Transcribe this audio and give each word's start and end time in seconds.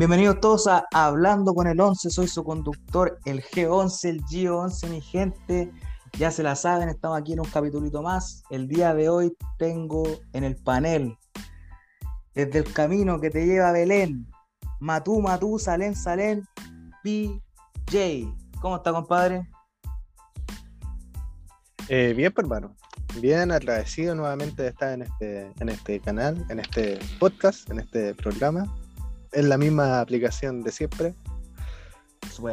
Bienvenidos 0.00 0.40
todos 0.40 0.66
a 0.66 0.86
Hablando 0.94 1.52
con 1.52 1.66
el 1.66 1.78
11, 1.78 2.08
soy 2.08 2.26
su 2.26 2.42
conductor, 2.42 3.18
el 3.26 3.42
G11, 3.42 4.08
el 4.08 4.22
G11, 4.22 4.88
mi 4.88 5.02
gente. 5.02 5.70
Ya 6.18 6.30
se 6.30 6.42
la 6.42 6.56
saben, 6.56 6.88
estamos 6.88 7.20
aquí 7.20 7.34
en 7.34 7.40
un 7.40 7.50
capitulito 7.50 8.00
más. 8.00 8.42
El 8.48 8.66
día 8.66 8.94
de 8.94 9.10
hoy 9.10 9.36
tengo 9.58 10.04
en 10.32 10.44
el 10.44 10.56
panel, 10.56 11.18
desde 12.32 12.60
el 12.60 12.72
camino 12.72 13.20
que 13.20 13.28
te 13.28 13.44
lleva 13.44 13.68
a 13.68 13.72
Belén, 13.72 14.26
Matú, 14.78 15.20
Matú, 15.20 15.58
Salén, 15.58 15.94
Salén, 15.94 16.46
BJ. 17.04 18.34
¿Cómo 18.62 18.76
está, 18.76 18.92
compadre? 18.92 19.46
Eh, 21.90 22.14
bien, 22.16 22.32
pues, 22.32 22.46
hermano. 22.46 22.74
Bien 23.20 23.52
agradecido 23.52 24.14
nuevamente 24.14 24.62
de 24.62 24.68
estar 24.70 24.94
en 24.94 25.02
este, 25.02 25.52
en 25.60 25.68
este 25.68 26.00
canal, 26.00 26.42
en 26.48 26.60
este 26.60 26.98
podcast, 27.18 27.68
en 27.68 27.80
este 27.80 28.14
programa. 28.14 28.64
En 29.32 29.48
la 29.48 29.58
misma 29.58 30.00
aplicación 30.00 30.62
de 30.62 30.72
siempre. 30.72 31.14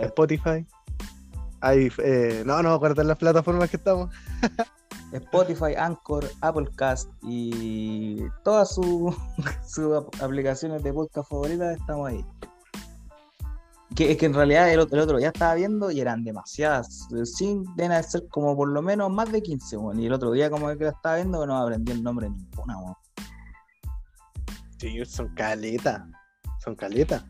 Spotify. 0.02 0.66
Hay, 1.62 1.91
eh, 2.04 2.44
no, 2.45 2.62
no 2.62 2.80
me 2.80 3.04
las 3.04 3.18
plataformas 3.18 3.70
que 3.70 3.77
estamos. 3.77 4.13
Spotify, 5.12 5.73
Anchor, 5.77 6.30
Applecast 6.41 7.09
y 7.23 8.20
todas 8.44 8.76
sus 8.76 9.16
aplicaciones 10.21 10.84
de 10.84 10.94
podcast 10.94 11.30
favoritas 11.30 11.77
estamos 11.77 12.09
ahí. 12.09 12.26
Que, 13.96 14.12
es 14.12 14.18
que 14.18 14.26
en 14.26 14.34
realidad 14.34 14.71
el, 14.71 14.79
otro 14.79 15.18
día 15.18 15.29
estaba 15.29 15.55
viendo 15.55 15.90
y 15.91 16.01
eran 16.01 16.23
demasiadas. 16.23 17.07
Sin 17.23 17.63
deben 17.76 18.04
ser 18.04 18.27
como 18.27 18.55
por 18.55 18.68
lo 18.68 18.82
menos 18.82 19.10
más 19.10 19.32
de 19.32 19.41
15, 19.41 19.77
y 19.96 20.05
el 20.05 20.13
otro 20.13 20.32
día 20.32 20.49
como 20.49 20.68
que 20.68 20.84
lo 20.84 20.90
estaba 20.90 21.16
viendo 21.16 21.46
no 21.48 21.57
aprendí 21.57 21.94
el 21.94 22.04
nombre 22.04 22.27
de 22.27 22.35
ninguna, 22.35 22.76
Sí, 24.77 25.04
son 25.05 25.34
caletas. 25.34 26.04
Son 26.68 26.76
caletas. 26.76 27.23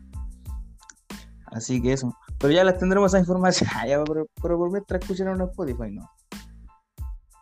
Así 1.46 1.80
que 1.80 1.92
eso. 1.92 2.12
Pero 2.40 2.52
ya 2.52 2.64
les 2.64 2.76
tendremos 2.76 3.12
esa 3.12 3.20
información. 3.20 3.70
Ah, 3.76 3.84
pero, 4.04 4.26
por 4.34 4.72
mientras 4.72 5.00
escucharon 5.00 5.40
en 5.40 5.48
Spotify, 5.48 5.92
¿no? 5.92 6.10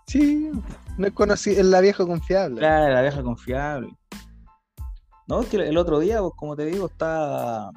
Sí, 0.07 0.51
no 0.99 1.07
es 1.07 1.15
conocido, 1.15 1.59
es 1.59 1.65
la 1.65 1.81
vieja 1.81 2.05
confiable. 2.05 2.59
Claro, 2.59 2.93
la 2.93 3.01
vieja 3.01 3.23
confiable. 3.23 3.89
No, 5.27 5.41
es 5.41 5.49
que 5.49 5.57
el 5.57 5.79
otro 5.79 5.99
día, 5.99 6.21
pues, 6.21 6.35
como 6.37 6.55
te 6.55 6.67
digo, 6.67 6.85
está. 6.85 7.71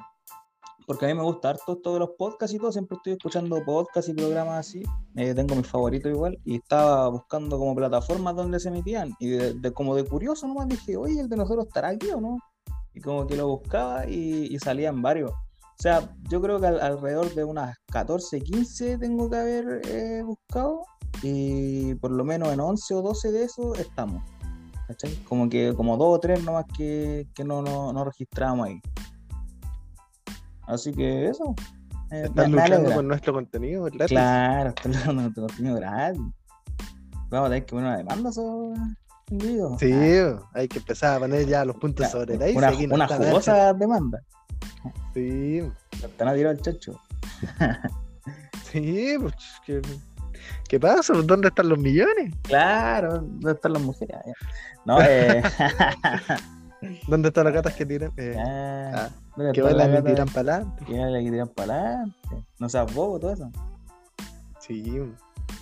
Porque 0.86 1.06
a 1.06 1.08
mí 1.08 1.14
me 1.14 1.22
gusta 1.22 1.48
harto 1.48 1.80
de 1.94 1.98
los 1.98 2.10
podcasts 2.18 2.54
y 2.54 2.58
todo, 2.58 2.72
siempre 2.72 2.96
estoy 2.98 3.14
escuchando 3.14 3.64
podcasts 3.64 4.10
y 4.10 4.12
programas 4.12 4.68
así. 4.68 4.82
Eh, 5.16 5.34
tengo 5.34 5.54
mis 5.54 5.66
favoritos 5.66 6.12
igual. 6.12 6.38
Y 6.44 6.56
estaba 6.56 7.08
buscando 7.08 7.58
como 7.58 7.74
plataformas 7.74 8.36
donde 8.36 8.60
se 8.60 8.68
emitían. 8.68 9.14
Y 9.18 9.30
de, 9.30 9.72
como 9.72 9.96
de 9.96 10.04
curioso 10.04 10.46
nomás 10.46 10.68
dije, 10.68 10.98
oye, 10.98 11.20
el 11.20 11.28
de 11.30 11.36
nosotros 11.38 11.66
estará 11.68 11.88
aquí 11.88 12.10
o 12.10 12.20
no. 12.20 12.38
Y 12.94 13.00
como 13.00 13.26
que 13.26 13.36
lo 13.36 13.48
buscaba 13.48 14.06
y 14.06 14.58
salían 14.58 15.00
varios. 15.00 15.32
O 15.80 15.82
sea, 15.82 16.14
yo 16.28 16.42
creo 16.42 16.60
que 16.60 16.66
alrededor 16.66 17.34
de 17.34 17.42
unas 17.42 17.74
14, 17.90 18.42
15 18.42 18.98
tengo 18.98 19.30
que 19.30 19.36
haber 19.36 19.80
eh, 19.88 20.22
buscado 20.22 20.82
y 21.22 21.94
por 21.94 22.10
lo 22.10 22.22
menos 22.22 22.52
en 22.52 22.60
11 22.60 22.96
o 22.96 23.00
12 23.00 23.32
de 23.32 23.44
esos 23.44 23.78
estamos. 23.78 24.22
¿Cachai? 24.86 25.14
Como 25.24 25.48
que 25.48 25.72
como 25.74 25.96
dos 25.96 26.18
o 26.18 26.20
tres 26.20 26.44
nomás 26.44 26.66
que, 26.76 27.26
que 27.34 27.44
no, 27.44 27.62
no, 27.62 27.94
no 27.94 28.04
registramos 28.04 28.66
ahí. 28.66 28.82
Así 30.66 30.92
que 30.92 31.28
eso. 31.28 31.54
Eh, 32.10 32.24
Estás 32.26 32.50
luchando 32.50 32.92
con 32.92 33.08
nuestro 33.08 33.32
contenido 33.32 33.84
gratis. 33.84 34.08
Claro, 34.08 34.68
estás 34.68 34.84
luchando 34.84 35.06
con 35.06 35.22
nuestro 35.22 35.46
contenido 35.46 35.76
gratis. 35.76 36.22
Vamos 37.30 37.46
a 37.46 37.48
tener 37.48 37.64
que 37.64 37.70
poner 37.70 37.86
una 37.86 37.96
demanda 37.96 38.32
sobre 38.32 38.78
Sí, 39.78 39.92
hay 40.54 40.66
que 40.68 40.78
empezar 40.78 41.16
a 41.16 41.20
poner 41.20 41.46
ya 41.46 41.64
los 41.64 41.76
puntos 41.76 42.10
sobre 42.10 42.36
la 42.36 42.46
Una, 42.46 42.72
una 42.94 43.08
jugosa 43.08 43.72
demanda. 43.74 44.20
Sí. 45.14 45.62
Están 46.02 46.28
a 46.28 46.34
tirar 46.34 46.56
al 46.56 46.60
chacho. 46.60 47.00
sí, 48.72 49.16
pues, 49.20 49.34
¿qué, 49.64 49.80
¿qué 50.68 50.80
pasa? 50.80 51.14
¿Dónde 51.14 51.48
están 51.48 51.68
los 51.68 51.78
millones? 51.78 52.34
Claro, 52.42 53.20
¿dónde 53.20 53.52
están 53.52 53.72
las 53.74 53.82
mujeres? 53.82 54.16
No, 54.84 55.00
eh... 55.00 55.42
¿Dónde 57.06 57.28
están 57.28 57.44
las 57.44 57.52
gatas 57.52 57.74
que 57.74 57.84
tiran? 57.84 58.12
Eh, 58.16 58.34
ah, 58.38 59.10
que 59.52 59.60
bailan 59.62 59.98
y 59.98 60.02
tiran 60.02 60.28
para 60.28 60.54
adelante. 60.54 60.84
Que 60.86 60.98
bailan 60.98 61.22
y 61.22 61.30
tiran 61.30 61.48
para 61.48 61.74
adelante. 61.74 62.44
No 62.58 62.68
seas 62.68 62.94
bobo 62.94 63.20
todo 63.20 63.32
eso. 63.32 63.50
Sí. 64.60 65.00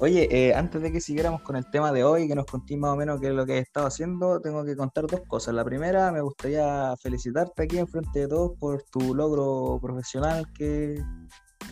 Oye, 0.00 0.28
eh, 0.30 0.54
antes 0.54 0.80
de 0.80 0.92
que 0.92 1.00
siguiéramos 1.00 1.42
con 1.42 1.56
el 1.56 1.68
tema 1.70 1.90
de 1.92 2.04
hoy, 2.04 2.28
que 2.28 2.34
nos 2.36 2.46
conté 2.46 2.76
más 2.76 2.92
o 2.92 2.96
menos 2.96 3.20
qué 3.20 3.28
es 3.28 3.34
lo 3.34 3.44
que 3.44 3.54
he 3.54 3.58
estado 3.58 3.86
haciendo, 3.86 4.40
tengo 4.40 4.64
que 4.64 4.76
contar 4.76 5.06
dos 5.06 5.22
cosas. 5.26 5.54
La 5.54 5.64
primera, 5.64 6.12
me 6.12 6.20
gustaría 6.20 6.94
felicitarte 7.02 7.64
aquí 7.64 7.78
en 7.78 7.88
frente 7.88 8.20
de 8.20 8.28
todos 8.28 8.52
por 8.58 8.82
tu 8.84 9.14
logro 9.14 9.78
profesional 9.82 10.46
que, 10.52 11.02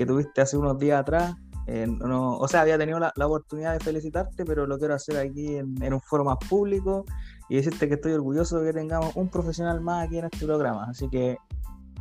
tuviste 0.07 0.41
hace 0.41 0.57
unos 0.57 0.77
días 0.79 1.01
atrás. 1.01 1.35
o 1.69 2.49
sea, 2.49 2.63
había 2.63 2.77
tenido 2.79 2.99
la, 2.99 3.13
oportunidad 3.27 3.75
de 3.75 3.81
felicitarte, 3.81 4.45
pero 4.45 4.67
lo 4.67 4.77
quiero 4.77 4.95
hacer 4.95 5.19
aquí 5.19 5.57
en, 5.57 5.93
un 5.93 6.01
foro 6.01 6.25
más 6.25 6.39
público 6.49 7.05
y 7.49 7.57
decirte 7.57 7.89
que 7.89 7.95
estoy 7.95 8.13
orgulloso 8.13 8.59
de 8.59 8.73
que 8.73 8.79
tengamos 8.79 9.15
un 9.15 9.29
profesional 9.31 9.81
más 9.81 10.07
aquí 10.07 10.19
en 10.19 10.25
este 10.25 10.45
programa. 10.45 10.87
Así 10.91 11.09
que, 11.09 11.39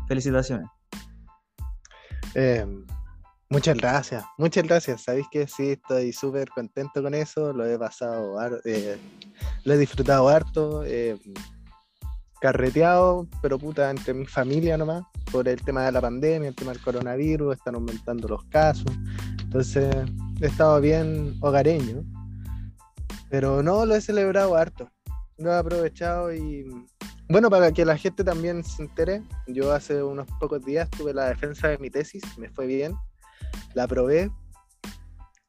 felicitaciones. 0.07 0.67
Eh, 2.33 2.65
Muchas 3.47 3.77
gracias, 3.77 4.25
muchas 4.39 4.63
gracias. 4.63 5.03
Sabéis 5.03 5.27
que 5.31 5.47
sí, 5.47 5.73
estoy 5.73 6.11
súper 6.11 6.49
contento 6.49 7.03
con 7.03 7.13
eso. 7.13 7.53
Lo 7.53 7.65
he 7.65 7.77
pasado, 7.77 8.37
eh, 8.65 8.97
lo 9.63 9.73
he 9.73 9.77
disfrutado 9.77 10.27
harto, 10.27 10.83
eh, 10.83 11.15
carreteado, 12.41 13.27
pero 13.43 13.59
puta, 13.59 13.91
entre 13.91 14.15
mi 14.15 14.25
familia 14.25 14.77
nomás, 14.77 15.03
por 15.31 15.47
el 15.47 15.61
tema 15.61 15.85
de 15.85 15.91
la 15.91 16.01
pandemia, 16.01 16.49
el 16.49 16.55
tema 16.55 16.71
del 16.71 16.81
coronavirus, 16.81 17.55
están 17.55 17.75
aumentando 17.75 18.27
los 18.27 18.43
casos. 18.45 18.91
Entonces, 19.43 19.95
he 20.41 20.47
estado 20.47 20.81
bien 20.81 21.37
hogareño, 21.39 22.03
pero 23.29 23.61
no 23.61 23.85
lo 23.85 23.95
he 23.95 24.01
celebrado 24.01 24.55
harto. 24.55 24.89
Lo 25.37 25.51
he 25.51 25.55
aprovechado 25.55 26.33
y 26.33 26.65
bueno, 27.29 27.49
para 27.51 27.71
que 27.71 27.85
la 27.85 27.97
gente 27.97 28.23
también 28.23 28.63
se 28.63 28.83
entere, 28.83 29.21
yo 29.47 29.71
hace 29.71 30.01
unos 30.01 30.27
pocos 30.39 30.63
días 30.65 30.89
tuve 30.89 31.13
la 31.13 31.27
defensa 31.29 31.67
de 31.67 31.77
mi 31.77 31.89
tesis, 31.91 32.23
me 32.37 32.49
fue 32.49 32.65
bien 32.65 32.95
la 33.75 33.87
probé 33.87 34.31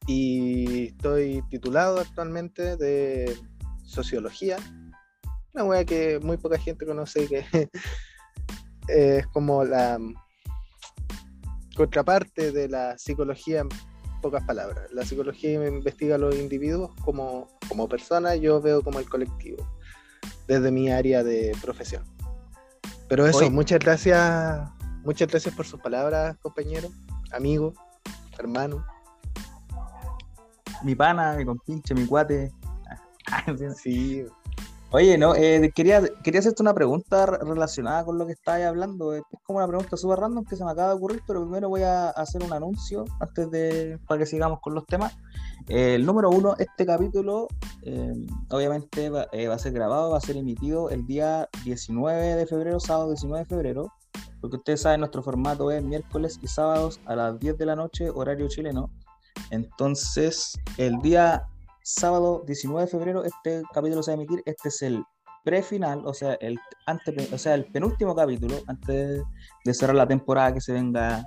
y 0.05 0.87
estoy 0.87 1.41
titulado 1.49 1.99
actualmente 1.99 2.77
de 2.77 3.35
sociología. 3.83 4.57
Una 5.53 5.63
wea 5.63 5.85
que 5.85 6.19
muy 6.19 6.37
poca 6.37 6.59
gente 6.59 6.85
conoce 6.85 7.27
que 7.27 7.45
es 8.89 9.25
como 9.27 9.63
la 9.63 9.97
contraparte 11.75 12.51
de 12.51 12.67
la 12.69 12.97
psicología 12.97 13.61
en 13.61 13.69
pocas 14.21 14.43
palabras. 14.43 14.91
La 14.91 15.05
psicología 15.05 15.67
investiga 15.67 16.15
a 16.15 16.17
los 16.17 16.35
individuos 16.35 16.91
como, 17.03 17.47
como 17.69 17.87
personas, 17.87 18.39
yo 18.39 18.61
veo 18.61 18.81
como 18.81 18.99
el 18.99 19.07
colectivo, 19.07 19.65
desde 20.47 20.71
mi 20.71 20.89
área 20.91 21.23
de 21.23 21.55
profesión. 21.61 22.03
Pero 23.07 23.25
eso, 23.25 23.49
muchas 23.51 23.79
gracias, 23.79 24.69
muchas 25.05 25.29
gracias 25.29 25.55
por 25.55 25.65
sus 25.65 25.79
palabras, 25.79 26.35
compañero, 26.41 26.89
amigo 27.31 27.73
hermano. 28.39 28.85
Mi 30.83 30.95
pana, 30.95 31.35
mi 31.35 31.45
compinche, 31.45 31.93
mi 31.93 32.05
cuate. 32.05 32.51
sí. 33.81 34.25
Oye, 34.91 35.17
no, 35.17 35.35
eh, 35.35 35.69
quería, 35.75 36.01
quería 36.23 36.39
hacerte 36.39 36.61
una 36.61 36.73
pregunta 36.73 37.25
relacionada 37.25 38.05
con 38.05 38.17
lo 38.17 38.25
que 38.25 38.31
estabas 38.31 38.61
hablando. 38.61 39.13
Es 39.13 39.23
como 39.43 39.57
una 39.57 39.67
pregunta 39.67 39.97
súper 39.97 40.19
random 40.19 40.45
que 40.45 40.55
se 40.55 40.63
me 40.63 40.71
acaba 40.71 40.89
de 40.89 40.95
ocurrir, 40.95 41.21
pero 41.27 41.41
primero 41.41 41.67
voy 41.67 41.81
a 41.81 42.09
hacer 42.09 42.41
un 42.41 42.53
anuncio 42.53 43.03
antes 43.19 43.51
de 43.51 43.99
para 44.07 44.19
que 44.19 44.25
sigamos 44.25 44.61
con 44.61 44.73
los 44.73 44.85
temas. 44.85 45.17
el 45.67 46.05
número 46.05 46.29
uno, 46.29 46.55
este 46.57 46.85
capítulo 46.85 47.49
eh, 47.83 48.13
obviamente 48.49 49.09
va, 49.09 49.27
eh, 49.33 49.49
va, 49.49 49.55
a 49.55 49.59
ser 49.59 49.73
grabado, 49.73 50.11
va 50.11 50.19
a 50.19 50.21
ser 50.21 50.37
emitido 50.37 50.89
el 50.89 51.05
día 51.05 51.49
19 51.65 52.35
de 52.35 52.47
febrero, 52.47 52.79
sábado 52.79 53.09
19 53.09 53.39
de 53.39 53.45
febrero 53.45 53.93
porque 54.41 54.57
ustedes 54.57 54.81
saben, 54.81 55.01
nuestro 55.01 55.23
formato 55.23 55.71
es 55.71 55.83
miércoles 55.83 56.39
y 56.41 56.47
sábados 56.47 56.99
a 57.05 57.15
las 57.15 57.39
10 57.39 57.57
de 57.57 57.65
la 57.65 57.75
noche, 57.75 58.09
horario 58.09 58.47
chileno. 58.47 58.91
Entonces, 59.51 60.57
el 60.77 60.97
día 60.99 61.47
sábado 61.83 62.43
19 62.45 62.85
de 62.85 62.91
febrero, 62.91 63.23
este 63.23 63.63
capítulo 63.73 64.03
se 64.03 64.11
va 64.11 64.17
a 64.17 64.21
emitir. 64.21 64.43
Este 64.45 64.69
es 64.69 64.81
el 64.81 65.03
prefinal, 65.43 66.01
o 66.05 66.13
sea, 66.13 66.33
el, 66.41 66.59
ante, 66.85 67.15
o 67.33 67.37
sea, 67.37 67.53
el 67.53 67.65
penúltimo 67.65 68.13
capítulo, 68.13 68.57
antes 68.67 69.23
de 69.63 69.73
cerrar 69.73 69.95
la 69.95 70.07
temporada, 70.07 70.53
que 70.53 70.59
se 70.59 70.73
venga 70.73 71.23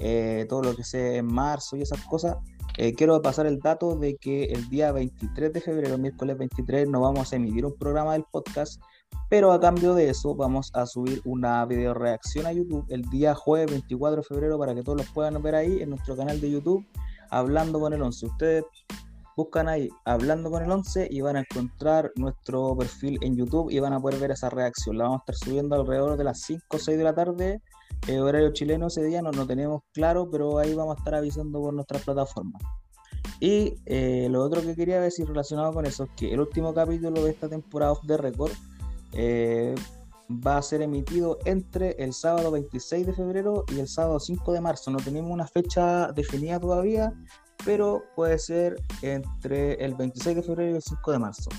eh, 0.00 0.46
todo 0.48 0.62
lo 0.62 0.74
que 0.74 0.82
sea 0.82 1.16
en 1.16 1.26
marzo 1.26 1.76
y 1.76 1.82
esas 1.82 2.04
cosas. 2.06 2.36
Eh, 2.78 2.94
quiero 2.94 3.20
pasar 3.20 3.46
el 3.46 3.60
dato 3.60 3.94
de 3.94 4.16
que 4.16 4.44
el 4.44 4.68
día 4.70 4.90
23 4.90 5.52
de 5.52 5.60
febrero, 5.60 5.98
miércoles 5.98 6.38
23, 6.38 6.88
nos 6.88 7.02
vamos 7.02 7.32
a 7.32 7.36
emitir 7.36 7.64
un 7.64 7.76
programa 7.76 8.14
del 8.14 8.24
podcast 8.24 8.80
pero 9.28 9.52
a 9.52 9.60
cambio 9.60 9.94
de 9.94 10.10
eso 10.10 10.34
vamos 10.34 10.70
a 10.74 10.86
subir 10.86 11.20
una 11.24 11.64
video 11.64 11.94
reacción 11.94 12.46
a 12.46 12.52
YouTube 12.52 12.84
el 12.88 13.02
día 13.10 13.34
jueves 13.34 13.70
24 13.70 14.16
de 14.16 14.22
febrero 14.22 14.58
para 14.58 14.74
que 14.74 14.82
todos 14.82 14.98
los 14.98 15.08
puedan 15.10 15.40
ver 15.42 15.54
ahí 15.54 15.80
en 15.80 15.90
nuestro 15.90 16.16
canal 16.16 16.40
de 16.40 16.50
YouTube 16.50 16.84
hablando 17.30 17.80
con 17.80 17.92
el 17.92 18.02
11. 18.02 18.26
Ustedes 18.26 18.64
buscan 19.36 19.68
ahí 19.68 19.88
hablando 20.04 20.50
con 20.50 20.62
el 20.62 20.70
11 20.70 21.08
y 21.10 21.20
van 21.20 21.36
a 21.36 21.40
encontrar 21.40 22.12
nuestro 22.16 22.76
perfil 22.76 23.18
en 23.22 23.36
YouTube 23.36 23.70
y 23.70 23.78
van 23.78 23.92
a 23.92 24.00
poder 24.00 24.20
ver 24.20 24.32
esa 24.32 24.50
reacción. 24.50 24.98
La 24.98 25.04
vamos 25.04 25.20
a 25.20 25.32
estar 25.32 25.48
subiendo 25.48 25.76
alrededor 25.76 26.16
de 26.16 26.24
las 26.24 26.42
5 26.42 26.64
o 26.68 26.78
6 26.78 26.98
de 26.98 27.04
la 27.04 27.14
tarde, 27.14 27.62
eh, 28.08 28.20
horario 28.20 28.52
chileno 28.52 28.88
ese 28.88 29.04
día, 29.04 29.22
no 29.22 29.30
lo 29.30 29.46
tenemos 29.46 29.82
claro, 29.92 30.28
pero 30.30 30.58
ahí 30.58 30.74
vamos 30.74 30.96
a 30.96 30.98
estar 30.98 31.14
avisando 31.14 31.60
por 31.60 31.72
nuestra 31.72 31.98
plataforma. 32.00 32.58
Y 33.38 33.76
eh, 33.86 34.28
lo 34.30 34.42
otro 34.42 34.60
que 34.60 34.74
quería 34.74 35.00
decir 35.00 35.26
relacionado 35.26 35.72
con 35.72 35.86
eso 35.86 36.04
es 36.04 36.10
que 36.16 36.32
el 36.32 36.40
último 36.40 36.74
capítulo 36.74 37.24
de 37.24 37.30
esta 37.30 37.48
temporada 37.48 37.94
de 38.02 38.16
Record 38.16 38.52
eh, 39.12 39.74
va 40.30 40.58
a 40.58 40.62
ser 40.62 40.82
emitido 40.82 41.38
entre 41.44 41.92
el 41.98 42.12
sábado 42.12 42.50
26 42.50 43.06
de 43.06 43.12
febrero 43.12 43.64
y 43.74 43.80
el 43.80 43.88
sábado 43.88 44.20
5 44.20 44.52
de 44.52 44.60
marzo. 44.60 44.90
No 44.90 44.98
tenemos 44.98 45.30
una 45.30 45.46
fecha 45.46 46.12
definida 46.12 46.60
todavía, 46.60 47.12
pero 47.64 48.02
puede 48.14 48.38
ser 48.38 48.76
entre 49.02 49.74
el 49.84 49.94
26 49.94 50.36
de 50.36 50.42
febrero 50.42 50.70
y 50.72 50.76
el 50.76 50.82
5 50.82 51.12
de 51.12 51.18
marzo. 51.18 51.50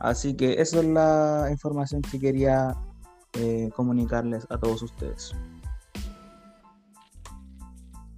Así 0.00 0.34
que 0.34 0.60
esa 0.60 0.80
es 0.80 0.84
la 0.86 1.48
información 1.50 2.02
que 2.02 2.18
quería 2.18 2.76
eh, 3.34 3.70
comunicarles 3.74 4.46
a 4.50 4.58
todos 4.58 4.82
ustedes. 4.82 5.32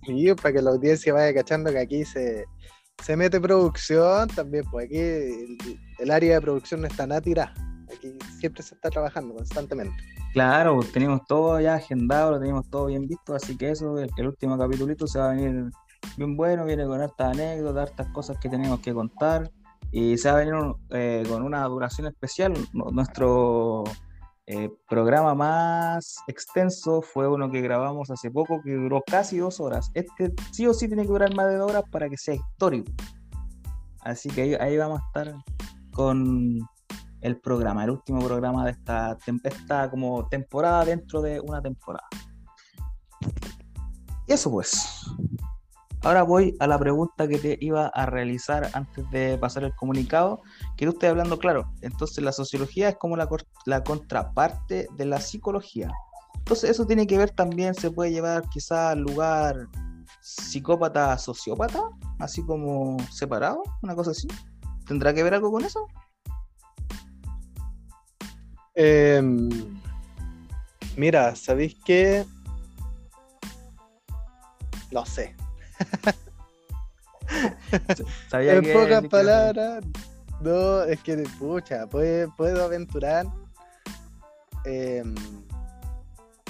Y 0.06 0.32
para 0.34 0.52
que 0.52 0.62
la 0.62 0.70
audiencia 0.70 1.12
vaya 1.12 1.32
cachando 1.32 1.70
que 1.70 1.78
aquí 1.78 2.04
se, 2.04 2.44
se 3.02 3.16
mete 3.16 3.40
producción 3.40 4.28
también, 4.28 4.64
pues 4.70 4.86
aquí 4.86 4.98
el, 4.98 6.10
área 6.10 6.34
de 6.34 6.40
producción 6.40 6.82
no 6.82 6.86
está 6.86 7.06
nada 7.06 7.20
tirada. 7.20 7.54
Siempre 8.44 8.62
se 8.62 8.74
está 8.74 8.90
trabajando 8.90 9.34
constantemente. 9.34 9.96
Claro, 10.34 10.76
pues, 10.76 10.92
tenemos 10.92 11.24
todo 11.26 11.58
ya 11.60 11.76
agendado, 11.76 12.32
lo 12.32 12.40
tenemos 12.40 12.68
todo 12.68 12.86
bien 12.86 13.06
visto, 13.06 13.34
así 13.34 13.56
que 13.56 13.70
eso, 13.70 13.96
el, 13.98 14.10
el 14.18 14.26
último 14.26 14.58
capítulo 14.58 14.94
se 15.06 15.18
va 15.18 15.30
a 15.30 15.34
venir 15.34 15.70
bien 16.18 16.36
bueno, 16.36 16.66
viene 16.66 16.84
con 16.84 17.00
hartas 17.00 17.32
anécdotas, 17.32 17.88
hartas 17.88 18.08
cosas 18.08 18.36
que 18.38 18.50
tenemos 18.50 18.80
que 18.80 18.92
contar 18.92 19.50
y 19.90 20.18
se 20.18 20.30
va 20.30 20.36
a 20.36 20.40
venir 20.40 20.54
eh, 20.90 21.24
con 21.26 21.42
una 21.42 21.64
duración 21.64 22.06
especial. 22.06 22.52
Nuestro 22.74 23.84
eh, 24.46 24.70
programa 24.90 25.34
más 25.34 26.18
extenso 26.26 27.00
fue 27.00 27.26
uno 27.26 27.50
que 27.50 27.62
grabamos 27.62 28.10
hace 28.10 28.30
poco 28.30 28.60
que 28.62 28.74
duró 28.74 29.02
casi 29.06 29.38
dos 29.38 29.58
horas. 29.58 29.90
Este 29.94 30.34
sí 30.52 30.66
o 30.66 30.74
sí 30.74 30.86
tiene 30.86 31.04
que 31.04 31.08
durar 31.08 31.34
más 31.34 31.46
de 31.46 31.56
dos 31.56 31.70
horas 31.70 31.84
para 31.90 32.10
que 32.10 32.18
sea 32.18 32.34
histórico. 32.34 32.92
Así 34.00 34.28
que 34.28 34.58
ahí, 34.60 34.76
vamos 34.76 35.00
a 35.00 35.06
estar 35.06 35.34
con 35.94 36.58
el 37.24 37.38
programa, 37.38 37.84
el 37.84 37.90
último 37.90 38.20
programa 38.20 38.66
de 38.66 38.72
esta, 38.72 39.16
esta 39.44 39.90
como 39.90 40.28
temporada 40.28 40.84
dentro 40.84 41.22
de 41.22 41.40
una 41.40 41.60
temporada. 41.62 42.06
Y 44.26 44.32
eso 44.34 44.50
pues. 44.50 45.06
Ahora 46.02 46.22
voy 46.22 46.54
a 46.60 46.66
la 46.66 46.78
pregunta 46.78 47.26
que 47.26 47.38
te 47.38 47.56
iba 47.62 47.86
a 47.86 48.04
realizar 48.04 48.68
antes 48.74 49.10
de 49.10 49.38
pasar 49.38 49.64
el 49.64 49.74
comunicado, 49.74 50.42
que 50.76 50.84
tú 50.84 50.92
estás 50.92 51.08
hablando 51.08 51.38
claro. 51.38 51.72
Entonces 51.80 52.22
la 52.22 52.32
sociología 52.32 52.90
es 52.90 52.96
como 52.96 53.16
la, 53.16 53.26
la 53.64 53.82
contraparte 53.82 54.86
de 54.94 55.04
la 55.06 55.18
psicología. 55.18 55.90
Entonces 56.36 56.68
eso 56.68 56.86
tiene 56.86 57.06
que 57.06 57.16
ver 57.16 57.30
también, 57.30 57.74
se 57.74 57.90
puede 57.90 58.12
llevar 58.12 58.46
quizá 58.50 58.90
al 58.90 59.00
lugar 59.00 59.66
psicópata-sociópata, 60.20 61.84
así 62.18 62.44
como 62.44 62.98
separado, 63.10 63.62
una 63.82 63.94
cosa 63.94 64.10
así. 64.10 64.28
¿Tendrá 64.86 65.14
que 65.14 65.22
ver 65.22 65.32
algo 65.32 65.50
con 65.50 65.64
eso? 65.64 65.86
Em, 68.74 69.48
mira, 70.96 71.34
¿sabéis 71.36 71.76
qué? 71.84 72.24
Lo 74.90 75.04
sé 75.06 75.34
en 78.32 78.72
pocas 78.72 79.04
palabras, 79.08 79.84
no, 80.40 80.82
es 80.84 81.00
que, 81.02 81.16
pucha, 81.38 81.86
puedo, 81.86 82.64
aventurar 82.64 83.26
em, 84.64 85.14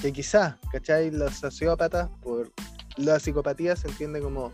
que 0.01 0.13
quizás, 0.13 0.57
¿cachai? 0.73 1.11
Los 1.11 1.37
sociópatas, 1.37 2.09
por 2.23 2.53
la 2.97 3.19
psicopatía 3.19 3.77
se 3.77 3.89
entiende 3.89 4.21
como 4.21 4.53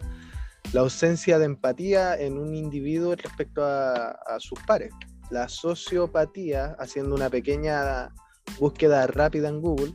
la 0.73 0.81
ausencia 0.83 1.39
de 1.39 1.47
empatía 1.47 2.17
en 2.19 2.39
un 2.39 2.55
individuo 2.55 3.15
respecto 3.17 3.65
a, 3.65 4.11
a 4.11 4.41
sus 4.41 4.59
pares. 4.67 4.93
La 5.31 5.49
sociopatía, 5.49 6.77
haciendo 6.79 7.15
una 7.15 7.31
pequeña 7.31 8.13
búsqueda 8.59 9.07
rápida 9.07 9.49
en 9.49 9.61
Google, 9.61 9.95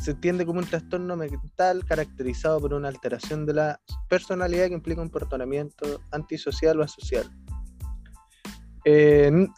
se 0.00 0.12
entiende 0.12 0.44
como 0.44 0.58
un 0.58 0.66
trastorno 0.66 1.16
mental 1.16 1.84
caracterizado 1.86 2.60
por 2.60 2.74
una 2.74 2.88
alteración 2.88 3.46
de 3.46 3.54
la 3.54 3.80
personalidad 4.08 4.68
que 4.68 4.74
implica 4.74 5.00
un 5.00 5.08
comportamiento 5.08 6.00
antisocial 6.10 6.80
o 6.80 6.82
asocial. 6.82 7.30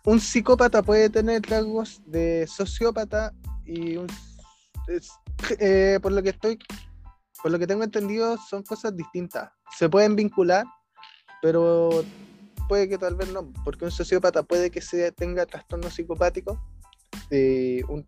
un 0.04 0.20
psicópata 0.20 0.82
puede 0.82 1.10
tener 1.10 1.42
rasgos 1.42 2.00
de 2.06 2.46
sociópata 2.46 3.32
y 3.64 3.96
eh, 5.58 5.98
por 6.00 6.12
lo 6.12 6.22
que 6.22 6.30
estoy 6.30 6.58
por 7.42 7.50
lo 7.50 7.58
que 7.58 7.66
tengo 7.66 7.82
entendido 7.82 8.38
son 8.38 8.62
cosas 8.62 8.96
distintas 8.96 9.50
se 9.76 9.88
pueden 9.88 10.14
vincular 10.14 10.64
pero 11.42 12.04
puede 12.68 12.88
que 12.88 12.98
tal 12.98 13.14
vez 13.16 13.32
no 13.32 13.52
porque 13.64 13.84
un 13.84 13.90
sociópata 13.90 14.42
puede 14.42 14.70
que 14.70 14.80
se 14.80 15.12
tenga 15.12 15.46
trastorno 15.46 15.90
psicopático 15.90 16.60
eh, 17.30 17.82
un 17.88 18.06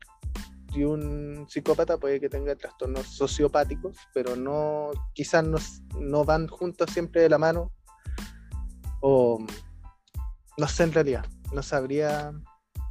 y 0.75 0.84
un 0.84 1.46
psicópata 1.49 1.96
puede 1.99 2.20
que 2.20 2.28
tenga 2.28 2.55
trastornos 2.55 3.06
sociopáticos, 3.06 3.96
pero 4.12 4.37
no, 4.37 4.90
quizás 5.14 5.44
no, 5.99 6.25
van 6.25 6.46
juntos 6.46 6.90
siempre 6.93 7.22
de 7.22 7.28
la 7.28 7.38
mano. 7.38 7.72
O 9.00 9.38
no 10.56 10.69
sé 10.69 10.82
en 10.84 10.93
realidad, 10.93 11.25
no 11.52 11.62
sabría. 11.62 12.32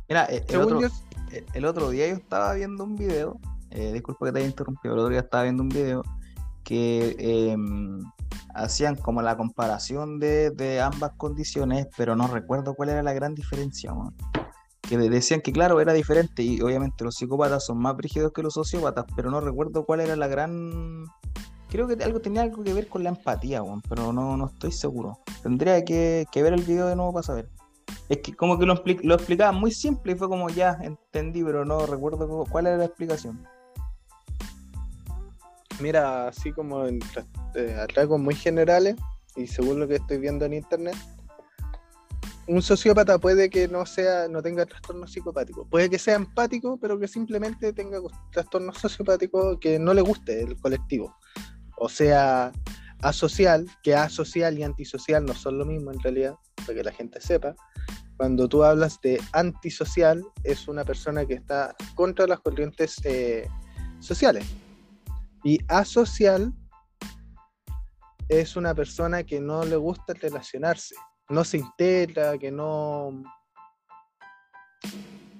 Mira, 0.09 0.25
eh, 0.25 0.43
el, 0.47 0.61
otro, 0.61 0.81
eh, 1.31 1.45
el 1.53 1.65
otro, 1.65 1.89
día 1.89 2.07
yo 2.07 2.15
estaba 2.15 2.53
viendo 2.53 2.83
un 2.83 2.95
video, 2.95 3.39
eh, 3.69 3.93
disculpa 3.93 4.25
que 4.25 4.31
te 4.31 4.39
haya 4.39 4.47
interrumpido, 4.47 4.93
el 4.93 4.99
otro 4.99 5.11
día 5.11 5.19
estaba 5.19 5.43
viendo 5.43 5.63
un 5.63 5.69
video 5.69 6.03
que 6.63 7.15
em, 7.19 8.01
hacían 8.57 8.95
como 8.95 9.21
la 9.21 9.37
comparación 9.37 10.19
de, 10.19 10.81
ambas 10.81 11.11
condiciones, 11.17 11.87
pero 11.95 12.15
no 12.15 12.27
recuerdo 12.27 12.73
cuál 12.73 12.89
era 12.89 13.03
la 13.03 13.13
gran 13.13 13.35
diferencia 13.35 13.93
que 14.81 14.97
decían 14.97 15.41
que 15.41 15.51
claro, 15.51 15.81
era 15.81 15.93
diferente 15.93 16.43
y 16.43 16.61
obviamente 16.61 17.03
los 17.03 17.15
psicópatas 17.15 17.65
son 17.65 17.77
más 17.77 17.95
brígidos 17.95 18.31
que 18.31 18.41
los 18.41 18.53
sociópatas, 18.53 19.05
pero 19.15 19.29
no 19.29 19.41
recuerdo 19.41 19.85
cuál 19.85 19.99
era 19.99 20.15
la 20.15 20.27
gran... 20.27 21.05
Creo 21.69 21.87
que 21.87 22.01
algo 22.01 22.21
tenía 22.21 22.43
algo 22.43 22.63
que 22.63 22.73
ver 22.73 22.87
con 22.87 23.03
la 23.03 23.09
empatía, 23.09 23.61
pero 23.89 24.13
no, 24.13 24.37
no 24.37 24.45
estoy 24.45 24.71
seguro. 24.71 25.19
Tendría 25.43 25.83
que, 25.83 26.25
ver 26.33 26.53
el 26.53 26.63
video 26.63 26.87
de 26.87 26.95
nuevo 26.95 27.11
para 27.11 27.23
saber. 27.23 27.49
Es 28.07 28.19
que 28.19 28.33
como 28.33 28.57
que 28.57 28.65
lo, 28.65 28.81
lo 29.03 29.15
explicaba 29.15 29.51
muy 29.51 29.71
simple 29.71 30.13
y 30.13 30.15
fue 30.15 30.29
como 30.29 30.49
ya 30.49 30.77
entendí, 30.81 31.43
pero 31.43 31.65
no 31.65 31.85
recuerdo 31.85 32.45
cuál 32.49 32.67
era 32.67 32.77
la 32.77 32.85
explicación. 32.85 33.45
Mira, 35.79 36.27
así 36.27 36.51
como 36.51 36.85
en 36.85 36.99
eh, 37.55 37.85
muy 38.17 38.35
generales 38.35 38.95
y 39.35 39.47
según 39.47 39.79
lo 39.79 39.87
que 39.87 39.95
estoy 39.95 40.17
viendo 40.17 40.45
en 40.45 40.53
internet, 40.53 40.95
un 42.47 42.61
sociópata 42.61 43.19
puede 43.19 43.49
que 43.49 43.67
no 43.67 43.85
sea, 43.85 44.27
no 44.27 44.41
tenga 44.41 44.65
trastorno 44.65 45.05
psicopático, 45.05 45.65
puede 45.65 45.89
que 45.89 45.99
sea 45.99 46.15
empático, 46.15 46.77
pero 46.79 46.97
que 46.97 47.07
simplemente 47.07 47.73
tenga 47.73 47.99
trastorno 48.31 48.73
sociopático 48.73 49.59
que 49.59 49.77
no 49.77 49.93
le 49.93 50.01
guste 50.01 50.41
el 50.41 50.57
colectivo. 50.57 51.15
O 51.77 51.89
sea, 51.89 52.51
asocial, 53.01 53.67
que 53.83 53.95
asocial 53.95 54.57
y 54.57 54.63
antisocial 54.63 55.25
no 55.25 55.33
son 55.33 55.57
lo 55.57 55.65
mismo 55.65 55.91
en 55.91 55.99
realidad, 55.99 56.35
para 56.55 56.73
que 56.73 56.83
la 56.83 56.91
gente 56.91 57.21
sepa. 57.21 57.55
Cuando 58.15 58.47
tú 58.47 58.63
hablas 58.63 58.99
de 59.01 59.21
antisocial, 59.33 60.23
es 60.43 60.67
una 60.67 60.83
persona 60.83 61.25
que 61.25 61.35
está 61.35 61.75
contra 61.93 62.25
las 62.25 62.39
corrientes 62.39 62.99
eh, 63.03 63.47
sociales. 63.99 64.45
Y 65.47 65.59
asocial 65.69 66.53
es 68.27 68.57
una 68.57 68.75
persona 68.75 69.23
que 69.23 69.39
no 69.39 69.63
le 69.63 69.77
gusta 69.77 70.13
relacionarse 70.13 70.93
no 71.29 71.43
se 71.43 71.57
integra, 71.57 72.37
que 72.37 72.51
no, 72.51 73.23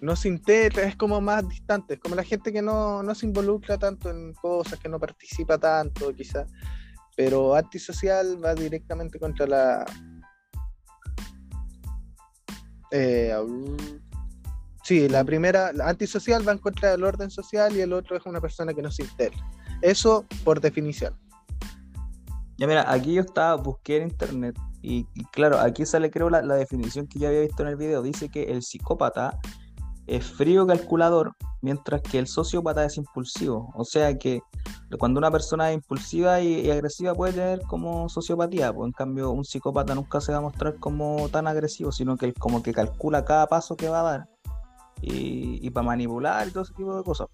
no 0.02 0.16
se 0.16 0.28
integra, 0.28 0.84
es 0.84 0.96
como 0.96 1.22
más 1.22 1.48
distante, 1.48 1.96
es 1.96 2.00
como 2.00 2.16
la 2.16 2.24
gente 2.24 2.52
que 2.52 2.62
no, 2.62 3.04
se 3.16 3.26
involucra 3.26 3.78
tanto 3.78 4.10
en 4.10 4.34
cosas, 4.34 4.80
que 4.80 4.90
no 4.90 5.00
participa 5.00 5.58
tanto 5.58 6.14
quizás, 6.14 6.52
pero 7.16 7.56
antisocial 7.56 8.44
va 8.44 8.54
directamente 8.54 9.20
contra 9.20 9.48
la... 9.48 9.86
Eh, 12.92 13.36
sí, 14.84 15.10
la 15.10 15.24
primera, 15.24 15.74
la 15.74 15.90
antisocial 15.90 16.48
va 16.48 16.54
en 16.54 16.60
contra 16.60 16.92
del 16.92 17.04
orden 17.04 17.30
social 17.30 17.76
y 17.76 17.82
el 17.82 17.94
otro 17.94 18.18
es 18.18 18.26
una 18.26 18.40
persona 18.40 18.74
que 18.74 18.82
no 18.82 18.92
se 18.92 19.04
integra. 19.04 19.57
Eso 19.82 20.26
por 20.44 20.62
definición. 20.62 21.14
Ya 22.58 22.66
mira, 22.66 22.92
aquí 22.92 23.14
yo 23.14 23.22
estaba, 23.22 23.56
busqué 23.56 23.98
en 23.98 24.10
internet 24.10 24.58
y, 24.82 25.06
claro, 25.32 25.60
aquí 25.60 25.86
sale 25.86 26.10
creo 26.10 26.30
la, 26.30 26.42
definición 26.42 27.08
que 27.08 27.20
ya 27.20 27.28
había 27.28 27.42
visto 27.42 27.62
en 27.64 27.70
el 27.70 27.76
video. 27.76 28.02
Dice 28.02 28.30
que 28.30 28.44
el 28.44 28.64
psicópata 28.64 29.38
es 30.08 30.26
frío 30.26 30.66
calculador, 30.66 31.34
mientras 31.62 32.02
que 32.02 32.20
el 32.20 32.28
sociópata 32.28 32.86
es 32.86 32.98
impulsivo. 32.98 33.72
O 33.76 33.84
sea 33.84 34.18
que 34.18 34.42
cuando 34.98 35.18
una 35.18 35.30
persona 35.30 35.70
es 35.70 35.76
impulsiva 35.76 36.40
y, 36.40 36.72
agresiva 36.72 37.14
puede 37.14 37.34
tener 37.34 37.62
como 37.64 38.08
sociopatía, 38.08 38.72
pues 38.74 38.88
en 38.88 38.94
cambio 38.94 39.32
un 39.32 39.44
psicópata 39.44 39.94
nunca 39.94 40.22
se 40.22 40.32
va 40.32 40.38
a 40.38 40.42
mostrar 40.42 40.76
como 40.80 41.28
tan 41.30 41.48
agresivo, 41.48 41.92
sino 41.92 42.16
que 42.16 42.28
él 42.28 42.34
como 42.34 42.64
que 42.64 42.74
calcula 42.74 43.26
cada 43.26 43.48
paso 43.48 43.76
que 43.76 43.90
va 43.90 44.00
a 44.00 44.04
dar 44.04 44.30
y, 45.02 45.70
para 45.72 45.86
manipular 45.86 46.48
y 46.48 46.52
todo 46.52 46.64
ese 46.64 46.74
tipo 46.74 46.96
de 46.96 47.04
cosas. 47.04 47.28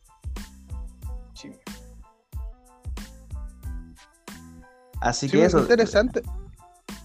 Así 5.03 5.29
que 5.29 5.43
eso. 5.43 5.60
Interesante. 5.60 6.24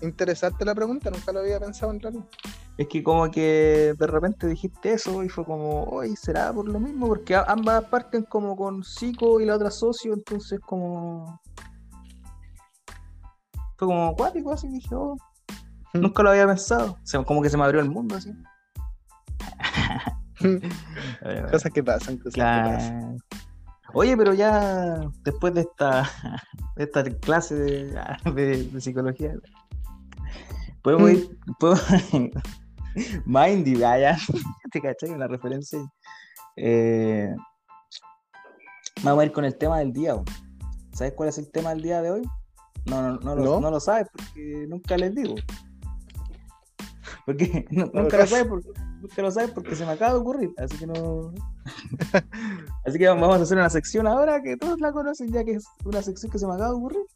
Interesante 0.01 0.65
la 0.65 0.75
pregunta, 0.75 1.11
nunca 1.11 1.33
lo 1.33 1.41
había 1.41 1.59
pensado 1.59 1.93
en 1.93 2.01
realidad. 2.01 2.25
Es 2.77 2.87
que 2.87 3.03
como 3.03 3.29
que 3.29 3.93
de 3.99 4.07
repente 4.07 4.47
dijiste 4.47 4.93
eso 4.93 5.25
y 5.25 5.29
fue 5.29 5.45
como, 5.45 5.83
oye, 5.85 6.15
¿será 6.15 6.53
por 6.53 6.69
lo 6.69 6.79
mismo? 6.79 7.09
Porque 7.09 7.35
ambas 7.35 7.85
parten 7.85 8.23
como 8.23 8.57
con 8.57 8.85
psico 8.85 9.41
y 9.41 9.47
la 9.47 9.57
otra 9.57 9.71
socio, 9.73 10.15
entonces 10.15 10.61
como... 10.61 11.41
Fue 13.77 13.89
como 13.89 14.07
acuático 14.07 14.53
así, 14.53 14.69
dije, 14.69 14.95
oh, 14.95 15.17
hmm. 15.93 16.01
nunca 16.01 16.23
lo 16.23 16.31
había 16.31 16.47
pensado. 16.47 16.99
como 17.27 17.43
que 17.43 17.51
se 17.51 17.57
me 17.57 17.65
abrió 17.65 17.81
el 17.81 17.91
mundo 17.91 18.15
así. 18.15 18.33
cosas 21.51 21.73
que 21.73 21.83
pasan, 21.83 22.19
cosas 22.19 22.35
que 22.35 22.41
pasan. 22.41 23.19
Oye, 23.95 24.17
pero 24.17 24.35
ya 24.35 25.01
después 25.23 25.55
de 25.55 25.63
esta, 25.63 26.03
de 26.77 26.85
esta 26.85 27.05
clase 27.05 27.55
de, 27.55 28.71
psicología, 28.81 29.35
podemos 30.83 31.11
hmm. 31.11 32.17
ir, 32.17 32.33
Mindy, 33.27 33.77
vaya, 33.77 34.17
te 34.73 34.81
cachai 34.81 35.11
una 35.11 35.27
referencia. 35.27 35.81
Eh, 36.57 37.35
vamos 39.03 39.23
a 39.23 39.27
ir 39.27 39.33
con 39.33 39.45
el 39.45 39.57
tema 39.57 39.79
del 39.79 39.93
día. 39.93 40.15
¿Sabes 40.93 41.13
cuál 41.15 41.29
es 41.29 41.39
el 41.39 41.51
tema 41.51 41.71
del 41.71 41.83
día 41.83 42.03
de 42.03 42.11
hoy? 42.11 42.23
No, 42.87 43.03
no, 43.03 43.19
no, 43.19 43.37
Lo, 43.37 43.61
no 43.61 43.71
lo 43.71 43.81
sabes 43.81 44.09
porque 44.13 44.67
nunca 44.69 44.97
les 44.97 45.15
digo. 45.15 45.37
Porque 47.25 47.67
nunca, 47.71 48.19
lo 48.19 48.27
sabes 48.27 48.47
porque, 48.47 48.69
nunca 49.01 49.23
lo 49.23 49.31
sabes 49.31 49.51
porque 49.51 49.75
se 49.75 49.85
me 49.85 49.93
acaba 49.93 50.13
de 50.13 50.19
ocurrir. 50.19 50.51
Así 50.57 50.77
que 50.79 50.87
no. 50.87 51.33
así 52.85 52.99
que 52.99 53.09
vamos 53.09 53.37
a 53.37 53.43
hacer 53.43 53.59
una 53.59 53.71
sección 53.71 54.07
ahora 54.07 54.43
que 54.43 54.57
todos 54.57 54.81
la 54.81 54.93
conocen, 54.93 55.33
ya 55.33 55.45
que 55.45 55.53
es 55.53 55.65
una 55.85 56.03
sección 56.03 56.31
que 56.31 56.39
se 56.39 56.47
me 56.47 56.55
acaba 56.55 56.71
de 56.71 56.77
ocurrir 56.77 57.07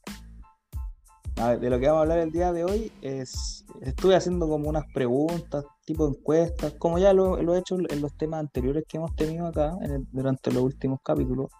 de 1.50 1.70
lo 1.70 1.80
que 1.80 1.86
vamos 1.86 1.98
a 1.98 2.02
hablar 2.02 2.18
el 2.18 2.30
día 2.30 2.52
de 2.52 2.64
hoy 2.64 2.92
es, 3.00 3.64
estuve 3.80 4.14
haciendo 4.14 4.48
como 4.48 4.68
unas 4.68 4.84
preguntas, 4.94 5.64
tipo 5.84 6.06
encuestas, 6.06 6.74
como 6.74 6.98
ya 6.98 7.12
lo, 7.12 7.38
he 7.38 7.58
hecho 7.58 7.76
en 7.88 8.00
los 8.00 8.16
temas 8.16 8.40
anteriores 8.40 8.84
que 8.86 8.98
hemos 8.98 9.14
tenido 9.16 9.46
acá 9.46 9.76
durante 10.12 10.52
los 10.52 10.62
últimos 10.62 11.00
capítulos, 11.02 11.50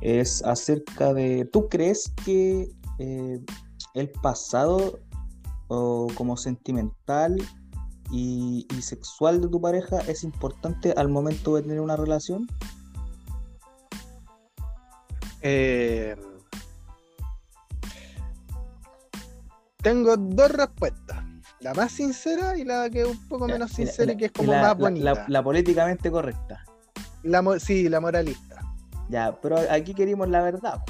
es 0.00 0.44
acerca 0.44 1.12
de, 1.14 1.48
¿tú 1.52 1.68
crees 1.68 2.12
que 2.24 2.68
eh, 2.98 3.40
el 3.94 4.10
pasado 4.22 5.00
o 5.68 6.06
como 6.14 6.36
sentimental 6.36 7.36
y, 8.10 8.66
y, 8.76 8.82
sexual 8.82 9.40
de 9.40 9.48
tu 9.48 9.60
pareja 9.60 9.98
es 10.08 10.24
importante 10.24 10.92
al 10.96 11.08
momento 11.08 11.56
de 11.56 11.62
tener 11.62 11.80
una 11.80 11.96
relación? 11.96 12.46
Eh 15.42 16.16
Tengo 19.82 20.16
dos 20.16 20.50
respuestas. 20.50 21.24
La 21.60 21.74
más 21.74 21.92
sincera 21.92 22.56
y 22.56 22.64
la 22.64 22.88
que 22.90 23.02
es 23.02 23.08
un 23.08 23.28
poco 23.28 23.46
menos 23.46 23.72
sincera 23.72 24.12
y 24.12 24.16
que 24.16 24.26
es 24.26 24.32
como 24.32 24.52
más 24.52 24.76
bonita. 24.76 25.24
La, 25.28 25.42
políticamente 25.42 26.10
correcta. 26.10 26.64
La, 27.22 27.42
sí, 27.58 27.88
la 27.88 28.00
moralista. 28.00 28.60
Ya, 29.08 29.36
pero 29.40 29.56
aquí 29.70 29.94
queremos 29.94 30.28
la 30.28 30.42
verdad. 30.42 30.82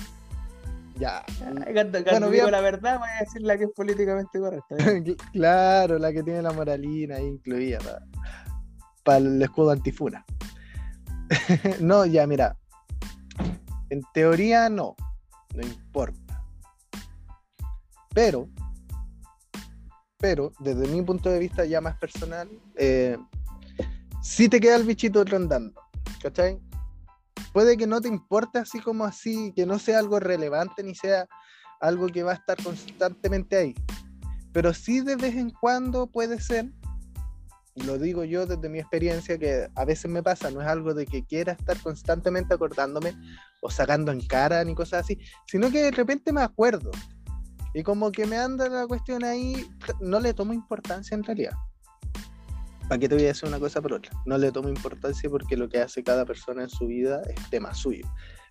Ya. 0.99 1.25
Cuando, 1.73 2.05
cuando 2.05 2.31
digo 2.31 2.51
la 2.51 2.61
verdad, 2.61 2.99
voy 2.99 3.09
a 3.09 3.21
decir 3.21 3.43
la 3.43 3.57
que 3.57 3.65
es 3.65 3.71
políticamente 3.75 4.39
correcta. 4.39 4.77
claro, 5.33 5.99
la 5.99 6.13
que 6.13 6.23
tiene 6.23 6.43
la 6.43 6.53
moralina 6.53 7.17
ahí 7.17 7.27
incluida 7.27 7.79
para, 9.05 9.19
el 9.19 9.41
escudo 9.41 9.71
antifuna. 9.71 10.25
no, 11.81 12.05
ya, 12.05 12.27
mira. 12.27 12.57
En 13.91 14.03
teoría 14.13 14.69
no, 14.69 14.97
no 15.55 15.63
importa. 15.63 16.43
Pero 18.15 18.49
pero 20.19 20.53
desde 20.59 20.89
mi 20.89 21.01
punto 21.03 21.31
de 21.31 21.39
vista 21.39 21.65
ya 21.65 21.81
más 21.81 21.97
personal, 21.97 22.49
eh, 22.75 23.17
si 24.21 24.49
te 24.49 24.59
queda 24.59 24.75
el 24.75 24.83
bichito 24.83 25.23
rondando, 25.25 25.81
¿cachai? 26.21 26.59
Puede 27.59 27.77
que 27.77 27.89
no 27.89 28.01
te 28.01 28.07
importe 28.07 28.61
así 28.61 28.79
como 28.79 29.05
así, 29.05 29.53
que 29.53 29.67
no 29.67 29.81
sea 29.81 29.99
algo 29.99 30.21
relevante 30.21 30.85
ni 30.85 30.95
sea 30.95 31.27
algo 31.81 32.07
que 32.07 32.23
va 32.23 32.31
a 32.31 32.35
estar 32.37 32.57
constantemente 32.63 33.57
ahí, 33.57 33.75
pero 34.53 34.73
sí 34.73 35.01
de 35.01 35.17
vez 35.17 35.35
en 35.35 35.51
cuando 35.51 36.07
puede 36.07 36.41
ser, 36.41 36.71
lo 37.75 37.99
digo 37.99 38.23
yo 38.23 38.47
desde 38.47 38.69
mi 38.69 38.79
experiencia, 38.79 39.37
que 39.41 39.67
a 39.75 39.85
veces 39.85 40.09
me 40.09 40.23
pasa, 40.23 40.53
no 40.53 40.63
es 40.63 40.69
algo 40.69 40.95
de 40.95 41.05
que 41.05 41.25
quiera 41.25 41.55
estar 41.55 41.77
constantemente 41.83 42.55
acordándome 42.55 43.13
o 43.61 43.69
sacando 43.73 44.13
en 44.13 44.25
cara 44.25 44.63
ni 44.63 44.77
cosas 44.77 45.05
así, 45.05 45.19
sino 45.49 45.69
que 45.73 45.83
de 45.83 45.91
repente 45.91 46.33
me 46.33 46.43
acuerdo, 46.43 46.93
y 47.75 47.83
como 47.83 48.13
que 48.13 48.25
me 48.25 48.37
anda 48.37 48.69
la 48.69 48.87
cuestión 48.87 49.25
ahí, 49.25 49.69
no 49.99 50.21
le 50.21 50.33
tomo 50.33 50.53
importancia 50.53 51.17
en 51.17 51.25
realidad. 51.25 51.55
¿Para 52.89 53.01
qué 53.01 53.09
te 53.09 53.17
voy 53.17 53.25
a 53.25 53.29
decir 53.29 53.47
una 53.47 53.59
cosa 53.59 53.83
por 53.83 53.93
otra? 53.93 54.11
No 54.25 54.39
le 54.39 54.51
tomo 54.51 54.71
importancia 54.71 55.29
porque 55.29 55.59
lo 55.59 55.69
que 55.69 55.79
hace 55.79 56.03
cada 56.03 56.25
persona 56.25 56.63
en 56.63 56.71
su 56.71 56.87
vida 56.87 57.21
es 57.29 57.51
tema 57.51 57.75
suyo. 57.75 58.07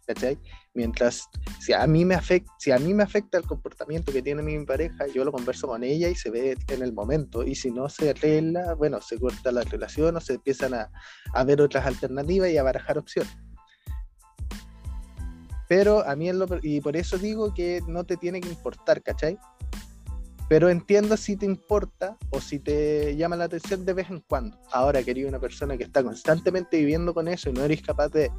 ¿Cachai? 0.06 0.38
Mientras, 0.76 1.28
si 1.60 1.74
a, 1.74 1.86
mí 1.88 2.06
me 2.06 2.16
afecta, 2.16 2.54
si 2.60 2.72
a 2.72 2.78
mí 2.78 2.94
me 2.94 3.04
afecta 3.04 3.40
el 3.40 3.46
comportamiento 3.46 4.14
que 4.14 4.22
tiene 4.22 4.42
mi 4.42 4.64
pareja, 4.64 5.08
yo 5.08 5.26
lo 5.26 5.32
converso 5.32 5.68
con 5.68 5.84
ella 5.84 6.08
y 6.08 6.16
se 6.16 6.30
ve 6.30 6.56
en 6.68 6.82
el 6.84 6.94
momento. 6.94 7.44
Y 7.44 7.56
si 7.56 7.72
no 7.72 7.90
se 7.90 8.12
arregla, 8.12 8.76
bueno, 8.76 9.02
se 9.02 9.20
corta 9.20 9.52
la 9.52 9.64
relación 9.64 10.16
o 10.16 10.22
se 10.22 10.36
empiezan 10.36 10.76
a, 10.76 10.92
a 11.34 11.44
ver 11.44 11.60
otras 11.60 11.86
alternativas 11.86 12.50
y 12.52 12.58
a 12.58 12.64
barajar 12.64 13.00
opciones. 13.00 13.36
Pero 15.68 16.08
a 16.08 16.16
mí, 16.16 16.32
lo, 16.32 16.48
y 16.62 16.80
por 16.80 16.96
eso 16.96 17.18
digo 17.18 17.54
que 17.54 17.82
no 17.88 18.06
te 18.06 18.18
tiene 18.18 18.40
que 18.40 18.50
importar, 18.50 19.02
¿cachai? 19.02 19.38
Pero 20.50 20.70
entiendo 20.70 21.18
si 21.18 21.36
te 21.36 21.46
importa 21.46 22.18
o 22.30 22.40
si 22.40 22.60
te 22.60 23.16
llama 23.18 23.36
la 23.36 23.46
atención 23.46 23.86
de 23.86 23.94
vez 23.94 24.10
en 24.10 24.22
cuando. 24.22 24.58
Ahora, 24.72 25.04
quería 25.04 25.28
una 25.28 25.40
persona 25.40 25.78
que 25.78 25.84
está 25.84 26.04
constantemente 26.04 26.78
viviendo 26.78 27.14
con 27.14 27.28
eso 27.28 27.50
y 27.50 27.54
no 27.54 27.64
eres 27.64 27.82
capaz 27.82 28.10
de 28.10 28.32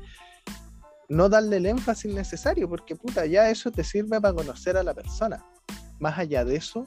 no 1.08 1.28
darle 1.28 1.56
el 1.58 1.66
énfasis 1.66 2.12
necesario, 2.12 2.68
porque 2.68 2.96
puta, 2.96 3.26
ya 3.26 3.50
eso 3.50 3.70
te 3.70 3.84
sirve 3.84 4.20
para 4.20 4.34
conocer 4.34 4.76
a 4.76 4.82
la 4.82 4.94
persona. 4.94 5.44
Más 5.98 6.18
allá 6.18 6.44
de 6.44 6.56
eso, 6.56 6.84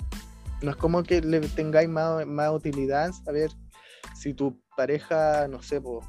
no 0.62 0.72
es 0.72 0.78
como 0.78 1.04
que 1.04 1.22
le 1.22 1.40
tengáis 1.42 1.90
más, 1.90 2.26
más 2.26 2.52
utilidad 2.52 3.12
saber 3.12 3.52
si 4.16 4.34
tu 4.34 4.60
pareja, 4.76 5.48
no 5.48 5.62
sé, 5.62 5.82
pues 5.82 6.06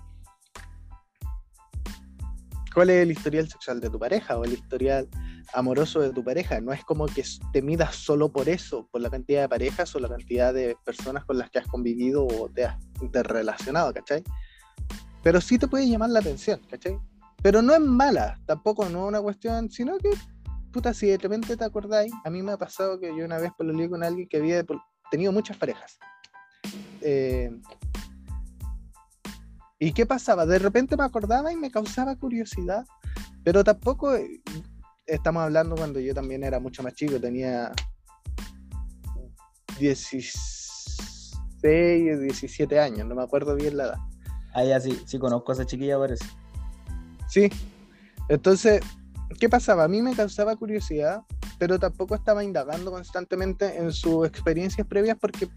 cuál 2.73 2.91
es 2.91 3.03
el 3.03 3.13
historial 3.13 3.49
sexual 3.49 3.81
de 3.81 3.91
tu 3.91 3.99
pareja 3.99 4.39
o 4.39 4.45
el 4.45 4.55
historial 4.55 5.09
amoroso 5.53 6.01
de 6.01 6.13
tu 6.13 6.25
pareja. 6.25 6.61
No 6.61 6.73
es 6.73 6.85
como 6.85 7.07
que 7.07 7.25
te 7.53 7.63
midas 7.63 7.97
solo 7.97 8.33
por 8.33 8.49
eso, 8.49 8.89
por 8.91 9.01
la 9.01 9.11
cantidad 9.11 9.43
de 9.43 9.49
parejas 9.49 9.95
o 9.95 10.01
la 10.01 10.09
cantidad 10.09 10.53
de 10.53 10.77
personas 10.85 11.25
con 11.25 11.39
las 11.39 11.51
que 11.51 11.59
has 11.59 11.67
convivido 11.67 12.27
o 12.27 12.49
te 12.49 12.65
has 12.65 12.77
interrelacionado, 13.01 13.93
¿cachai? 13.93 14.23
Pero 15.23 15.41
sí 15.41 15.59
te 15.59 15.69
puede 15.69 15.89
llamar 15.89 16.11
la 16.11 16.21
atención, 16.21 16.61
¿cachai? 16.71 16.99
Pero 17.43 17.63
no 17.63 17.75
es 17.75 17.81
mala, 17.81 18.39
tampoco 18.47 18.89
no 18.89 19.05
es 19.05 19.09
una 19.09 19.21
cuestión, 19.21 19.71
sino 19.71 19.99
que, 19.99 20.11
puta, 20.73 20.95
si 20.95 21.09
de 21.09 21.19
repente 21.19 21.57
te 21.57 21.65
acordáis, 21.65 22.13
a 22.25 22.31
mí 22.31 22.43
me 22.43 22.53
ha 22.53 22.59
pasado 22.59 23.01
que 23.01 23.09
yo 23.17 23.25
una 23.25 23.39
vez 23.39 23.51
por 23.57 23.67
lo 23.67 23.91
con 23.91 24.05
alguien 24.05 24.29
que 24.29 24.37
había 24.37 24.65
tenido 25.11 25.33
muchas 25.33 25.57
parejas. 25.57 25.99
Eh, 27.01 27.51
¿Y 29.81 29.93
qué 29.93 30.07
pasaba? 30.07 30.47
De 30.47 30.61
repente 30.61 30.97
me 30.97 31.03
acordaba 31.03 31.53
y 31.53 31.57
me 31.57 31.73
causaba 31.73 32.15
curiosidad, 32.15 32.87
pero 33.43 33.65
tampoco 33.65 34.15
eh, 34.15 34.41
estamos 35.07 35.43
hablando 35.43 35.77
cuando 35.77 36.01
yo 36.01 36.15
también 36.15 36.45
era 36.45 36.61
mucho 36.61 36.83
más 36.83 36.95
chico, 36.95 37.21
tenía 37.21 37.73
16, 39.79 42.21
17 42.21 42.79
años, 42.79 43.07
no 43.07 43.15
me 43.15 43.23
acuerdo 43.23 43.55
bien 43.55 43.77
la 43.77 43.85
edad. 43.85 43.99
Ah, 44.55 44.65
ya 44.65 44.81
sí, 44.81 45.01
sí 45.07 45.19
conozco 45.19 45.53
a 45.53 45.55
esa 45.55 45.67
chiquilla, 45.67 45.99
parece. 45.99 46.25
Sí, 47.29 47.51
entonces, 48.29 48.83
¿qué 49.41 49.49
pasaba? 49.49 49.85
A 49.85 49.89
mí 49.89 50.03
me 50.03 50.15
causaba 50.15 50.57
curiosidad, 50.57 51.23
pero 51.59 51.79
tampoco 51.79 52.15
estaba 52.15 52.45
indagando 52.45 52.91
constantemente 52.91 53.79
en 53.79 53.93
sus 53.93 54.27
experiencias 54.27 54.87
previas 54.87 55.17
porque 55.19 55.49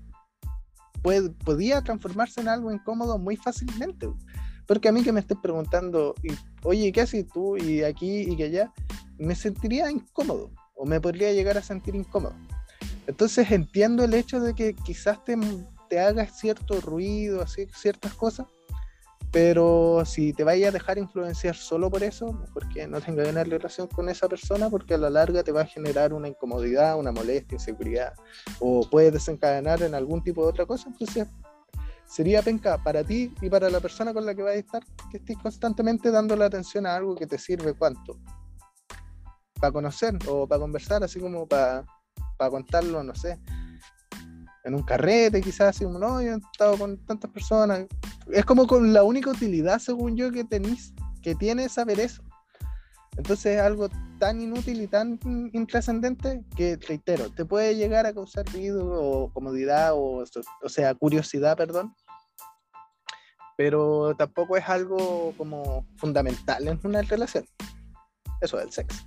podía 1.43 1.81
transformarse 1.81 2.41
en 2.41 2.47
algo 2.47 2.71
incómodo 2.71 3.17
muy 3.17 3.35
fácilmente. 3.35 4.07
Porque 4.65 4.89
a 4.89 4.91
mí 4.91 5.03
que 5.03 5.11
me 5.11 5.19
estés 5.19 5.37
preguntando, 5.37 6.15
y, 6.23 6.29
oye, 6.63 6.91
¿qué 6.91 7.01
haces 7.01 7.27
tú? 7.27 7.55
Y 7.57 7.83
aquí 7.83 8.21
y 8.21 8.35
que 8.35 8.45
allá, 8.45 8.73
me 9.17 9.35
sentiría 9.35 9.89
incómodo 9.91 10.51
o 10.75 10.85
me 10.85 10.99
podría 10.99 11.31
llegar 11.31 11.57
a 11.57 11.61
sentir 11.61 11.95
incómodo. 11.95 12.35
Entonces 13.07 13.49
entiendo 13.51 14.03
el 14.03 14.13
hecho 14.13 14.39
de 14.39 14.53
que 14.53 14.73
quizás 14.73 15.23
te, 15.23 15.37
te 15.89 15.99
hagas 15.99 16.37
cierto 16.37 16.81
ruido, 16.81 17.45
ciertas 17.47 18.13
cosas, 18.13 18.47
pero 19.31 20.03
si 20.05 20.31
te 20.31 20.45
vayas 20.45 20.69
a 20.69 20.71
dejar 20.71 20.97
influenciar 20.97 21.55
solo 21.55 21.91
por 21.91 22.03
eso, 22.03 22.39
porque 22.53 22.87
no 22.87 23.01
tengas 23.01 23.27
una 23.27 23.43
relación 23.43 23.87
con 23.87 24.07
esa 24.07 24.29
persona, 24.29 24.69
porque 24.69 24.93
a 24.93 24.97
la 24.97 25.09
larga 25.09 25.43
te 25.43 25.51
va 25.51 25.61
a 25.61 25.65
generar 25.65 26.13
una 26.13 26.29
incomodidad, 26.29 26.97
una 26.97 27.11
molestia, 27.11 27.55
inseguridad, 27.55 28.13
o 28.59 28.87
puedes 28.89 29.11
desencadenar 29.11 29.81
en 29.83 29.93
algún 29.93 30.23
tipo 30.23 30.43
de 30.43 30.49
otra 30.49 30.65
cosa, 30.65 30.87
entonces 30.87 31.27
sería 32.05 32.41
penca 32.41 32.81
para 32.81 33.03
ti 33.03 33.33
y 33.41 33.49
para 33.49 33.69
la 33.69 33.81
persona 33.81 34.13
con 34.13 34.25
la 34.25 34.33
que 34.33 34.41
vas 34.41 34.53
a 34.53 34.59
estar, 34.59 34.83
que 35.11 35.17
estés 35.17 35.37
constantemente 35.37 36.11
dando 36.11 36.35
la 36.37 36.45
atención 36.45 36.85
a 36.85 36.95
algo 36.95 37.15
que 37.15 37.27
te 37.27 37.37
sirve 37.37 37.73
cuánto. 37.73 38.17
Para 39.59 39.71
conocer 39.71 40.17
o 40.27 40.47
para 40.47 40.59
conversar, 40.59 41.03
así 41.03 41.19
como 41.19 41.47
para, 41.47 41.85
para 42.37 42.51
contarlo, 42.51 43.03
no 43.03 43.15
sé, 43.15 43.39
en 44.65 44.73
un 44.73 44.83
carrete, 44.83 45.41
quizás, 45.41 45.75
así 45.75 45.85
como, 45.85 45.99
no, 45.99 46.21
yo 46.21 46.33
he 46.33 46.37
estado 46.37 46.77
con 46.77 46.97
tantas 47.05 47.29
personas. 47.31 47.85
Es 48.31 48.43
como 48.45 48.65
con 48.65 48.93
la 48.93 49.03
única 49.03 49.29
utilidad, 49.29 49.79
según 49.79 50.17
yo, 50.17 50.31
que 50.31 50.43
tenéis, 50.43 50.93
que 51.21 51.35
tiene 51.35 51.69
saber 51.69 51.99
eso. 51.99 52.23
Entonces 53.15 53.57
es 53.57 53.61
algo 53.61 53.87
tan 54.19 54.41
inútil 54.41 54.81
y 54.81 54.87
tan 54.87 55.19
intrascendente 55.53 56.43
que, 56.55 56.77
reitero, 56.77 57.29
te 57.29 57.45
puede 57.45 57.75
llegar 57.75 58.05
a 58.05 58.13
causar 58.13 58.45
ruido 58.51 58.85
o 58.91 59.31
comodidad 59.31 59.93
o, 59.93 60.23
o 60.63 60.69
sea, 60.69 60.93
curiosidad, 60.95 61.55
perdón. 61.55 61.95
Pero 63.57 64.15
tampoco 64.17 64.57
es 64.57 64.67
algo 64.67 65.33
como 65.37 65.85
fundamental 65.95 66.67
en 66.67 66.79
una 66.83 67.03
relación. 67.03 67.45
Eso 68.41 68.59
es 68.59 68.65
el 68.65 68.71
sexo. 68.71 69.05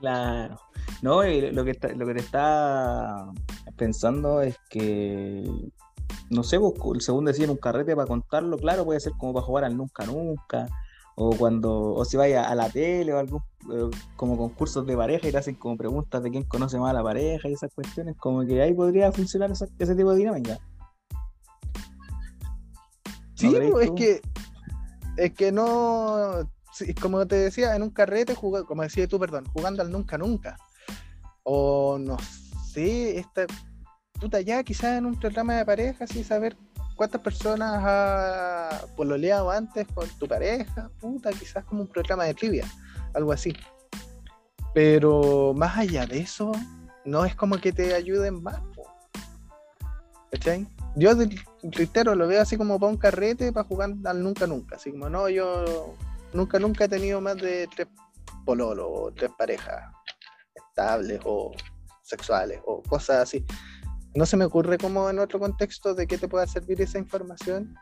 Claro. 0.00 0.60
No, 1.00 1.22
lo 1.22 1.64
que, 1.64 1.78
lo 1.96 2.06
que 2.06 2.14
te 2.14 2.20
está 2.20 3.32
pensando 3.76 4.40
es 4.40 4.56
que, 4.68 5.48
no 6.30 6.42
sé, 6.42 6.58
pues, 6.58 7.04
según 7.04 7.24
decía 7.24 7.44
en 7.44 7.50
un 7.50 7.56
carrete 7.56 7.96
para 7.96 8.08
contarlo, 8.08 8.56
claro, 8.56 8.84
puede 8.84 9.00
ser 9.00 9.12
como 9.18 9.34
para 9.34 9.46
jugar 9.46 9.64
al 9.64 9.76
nunca 9.76 10.06
nunca, 10.06 10.68
o 11.14 11.30
cuando, 11.36 11.94
o 11.94 12.04
si 12.04 12.16
vaya 12.16 12.48
a 12.48 12.54
la 12.54 12.70
tele 12.70 13.12
o 13.12 13.18
algún, 13.18 13.42
eh, 13.72 13.90
como 14.16 14.36
concursos 14.36 14.86
de 14.86 14.96
pareja 14.96 15.28
y 15.28 15.32
te 15.32 15.38
hacen 15.38 15.56
como 15.56 15.76
preguntas 15.76 16.22
de 16.22 16.30
quién 16.30 16.44
conoce 16.44 16.78
más 16.78 16.90
a 16.90 16.94
la 16.94 17.02
pareja 17.02 17.48
y 17.48 17.52
esas 17.52 17.72
cuestiones, 17.74 18.16
como 18.16 18.44
que 18.46 18.62
ahí 18.62 18.72
podría 18.74 19.12
funcionar 19.12 19.50
ese 19.50 19.94
tipo 19.94 20.10
de 20.12 20.16
dinámica. 20.16 20.58
Sí, 23.34 23.52
pues, 23.70 23.88
es 23.88 23.92
que, 23.92 24.20
es 25.16 25.32
que 25.34 25.52
no, 25.52 26.48
como 27.00 27.26
te 27.26 27.36
decía, 27.36 27.76
en 27.76 27.82
un 27.82 27.90
carrete, 27.90 28.34
como 28.34 28.82
decía 28.82 29.06
tú, 29.06 29.18
perdón, 29.18 29.44
jugando 29.52 29.82
al 29.82 29.90
nunca 29.90 30.18
nunca. 30.18 30.56
O 31.42 31.98
no 31.98 32.16
sé, 32.72 33.18
esta 33.18 33.46
puta 34.20 34.40
ya 34.40 34.62
quizás 34.62 34.98
en 34.98 35.06
un 35.06 35.18
programa 35.18 35.56
de 35.56 35.64
pareja, 35.64 36.04
así 36.04 36.22
saber 36.22 36.56
cuántas 36.96 37.20
personas 37.20 37.82
ha 37.84 38.86
pololeado 38.96 39.50
antes 39.50 39.86
con 39.94 40.08
tu 40.18 40.28
pareja, 40.28 40.90
puta, 41.00 41.30
quizás 41.32 41.64
como 41.64 41.82
un 41.82 41.88
programa 41.88 42.24
de 42.24 42.34
trivia, 42.34 42.66
algo 43.14 43.32
así. 43.32 43.52
Pero 44.74 45.52
más 45.54 45.76
allá 45.76 46.06
de 46.06 46.20
eso, 46.20 46.52
no 47.04 47.24
es 47.24 47.34
como 47.34 47.58
que 47.58 47.72
te 47.72 47.94
ayuden 47.94 48.42
más. 48.42 48.60
¿Cachai? 50.30 50.66
Yo 50.96 51.10
reitero, 51.62 52.14
lo 52.14 52.26
veo 52.26 52.40
así 52.40 52.56
como 52.56 52.78
para 52.78 52.90
un 52.90 52.96
carrete 52.96 53.52
para 53.52 53.66
jugar 53.66 53.90
al 54.04 54.22
nunca 54.22 54.46
nunca. 54.46 54.76
Así 54.76 54.90
como 54.90 55.10
no, 55.10 55.28
yo 55.28 55.94
nunca 56.32 56.58
nunca 56.58 56.84
he 56.84 56.88
tenido 56.88 57.20
más 57.20 57.36
de 57.36 57.68
tres 57.74 57.88
pololos 58.44 58.86
o 58.88 59.12
tres 59.12 59.30
parejas 59.38 59.92
estables 60.54 61.20
o 61.24 61.52
sexuales 62.02 62.60
o 62.64 62.82
cosas 62.82 63.22
así. 63.22 63.44
No 64.14 64.26
se 64.26 64.36
me 64.36 64.44
ocurre 64.44 64.78
como 64.78 65.08
en 65.08 65.18
otro 65.18 65.38
contexto 65.38 65.94
de 65.94 66.06
qué 66.06 66.18
te 66.18 66.28
pueda 66.28 66.46
servir 66.46 66.80
esa 66.82 66.98
información 66.98 67.74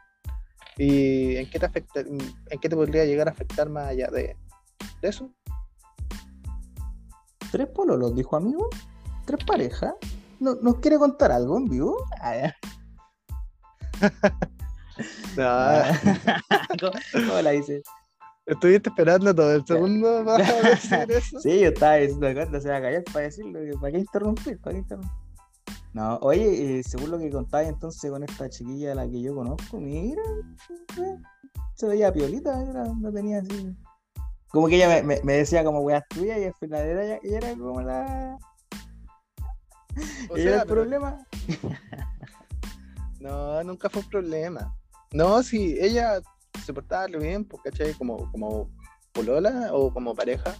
y 0.76 1.36
en 1.36 1.50
qué 1.50 1.58
te 1.58 1.66
afecta, 1.66 2.00
en 2.00 2.60
qué 2.60 2.68
te 2.68 2.76
podría 2.76 3.04
llegar 3.04 3.28
a 3.28 3.32
afectar 3.32 3.68
más 3.68 3.88
allá 3.88 4.08
de, 4.08 4.36
eso. 5.02 5.32
Tres 7.50 7.66
pololos, 7.68 8.14
dijo 8.14 8.36
amigo. 8.36 8.68
Tres 9.26 9.44
parejas. 9.44 9.94
¿No, 10.38 10.54
¿Nos 10.54 10.76
quiere 10.76 10.98
contar 10.98 11.32
algo 11.32 11.58
en 11.58 11.64
vivo? 11.66 11.96
Ah, 15.38 15.92
¿Cómo, 16.80 17.40
la 17.40 17.50
dice? 17.52 17.82
Estuviste 18.50 18.88
esperando 18.88 19.32
todo 19.32 19.54
el 19.54 19.64
segundo 19.64 20.24
para 20.24 20.44
decir 20.62 21.06
eso. 21.08 21.38
Sí, 21.38 21.60
yo 21.60 21.68
estaba 21.68 21.94
diciendo 21.96 22.26
cuándo 22.34 22.60
se 22.60 22.68
va 22.68 22.76
a 22.76 22.82
callar 22.82 23.04
para 23.04 23.26
decirlo. 23.26 23.60
¿Para 23.80 23.92
qué 23.92 23.98
interrumpir? 23.98 24.60
¿Para 24.60 24.74
qué 24.74 24.78
interrumpir? 24.80 25.12
No, 25.92 26.18
oye, 26.18 26.78
eh, 26.78 26.82
según 26.82 27.12
lo 27.12 27.18
que 27.18 27.30
contáis 27.30 27.68
entonces 27.68 28.10
con 28.10 28.24
esta 28.24 28.48
chiquilla 28.48 28.92
a 28.92 28.94
la 28.96 29.08
que 29.08 29.22
yo 29.22 29.34
conozco, 29.36 29.78
mira, 29.78 30.22
se 31.74 31.86
veía 31.86 32.12
piolita, 32.12 32.56
no 32.98 33.12
tenía 33.12 33.38
así. 33.38 33.76
Como 34.48 34.66
que 34.66 34.76
ella 34.76 35.02
me, 35.02 35.20
me, 35.22 35.32
decía 35.34 35.62
como 35.62 35.80
weas 35.80 36.02
tuyas 36.08 36.38
y 36.38 36.44
al 36.44 36.54
final 36.54 36.80
era, 36.80 37.04
ella, 37.04 37.20
era 37.22 37.54
como 37.56 37.80
la. 37.82 38.36
O 40.28 40.36
era 40.36 40.62
el 40.62 40.68
problema? 40.68 41.24
no, 43.20 43.62
nunca 43.62 43.88
fue 43.88 44.02
un 44.02 44.08
problema. 44.08 44.76
No, 45.12 45.40
sí, 45.42 45.76
ella 45.80 46.20
se 46.64 46.72
portaba 46.72 47.06
bien, 47.06 47.44
pues, 47.44 47.62
¿cachai? 47.62 47.94
Como, 47.94 48.30
como 48.30 48.70
polola 49.12 49.70
o 49.72 49.92
como 49.92 50.14
pareja 50.14 50.54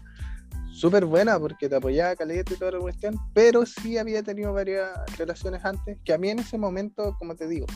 súper 0.72 1.05
buena 1.05 1.38
porque 1.38 1.68
te 1.68 1.76
apoyaba 1.76 2.16
caleta 2.16 2.55
y 2.55 2.57
toda 2.57 2.72
la 2.72 2.79
cuestión, 2.79 3.14
pero 3.35 3.66
sí 3.66 3.98
había 3.98 4.22
tenido 4.22 4.53
varias 4.53 4.90
relaciones 5.18 5.62
antes 5.64 5.98
que 6.05 6.14
a 6.14 6.18
mí 6.18 6.31
en 6.31 6.38
ese 6.38 6.57
momento, 6.57 7.14
como 7.18 7.37
te 7.37 7.46
digo, 7.46 7.66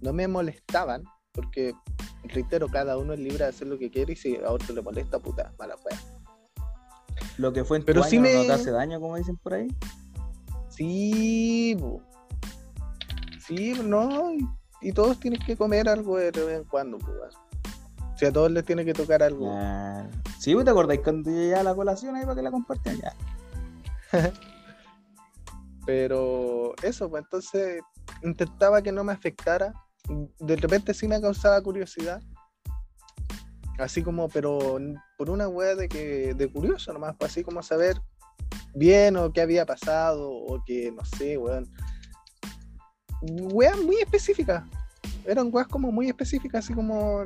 no 0.00 0.12
me 0.12 0.26
molestaban 0.26 1.04
porque, 1.32 1.74
reitero, 2.24 2.68
cada 2.68 2.98
uno 2.98 3.12
es 3.12 3.20
libre 3.20 3.44
de 3.44 3.50
hacer 3.50 3.68
lo 3.68 3.78
que 3.78 3.90
quiere 3.90 4.14
y 4.14 4.16
si 4.16 4.36
a 4.36 4.50
otro 4.50 4.74
le 4.74 4.82
molesta, 4.82 5.20
puta, 5.20 5.52
mala 5.58 5.76
fue. 5.76 5.92
Lo 7.38 7.52
que 7.52 7.64
fue 7.64 7.78
en 7.78 7.84
pero 7.84 8.00
tu 8.00 8.08
año 8.08 8.20
no 8.20 8.46
te 8.46 8.52
hace 8.52 8.70
daño, 8.72 9.00
como 9.00 9.16
dicen 9.16 9.36
por 9.36 9.54
ahí. 9.54 9.68
Sí, 10.68 11.76
sí, 13.38 13.80
no, 13.84 14.32
y, 14.82 14.92
todos 14.92 15.20
tienen 15.20 15.40
que 15.40 15.56
comer 15.56 15.88
algo 15.88 16.16
de 16.16 16.30
vez 16.30 16.58
en 16.58 16.64
cuando, 16.64 16.98
pues. 16.98 17.34
Si 18.20 18.26
a 18.26 18.32
todos 18.32 18.50
les 18.50 18.66
tiene 18.66 18.84
que 18.84 18.92
tocar 18.92 19.22
algo. 19.22 19.50
Sí, 20.38 20.54
¿te 20.62 20.68
acordáis 20.68 21.00
cuando 21.00 21.30
ya 21.30 21.62
la 21.62 21.74
colación 21.74 22.14
ahí 22.14 22.24
para 22.24 22.34
que 22.34 22.42
la 22.42 22.50
compartan 22.50 23.00
ya? 23.00 23.16
Pero 25.86 26.74
eso, 26.82 27.08
pues 27.08 27.24
entonces 27.24 27.80
intentaba 28.22 28.82
que 28.82 28.92
no 28.92 29.04
me 29.04 29.14
afectara. 29.14 29.72
De 30.38 30.54
repente 30.56 30.92
sí 30.92 31.08
me 31.08 31.18
causaba 31.18 31.62
curiosidad. 31.62 32.20
Así 33.78 34.02
como, 34.02 34.28
pero 34.28 34.78
por 35.16 35.30
una 35.30 35.48
wea 35.48 35.74
de 35.74 35.88
que, 35.88 36.34
de 36.34 36.52
curioso 36.52 36.92
nomás, 36.92 37.16
pues 37.18 37.30
así 37.30 37.42
como 37.42 37.62
saber 37.62 38.02
bien 38.74 39.16
o 39.16 39.32
qué 39.32 39.40
había 39.40 39.64
pasado, 39.64 40.30
o 40.30 40.62
que 40.66 40.92
no 40.92 41.02
sé, 41.06 41.38
weón. 41.38 41.72
Weas 43.22 43.78
muy 43.78 43.96
específicas. 43.96 44.64
Eran 45.24 45.48
weas 45.50 45.68
como 45.68 45.90
muy 45.90 46.08
específicas, 46.08 46.66
así 46.66 46.74
como 46.74 47.24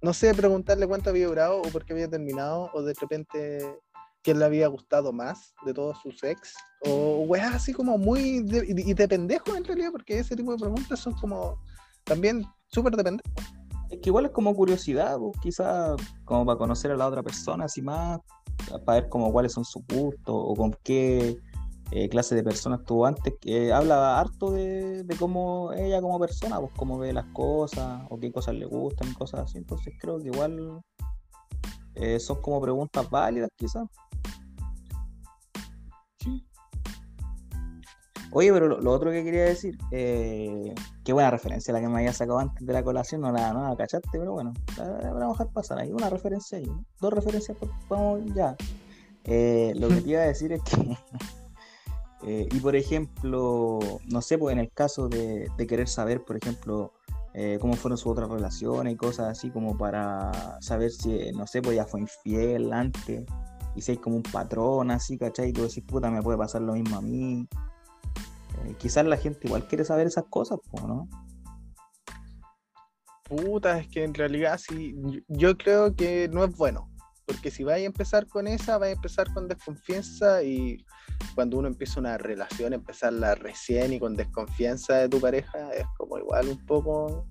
no 0.00 0.12
sé, 0.12 0.34
preguntarle 0.34 0.86
cuánto 0.86 1.10
había 1.10 1.26
durado 1.26 1.60
o 1.60 1.62
por 1.62 1.84
qué 1.84 1.92
había 1.92 2.08
terminado, 2.08 2.70
o 2.72 2.82
de 2.82 2.94
repente 2.94 3.78
quién 4.22 4.38
le 4.38 4.44
había 4.44 4.68
gustado 4.68 5.12
más 5.12 5.54
de 5.64 5.72
todos 5.72 5.98
sus 6.02 6.22
ex, 6.22 6.54
o 6.84 7.22
weas 7.22 7.54
así 7.54 7.72
como 7.72 7.98
muy, 7.98 8.44
y 8.46 8.94
de 8.94 9.08
pendejo 9.08 9.56
en 9.56 9.64
realidad, 9.64 9.90
porque 9.92 10.18
ese 10.18 10.36
tipo 10.36 10.52
de 10.52 10.58
preguntas 10.58 10.98
son 10.98 11.14
como 11.14 11.60
también 12.04 12.44
súper 12.66 12.96
de 12.96 13.04
pendejo. 13.04 13.30
Es 13.90 14.00
que 14.00 14.10
igual 14.10 14.26
es 14.26 14.32
como 14.32 14.54
curiosidad, 14.54 15.16
quizás 15.40 15.96
como 16.24 16.44
para 16.44 16.58
conocer 16.58 16.90
a 16.90 16.96
la 16.96 17.06
otra 17.06 17.22
persona, 17.22 17.64
así 17.64 17.80
más, 17.80 18.20
para 18.84 19.00
ver 19.00 19.08
como 19.08 19.32
cuáles 19.32 19.52
son 19.52 19.64
sus 19.64 19.82
gustos, 19.86 20.34
o 20.34 20.54
con 20.54 20.76
qué 20.82 21.38
eh, 21.90 22.08
clase 22.10 22.34
de 22.34 22.42
persona 22.42 22.76
estuvo 22.76 23.06
antes, 23.06 23.34
que 23.40 23.72
habla 23.72 24.20
harto 24.20 24.50
de, 24.50 25.06
cómo 25.18 25.72
ella 25.72 26.02
como 26.02 26.18
persona, 26.18 26.60
pues 26.60 26.72
cómo 26.76 26.98
ve 26.98 27.14
las 27.14 27.24
cosas, 27.32 28.02
o 28.10 28.18
qué 28.18 28.30
cosas 28.30 28.56
le 28.56 28.66
gustan, 28.66 29.14
cosas 29.14 29.40
así. 29.40 29.58
Entonces 29.58 29.94
creo 29.98 30.18
que 30.18 30.26
igual 30.28 30.82
eh, 31.94 32.20
son 32.20 32.42
como 32.42 32.60
preguntas 32.60 33.08
válidas 33.08 33.48
quizás. 33.56 33.88
Oye, 38.30 38.52
pero 38.52 38.68
lo, 38.68 38.92
otro 38.92 39.10
que 39.10 39.24
quería 39.24 39.44
decir, 39.44 39.78
eh, 39.90 40.74
qué 41.02 41.14
buena 41.14 41.30
referencia 41.30 41.72
la 41.72 41.80
que 41.80 41.88
me 41.88 42.00
había 42.00 42.12
sacado 42.12 42.38
antes 42.38 42.66
de 42.66 42.72
la 42.74 42.82
colación, 42.82 43.22
no 43.22 43.32
la, 43.32 43.54
no 43.54 43.74
cachaste, 43.74 44.10
pero 44.12 44.34
bueno, 44.34 44.52
vamos 44.76 45.40
a 45.40 45.44
dejar 45.44 45.52
pasar 45.54 45.78
ahí, 45.78 45.90
una 45.90 46.10
referencia 46.10 46.58
ahí, 46.58 46.70
dos 47.00 47.10
referencias, 47.14 47.56
pues, 47.58 47.70
vamos 47.88 48.20
ya. 48.34 48.54
lo 49.24 49.88
que 49.88 50.00
te 50.02 50.10
iba 50.10 50.20
a 50.20 50.26
decir 50.26 50.52
es 50.52 50.62
que 50.62 50.98
eh, 52.22 52.48
y 52.50 52.60
por 52.60 52.74
ejemplo, 52.74 53.78
no 54.06 54.22
sé, 54.22 54.38
pues 54.38 54.52
en 54.52 54.58
el 54.58 54.70
caso 54.72 55.08
de, 55.08 55.50
querer 55.68 55.88
saber, 55.88 56.24
por 56.24 56.36
ejemplo, 56.36 56.92
eh, 57.34 57.58
cómo 57.60 57.74
fueron 57.74 57.96
sus 57.96 58.12
otras 58.12 58.28
relaciones 58.28 58.94
y 58.94 58.96
cosas 58.96 59.28
así, 59.28 59.50
como 59.50 59.76
para 59.78 60.60
saber 60.60 60.90
si, 60.90 61.30
no 61.32 61.46
sé, 61.46 61.62
pues 61.62 61.76
ya 61.76 61.86
fue 61.86 62.00
infiel 62.00 62.72
antes, 62.72 63.24
y 63.76 63.82
si 63.82 63.92
hay 63.92 63.98
como 63.98 64.16
un 64.16 64.22
patrón 64.24 64.90
así, 64.90 65.16
¿cachai? 65.16 65.50
Y 65.50 65.52
tú 65.52 65.62
decís, 65.62 65.84
puta, 65.86 66.10
me 66.10 66.22
puede 66.22 66.38
pasar 66.38 66.62
lo 66.62 66.72
mismo 66.72 66.96
a 66.96 67.02
mí. 67.02 67.46
Eh, 68.64 68.74
quizás 68.78 69.06
la 69.06 69.16
gente 69.16 69.46
igual 69.46 69.68
quiere 69.68 69.84
saber 69.84 70.08
esas 70.08 70.24
cosas, 70.28 70.58
pues, 70.70 70.82
¿no? 70.84 71.08
Puta, 73.28 73.78
es 73.78 73.88
que 73.88 74.02
en 74.02 74.14
realidad 74.14 74.58
sí, 74.58 74.94
yo- 74.96 75.20
yo 75.28 75.56
creo 75.58 75.94
que 75.94 76.28
no 76.32 76.42
es 76.44 76.56
bueno. 76.56 76.90
Porque 77.28 77.50
si 77.50 77.62
vais 77.62 77.82
a 77.82 77.86
empezar 77.86 78.26
con 78.26 78.46
esa, 78.46 78.78
vais 78.78 78.94
a 78.94 78.96
empezar 78.96 79.32
con 79.34 79.46
desconfianza 79.46 80.42
y 80.42 80.82
cuando 81.34 81.58
uno 81.58 81.68
empieza 81.68 82.00
una 82.00 82.16
relación, 82.16 82.72
empezarla 82.72 83.34
recién 83.34 83.92
y 83.92 84.00
con 84.00 84.16
desconfianza 84.16 84.94
de 84.94 85.10
tu 85.10 85.20
pareja, 85.20 85.72
es 85.74 85.84
como 85.98 86.16
igual 86.18 86.48
un 86.48 86.64
poco 86.64 87.26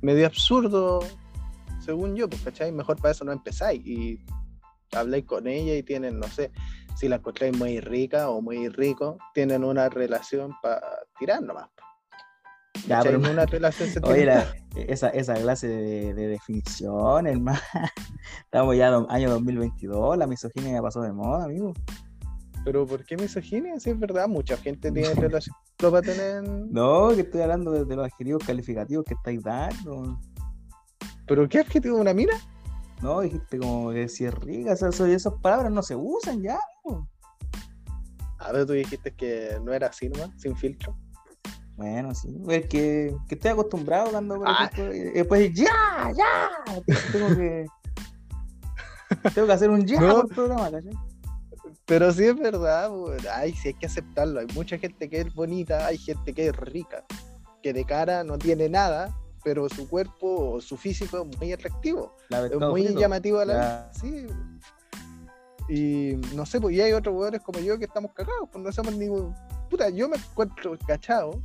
medio 0.00 0.26
absurdo, 0.26 1.00
según 1.80 2.14
yo, 2.14 2.28
pues, 2.28 2.40
¿cachai? 2.42 2.70
Mejor 2.70 2.96
para 2.98 3.10
eso 3.10 3.24
no 3.24 3.32
empezáis 3.32 3.84
y 3.84 4.24
habláis 4.92 5.24
con 5.24 5.48
ella 5.48 5.74
y 5.74 5.82
tienen, 5.82 6.20
no 6.20 6.28
sé, 6.28 6.52
si 6.96 7.08
la 7.08 7.16
encontráis 7.16 7.56
muy 7.56 7.80
rica 7.80 8.30
o 8.30 8.40
muy 8.40 8.68
rico, 8.68 9.18
tienen 9.34 9.64
una 9.64 9.88
relación 9.88 10.54
para 10.62 10.80
tirar 11.18 11.42
nomás. 11.42 11.68
Ya, 12.86 13.00
pero 13.02 13.18
No 13.18 13.30
una 13.30 13.46
relación 13.46 13.88
Oye, 14.04 14.26
la- 14.26 14.54
esa, 14.74 15.08
esa 15.10 15.34
clase 15.34 15.68
de, 15.68 16.14
de 16.14 16.28
definición, 16.28 17.26
hermano. 17.26 17.58
Estamos 18.44 18.76
ya 18.76 18.88
en 18.88 19.06
año 19.08 19.30
2022, 19.30 20.16
la 20.18 20.26
misoginia 20.26 20.72
ya 20.72 20.82
pasó 20.82 21.00
de 21.00 21.12
moda, 21.12 21.44
amigo. 21.44 21.72
Pero 22.64 22.86
¿por 22.86 23.04
qué 23.04 23.16
misoginia? 23.16 23.78
Si 23.78 23.90
es 23.90 23.98
verdad, 23.98 24.26
mucha 24.28 24.56
gente 24.56 24.90
tiene 24.90 25.14
relación 25.14 25.54
para 25.80 26.02
tener... 26.02 26.42
No, 26.42 27.10
que 27.14 27.20
estoy 27.20 27.42
hablando 27.42 27.70
de, 27.70 27.84
de 27.84 27.96
los 27.96 28.06
adjetivos 28.06 28.42
calificativos 28.44 29.04
que 29.04 29.14
estáis 29.14 29.42
dando. 29.42 30.18
¿Pero 31.26 31.48
qué 31.48 31.60
adjetivo 31.60 31.98
una 31.98 32.12
mina? 32.12 32.34
No, 33.02 33.20
dijiste 33.20 33.58
como 33.58 33.90
que 33.92 34.08
si 34.08 34.24
es 34.24 34.34
rica, 34.34 34.72
esas, 34.72 35.34
palabras 35.42 35.70
no 35.70 35.82
se 35.82 35.94
usan 35.94 36.42
ya. 36.42 36.58
amigo. 36.84 37.08
A 38.38 38.52
ver, 38.52 38.66
tú 38.66 38.72
dijiste 38.72 39.14
que 39.14 39.58
no 39.62 39.72
era 39.72 39.88
así 39.88 40.08
nomás, 40.08 40.30
sin 40.36 40.56
filtro. 40.56 40.96
Bueno, 41.76 42.14
sí. 42.14 42.28
Es 42.48 42.66
que, 42.68 43.14
que 43.28 43.34
estoy 43.34 43.50
acostumbrado 43.50 44.10
cuando, 44.10 44.36
por 44.36 44.48
Ah. 44.48 44.70
ejemplo, 44.72 44.94
y 44.94 45.00
después 45.00 45.52
ya, 45.54 46.12
ya. 46.16 46.50
Tengo 47.12 47.28
que. 47.36 47.66
Tengo 49.34 49.46
que 49.46 49.52
hacer 49.52 49.70
un 49.70 49.86
ya 49.86 50.00
No. 50.00 50.14
por 50.22 50.28
programa, 50.34 50.70
¿cachai? 50.70 50.92
Pero 51.84 52.12
sí 52.12 52.24
es 52.24 52.36
verdad, 52.36 52.90
pues, 52.90 53.24
ay, 53.32 53.52
sí 53.52 53.68
hay 53.68 53.74
que 53.74 53.86
aceptarlo. 53.86 54.40
Hay 54.40 54.46
mucha 54.54 54.76
gente 54.78 55.08
que 55.08 55.20
es 55.20 55.34
bonita, 55.34 55.86
hay 55.86 55.98
gente 55.98 56.32
que 56.34 56.48
es 56.48 56.56
rica, 56.56 57.04
que 57.62 57.72
de 57.72 57.84
cara 57.84 58.24
no 58.24 58.38
tiene 58.38 58.68
nada, 58.68 59.14
pero 59.44 59.68
su 59.68 59.88
cuerpo 59.88 60.54
o 60.54 60.60
su 60.60 60.76
físico 60.76 61.18
es 61.30 61.38
muy 61.38 61.52
atractivo, 61.52 62.16
La 62.30 62.46
es 62.46 62.58
muy 62.58 62.84
frito. 62.86 62.98
llamativo 63.00 63.38
a 63.38 63.44
la 63.44 63.54
vista. 63.54 63.90
Sí. 64.00 64.26
Y 65.68 66.16
no 66.34 66.46
sé, 66.46 66.60
pues 66.60 66.74
y 66.74 66.80
hay 66.80 66.92
otros 66.92 67.12
jugadores 67.12 67.42
como 67.42 67.58
yo 67.60 67.78
que 67.78 67.84
estamos 67.84 68.12
cagados, 68.12 68.48
pues 68.50 68.64
no 68.64 68.72
somos 68.72 68.96
ningún. 68.96 69.34
Puta, 69.70 69.88
yo 69.90 70.08
me 70.08 70.16
encuentro 70.16 70.76
cachado, 70.86 71.40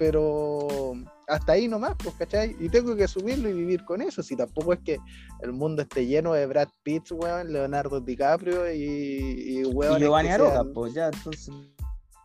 pero 0.00 0.94
hasta 1.28 1.52
ahí 1.52 1.68
nomás, 1.68 1.94
pues, 2.02 2.14
¿cachai? 2.14 2.56
Y 2.58 2.70
tengo 2.70 2.96
que 2.96 3.04
asumirlo 3.04 3.50
y 3.50 3.52
vivir 3.52 3.84
con 3.84 4.00
eso. 4.00 4.22
Si 4.22 4.34
tampoco 4.34 4.72
es 4.72 4.78
que 4.80 4.96
el 5.42 5.52
mundo 5.52 5.82
esté 5.82 6.06
lleno 6.06 6.32
de 6.32 6.46
Brad 6.46 6.68
Pitt, 6.82 7.12
weón, 7.12 7.52
Leonardo 7.52 8.00
DiCaprio 8.00 8.72
y, 8.72 8.78
y 8.80 9.58
Y 9.60 9.64
weones 9.66 9.98
que 9.98 10.04
Giovanni 10.06 10.30
Aroca, 10.30 10.52
sean- 10.54 10.72
pues 10.72 10.94
ya, 10.94 11.08
entonces. 11.08 11.54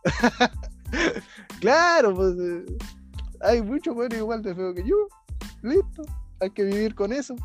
Claro, 1.60 2.14
pues 2.14 2.34
eh, 2.38 2.64
hay 3.42 3.60
muchos 3.60 3.94
buenos 3.94 4.16
igual 4.16 4.40
de 4.42 4.54
feo 4.54 4.72
que 4.72 4.82
yo. 4.88 4.96
Listo, 5.62 6.02
hay 6.40 6.48
que 6.50 6.62
vivir 6.64 6.94
con 6.94 7.12
eso. 7.12 7.36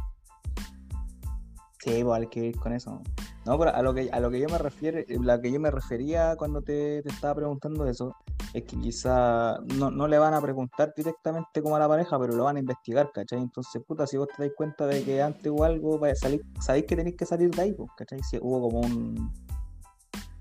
Sí, 1.84 2.04
pues 2.06 2.22
hay 2.22 2.28
que 2.28 2.46
ir 2.46 2.58
con 2.58 2.72
eso. 2.72 3.02
No, 3.46 3.58
pero 3.58 3.74
a 3.74 3.82
lo 3.82 3.94
que, 3.94 4.10
a 4.12 4.20
lo 4.20 4.30
que 4.30 4.40
yo 4.40 4.48
me 4.50 4.60
refiero, 4.60 5.00
eh, 5.00 5.06
la 5.20 5.42
que 5.42 5.52
yo 5.52 5.60
me 5.60 5.72
refería 5.72 6.36
cuando 6.36 6.62
te, 6.62 7.02
te 7.02 7.10
estaba 7.10 7.36
preguntando 7.36 7.88
eso, 7.88 8.16
es 8.54 8.64
que 8.64 8.78
quizá 8.78 9.58
no, 9.78 9.90
no 9.90 10.08
le 10.08 10.20
van 10.20 10.36
a 10.36 10.42
preguntar 10.42 10.94
directamente 10.96 11.62
como 11.62 11.76
a 11.76 11.80
la 11.80 11.88
pareja, 11.88 12.20
pero 12.20 12.36
lo 12.36 12.44
van 12.44 12.58
a 12.58 12.60
investigar, 12.60 13.12
¿cachai? 13.12 13.40
Entonces, 13.40 13.82
puta, 13.88 14.06
si 14.06 14.18
vos 14.18 14.28
te 14.28 14.44
dais 14.44 14.54
cuenta 14.56 14.86
de 14.86 15.04
que 15.04 15.24
antes 15.24 15.52
o 15.56 15.64
algo, 15.64 15.98
vaya 15.98 16.14
a 16.14 16.18
salir, 16.18 16.46
sabéis 16.60 16.86
que 16.86 16.96
tenéis 16.96 17.16
que 17.16 17.26
salir 17.26 17.50
de 17.50 17.62
ahí, 17.62 17.74
pues, 17.74 17.90
¿cachai? 17.98 18.22
Si 18.22 18.38
hubo 18.40 18.62
como 18.62 18.82
un, 18.82 19.32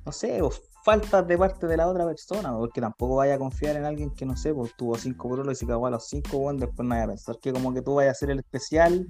no 0.04 0.12
sé, 0.12 0.42
o 0.42 0.50
faltas 0.84 1.26
de 1.26 1.38
parte 1.38 1.66
de 1.66 1.76
la 1.78 1.88
otra 1.88 2.04
persona, 2.04 2.54
porque 2.54 2.82
tampoco 2.82 3.16
vaya 3.16 3.36
a 3.36 3.38
confiar 3.38 3.76
en 3.76 3.86
alguien 3.86 4.10
que, 4.10 4.26
no 4.26 4.36
sé, 4.36 4.52
pues 4.52 4.74
tuvo 4.76 4.96
cinco 4.96 5.28
por 5.28 5.50
y 5.50 5.54
se 5.54 5.66
cagó 5.66 5.86
a 5.86 5.90
los 5.90 6.06
cinco, 6.06 6.38
bueno, 6.38 6.60
después 6.60 6.86
no 6.86 6.94
vaya 6.94 7.04
a 7.04 7.08
pensar 7.08 7.38
que 7.38 7.50
como 7.52 7.72
que 7.72 7.80
tú 7.80 7.94
vayas 7.94 8.16
a 8.16 8.20
ser 8.20 8.30
el 8.30 8.40
especial 8.40 9.06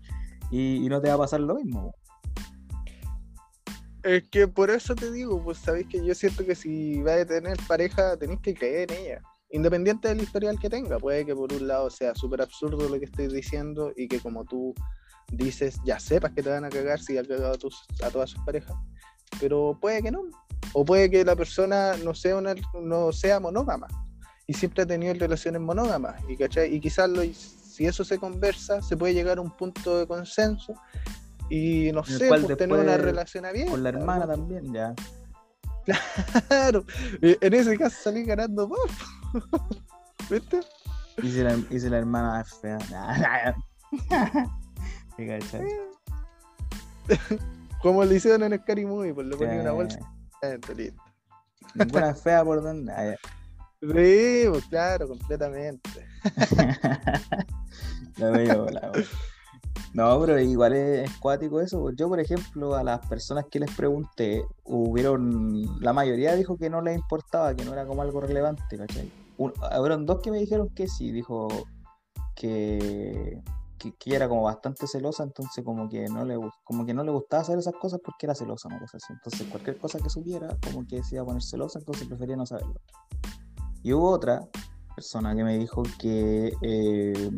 y, 0.50 0.84
y 0.84 0.88
no 0.88 1.00
te 1.00 1.08
va 1.08 1.14
a 1.14 1.18
pasar 1.18 1.40
lo 1.40 1.54
mismo. 1.54 1.94
Es 4.02 4.28
que 4.28 4.48
por 4.48 4.70
eso 4.70 4.94
te 4.94 5.10
digo, 5.10 5.42
pues 5.42 5.58
sabéis 5.58 5.86
que 5.88 6.04
yo 6.04 6.14
siento 6.14 6.44
que 6.44 6.54
si 6.54 7.02
vais 7.02 7.22
a 7.22 7.26
tener 7.26 7.56
pareja, 7.68 8.16
tenéis 8.16 8.40
que 8.40 8.54
creer 8.54 8.90
en 8.92 8.98
ella. 8.98 9.22
Independiente 9.50 10.08
del 10.08 10.22
historial 10.22 10.58
que 10.58 10.70
tenga, 10.70 10.98
puede 10.98 11.26
que 11.26 11.34
por 11.34 11.52
un 11.52 11.66
lado 11.66 11.90
sea 11.90 12.14
súper 12.14 12.40
absurdo 12.40 12.88
lo 12.88 12.98
que 12.98 13.04
estoy 13.04 13.26
diciendo 13.28 13.92
y 13.96 14.08
que 14.08 14.20
como 14.20 14.44
tú 14.44 14.74
dices, 15.32 15.76
ya 15.84 15.98
sepas 15.98 16.32
que 16.32 16.42
te 16.42 16.50
van 16.50 16.64
a 16.64 16.70
cagar 16.70 17.00
si 17.00 17.18
ha 17.18 17.24
cagado 17.24 17.54
a, 17.54 17.58
tus, 17.58 17.84
a 18.02 18.10
todas 18.10 18.30
sus 18.30 18.40
parejas. 18.44 18.74
Pero 19.38 19.76
puede 19.80 20.02
que 20.02 20.10
no. 20.10 20.22
O 20.72 20.84
puede 20.84 21.10
que 21.10 21.24
la 21.24 21.36
persona 21.36 21.96
no 21.96 22.14
sea, 22.14 22.36
una, 22.36 22.54
no 22.80 23.12
sea 23.12 23.40
monógama 23.40 23.88
y 24.46 24.54
siempre 24.54 24.82
ha 24.84 24.86
tenido 24.86 25.14
relaciones 25.14 25.60
monógamas. 25.60 26.22
Y, 26.28 26.42
y 26.42 26.80
quizás 26.80 27.10
lo- 27.10 27.22
si 27.24 27.86
eso 27.86 28.04
se 28.04 28.18
conversa, 28.18 28.80
se 28.82 28.96
puede 28.96 29.14
llegar 29.14 29.38
a 29.38 29.40
un 29.40 29.50
punto 29.50 29.98
de 29.98 30.06
consenso 30.06 30.74
y 31.50 31.90
no 31.92 32.02
sé, 32.04 32.28
cual 32.28 32.44
pues, 32.46 32.56
tener 32.56 32.78
una 32.78 32.96
relación 32.96 33.44
abierta. 33.44 33.72
Con 33.72 33.82
la 33.82 33.88
hermana 33.90 34.24
¿no? 34.26 34.32
también, 34.32 34.72
ya. 34.72 34.94
Claro, 36.48 36.84
eh, 37.20 37.36
en 37.40 37.54
ese 37.54 37.76
caso 37.76 37.96
salí 38.02 38.22
ganando 38.24 38.68
más. 38.68 38.80
¿Viste? 40.30 40.60
Y 41.22 41.30
si 41.30 41.42
la, 41.42 41.54
y 41.68 41.80
si 41.80 41.88
la 41.88 41.98
hermana 41.98 42.40
es 42.40 42.54
fea. 42.54 42.78
Como 47.82 48.04
le 48.04 48.14
hicieron 48.14 48.42
en 48.44 48.58
Scary 48.60 48.86
Movie, 48.86 49.12
pues 49.14 49.26
le 49.26 49.36
ponía 49.36 49.54
una 49.60 49.70
Sí. 49.70 49.76
bolsa. 49.76 49.98
listo. 50.76 51.02
Ninguna 51.74 52.14
fea 52.14 52.44
por 52.44 52.62
donde. 52.62 52.92
Ah. 52.92 53.16
Sí, 53.80 54.44
pues 54.50 54.64
claro, 54.66 55.08
completamente. 55.08 56.06
La 58.16 58.30
medio 58.30 58.64
volada, 58.64 58.88
güey. 58.90 59.04
No, 59.92 60.20
pero 60.20 60.38
igual 60.40 60.72
es 60.74 61.18
cuático 61.18 61.60
eso. 61.60 61.90
Yo, 61.90 62.08
por 62.08 62.20
ejemplo, 62.20 62.74
a 62.74 62.84
las 62.84 63.04
personas 63.06 63.46
que 63.50 63.60
les 63.60 63.74
pregunté, 63.74 64.44
hubieron. 64.64 65.80
La 65.80 65.92
mayoría 65.92 66.34
dijo 66.36 66.56
que 66.56 66.70
no 66.70 66.80
les 66.80 66.96
importaba, 66.96 67.54
que 67.54 67.64
no 67.64 67.72
era 67.72 67.86
como 67.86 68.02
algo 68.02 68.20
relevante, 68.20 68.78
¿cachai? 68.78 69.10
Dos 69.36 70.20
que 70.20 70.30
me 70.30 70.38
dijeron 70.38 70.68
que 70.70 70.86
sí, 70.86 71.10
dijo 71.10 71.48
que, 72.36 73.42
que, 73.78 73.92
que 73.98 74.14
era 74.14 74.28
como 74.28 74.42
bastante 74.42 74.86
celosa, 74.86 75.22
entonces 75.22 75.64
como 75.64 75.88
que 75.88 76.06
no 76.08 76.24
le 76.24 76.36
como 76.62 76.84
que 76.84 76.92
no 76.92 77.02
le 77.02 77.10
gustaba 77.10 77.42
hacer 77.42 77.58
esas 77.58 77.74
cosas 77.74 78.00
porque 78.04 78.26
era 78.26 78.34
celosa, 78.34 78.68
una 78.68 78.78
cosa 78.78 78.98
así. 78.98 79.12
Entonces 79.12 79.46
cualquier 79.48 79.78
cosa 79.78 79.98
que 79.98 80.10
supiera, 80.10 80.56
como 80.62 80.86
que 80.86 81.02
se 81.02 81.16
iba 81.16 81.22
a 81.22 81.26
poner 81.26 81.42
celosa, 81.42 81.78
entonces 81.78 82.06
prefería 82.06 82.36
no 82.36 82.46
saberlo. 82.46 82.74
Y 83.82 83.92
hubo 83.94 84.10
otra 84.10 84.46
persona 84.94 85.34
que 85.34 85.42
me 85.42 85.56
dijo 85.56 85.82
que 85.98 86.52
eh, 86.60 87.30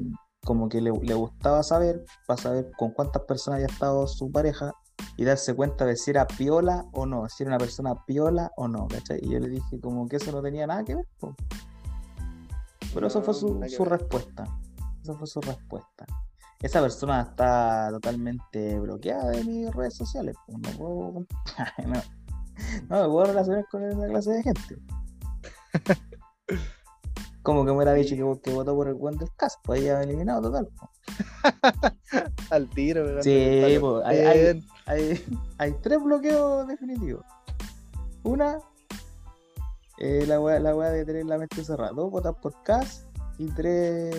como 0.44 0.68
que 0.68 0.80
le, 0.80 0.90
le 0.90 1.14
gustaba 1.14 1.62
saber, 1.62 2.04
para 2.26 2.40
saber 2.40 2.70
con 2.76 2.90
cuántas 2.90 3.22
personas 3.22 3.58
había 3.58 3.72
estado 3.72 4.06
su 4.06 4.30
pareja 4.30 4.72
y 5.16 5.24
darse 5.24 5.54
cuenta 5.54 5.84
de 5.84 5.96
si 5.96 6.10
era 6.10 6.26
piola 6.26 6.84
o 6.92 7.06
no, 7.06 7.28
si 7.28 7.42
era 7.42 7.50
una 7.50 7.58
persona 7.58 7.94
piola 8.06 8.50
o 8.56 8.68
no, 8.68 8.88
¿cachai? 8.88 9.20
Y 9.22 9.30
yo 9.30 9.38
le 9.38 9.48
dije 9.48 9.80
como 9.80 10.08
que 10.08 10.16
eso 10.16 10.32
no 10.32 10.42
tenía 10.42 10.66
nada 10.66 10.84
que 10.84 10.96
ver, 10.96 11.06
po. 11.18 11.34
Pero 12.92 13.06
eso 13.06 13.22
fue 13.22 13.34
No, 13.34 13.68
su, 13.68 13.84
respuesta. 13.84 14.44
Esa 15.02 15.14
fue 15.14 15.26
su 15.26 15.40
respuesta. 15.40 16.06
Esa 16.60 16.80
persona 16.80 17.22
está 17.22 17.88
totalmente 17.90 18.78
bloqueada 18.78 19.30
de 19.30 19.44
mis 19.44 19.74
redes 19.74 19.96
sociales. 19.96 20.36
pues, 20.46 20.58
No 20.58 20.70
puedo, 20.78 21.12
no, 21.86 22.02
no 22.88 23.02
me 23.02 23.08
puedo 23.08 23.24
relacionar 23.26 23.66
con 23.70 23.84
esa 23.84 24.06
clase 24.06 24.30
de 24.30 24.42
gente. 24.42 24.76
Como 27.42 27.64
que 27.64 27.70
me 27.70 27.76
hubiera 27.76 27.92
dicho 27.92 28.14
que, 28.14 28.40
que 28.42 28.54
votó 28.54 28.74
por 28.74 28.88
el 28.88 28.94
buen 28.94 29.16
del 29.18 29.30
caso, 29.36 29.58
pues 29.64 29.80
ahí 29.80 29.86
ya 29.86 30.02
eliminado 30.02 30.42
total. 30.42 30.68
Al 32.50 32.68
tiro, 32.70 33.02
pegando 33.02 33.22
Sí, 33.22 33.78
pues, 33.80 34.04
hay- 34.04 34.18
hay-. 34.18 34.64
Hay, 34.86 35.24
hay 35.58 35.72
tres 35.80 36.02
bloqueos 36.02 36.66
definitivos. 36.66 37.24
Una, 38.24 38.58
eh, 39.98 40.24
la 40.26 40.40
weá 40.40 40.58
la 40.58 40.72
de 40.90 41.04
tener 41.04 41.24
la 41.26 41.38
mente 41.38 41.62
cerrada. 41.64 41.92
Dos, 41.92 42.10
votar 42.10 42.34
por 42.40 42.60
CAS. 42.64 43.06
Y 43.38 43.46
tres, 43.52 44.14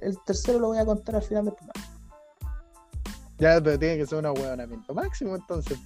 el 0.00 0.18
tercero 0.24 0.58
lo 0.58 0.68
voy 0.68 0.78
a 0.78 0.86
contar 0.86 1.16
al 1.16 1.22
final 1.22 1.44
del 1.44 1.54
programa. 1.54 1.86
Ya, 3.38 3.60
pero 3.62 3.78
tiene 3.78 3.98
que 3.98 4.06
ser 4.06 4.18
un 4.18 4.26
ahueonamiento 4.26 4.94
máximo 4.94 5.36
entonces. 5.36 5.78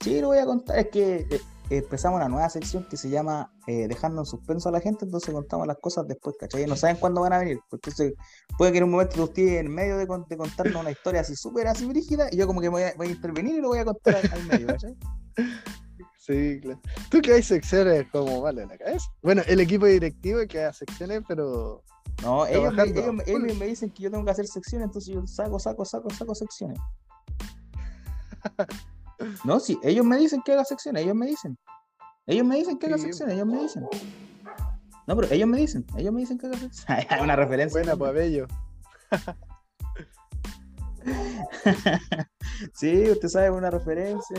Sí, 0.00 0.20
lo 0.20 0.28
voy 0.28 0.38
a 0.38 0.46
contar. 0.46 0.78
Es 0.78 0.88
que 0.88 1.26
eh, 1.30 1.40
empezamos 1.70 2.16
una 2.16 2.28
nueva 2.28 2.48
sección 2.48 2.86
que 2.88 2.96
se 2.96 3.10
llama 3.10 3.52
eh, 3.66 3.86
Dejando 3.88 4.22
en 4.22 4.26
suspenso 4.26 4.68
a 4.68 4.72
la 4.72 4.80
gente, 4.80 5.04
entonces 5.04 5.34
contamos 5.34 5.66
las 5.66 5.76
cosas 5.78 6.06
después, 6.08 6.36
¿cachai? 6.40 6.66
No 6.66 6.76
saben 6.76 6.96
cuándo 6.96 7.20
van 7.20 7.32
a 7.34 7.38
venir. 7.38 7.58
pues, 7.68 7.80
Entonces, 7.84 8.14
puede 8.56 8.72
que 8.72 8.78
en 8.78 8.84
un 8.84 8.90
momento 8.92 9.16
tú 9.16 9.24
estés 9.24 9.60
en 9.60 9.68
medio 9.72 9.96
de, 9.98 10.06
con- 10.06 10.24
de 10.28 10.36
contarnos 10.36 10.80
una 10.80 10.90
historia 10.90 11.20
así 11.20 11.36
súper 11.36 11.66
así 11.68 11.84
brígida 11.86 12.28
y 12.32 12.36
yo 12.36 12.46
como 12.46 12.60
que 12.60 12.68
voy 12.68 12.82
a, 12.84 12.94
voy 12.96 13.08
a 13.08 13.10
intervenir 13.10 13.56
y 13.56 13.60
lo 13.60 13.68
voy 13.68 13.78
a 13.80 13.84
contar 13.84 14.16
al, 14.16 14.30
al 14.32 14.44
medio, 14.46 14.66
¿cachai? 14.68 14.96
Sí, 16.18 16.60
claro. 16.60 16.78
Tú 17.10 17.22
que 17.22 17.32
hay 17.32 17.42
secciones 17.42 18.06
como 18.12 18.42
vale 18.42 18.66
la 18.66 18.76
cabeza. 18.76 19.06
Bueno, 19.22 19.40
el 19.46 19.60
equipo 19.60 19.86
directivo 19.86 20.40
que 20.46 20.62
hay 20.62 20.72
secciones, 20.74 21.22
pero 21.26 21.82
No, 22.22 22.44
ellos 22.46 22.64
me, 22.64 22.68
Trabajando. 22.76 23.00
ellos 23.00 23.14
me- 23.14 23.24
ellos 23.26 23.56
me 23.58 23.66
dicen 23.66 23.90
que 23.90 24.02
yo 24.02 24.10
tengo 24.10 24.26
que 24.26 24.30
hacer 24.32 24.46
secciones, 24.46 24.86
entonces 24.88 25.14
yo 25.14 25.26
saco, 25.26 25.58
saco, 25.58 25.86
saco, 25.86 26.10
saco 26.10 26.34
secciones. 26.34 26.78
No, 29.44 29.58
sí, 29.60 29.78
ellos 29.82 30.04
me 30.04 30.16
dicen 30.18 30.42
que 30.44 30.52
haga 30.52 30.64
secciones, 30.64 31.02
ellos 31.02 31.14
me 31.16 31.26
dicen. 31.26 31.58
Ellos 32.26 32.46
me 32.46 32.56
dicen 32.56 32.78
que 32.78 32.86
haga 32.86 32.96
Sí. 32.98 33.04
secciones, 33.04 33.34
ellos 33.36 33.46
me 33.46 33.60
dicen. 33.62 33.86
No, 35.06 35.16
pero 35.16 35.32
ellos 35.32 35.48
me 35.48 35.58
dicen, 35.58 35.86
ellos 35.96 36.12
me 36.12 36.20
dicen 36.20 36.38
que 36.38 36.46
haga 36.46 36.58
secciones. 36.58 36.86
Hay 37.10 37.20
una 37.22 37.36
referencia. 37.36 37.80
Buena, 37.80 37.96
pues 37.96 38.14
bello. 38.14 38.46
sí, 42.74 43.10
usted 43.10 43.28
sabe 43.28 43.50
una 43.50 43.70
referencia. 43.70 44.36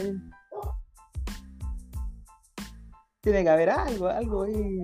Tiene 3.22 3.44
que 3.44 3.50
haber 3.50 3.70
algo, 3.70 4.08
algo 4.08 4.44
ahí 4.44 4.80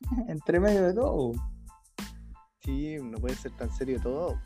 entre 0.28 0.60
medio 0.60 0.82
de 0.82 0.94
todo. 0.94 1.32
Sí, 2.62 2.96
no 3.00 3.18
puede 3.18 3.34
ser 3.36 3.52
tan 3.52 3.72
serio 3.72 4.00
todo. 4.02 4.40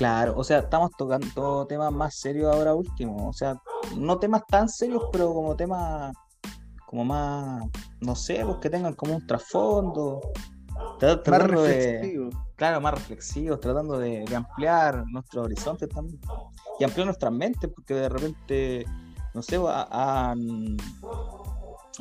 Claro, 0.00 0.32
o 0.34 0.42
sea, 0.42 0.60
estamos 0.60 0.92
tocando 0.96 1.66
temas 1.66 1.92
más 1.92 2.14
serios 2.14 2.50
ahora 2.50 2.72
último. 2.74 3.28
O 3.28 3.34
sea, 3.34 3.60
no 3.98 4.18
temas 4.18 4.46
tan 4.48 4.66
serios, 4.66 5.02
pero 5.12 5.34
como 5.34 5.54
temas 5.54 6.14
como 6.86 7.04
más, 7.04 7.62
no 8.00 8.14
sé, 8.16 8.42
pues 8.46 8.56
que 8.62 8.70
tengan 8.70 8.94
como 8.94 9.14
un 9.16 9.26
trasfondo. 9.26 10.22
Tra- 10.98 11.16
Más 11.16 11.22
Tratando 11.22 11.62
de, 11.64 11.74
reflexivo. 11.74 12.30
claro, 12.56 12.80
más 12.80 12.94
reflexivos, 12.94 13.60
tratando 13.60 13.98
de, 13.98 14.24
de 14.24 14.36
ampliar 14.36 15.04
nuestros 15.12 15.44
horizontes 15.44 15.86
también. 15.90 16.18
Y 16.78 16.84
ampliar 16.84 17.04
nuestras 17.04 17.32
mentes, 17.34 17.70
porque 17.70 17.92
de 17.92 18.08
repente, 18.08 18.86
no 19.34 19.42
sé, 19.42 19.56
ha- 19.68 20.30
han 20.30 20.38
ha 20.78 21.39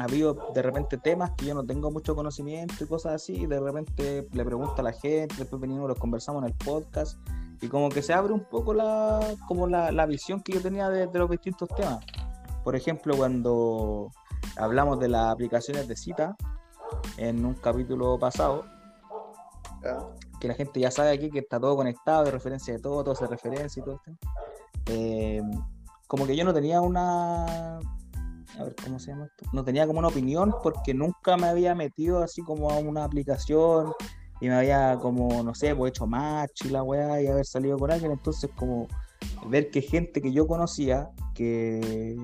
habido 0.01 0.51
de 0.53 0.61
repente 0.61 0.97
temas 0.97 1.31
que 1.31 1.45
yo 1.45 1.55
no 1.55 1.65
tengo 1.65 1.91
mucho 1.91 2.15
conocimiento 2.15 2.83
y 2.83 2.87
cosas 2.87 3.13
así, 3.13 3.33
y 3.33 3.45
de 3.45 3.59
repente 3.59 4.27
le 4.31 4.45
pregunto 4.45 4.75
a 4.77 4.83
la 4.83 4.93
gente, 4.93 5.35
después 5.37 5.61
venimos, 5.61 5.87
los 5.87 5.99
conversamos 5.99 6.43
en 6.43 6.49
el 6.49 6.55
podcast, 6.55 7.19
y 7.61 7.67
como 7.67 7.89
que 7.89 8.01
se 8.01 8.13
abre 8.13 8.33
un 8.33 8.45
poco 8.45 8.73
la, 8.73 9.19
como 9.47 9.67
la, 9.67 9.91
la 9.91 10.05
visión 10.05 10.41
que 10.41 10.53
yo 10.53 10.61
tenía 10.61 10.89
de, 10.89 11.07
de 11.07 11.19
los 11.19 11.29
distintos 11.29 11.67
temas. 11.69 11.99
Por 12.63 12.75
ejemplo, 12.75 13.15
cuando 13.17 14.11
hablamos 14.57 14.99
de 14.99 15.09
las 15.09 15.31
aplicaciones 15.31 15.87
de 15.87 15.95
cita 15.95 16.35
en 17.17 17.45
un 17.45 17.55
capítulo 17.55 18.17
pasado, 18.17 18.65
que 20.39 20.47
la 20.47 20.53
gente 20.53 20.79
ya 20.79 20.91
sabe 20.91 21.11
aquí 21.11 21.29
que 21.29 21.39
está 21.39 21.59
todo 21.59 21.75
conectado, 21.75 22.25
de 22.25 22.31
referencia 22.31 22.73
de 22.73 22.79
todo, 22.79 23.03
todo 23.03 23.15
se 23.15 23.27
referencia 23.27 23.81
y 23.81 23.83
todo 23.83 23.95
esto. 23.95 24.11
Eh, 24.87 25.41
como 26.07 26.25
que 26.25 26.35
yo 26.35 26.43
no 26.43 26.53
tenía 26.53 26.81
una. 26.81 27.79
A 28.57 28.63
ver, 28.63 28.75
¿cómo 28.83 28.99
se 28.99 29.11
llama 29.11 29.25
esto? 29.25 29.45
No 29.53 29.63
tenía 29.63 29.85
como 29.85 29.99
una 29.99 30.07
opinión 30.07 30.53
porque 30.63 30.93
nunca 30.93 31.37
me 31.37 31.47
había 31.47 31.75
metido 31.75 32.23
así 32.23 32.41
como 32.41 32.71
a 32.71 32.77
una 32.77 33.03
aplicación 33.03 33.93
y 34.41 34.47
me 34.47 34.55
había 34.55 34.97
como, 35.01 35.43
no 35.43 35.53
sé, 35.53 35.75
pues 35.75 35.91
hecho 35.91 36.07
match 36.07 36.65
y 36.65 36.69
la 36.69 36.83
weá 36.83 37.21
y 37.21 37.27
haber 37.27 37.45
salido 37.45 37.77
con 37.77 37.91
alguien. 37.91 38.11
Entonces, 38.11 38.49
como 38.55 38.87
ver 39.47 39.69
que 39.69 39.81
gente 39.81 40.21
que 40.21 40.31
yo 40.31 40.47
conocía, 40.47 41.09
que 41.35 42.17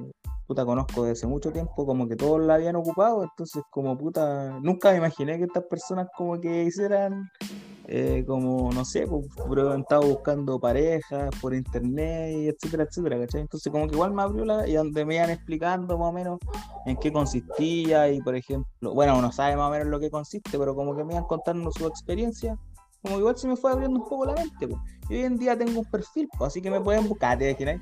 puta 0.47 0.65
conozco 0.65 1.03
desde 1.03 1.13
hace 1.13 1.27
mucho 1.27 1.51
tiempo, 1.51 1.85
como 1.85 2.07
que 2.07 2.15
todos 2.15 2.41
la 2.41 2.55
habían 2.55 2.75
ocupado, 2.75 3.23
entonces 3.23 3.63
como 3.71 3.97
puta, 3.97 4.59
nunca 4.61 4.91
me 4.91 4.97
imaginé 4.97 5.37
que 5.37 5.45
estas 5.45 5.63
personas 5.63 6.07
como 6.15 6.39
que 6.39 6.63
hicieran 6.63 7.29
eh, 7.87 8.23
como, 8.25 8.71
no 8.71 8.83
sé, 8.83 9.05
pues, 9.07 9.25
estado 9.77 10.01
buscando 10.01 10.59
parejas 10.59 11.29
por 11.41 11.53
internet, 11.53 12.35
y 12.35 12.47
etcétera, 12.47 12.83
etcétera, 12.83 13.19
¿cachai? 13.19 13.41
Entonces 13.41 13.71
como 13.71 13.87
que 13.87 13.93
igual 13.95 14.11
me 14.13 14.23
abrió 14.23 14.43
la, 14.45 14.67
y 14.67 14.73
donde 14.73 15.05
me 15.05 15.15
iban 15.15 15.29
explicando 15.29 15.97
más 15.97 16.09
o 16.09 16.11
menos 16.11 16.39
en 16.85 16.97
qué 16.97 17.11
consistía 17.11 18.09
y 18.09 18.21
por 18.21 18.35
ejemplo, 18.35 18.93
bueno, 18.93 19.17
uno 19.17 19.31
sabe 19.31 19.55
más 19.55 19.67
o 19.69 19.71
menos 19.71 19.87
lo 19.87 19.99
que 19.99 20.09
consiste, 20.09 20.57
pero 20.57 20.73
como 20.75 20.95
que 20.95 21.03
me 21.03 21.13
iban 21.13 21.25
contando 21.25 21.71
su 21.71 21.85
experiencia, 21.87 22.57
como 23.01 23.15
que 23.15 23.19
igual 23.19 23.37
se 23.37 23.47
me 23.47 23.55
fue 23.55 23.71
abriendo 23.71 23.99
un 23.99 24.09
poco 24.09 24.25
la 24.25 24.33
mente, 24.33 24.67
pues. 24.67 24.81
Y 25.09 25.15
hoy 25.15 25.23
en 25.23 25.37
día 25.37 25.55
tengo 25.57 25.79
un 25.79 25.85
perfil, 25.85 26.27
pues, 26.37 26.47
así 26.47 26.61
que 26.61 26.71
me 26.71 26.81
pueden 26.81 27.07
buscar, 27.07 27.37
¿te 27.37 27.49
imaginas? 27.51 27.81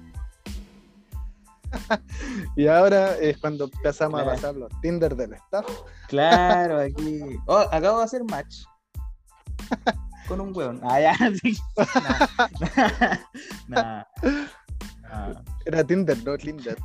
Y 2.56 2.68
ahora 2.68 3.18
es 3.18 3.38
cuando 3.40 3.66
empezamos 3.66 4.22
Claro. 4.22 4.30
a 4.32 4.34
pasar 4.36 4.56
los 4.56 4.70
Tinder 4.82 5.16
del 5.16 5.34
staff. 5.34 5.66
Claro, 6.08 6.78
aquí. 6.80 7.20
Oh, 7.48 7.58
acabo 7.72 8.00
de 8.00 8.04
hacer 8.04 8.24
match. 8.26 8.64
Con 10.28 10.40
un 10.40 10.56
hueón. 10.56 10.80
Ah, 10.84 11.00
ya, 11.00 11.16
sí. 11.42 11.58
Nah. 11.78 12.28
Nah. 13.68 14.04
Nah. 15.10 15.42
Era 15.66 15.84
Tinder, 15.84 16.18
no 16.24 16.38
Tinder. 16.38 16.78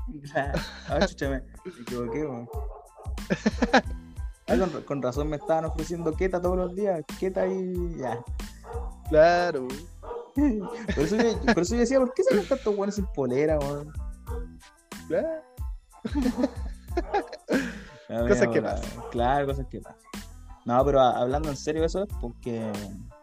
Ah, 0.88 1.07
chucha, 1.07 1.31
me, 1.31 1.43
equivoqué, 1.81 2.27
weón. 2.27 2.49
Ah, 4.49 4.57
con, 4.57 4.83
con 4.83 5.03
razón 5.03 5.29
me 5.29 5.37
estaban 5.37 5.64
ofreciendo 5.67 6.12
queta 6.12 6.41
todos 6.41 6.57
los 6.57 6.75
días. 6.75 7.05
Queta 7.19 7.47
y 7.47 7.97
ya. 7.99 8.19
Claro. 9.09 9.69
Por 10.95 11.05
eso, 11.05 11.17
yo, 11.17 11.41
por 11.55 11.62
eso 11.62 11.75
yo 11.75 11.81
decía, 11.81 11.99
¿por 11.99 12.14
qué 12.14 12.23
se 12.23 12.35
ven 12.35 12.47
tantos 12.47 12.77
buenos 12.77 12.95
sin 12.95 13.07
polera, 13.07 13.59
weón? 13.59 13.93
claro. 15.09 15.43
Ah, 18.09 18.25
Cosas 18.27 18.49
que 18.49 18.62
pasan. 18.62 19.03
Claro, 19.11 19.47
cosas 19.47 19.67
que 19.67 19.81
pasan. 19.81 20.08
No, 20.68 20.85
pero 20.85 21.00
hablando 21.00 21.48
en 21.48 21.57
serio 21.57 21.83
eso 21.83 22.02
es 22.02 22.09
porque, 22.20 22.70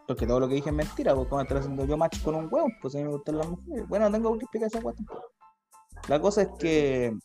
porque 0.07 0.25
todo 0.25 0.39
lo 0.39 0.47
que 0.47 0.55
dije 0.55 0.71
es 0.71 0.75
mentira, 0.75 1.13
porque 1.13 1.29
como 1.29 1.43
estoy 1.43 1.59
haciendo 1.59 1.85
yo 1.85 1.95
match 1.95 2.23
con 2.23 2.33
un 2.33 2.47
hueón, 2.51 2.71
pues 2.81 2.95
a 2.95 2.97
mí 2.97 3.03
me 3.03 3.11
gustan 3.11 3.37
las 3.37 3.47
mujeres. 3.47 3.87
Bueno, 3.87 4.09
no 4.09 4.17
tengo 4.17 4.35
que 4.35 4.45
explicar 4.45 4.65
esa 4.65 4.81
cuestión. 4.81 5.07
La 6.07 6.19
cosa 6.19 6.41
es 6.41 6.49
que 6.57 7.15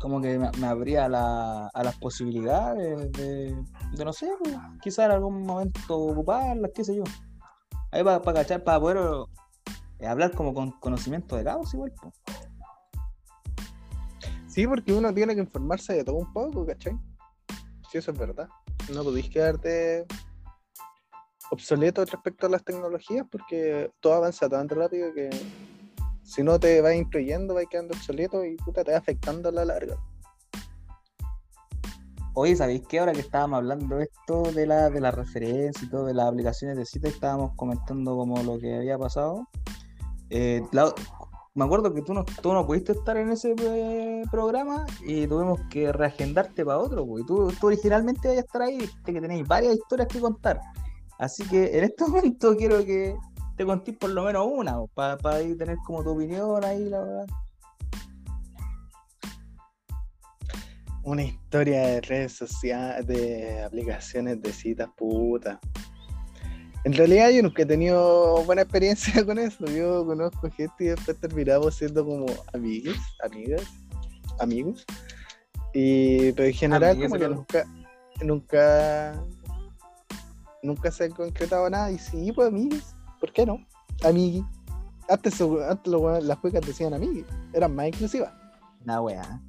como 0.00 0.20
que 0.20 0.38
me, 0.38 0.66
abría 0.68 1.06
a 1.06 1.82
las 1.82 1.98
posibilidades 1.98 3.10
de, 3.10 3.56
no 4.04 4.12
sé, 4.12 4.30
pues, 4.38 4.56
quizás 4.80 5.06
en 5.06 5.10
algún 5.10 5.44
momento 5.44 5.98
ocuparlas, 5.98 6.70
qué 6.72 6.84
sé 6.84 6.94
yo. 6.94 7.02
Ahí 7.90 8.04
para 8.04 8.20
cachar, 8.22 8.62
para 8.62 8.78
poder 8.78 8.98
eh, 9.98 10.06
hablar 10.06 10.30
como 10.30 10.54
con 10.54 10.70
conocimiento 10.78 11.34
de 11.34 11.42
causa 11.42 11.76
igual, 11.76 11.92
pues. 12.00 12.14
Sí, 14.46 14.64
porque 14.64 14.92
uno 14.92 15.12
tiene 15.12 15.34
que 15.34 15.40
informarse 15.40 15.92
de 15.92 16.04
todo 16.04 16.18
un 16.18 16.32
poco, 16.32 16.64
¿cachai? 16.64 16.96
Sí, 17.90 17.98
eso 17.98 18.12
es 18.12 18.18
verdad. 18.18 18.48
No 18.92 19.02
podéis 19.02 19.30
quedarte 19.30 20.06
obsoleto 21.50 22.04
respecto 22.04 22.46
a 22.46 22.50
las 22.50 22.64
tecnologías 22.64 23.26
porque 23.30 23.90
todo 24.00 24.14
avanza 24.14 24.48
tan 24.48 24.68
rápido 24.68 25.12
que 25.14 25.30
si 26.22 26.42
no 26.42 26.58
te 26.58 26.80
vas 26.80 26.94
instruyendo, 26.94 27.54
vas 27.54 27.66
quedando 27.70 27.94
obsoleto 27.94 28.44
y 28.44 28.56
puta, 28.56 28.82
te 28.82 28.92
va 28.92 28.98
afectando 28.98 29.48
a 29.48 29.52
la 29.52 29.64
larga. 29.64 29.96
Oye, 32.36 32.56
¿sabéis 32.56 32.82
qué? 32.88 32.98
Ahora 32.98 33.12
que 33.12 33.20
estábamos 33.20 33.58
hablando 33.58 33.96
de 33.96 34.04
esto 34.04 34.42
de 34.52 34.66
la, 34.66 34.90
de 34.90 35.00
la 35.00 35.12
referencia 35.12 35.86
y 35.86 35.88
todo, 35.88 36.06
de 36.06 36.14
las 36.14 36.26
aplicaciones 36.26 36.76
de 36.76 36.84
cita, 36.84 37.08
estábamos 37.08 37.52
comentando 37.54 38.16
como 38.16 38.42
lo 38.42 38.58
que 38.58 38.74
había 38.74 38.98
pasado. 38.98 39.46
Eh, 40.30 40.62
me 41.54 41.64
acuerdo 41.64 41.94
que 41.94 42.02
tú 42.02 42.12
no, 42.12 42.24
tú 42.24 42.52
no 42.52 42.66
pudiste 42.66 42.92
estar 42.92 43.16
en 43.16 43.30
ese 43.30 43.54
eh, 43.56 44.22
programa 44.30 44.86
y 45.06 45.26
tuvimos 45.28 45.60
que 45.70 45.92
reagendarte 45.92 46.64
para 46.64 46.78
otro, 46.78 47.06
y 47.18 47.24
tú, 47.24 47.52
tú 47.60 47.68
originalmente 47.68 48.28
ibas 48.28 48.38
a 48.38 48.40
estar 48.40 48.62
ahí, 48.62 48.78
dijiste 48.78 49.12
que 49.12 49.20
tenéis 49.20 49.46
varias 49.46 49.74
historias 49.74 50.08
que 50.08 50.20
contar. 50.20 50.60
Así 51.18 51.44
que 51.44 51.78
en 51.78 51.84
este 51.84 52.04
momento 52.08 52.56
quiero 52.56 52.84
que 52.84 53.16
te 53.56 53.64
contéis 53.64 53.96
por 53.98 54.10
lo 54.10 54.24
menos 54.24 54.48
una, 54.52 54.84
para 54.94 55.16
tener 55.16 55.76
como 55.86 56.02
tu 56.02 56.10
opinión 56.10 56.64
ahí, 56.64 56.88
la 56.88 57.00
verdad. 57.00 57.26
Una 61.04 61.22
historia 61.22 61.86
de 61.86 62.00
redes 62.00 62.32
sociales, 62.32 63.06
de 63.06 63.62
aplicaciones 63.62 64.42
de 64.42 64.52
citas, 64.52 64.88
puta. 64.96 65.60
En 66.84 66.92
realidad 66.92 67.30
yo 67.30 67.42
nunca 67.42 67.62
he 67.62 67.66
tenido 67.66 68.44
buena 68.44 68.62
experiencia 68.62 69.24
con 69.26 69.38
eso. 69.38 69.64
Yo 69.66 70.04
conozco 70.06 70.50
gente 70.50 70.84
y 70.84 70.86
después 70.88 71.18
terminamos 71.18 71.74
siendo 71.74 72.04
como 72.04 72.26
amigos, 72.52 72.96
amigas, 73.24 73.62
amigos. 74.38 74.84
Y 75.72 76.32
pero 76.32 76.48
en 76.48 76.54
general 76.54 76.90
Amigues, 76.90 77.08
como 77.08 77.14
que 77.14 77.26
claro. 77.26 77.34
nunca, 77.34 77.64
nunca, 78.22 79.24
nunca 80.62 80.90
se 80.90 81.04
ha 81.04 81.08
concretado 81.08 81.68
nada. 81.70 81.90
Y 81.90 81.98
sí, 81.98 82.30
pues 82.32 82.48
amigos, 82.48 82.94
¿por 83.18 83.32
qué 83.32 83.46
no? 83.46 83.66
Amigui. 84.04 84.44
Antes, 85.08 85.40
antes 85.40 85.92
las 86.22 86.38
cuecas 86.38 86.66
decían 86.66 86.94
amigui, 86.94 87.24
eran 87.52 87.74
más 87.74 87.88
inclusivas. 87.88 88.32
Una 88.82 89.00
wea. 89.00 89.40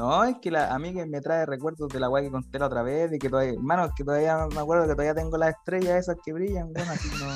No, 0.00 0.24
es 0.24 0.38
que 0.38 0.50
la, 0.50 0.74
a 0.74 0.78
mí 0.78 0.94
que 0.94 1.04
me 1.04 1.20
trae 1.20 1.44
recuerdos 1.44 1.90
de 1.90 2.00
la 2.00 2.08
weá 2.08 2.22
que 2.22 2.30
conté 2.30 2.58
la 2.58 2.68
otra 2.68 2.82
vez, 2.82 3.10
de 3.10 3.18
que 3.18 3.28
todavía, 3.28 3.52
hermano, 3.52 3.84
es 3.84 3.92
que 3.94 4.02
todavía 4.02 4.46
me 4.46 4.58
acuerdo 4.58 4.84
que 4.84 4.94
todavía 4.94 5.14
tengo 5.14 5.36
las 5.36 5.50
estrellas 5.50 6.00
esas 6.00 6.16
que 6.24 6.32
brillan, 6.32 6.72
bueno, 6.72 6.90
así 6.90 7.10
no. 7.20 7.28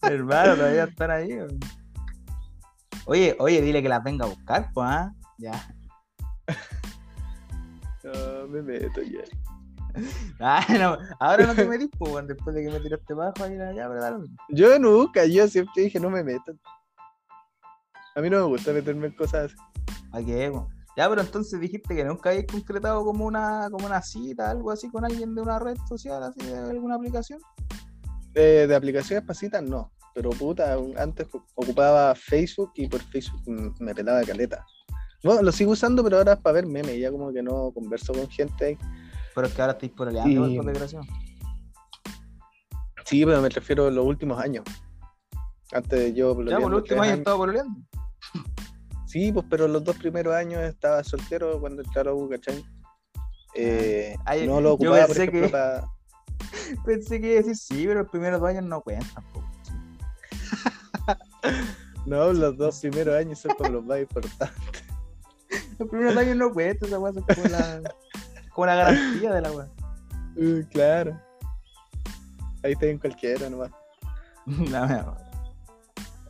hermano, 0.08 0.56
todavía 0.56 0.84
están 0.84 1.10
ahí. 1.10 1.34
weón. 1.34 1.60
Oye, 3.04 3.36
oye, 3.38 3.60
dile 3.60 3.82
que 3.82 3.90
las 3.90 4.02
venga 4.02 4.24
a 4.24 4.28
buscar, 4.30 4.70
pues, 4.72 4.88
¿ah? 4.88 5.12
Ya. 5.36 5.74
No, 8.04 8.46
me 8.48 8.62
meto 8.62 9.02
ya. 9.02 9.24
Ah, 10.40 10.64
no, 10.70 10.96
ahora 11.20 11.46
no 11.46 11.54
te 11.54 11.66
metís, 11.66 11.90
pues, 11.98 12.26
después 12.26 12.56
de 12.56 12.62
que 12.62 12.70
me 12.70 12.80
tiraste 12.80 13.12
bajo 13.12 13.44
ahí, 13.44 13.58
lo 13.58 14.20
mismo. 14.20 14.36
Yo 14.48 14.78
nunca, 14.78 15.26
yo 15.26 15.46
siempre 15.48 15.82
dije 15.82 16.00
no 16.00 16.08
me 16.08 16.24
metan. 16.24 16.58
A 18.14 18.20
mí 18.20 18.30
no 18.30 18.38
me 18.38 18.42
gusta 18.44 18.72
meterme 18.72 19.06
en 19.08 19.12
cosas 19.16 19.52
así. 19.52 19.56
¿A 20.12 20.22
qué? 20.22 20.52
Ya, 20.96 21.08
pero 21.08 21.20
entonces 21.20 21.60
dijiste 21.60 21.94
que 21.94 22.04
nunca 22.04 22.30
habéis 22.30 22.46
concretado 22.46 23.04
como 23.04 23.24
una, 23.26 23.68
como 23.70 23.86
una 23.86 24.02
cita, 24.02 24.50
algo 24.50 24.72
así 24.72 24.90
con 24.90 25.04
alguien 25.04 25.34
de 25.34 25.42
una 25.42 25.58
red 25.60 25.76
social, 25.88 26.22
así 26.24 26.40
de 26.44 26.56
alguna 26.58 26.96
aplicación. 26.96 27.40
De, 28.32 28.66
de 28.66 28.74
aplicaciones 28.74 29.24
para 29.24 29.38
citas, 29.38 29.62
no. 29.62 29.92
Pero 30.14 30.30
puta, 30.30 30.76
antes 30.98 31.28
ocupaba 31.54 32.14
Facebook 32.16 32.72
y 32.74 32.88
por 32.88 33.00
Facebook 33.00 33.40
me 33.78 33.94
pelaba 33.94 34.22
caleta. 34.24 34.64
Bueno, 35.22 35.42
lo 35.42 35.52
sigo 35.52 35.72
usando, 35.72 36.02
pero 36.02 36.18
ahora 36.18 36.32
es 36.32 36.38
para 36.40 36.54
ver 36.54 36.66
memes. 36.66 36.98
Ya 36.98 37.10
como 37.12 37.32
que 37.32 37.42
no 37.42 37.70
converso 37.72 38.12
con 38.12 38.28
gente. 38.28 38.76
Pero 39.34 39.46
es 39.46 39.54
que 39.54 39.60
ahora 39.62 39.72
estáis 39.74 39.92
pololeando, 39.92 40.48
Y- 40.48 40.56
por 40.56 40.66
desgracia. 40.66 41.00
Sí, 43.04 43.24
pero 43.24 43.40
me 43.40 43.48
refiero 43.48 43.86
a 43.86 43.90
los 43.90 44.04
últimos 44.04 44.38
años. 44.40 44.64
Antes 45.72 45.98
de 45.98 46.12
yo 46.14 46.30
Ya, 46.44 46.58
por 46.58 46.70
los 46.70 46.80
últimos 46.82 47.04
años. 47.06 47.18
estaba 47.18 47.36
pololeando. 47.36 47.72
Sí, 49.08 49.32
pues, 49.32 49.46
pero 49.48 49.66
los 49.66 49.82
dos 49.82 49.96
primeros 49.96 50.34
años 50.34 50.60
estaba 50.62 51.02
soltero 51.02 51.58
cuando 51.60 51.82
entré 51.82 52.00
a 52.02 52.04
la 52.04 52.12
U, 52.12 52.28
¿cachai? 52.28 52.62
Eh, 53.54 54.14
Ay, 54.26 54.46
no 54.46 54.60
lo 54.60 54.74
ocupaba, 54.74 54.98
por 55.06 55.16
pensé 55.16 55.22
ejemplo, 55.22 55.42
que- 55.46 55.48
para... 55.48 55.88
Pensé 56.84 57.18
que 57.20 57.26
iba 57.30 57.40
a 57.40 57.42
decir 57.42 57.56
sí, 57.56 57.84
pero 57.86 58.02
los 58.02 58.10
primeros 58.10 58.38
dos 58.40 58.50
años 58.50 58.64
no 58.64 58.80
cuentan. 58.82 59.24
No, 62.06 62.32
los 62.32 62.56
dos 62.56 62.80
primeros 62.80 63.14
años 63.16 63.38
son 63.38 63.54
como 63.56 63.68
los 63.70 63.84
más 63.84 64.00
importantes. 64.00 64.84
Los 65.78 65.88
primeros 65.88 66.16
años 66.16 66.36
no 66.36 66.50
cuentan, 66.52 66.88
esa 66.88 66.98
weá 66.98 67.12
es 67.14 67.36
como 67.36 67.48
la, 67.48 67.94
como 68.54 68.66
la 68.66 68.74
garantía 68.76 69.32
de 69.32 69.40
la 69.42 69.52
weá. 69.52 69.68
Uh, 70.36 70.62
claro. 70.70 71.20
Ahí 72.62 72.72
está 72.72 72.86
en 72.86 72.98
cualquiera 72.98 73.48
nomás. 73.50 73.70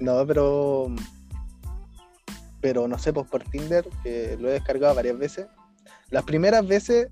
No, 0.00 0.26
pero. 0.26 0.88
Pero 2.60 2.88
no 2.88 2.98
sé, 2.98 3.12
pues 3.12 3.26
por 3.28 3.44
Tinder, 3.44 3.88
que 4.02 4.36
lo 4.40 4.48
he 4.48 4.52
descargado 4.54 4.94
varias 4.94 5.16
veces. 5.18 5.46
Las 6.10 6.24
primeras 6.24 6.66
veces, 6.66 7.08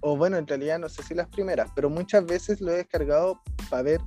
o 0.00 0.16
bueno, 0.16 0.36
en 0.36 0.46
realidad 0.46 0.78
no 0.78 0.88
sé 0.88 1.02
si 1.02 1.14
las 1.14 1.28
primeras, 1.28 1.70
pero 1.74 1.88
muchas 1.88 2.24
veces 2.26 2.60
lo 2.60 2.72
he 2.72 2.76
descargado 2.76 3.40
para 3.70 3.82
ver 3.82 4.00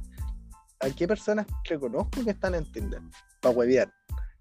a 0.81 0.89
qué 0.89 1.07
personas 1.07 1.45
reconozco 1.63 2.23
que 2.23 2.31
están 2.31 2.55
en 2.55 2.71
Tinder, 2.71 3.01
para 3.41 3.55
huevear. 3.55 3.91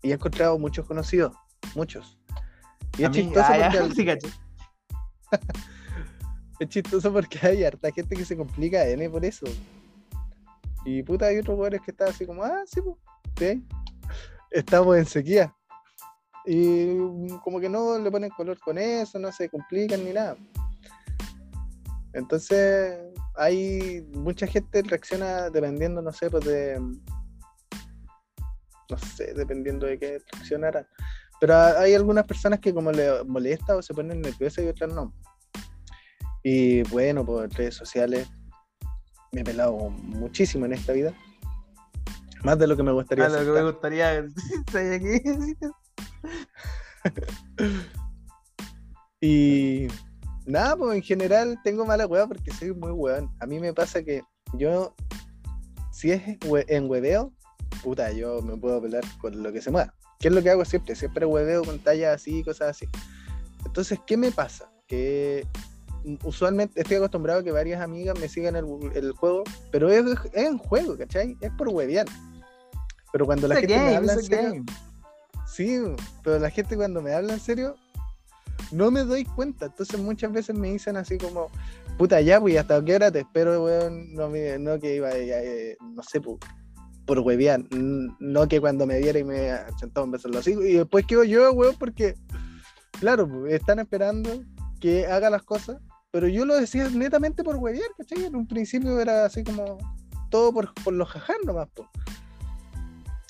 Y 0.03 0.11
he 0.11 0.15
encontrado 0.15 0.59
muchos 0.59 0.87
conocidos, 0.87 1.33
muchos. 1.75 2.19
Y 2.97 3.05
es 3.05 3.11
chistoso, 3.11 3.47
ah, 3.49 3.59
porque 3.63 3.79
al- 3.79 3.93
sí, 3.95 4.05
caché. 4.07 4.29
es 6.61 6.69
chistoso 6.69 7.13
porque 7.13 7.39
hay 7.47 7.65
harta 7.65 7.91
gente 7.91 8.17
que 8.17 8.25
se 8.25 8.37
complica 8.37 8.87
N 8.87 9.09
por 9.11 9.25
eso. 9.25 9.47
Y 10.85 11.03
puta, 11.03 11.27
hay 11.27 11.39
otros 11.39 11.55
jugadores 11.57 11.81
que 11.83 11.91
están 11.91 12.09
así 12.09 12.25
como, 12.27 12.43
ah, 12.45 12.63
sí, 12.67 12.81
pues, 12.81 12.97
sí. 13.37 13.67
Estamos 14.51 14.97
en 14.97 15.07
sequía. 15.07 15.55
Y 16.51 16.97
como 17.45 17.61
que 17.61 17.69
no 17.69 17.99
le 17.99 18.11
ponen 18.11 18.31
color 18.31 18.59
con 18.59 18.79
eso, 18.79 19.19
no 19.19 19.31
se 19.31 19.51
complican 19.51 20.03
ni 20.03 20.15
nada. 20.15 20.35
Entonces, 22.15 22.99
hay 23.37 24.01
mucha 24.15 24.47
gente 24.47 24.81
reacciona 24.81 25.51
dependiendo, 25.51 26.01
no 26.01 26.11
sé, 26.11 26.31
pues 26.31 26.47
de. 26.47 26.81
No 28.91 28.97
sé, 29.15 29.35
dependiendo 29.35 29.87
de 29.87 29.99
qué 29.99 30.23
reaccionarán. 30.33 30.87
Pero 31.39 31.55
ha- 31.55 31.81
hay 31.81 31.93
algunas 31.93 32.25
personas 32.25 32.61
que 32.61 32.73
como 32.73 32.91
le 32.93 33.23
molesta 33.25 33.77
o 33.77 33.83
se 33.83 33.93
ponen 33.93 34.23
nerviosas 34.23 34.65
y 34.65 34.69
otras 34.69 34.91
no. 34.91 35.13
Y 36.43 36.83
bueno, 36.85 37.27
por 37.27 37.53
redes 37.53 37.75
sociales 37.75 38.27
me 39.33 39.43
he 39.43 39.45
pelado 39.45 39.77
muchísimo 39.91 40.65
en 40.65 40.73
esta 40.73 40.95
vida. 40.95 41.13
Más 42.43 42.59
de 42.59 42.67
lo 42.67 42.75
que 42.75 42.83
me 42.83 42.93
gustaría 42.93 43.27
Ah, 43.27 43.29
lo 43.29 43.45
que 43.45 43.61
me 43.61 43.71
gustaría 43.71 44.11
aquí. 44.95 45.23
Y 49.21 49.89
nada, 50.47 50.77
pues 50.77 50.97
en 50.97 51.03
general 51.03 51.59
tengo 51.65 51.85
mala 51.85 52.07
hueá 52.07 52.27
porque 52.27 52.53
soy 52.53 52.73
muy 52.73 52.93
hueón. 52.93 53.31
A 53.41 53.47
mí 53.47 53.59
me 53.59 53.75
pasa 53.75 54.03
que 54.03 54.23
yo, 54.55 54.95
si 55.93 56.13
es 56.13 56.23
en 56.43 56.89
hueveo, 56.89 57.33
puta, 57.83 58.13
yo 58.13 58.41
me 58.43 58.57
puedo 58.57 58.81
pelar 58.81 59.03
con 59.21 59.43
lo 59.43 59.53
que 59.53 59.61
se 59.61 59.71
mueva. 59.71 59.93
¿Qué 60.21 60.29
es 60.29 60.35
lo 60.35 60.43
que 60.43 60.51
hago 60.51 60.65
siempre? 60.65 60.95
Siempre 60.95 61.27
hueveo 61.27 61.65
con 61.65 61.79
tallas 61.79 62.15
así, 62.15 62.43
cosas 62.43 62.71
así. 62.71 62.89
Entonces, 63.65 63.99
¿qué 64.07 64.17
me 64.17 64.31
pasa? 64.31 64.71
Que 64.87 65.47
usualmente 66.23 66.81
estoy 66.81 66.97
acostumbrado 66.97 67.41
a 67.41 67.45
que 67.45 67.53
varias 67.53 67.81
amigas 67.83 68.19
me 68.19 68.29
sigan 68.29 68.57
el, 68.57 68.67
el 68.95 69.13
juego, 69.13 69.45
pero 69.71 69.91
es, 69.91 70.05
es 70.33 70.47
en 70.47 70.59
juego, 70.59 70.97
¿cachai? 70.97 71.37
Es 71.41 71.51
por 71.53 71.69
huevear. 71.69 72.07
Pero 73.13 73.27
cuando 73.27 73.49
la 73.49 73.61
It's 73.61 73.65
a 73.65 73.69
gente 73.69 73.79
me 73.79 73.85
game, 73.85 73.97
habla 73.97 74.13
en 74.15 74.23
serio. 74.23 74.65
Sí, 75.59 75.77
pero 76.23 76.39
la 76.39 76.51
gente 76.51 76.77
cuando 76.77 77.03
me 77.03 77.13
habla 77.13 77.33
en 77.33 77.41
serio, 77.41 77.75
no 78.71 78.93
me 78.93 79.03
doy 79.03 79.25
cuenta. 79.25 79.67
Entonces 79.67 79.99
muchas 79.99 80.31
veces 80.31 80.57
me 80.57 80.71
dicen 80.71 80.97
así 80.97 81.19
como, 81.19 81.49
puta 81.97 82.21
ya, 82.21 82.41
pues 82.41 82.55
¿y 82.55 82.59
hasta 82.59 82.85
qué 82.85 82.95
hora 82.95 83.11
te 83.11 83.19
espero, 83.19 83.65
weón. 83.65 84.15
No, 84.15 84.29
no 84.29 84.79
que 84.79 84.95
iba, 84.95 85.11
eh, 85.11 85.77
no 85.81 86.01
sé, 86.05 86.21
por, 86.21 86.39
por 87.07 87.19
huevear. 87.19 87.65
No 87.73 88.47
que 88.47 88.61
cuando 88.61 88.87
me 88.87 89.01
viera 89.01 89.19
y 89.19 89.25
me 89.25 89.51
sentaba 89.81 90.05
un 90.05 90.13
beso 90.13 90.29
en 90.29 90.35
los 90.35 90.47
hijos. 90.47 90.65
Y 90.65 90.75
después 90.75 91.05
quedo 91.07 91.25
yo, 91.25 91.51
weón, 91.51 91.75
porque, 91.77 92.15
claro, 93.01 93.29
pues, 93.29 93.55
están 93.55 93.81
esperando 93.81 94.31
que 94.81 95.09
haga 95.09 95.29
las 95.29 95.43
cosas. 95.43 95.79
Pero 96.13 96.29
yo 96.29 96.47
lo 96.47 96.55
decía 96.55 96.89
netamente 96.89 97.43
por 97.43 97.57
huevear, 97.57 97.91
¿cachai? 97.99 98.27
En 98.27 98.37
un 98.37 98.47
principio 98.47 99.01
era 99.01 99.25
así 99.25 99.43
como 99.43 99.77
todo 100.31 100.53
por, 100.53 100.73
por 100.85 100.95
los 100.95 101.09
jajar 101.09 101.39
nomás, 101.45 101.67
pues. 101.75 101.89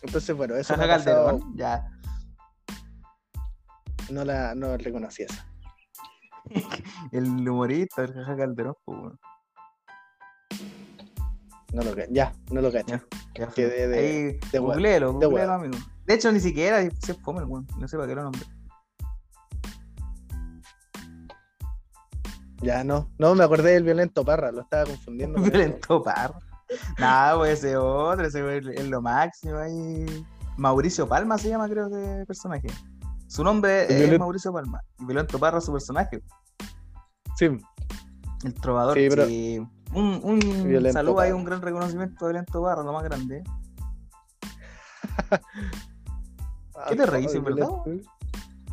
Entonces, 0.03 0.37
bueno, 0.37 0.57
eso 0.57 0.77
me 0.77 0.81
Jaja 0.87 0.95
ha 0.95 0.99
pasado- 0.99 1.41
ya. 1.57 1.91
No 4.11 4.25
la 4.25 4.55
no 4.55 4.77
reconocí 4.77 5.23
esa. 5.25 5.47
El 7.13 7.27
humorista, 7.49 8.05
el 8.05 8.15
Jaja 8.15 8.37
Calderón, 8.37 8.75
pues. 8.85 9.13
No 11.73 11.83
lo 11.83 11.95
ya, 12.11 12.33
no 12.51 12.63
lo 12.63 12.73
cacho. 12.73 13.01
Ya. 13.35 13.49
Ya 13.55 13.69
de- 13.69 13.89
de- 13.89 13.99
Ahí, 13.99 14.23
de 14.53 14.59
hueá, 14.59 14.75
googleelo, 14.75 15.07
de 15.19 15.27
googleelo, 15.27 15.35
hueá. 15.35 15.55
amigo. 15.55 15.79
De 16.07 16.15
hecho, 16.15 16.33
ni 16.33 16.41
siquiera 16.41 16.81
se 17.01 17.13
fome 17.15 17.41
el 17.41 17.45
weón. 17.45 17.67
No 17.79 17.87
sé 17.87 17.97
para 17.99 18.09
qué 18.09 18.15
lo 18.15 18.23
nombré. 18.23 18.43
Ya 22.63 22.83
no, 22.83 23.11
no 23.19 23.35
me 23.35 23.45
acordé 23.45 23.73
del 23.75 23.85
violento 23.85 24.25
Parra, 24.25 24.51
lo 24.51 24.63
estaba 24.63 24.85
confundiendo. 24.85 25.41
Violento 25.43 26.03
parro. 26.03 26.39
Nada, 26.99 27.37
pues 27.37 27.59
ese 27.65 27.77
otro, 27.77 28.27
ese 28.27 28.59
es 28.59 28.89
lo 28.89 29.01
máximo 29.01 29.59
ahí. 29.59 30.27
Mauricio 30.57 31.07
Palma 31.09 31.39
se 31.39 31.51
llama, 31.51 31.69
creo, 31.69 31.89
que 31.89 32.25
personaje. 32.27 32.67
Su 33.29 33.45
nombre 33.45 33.85
es 34.13 34.19
Mauricio 34.19 34.53
Palma. 34.53 34.81
Y 34.99 35.05
Violento 35.05 35.39
Parra 35.39 35.61
su 35.61 35.71
personaje. 35.73 36.23
Sí, 37.37 37.47
El 38.45 38.55
trovador. 38.55 38.97
Sí, 38.97 39.07
pero- 39.09 39.27
sí. 39.27 39.61
Un, 39.95 40.21
un 40.23 40.93
saludo 40.93 41.21
ahí, 41.21 41.29
Parra. 41.31 41.37
un 41.37 41.45
gran 41.45 41.63
reconocimiento 41.63 42.25
a 42.25 42.29
Violento 42.29 42.63
Parra, 42.63 42.83
lo 42.83 42.93
más 42.93 43.05
grande. 43.05 43.43
¿Qué 46.89 46.97
te 46.97 47.07
reís, 47.07 47.35
en 47.35 47.45
verdad? 47.45 47.69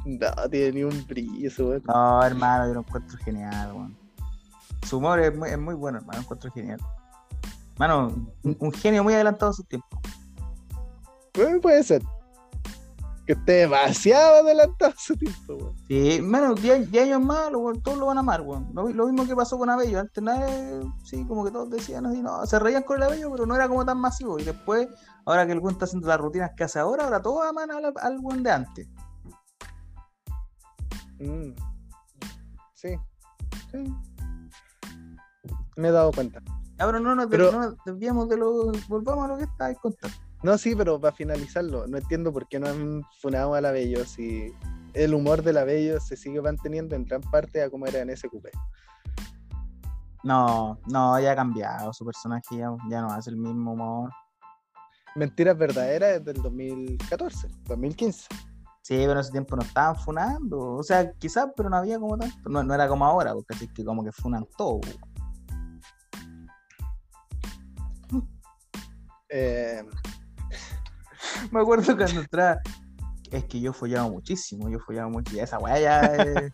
No, 0.05 0.49
tiene 0.49 0.71
ni 0.73 0.83
un 0.83 1.05
brillo, 1.07 1.49
weón. 1.69 1.83
No, 1.87 2.23
hermano, 2.23 2.67
yo 2.67 2.73
lo 2.75 2.79
encuentro 2.81 3.17
genial, 3.19 3.71
weón. 3.73 3.97
Su 4.85 4.97
humor 4.97 5.19
es 5.19 5.35
muy, 5.35 5.49
es 5.49 5.57
muy 5.57 5.73
bueno, 5.73 5.97
hermano, 5.97 6.19
lo 6.19 6.23
encuentro 6.23 6.51
genial. 6.51 6.79
Mano, 7.77 8.07
un, 8.43 8.55
un 8.59 8.71
genio 8.71 9.03
muy 9.03 9.13
adelantado 9.15 9.51
a 9.51 9.53
su 9.53 9.63
tiempo. 9.63 9.99
Bueno, 11.35 11.59
puede 11.59 11.83
ser. 11.83 12.03
Que 13.25 13.33
esté 13.33 13.51
demasiado 13.53 14.43
adelantado 14.43 14.93
su 14.97 15.15
tiempo, 15.17 15.55
weón. 15.55 15.75
Sí, 15.87 16.21
menos 16.21 16.61
10 16.61 16.91
10 16.91 17.05
años 17.05 17.21
más, 17.23 17.51
lo- 17.51 17.73
todos 17.81 17.97
lo 17.97 18.05
van 18.05 18.17
a 18.17 18.19
amar, 18.19 18.41
weón. 18.41 18.69
Lo, 18.73 18.87
lo 18.89 19.07
mismo 19.07 19.25
que 19.27 19.35
pasó 19.35 19.57
con 19.57 19.69
Abello. 19.69 19.99
Antes 19.99 20.23
nadie, 20.23 20.81
sí, 21.03 21.25
como 21.25 21.43
que 21.43 21.49
todos 21.51 21.69
decían 21.71 22.05
así, 22.05 22.21
no, 22.21 22.45
se 22.45 22.59
reían 22.59 22.83
con 22.83 22.97
el 22.97 23.03
Abello, 23.03 23.31
pero 23.31 23.45
no 23.47 23.55
era 23.55 23.67
como 23.67 23.83
tan 23.83 23.97
masivo. 23.99 24.37
Y 24.39 24.43
después, 24.43 24.87
ahora 25.25 25.45
que 25.47 25.53
el 25.53 25.59
weón 25.59 25.73
está 25.73 25.85
haciendo 25.85 26.07
las 26.07 26.19
rutinas 26.19 26.51
que 26.55 26.65
hace 26.65 26.77
ahora, 26.77 27.05
ahora 27.05 27.19
todos 27.21 27.43
aman 27.47 27.71
al, 27.71 27.93
al 27.99 28.19
weón 28.19 28.43
de 28.43 28.51
antes. 28.51 28.87
Mm. 31.19 31.51
Sí, 32.73 32.89
sí. 33.71 33.93
Me 35.77 35.87
he 35.87 35.91
dado 35.91 36.11
cuenta. 36.11 36.41
Pero 36.77 36.99
no 36.99 37.15
nos, 37.15 37.27
Pero- 37.27 37.51
no 37.51 37.59
nos 37.61 37.75
desviamos 37.85 38.29
de 38.29 38.37
lo. 38.37 38.71
Volvamos 38.87 39.25
a 39.25 39.27
lo 39.29 39.37
que 39.37 39.45
estáis 39.45 39.77
contando. 39.79 40.15
No, 40.45 40.59
sí, 40.59 40.75
pero 40.75 41.01
para 41.01 41.11
finalizarlo, 41.11 41.87
no 41.87 41.97
entiendo 41.97 42.31
por 42.31 42.47
qué 42.47 42.59
no 42.59 42.67
han 42.67 43.01
funado 43.19 43.55
al 43.55 43.65
Abello 43.65 44.05
si 44.05 44.53
el 44.93 45.15
humor 45.15 45.41
del 45.41 45.57
Abello 45.57 45.99
se 45.99 46.15
sigue 46.15 46.39
manteniendo 46.39 46.95
en 46.95 47.03
gran 47.03 47.21
parte 47.21 47.63
a 47.63 47.69
como 47.71 47.87
era 47.87 48.01
en 48.01 48.15
SQP. 48.15 48.45
No, 50.23 50.79
no, 50.85 51.19
ya 51.19 51.31
ha 51.31 51.35
cambiado 51.35 51.91
su 51.93 52.05
personaje, 52.05 52.57
ya, 52.57 52.69
ya 52.91 53.01
no 53.01 53.07
hace 53.07 53.31
el 53.31 53.37
mismo 53.37 53.73
humor. 53.73 54.11
Mentiras 55.15 55.57
verdaderas 55.57 56.17
es 56.17 56.25
del 56.25 56.35
2014, 56.35 57.47
2015. 57.63 58.27
Sí, 58.83 58.97
pero 58.97 59.13
en 59.13 59.17
ese 59.17 59.31
tiempo 59.31 59.55
no 59.55 59.63
estaban 59.63 59.95
funando. 59.95 60.75
O 60.75 60.83
sea, 60.83 61.11
quizás, 61.13 61.47
pero 61.57 61.71
no 61.71 61.77
había 61.77 61.97
como 61.97 62.19
tanto. 62.19 62.47
No, 62.49 62.61
no 62.61 62.71
era 62.75 62.87
como 62.87 63.03
ahora, 63.03 63.33
porque 63.33 63.55
así 63.55 63.67
que 63.67 63.83
como 63.83 64.03
que 64.03 64.11
funan 64.11 64.45
todo. 64.55 64.81
Eh, 69.27 69.83
Me 71.51 71.59
acuerdo 71.61 71.95
cuando 71.95 72.21
entraba. 72.21 72.59
Es 73.31 73.45
que 73.45 73.59
yo 73.59 73.73
follaba 73.73 74.09
muchísimo, 74.09 74.69
yo 74.69 74.79
follaba 74.79 75.09
mucho. 75.09 75.35
Y 75.35 75.39
esa 75.39 75.57
weá 75.59 75.79
ya 75.79 76.51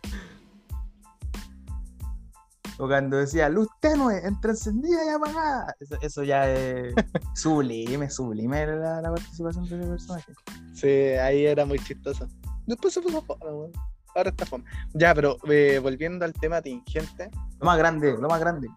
O 2.78 2.88
cuando 2.88 3.18
decía 3.18 3.48
luz 3.48 3.68
tenue, 3.80 4.26
entre 4.26 4.52
encendida 4.52 5.04
y 5.04 5.08
apagada. 5.10 5.74
Eso, 5.78 5.96
eso 6.00 6.24
ya 6.24 6.50
es 6.50 6.94
sublime, 7.34 8.10
sublime 8.10 8.66
la, 8.66 9.00
la 9.00 9.10
participación 9.10 9.68
de 9.68 9.78
ese 9.78 9.88
personaje. 9.88 10.32
Sí, 10.74 10.88
ahí 10.88 11.46
era 11.46 11.64
muy 11.66 11.78
chistoso. 11.78 12.26
Después 12.66 12.94
se 12.94 13.00
puso 13.00 13.22
fome, 13.22 13.44
weón. 13.44 13.72
Ahora 14.14 14.30
está 14.30 14.46
fome. 14.46 14.64
Ya, 14.94 15.14
pero 15.14 15.36
eh, 15.48 15.78
volviendo 15.82 16.24
al 16.24 16.32
tema 16.32 16.60
tingente, 16.60 17.30
Lo 17.60 17.66
más 17.66 17.78
grande, 17.78 18.16
lo 18.18 18.28
más 18.28 18.40
grande. 18.40 18.68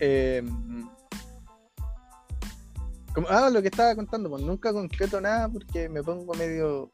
eh, 0.00 0.42
como, 3.14 3.26
ah, 3.28 3.50
lo 3.50 3.60
que 3.60 3.68
estaba 3.68 3.94
contando, 3.94 4.30
pues 4.30 4.42
nunca 4.42 4.72
concreto 4.72 5.20
nada 5.20 5.48
porque 5.48 5.88
me 5.88 6.02
pongo 6.02 6.34
medio. 6.34 6.92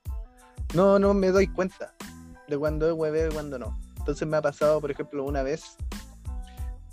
No, 0.74 0.98
no 0.98 1.14
me 1.14 1.28
doy 1.28 1.46
cuenta 1.46 1.94
de 2.46 2.58
cuando 2.58 2.88
es 2.88 2.92
hueveo 2.92 3.28
y 3.28 3.32
cuando 3.32 3.58
no. 3.58 3.78
Entonces 3.98 4.26
me 4.26 4.36
ha 4.36 4.42
pasado, 4.42 4.80
por 4.80 4.90
ejemplo, 4.90 5.24
una 5.24 5.42
vez, 5.42 5.76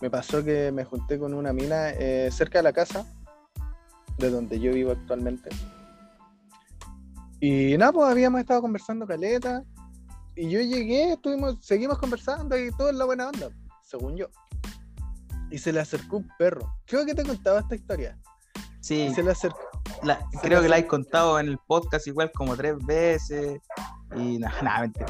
me 0.01 0.09
pasó 0.09 0.43
que 0.43 0.71
me 0.71 0.83
junté 0.83 1.17
con 1.17 1.33
una 1.33 1.53
mina 1.53 1.89
eh, 1.91 2.29
cerca 2.31 2.59
de 2.59 2.63
la 2.63 2.73
casa, 2.73 3.05
de 4.17 4.29
donde 4.29 4.59
yo 4.59 4.73
vivo 4.73 4.91
actualmente. 4.91 5.49
Y 7.39 7.77
nada, 7.77 7.91
pues 7.91 8.09
habíamos 8.09 8.39
estado 8.39 8.61
conversando 8.61 9.05
caleta. 9.05 9.63
Y 10.35 10.49
yo 10.49 10.59
llegué, 10.59 11.13
estuvimos, 11.13 11.57
seguimos 11.61 11.97
conversando 11.97 12.57
y 12.57 12.71
todo 12.71 12.89
en 12.89 12.97
la 12.97 13.05
buena 13.05 13.29
onda, 13.29 13.49
según 13.81 14.17
yo. 14.17 14.27
Y 15.49 15.57
se 15.57 15.71
le 15.71 15.79
acercó 15.79 16.17
un 16.17 16.29
perro. 16.37 16.75
Creo 16.85 17.05
que 17.05 17.13
te 17.13 17.23
contaba 17.23 17.59
esta 17.59 17.75
historia. 17.75 18.17
Sí, 18.85 19.01
Y 19.05 19.13
se 19.15 19.23
le 19.23 19.31
acercó. 19.31 19.57
la- 20.03 20.19
se 20.29 20.37
creo 20.41 20.61
que 20.61 20.69
la 20.69 20.77
he 20.77 20.85
contado 20.85 21.39
en 21.39 21.47
el 21.47 21.57
podcast 21.57 22.05
igual 22.05 22.31
como 22.31 22.55
tres 22.55 22.75
veces. 22.85 23.59
Y 24.15 24.37
nada, 24.37 24.61
nada, 24.61 24.81
mentira. 24.81 25.07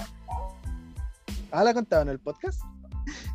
Ah, 1.51 1.61
la 1.61 1.73
contaba 1.73 2.03
en 2.03 2.09
el 2.09 2.19
podcast. 2.19 2.61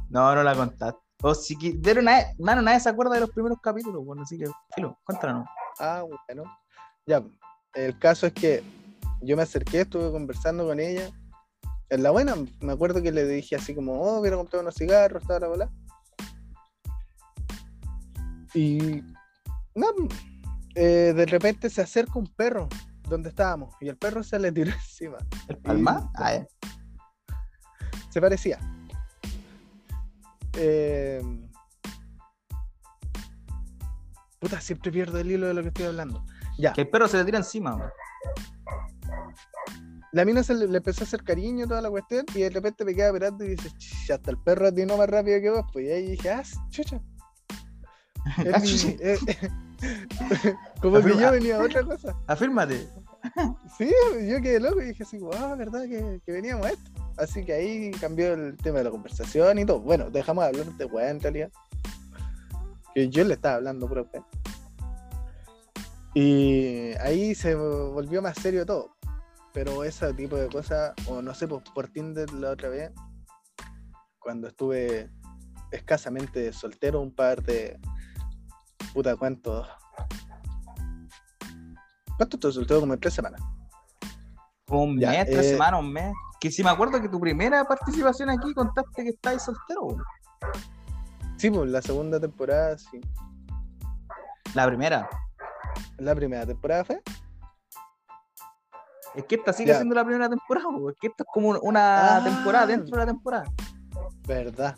No, 0.09 0.35
no 0.35 0.43
la 0.43 0.55
contaste. 0.55 0.99
O 1.23 1.35
si 1.35 1.55
qui- 1.57 1.79
pero 1.83 2.01
nadie, 2.01 2.35
mano, 2.39 2.63
nadie 2.63 2.81
se 2.81 2.89
acuerda 2.89 3.15
de 3.17 3.21
los 3.21 3.31
primeros 3.31 3.59
capítulos, 3.61 4.03
bueno, 4.03 4.23
así 4.23 4.39
que, 4.39 4.47
filo, 4.75 4.99
cuéntanos. 5.05 5.47
Ah, 5.79 6.03
bueno. 6.27 6.45
Ya, 7.07 7.23
el 7.75 7.99
caso 7.99 8.27
es 8.27 8.33
que 8.33 8.63
yo 9.21 9.37
me 9.37 9.43
acerqué, 9.43 9.83
estuve 9.83 10.11
conversando 10.11 10.67
con 10.67 10.81
ella. 10.81 11.11
En 11.91 12.03
la 12.03 12.11
buena, 12.13 12.35
me 12.61 12.73
acuerdo 12.73 13.03
que 13.03 13.13
le 13.13 13.27
dije 13.27 13.57
así 13.57 13.75
como, 13.75 14.01
oh, 14.01 14.23
quiero 14.23 14.39
comprar 14.39 14.63
unos 14.63 14.75
cigarros, 14.75 15.21
estaba 15.23 15.41
la 15.41 15.49
bola. 15.49 15.71
Y 18.55 19.03
no, 19.75 19.87
eh, 20.75 21.13
de 21.15 21.27
repente 21.27 21.69
se 21.71 21.83
acerca 21.83 22.19
un 22.19 22.27
perro 22.27 22.69
donde 23.09 23.29
estábamos 23.31 23.75
y 23.81 23.89
el 23.89 23.97
perro 23.97 24.23
se 24.23 24.39
le 24.39 24.53
tiró 24.53 24.71
encima. 24.75 25.19
¿El 25.49 25.59
Palma? 25.59 26.11
Ah, 26.15 26.35
ya. 26.35 26.47
Se 28.11 28.21
parecía. 28.21 28.59
Eh, 30.57 31.23
Puta, 34.39 34.61
siempre 34.61 34.91
pierdo 34.91 35.19
el 35.19 35.31
hilo 35.31 35.49
de 35.49 35.55
lo 35.55 35.63
que 35.63 35.69
estoy 35.69 35.85
hablando. 35.87 36.25
Ya. 36.59 36.73
Que 36.73 36.81
el 36.83 36.89
perro 36.89 37.07
se 37.09 37.19
le 37.19 37.25
tira 37.25 37.39
encima, 37.39 37.75
weón. 37.77 37.91
La 40.13 40.25
mina 40.25 40.43
se 40.43 40.55
le, 40.55 40.67
le 40.67 40.79
empezó 40.79 41.05
a 41.05 41.07
hacer 41.07 41.23
cariño 41.23 41.69
toda 41.69 41.81
la 41.83 41.91
cuestión 41.91 42.25
y 42.35 42.41
de 42.41 42.51
repente 42.51 42.85
me 42.85 42.95
queda 42.95 43.13
mirando 43.13 43.45
y 43.45 43.51
dice, 43.51 43.71
"Ch, 43.77 44.11
hasta 44.11 44.31
el 44.31 44.39
perro 44.39 44.67
atinó 44.67 44.97
más 44.97 45.09
rápido 45.09 45.41
que 45.41 45.51
vos, 45.51 45.65
pues 45.73 45.87
y 45.87 45.91
ahí 45.93 46.11
dije, 46.13 46.31
ah, 46.31 46.43
chucha. 46.71 47.01
Es 48.45 48.55
Ah, 48.55 48.59
mi- 48.59 48.67
chucha. 48.67 49.70
Como 50.81 51.01
que 51.01 51.17
yo 51.17 51.31
venía 51.33 51.57
a 51.57 51.65
otra 51.65 51.83
cosa. 51.83 52.17
Afírmate. 52.27 52.89
Sí, 53.77 53.91
yo 54.29 54.41
quedé 54.41 54.61
loco 54.61 54.81
y 54.81 54.87
dije 54.87 55.03
así, 55.03 55.19
ah, 55.37 55.55
verdad 55.57 55.83
que, 55.83 56.21
que 56.25 56.33
veníamos 56.33 56.67
a 56.67 56.71
esto. 56.71 56.91
Así 57.17 57.45
que 57.45 57.53
ahí 57.53 57.91
cambió 58.01 58.33
el 58.33 58.57
tema 58.57 58.79
de 58.79 58.85
la 58.85 58.91
conversación 58.91 59.59
y 59.59 59.67
todo. 59.67 59.81
Bueno, 59.81 60.11
dejamos 60.11 60.45
de 60.45 60.49
hablar 60.49 60.67
de 60.77 60.85
weá 60.87 61.11
en 61.11 61.21
realidad. 61.21 61.51
Que 62.95 63.09
yo 63.09 63.25
le 63.25 63.35
estaba 63.35 63.57
hablando 63.57 63.87
puro. 63.89 64.09
Y 66.15 66.93
ahí 67.01 67.35
se 67.35 67.55
volvió 67.55 68.23
más 68.23 68.37
serio 68.39 68.65
todo. 68.67 68.97
Pero 69.53 69.85
ese 69.85 70.13
tipo 70.15 70.37
de 70.37 70.49
cosas, 70.49 70.95
o 71.07 71.21
no 71.21 71.35
sé, 71.35 71.47
pues 71.47 71.63
por 71.75 71.89
Tinder 71.89 72.33
la 72.33 72.51
otra 72.51 72.69
vez, 72.69 72.91
cuando 74.19 74.49
estuve 74.49 75.11
escasamente 75.73 76.53
soltero, 76.53 77.01
un 77.01 77.15
par 77.15 77.43
de. 77.43 77.79
Puta, 78.93 79.17
¿cuánto? 79.17 79.67
¿Cuánto 82.17 82.37
estuve 82.37 82.53
soltero? 82.53 82.81
Como 82.81 82.95
en 82.95 83.01
tres 83.01 83.15
semanas. 83.15 83.41
Como 84.67 84.85
un 84.85 84.99
Ya, 85.01 85.11
mes, 85.11 85.27
tres 85.27 85.47
eh, 85.47 85.51
semanas, 85.51 85.81
un 85.81 85.93
mes. 85.93 86.13
Que 86.41 86.51
si 86.51 86.63
me 86.65 86.71
acuerdo 86.71 87.01
que 87.01 87.09
tu 87.09 87.21
primera 87.21 87.65
participación 87.65 88.31
aquí 88.31 88.53
contaste 88.55 89.03
que 89.05 89.11
estabas 89.11 89.45
soltero. 89.45 89.97
Sí, 91.37 91.51
pues 91.51 91.71
la 91.71 91.83
segunda 91.83 92.19
temporada, 92.21 92.77
sí. 92.79 93.01
La 94.55 94.67
primera. 94.67 95.09
La 95.99 96.15
primera 96.15 96.47
temporada 96.47 96.85
fue. 96.85 97.03
Es 99.15 99.25
que 99.25 99.35
esta 99.37 99.53
sigue 99.53 99.71
Ya. 99.71 99.77
siendo 99.77 99.95
la 99.95 100.05
primera 100.05 100.29
temporada, 100.29 100.69
weón. 100.69 100.91
Es 100.93 100.97
que 101.01 101.09
esto 101.09 101.25
es 101.25 101.29
como 101.33 101.51
una 101.61 102.17
Ah. 102.17 102.25
temporada 102.25 102.67
dentro 102.67 102.91
de 102.91 102.97
la 102.99 103.07
temporada. 103.07 103.45
Verdad. 104.27 104.77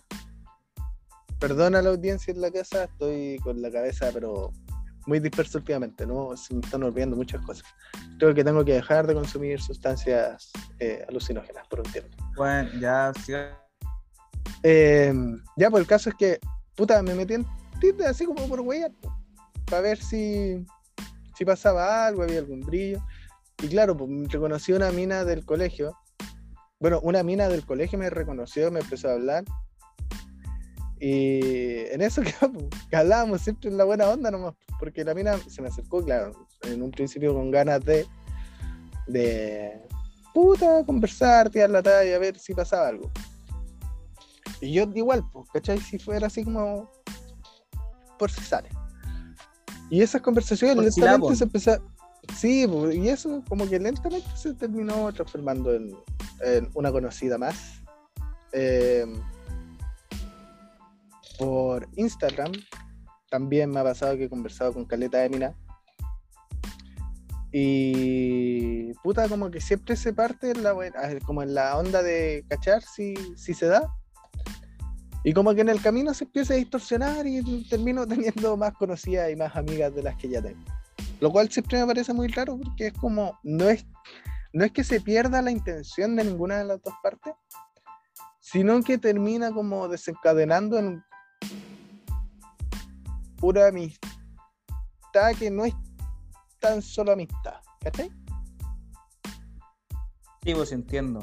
Perdona 1.42 1.80
a 1.80 1.82
la 1.82 1.90
audiencia 1.90 2.32
en 2.32 2.40
la 2.40 2.52
casa, 2.52 2.84
estoy 2.84 3.36
con 3.42 3.60
la 3.60 3.68
cabeza, 3.68 4.10
pero 4.12 4.52
muy 5.06 5.18
disperso 5.18 5.58
últimamente, 5.58 6.06
¿no? 6.06 6.36
Se 6.36 6.54
me 6.54 6.60
están 6.60 6.84
olvidando 6.84 7.16
muchas 7.16 7.44
cosas. 7.44 7.64
Creo 8.20 8.32
que 8.32 8.44
tengo 8.44 8.64
que 8.64 8.74
dejar 8.74 9.08
de 9.08 9.14
consumir 9.14 9.60
sustancias 9.60 10.52
eh, 10.78 11.04
alucinógenas 11.08 11.66
por 11.66 11.80
un 11.80 11.90
tiempo. 11.90 12.16
Bueno, 12.36 12.70
ya 12.78 13.12
siga. 13.24 13.60
Eh, 14.62 15.12
ya, 15.56 15.68
pues 15.68 15.80
el 15.80 15.88
caso 15.88 16.10
es 16.10 16.14
que, 16.14 16.38
puta, 16.76 17.02
me 17.02 17.12
metí 17.12 17.34
en 17.34 17.44
Tinder 17.80 18.06
así 18.06 18.24
como 18.24 18.46
por 18.46 18.60
huear, 18.60 18.92
para 19.64 19.82
ver 19.82 19.98
si, 19.98 20.64
si 21.36 21.44
pasaba 21.44 22.06
algo, 22.06 22.22
había 22.22 22.38
algún 22.38 22.60
brillo. 22.60 23.02
Y 23.60 23.66
claro, 23.66 23.96
pues 23.96 24.08
me 24.08 24.28
reconoció 24.28 24.76
una 24.76 24.92
mina 24.92 25.24
del 25.24 25.44
colegio. 25.44 25.98
Bueno, 26.78 27.00
una 27.02 27.24
mina 27.24 27.48
del 27.48 27.66
colegio 27.66 27.98
me 27.98 28.10
reconoció, 28.10 28.70
me 28.70 28.78
empezó 28.78 29.08
a 29.08 29.14
hablar. 29.14 29.42
Y 31.04 31.80
en 31.90 32.00
eso 32.00 32.22
que, 32.22 32.32
que 32.88 32.96
hablábamos 32.96 33.40
siempre 33.40 33.68
en 33.68 33.76
la 33.76 33.82
buena 33.82 34.08
onda 34.08 34.30
nomás, 34.30 34.54
porque 34.78 35.04
la 35.04 35.14
mina 35.14 35.36
se 35.48 35.60
me 35.60 35.66
acercó, 35.66 36.04
claro, 36.04 36.46
en 36.62 36.80
un 36.80 36.92
principio 36.92 37.34
con 37.34 37.50
ganas 37.50 37.84
de, 37.84 38.06
de 39.08 39.82
puta, 40.32 40.84
conversar, 40.86 41.50
tirar 41.50 41.70
la 41.70 41.82
talla, 41.82 42.14
a 42.14 42.18
ver 42.20 42.38
si 42.38 42.54
pasaba 42.54 42.86
algo. 42.86 43.10
Y 44.60 44.74
yo 44.74 44.88
igual, 44.94 45.24
pues, 45.32 45.48
¿cachai? 45.52 45.80
Si 45.80 45.98
fuera 45.98 46.28
así 46.28 46.44
como 46.44 46.88
por 48.16 48.30
si 48.30 48.40
sale. 48.40 48.68
Y 49.90 50.02
esas 50.02 50.22
conversaciones 50.22 50.76
Por 50.76 50.84
lentamente 50.84 51.34
se 51.34 51.44
empezaron. 51.44 51.84
Sí, 52.36 52.64
pues, 52.68 52.94
y 52.94 53.08
eso 53.08 53.42
como 53.48 53.68
que 53.68 53.80
lentamente 53.80 54.28
se 54.36 54.54
terminó 54.54 55.12
transformando 55.12 55.74
en, 55.74 55.96
en 56.44 56.70
una 56.74 56.92
conocida 56.92 57.38
más. 57.38 57.82
Eh, 58.52 59.04
por 61.42 61.88
Instagram 61.96 62.52
también 63.28 63.70
me 63.70 63.80
ha 63.80 63.82
pasado 63.82 64.16
que 64.16 64.24
he 64.24 64.28
conversado 64.28 64.72
con 64.72 64.84
Caleta 64.84 65.18
de 65.18 65.28
Mina. 65.28 65.54
Y 67.50 68.92
puta, 69.02 69.28
como 69.28 69.50
que 69.50 69.60
siempre 69.60 69.96
se 69.96 70.12
parte 70.12 70.52
en 70.52 70.62
la, 70.62 70.72
buena- 70.72 71.00
como 71.26 71.42
en 71.42 71.54
la 71.54 71.76
onda 71.76 72.00
de 72.02 72.44
cachar 72.48 72.82
si, 72.82 73.14
si 73.36 73.54
se 73.54 73.66
da. 73.66 73.92
Y 75.24 75.32
como 75.32 75.52
que 75.54 75.62
en 75.62 75.68
el 75.68 75.82
camino 75.82 76.14
se 76.14 76.24
empieza 76.24 76.54
a 76.54 76.58
distorsionar 76.58 77.26
y 77.26 77.68
termino 77.68 78.06
teniendo 78.06 78.56
más 78.56 78.74
conocidas 78.74 79.30
y 79.30 79.36
más 79.36 79.56
amigas 79.56 79.92
de 79.94 80.04
las 80.04 80.16
que 80.16 80.28
ya 80.28 80.40
tengo. 80.42 80.62
Lo 81.20 81.30
cual 81.32 81.50
siempre 81.50 81.80
me 81.80 81.86
parece 81.86 82.12
muy 82.12 82.28
raro 82.28 82.56
porque 82.62 82.88
es 82.88 82.92
como, 82.92 83.36
no 83.42 83.68
es, 83.68 83.84
no 84.52 84.64
es 84.64 84.70
que 84.70 84.84
se 84.84 85.00
pierda 85.00 85.42
la 85.42 85.50
intención 85.50 86.14
de 86.14 86.24
ninguna 86.24 86.58
de 86.58 86.64
las 86.66 86.82
dos 86.82 86.94
partes, 87.02 87.34
sino 88.38 88.80
que 88.82 88.98
termina 88.98 89.52
como 89.52 89.88
desencadenando 89.88 90.78
en 90.78 91.02
pura 93.42 93.66
amistad 93.66 93.98
que 95.36 95.50
no 95.50 95.64
es 95.64 95.74
tan 96.60 96.80
solo 96.80 97.10
amistad. 97.12 97.56
¿Cachai? 97.80 98.08
Sí, 100.44 100.54
pues 100.54 100.70
entiendo. 100.70 101.20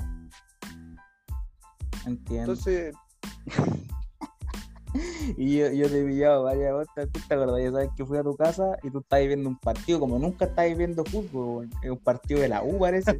Entiendo. 2.06 2.52
Entonces, 2.52 2.94
Y 5.38 5.60
yo, 5.60 5.72
yo 5.72 5.88
te 5.88 6.02
he 6.02 6.06
pillado 6.06 6.44
varias 6.44 6.74
veces, 6.76 7.12
¿tú 7.14 7.20
te 7.28 7.34
acuerdas? 7.36 7.62
Ya 7.64 7.72
sabes 7.72 7.90
que 7.96 8.06
fui 8.06 8.18
a 8.18 8.24
tu 8.24 8.36
casa 8.36 8.76
y 8.84 8.90
tú 8.90 9.00
estabas 9.00 9.28
viendo 9.28 9.48
un 9.48 9.58
partido, 9.60 10.00
como 10.00 10.20
nunca 10.20 10.46
estabas 10.46 10.76
viendo 10.78 11.06
fútbol, 11.06 11.70
es 11.84 11.90
un 11.92 12.00
partido 12.00 12.42
de 12.42 12.50
la 12.50 12.64
U, 12.64 12.80
parece. 12.80 13.18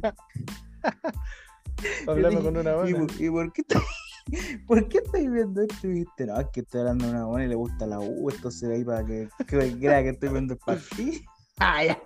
hablando 2.06 2.42
con 2.42 2.56
una 2.56 2.72
¿Y, 2.86 2.92
buena. 2.92 2.98
por- 3.06 3.20
y 3.22 3.30
por 3.30 3.52
qué 3.52 3.62
estás 3.62 3.82
¿Por 4.66 4.88
qué 4.88 4.98
estáis 4.98 5.30
viendo 5.30 5.62
esto? 5.62 5.86
Y 5.88 5.90
dijiste, 5.90 6.26
no, 6.26 6.40
es 6.40 6.46
que 6.52 6.60
estoy 6.60 6.80
hablando 6.80 7.06
de 7.06 7.12
una 7.12 7.24
buena 7.26 7.44
y 7.44 7.48
le 7.48 7.54
gusta 7.54 7.86
la 7.86 8.00
U, 8.00 8.28
esto 8.28 8.50
se 8.50 8.68
ve 8.68 8.76
ahí 8.76 8.84
para 8.84 9.04
que, 9.04 9.28
que 9.46 9.78
crea 9.78 10.02
que 10.02 10.10
estoy 10.10 10.28
viendo 10.30 10.54
el 10.54 10.60
partido. 10.60 11.20
Ah, 11.62 11.84
ya. 11.84 12.00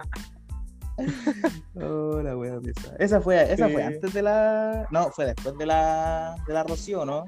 Oh, 1.76 2.20
la 2.20 2.36
wea 2.36 2.60
pesada. 2.60 2.96
Esa 2.98 3.20
fue, 3.20 3.52
esa 3.52 3.68
fue 3.68 3.84
antes 3.84 4.12
de 4.12 4.22
la. 4.22 4.88
No, 4.90 5.10
fue 5.10 5.26
después 5.26 5.56
de 5.58 5.66
la 5.66 6.34
de 6.46 6.54
la 6.54 6.64
Rocío, 6.64 7.04
¿no? 7.04 7.24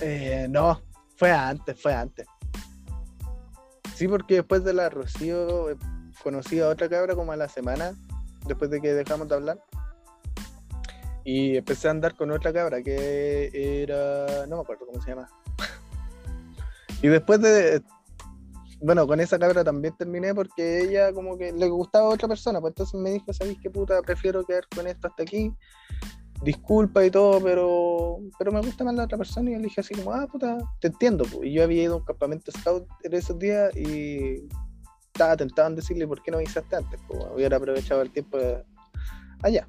Eh, 0.00 0.46
no, 0.48 0.80
fue 1.16 1.32
antes, 1.32 1.80
fue 1.80 1.92
antes. 1.92 2.26
Sí, 3.94 4.06
porque 4.06 4.36
después 4.36 4.62
de 4.64 4.74
la 4.74 4.88
Rocío 4.88 5.70
eh, 5.70 5.76
conocí 6.22 6.60
a 6.60 6.68
otra 6.68 6.88
cabra 6.88 7.14
como 7.14 7.32
a 7.32 7.36
la 7.36 7.48
semana, 7.48 7.94
después 8.46 8.70
de 8.70 8.80
que 8.80 8.94
dejamos 8.94 9.28
de 9.28 9.34
hablar. 9.34 9.58
Y 11.30 11.58
empecé 11.58 11.88
a 11.88 11.90
andar 11.90 12.16
con 12.16 12.30
otra 12.30 12.54
cabra 12.54 12.82
que 12.82 13.50
era. 13.82 14.46
no 14.46 14.56
me 14.56 14.62
acuerdo 14.62 14.86
cómo 14.86 15.02
se 15.02 15.10
llama. 15.10 15.28
y 17.02 17.08
después 17.08 17.42
de. 17.42 17.82
Bueno, 18.80 19.06
con 19.06 19.20
esa 19.20 19.38
cabra 19.38 19.62
también 19.62 19.94
terminé 19.98 20.34
porque 20.34 20.80
ella 20.80 21.12
como 21.12 21.36
que 21.36 21.52
le 21.52 21.68
gustaba 21.68 22.06
a 22.06 22.14
otra 22.14 22.28
persona, 22.28 22.62
pues 22.62 22.70
entonces 22.70 22.98
me 22.98 23.10
dijo, 23.10 23.30
¿sabéis 23.34 23.58
qué 23.62 23.68
puta? 23.68 24.00
Prefiero 24.00 24.42
quedar 24.42 24.66
con 24.74 24.86
esto 24.86 25.08
hasta 25.08 25.22
aquí 25.22 25.52
disculpa 26.42 27.04
y 27.04 27.10
todo, 27.10 27.42
pero, 27.42 28.20
pero 28.38 28.52
me 28.52 28.62
gusta 28.62 28.84
más 28.84 28.94
la 28.94 29.04
otra 29.04 29.18
persona. 29.18 29.50
Y 29.50 29.52
yo 29.52 29.58
le 29.58 29.64
dije 29.64 29.82
así 29.82 29.94
como, 29.94 30.14
ah, 30.14 30.26
puta, 30.26 30.56
te 30.80 30.88
entiendo. 30.88 31.24
po". 31.24 31.44
Y 31.44 31.52
yo 31.52 31.62
había 31.62 31.82
ido 31.82 31.94
a 31.94 31.96
un 31.98 32.04
campamento 32.04 32.50
scout 32.52 32.86
en 33.02 33.12
esos 33.12 33.38
días 33.38 33.76
y 33.76 34.48
estaba 35.12 35.36
tentado 35.36 35.68
en 35.68 35.76
decirle, 35.76 36.06
¿por 36.06 36.22
qué 36.22 36.30
no 36.30 36.38
me 36.38 36.44
avisaste 36.44 36.74
antes? 36.74 36.98
Pues 37.06 37.22
hubiera 37.34 37.58
aprovechado 37.58 38.00
el 38.00 38.10
tiempo 38.12 38.38
allá. 39.42 39.68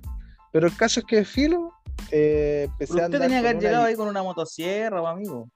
Pero 0.51 0.67
el 0.67 0.75
caso 0.75 0.99
es 1.01 1.05
que 1.05 1.23
Filo, 1.25 1.73
eh, 2.11 2.67
empecé 2.69 2.93
Pero 2.93 3.05
usted 3.05 3.19
tenía 3.19 3.41
que 3.41 3.47
haber 3.49 3.61
llegado 3.61 3.85
ahí 3.85 3.95
con 3.95 4.07
una 4.07 4.23
motosierra, 4.23 5.01
o 5.01 5.07
amigo. 5.07 5.49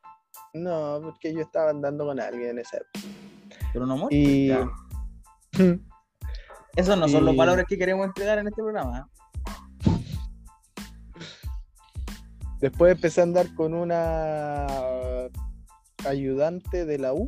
No, 0.53 0.99
porque 1.01 1.33
yo 1.33 1.41
estaba 1.41 1.71
andando 1.71 2.05
con 2.05 2.19
alguien 2.19 2.51
en 2.51 2.59
esa 2.59 2.77
época. 2.77 2.99
Pero 3.71 3.85
no 3.85 3.97
muerto. 3.97 4.15
Y... 4.15 4.51
Esos 6.75 6.97
no 6.97 7.07
son 7.07 7.25
los 7.25 7.35
valores 7.35 7.65
que 7.67 7.77
queremos 7.77 8.07
entregar 8.07 8.39
en 8.39 8.47
este 8.47 8.61
programa. 8.61 8.99
¿eh? 8.99 9.13
Después 12.59 12.95
empecé 12.95 13.21
a 13.21 13.25
andar 13.25 13.53
con 13.53 13.75
una 13.75 14.65
ayudante 16.07 16.85
de 16.85 16.97
la 16.97 17.13
U. 17.13 17.27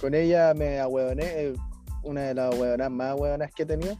Con 0.00 0.14
ella 0.14 0.52
me 0.52 0.80
ahueoné, 0.80 1.24
eh, 1.24 1.54
una 2.02 2.22
de 2.22 2.34
las 2.34 2.54
hueonas 2.54 2.90
más 2.90 3.10
ahueonas 3.10 3.50
que 3.52 3.62
he 3.62 3.66
tenido. 3.66 3.96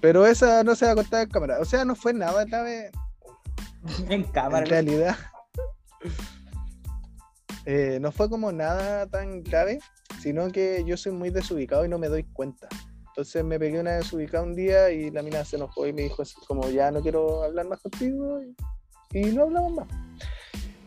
Pero 0.00 0.26
esa 0.26 0.62
no 0.64 0.74
se 0.74 0.86
va 0.86 0.92
a 0.92 0.96
contar 0.96 1.22
en 1.22 1.30
cámara. 1.30 1.58
O 1.60 1.64
sea, 1.64 1.84
no 1.84 1.94
fue 1.94 2.12
nada 2.12 2.44
grave 2.44 2.90
En 4.08 4.24
cámara. 4.24 4.64
en 4.64 4.70
realidad. 4.70 5.16
Eh, 7.64 7.98
no 8.00 8.12
fue 8.12 8.30
como 8.30 8.50
nada 8.52 9.06
tan 9.06 9.42
grave, 9.42 9.80
sino 10.20 10.48
que 10.50 10.84
yo 10.86 10.96
soy 10.96 11.12
muy 11.12 11.30
desubicado 11.30 11.84
y 11.84 11.88
no 11.88 11.98
me 11.98 12.08
doy 12.08 12.24
cuenta. 12.24 12.68
Entonces 13.08 13.44
me 13.44 13.58
pegué 13.58 13.80
una 13.80 13.92
desubicada 13.92 14.44
un 14.44 14.54
día 14.54 14.90
y 14.90 15.10
la 15.10 15.22
mina 15.22 15.44
se 15.44 15.56
enojó 15.56 15.86
y 15.86 15.92
me 15.92 16.02
dijo 16.02 16.22
así 16.22 16.36
como 16.46 16.68
ya 16.70 16.90
no 16.90 17.02
quiero 17.02 17.42
hablar 17.42 17.66
más 17.66 17.80
contigo 17.80 18.40
y, 18.40 19.18
y 19.18 19.32
no 19.32 19.42
hablamos 19.42 19.72
más. 19.72 19.88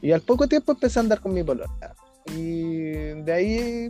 Y 0.01 0.11
al 0.11 0.21
poco 0.21 0.47
tiempo 0.47 0.71
empecé 0.71 0.99
a 0.99 1.01
andar 1.01 1.19
con 1.19 1.33
mi 1.33 1.43
polola. 1.43 1.69
Y 2.35 2.91
de 3.21 3.33
ahí 3.33 3.89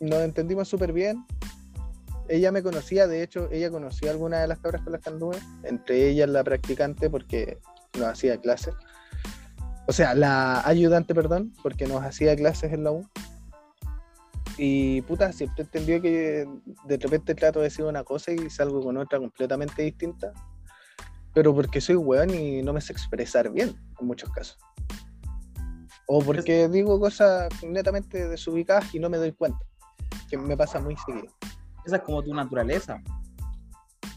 nos 0.00 0.20
entendimos 0.20 0.68
súper 0.68 0.92
bien. 0.92 1.24
Ella 2.28 2.52
me 2.52 2.62
conocía, 2.62 3.06
de 3.06 3.22
hecho, 3.22 3.48
ella 3.50 3.70
conocía 3.70 4.10
algunas 4.10 4.40
de 4.40 4.48
las 4.48 4.58
cabras 4.58 4.82
con 4.82 4.92
las 4.92 5.02
que 5.02 5.10
anduve, 5.10 5.38
entre 5.62 6.08
ellas 6.08 6.28
la 6.28 6.42
practicante 6.42 7.10
porque 7.10 7.58
nos 7.98 8.08
hacía 8.08 8.38
clases. 8.38 8.74
O 9.86 9.92
sea, 9.92 10.14
la 10.14 10.66
ayudante, 10.66 11.14
perdón, 11.14 11.52
porque 11.62 11.86
nos 11.86 12.02
hacía 12.02 12.34
clases 12.34 12.72
en 12.72 12.84
la 12.84 12.92
U. 12.92 13.06
Y 14.56 15.02
puta, 15.02 15.32
siempre 15.32 15.64
entendió 15.64 16.00
que 16.00 16.48
de 16.84 16.96
repente 16.96 17.34
trato 17.34 17.58
de 17.58 17.64
decir 17.64 17.84
una 17.84 18.04
cosa 18.04 18.32
y 18.32 18.48
salgo 18.48 18.80
con 18.82 18.96
otra 18.96 19.18
completamente 19.18 19.82
distinta. 19.82 20.32
Pero 21.34 21.54
porque 21.54 21.80
soy 21.80 21.96
weón 21.96 22.30
y 22.30 22.62
no 22.62 22.72
me 22.72 22.80
sé 22.80 22.92
expresar 22.92 23.50
bien 23.50 23.74
en 24.00 24.06
muchos 24.06 24.30
casos. 24.30 24.56
O 26.06 26.20
porque 26.20 26.68
digo 26.68 26.98
cosas 27.00 27.48
netamente 27.62 28.28
desubicadas 28.28 28.94
y 28.94 29.00
no 29.00 29.10
me 29.10 29.18
doy 29.18 29.32
cuenta. 29.32 29.58
Que 30.30 30.38
me 30.38 30.56
pasa 30.56 30.80
muy 30.80 30.96
seguido. 31.04 31.34
Esa 31.84 31.96
es 31.96 32.02
como 32.02 32.22
tu 32.22 32.32
naturaleza. 32.34 33.00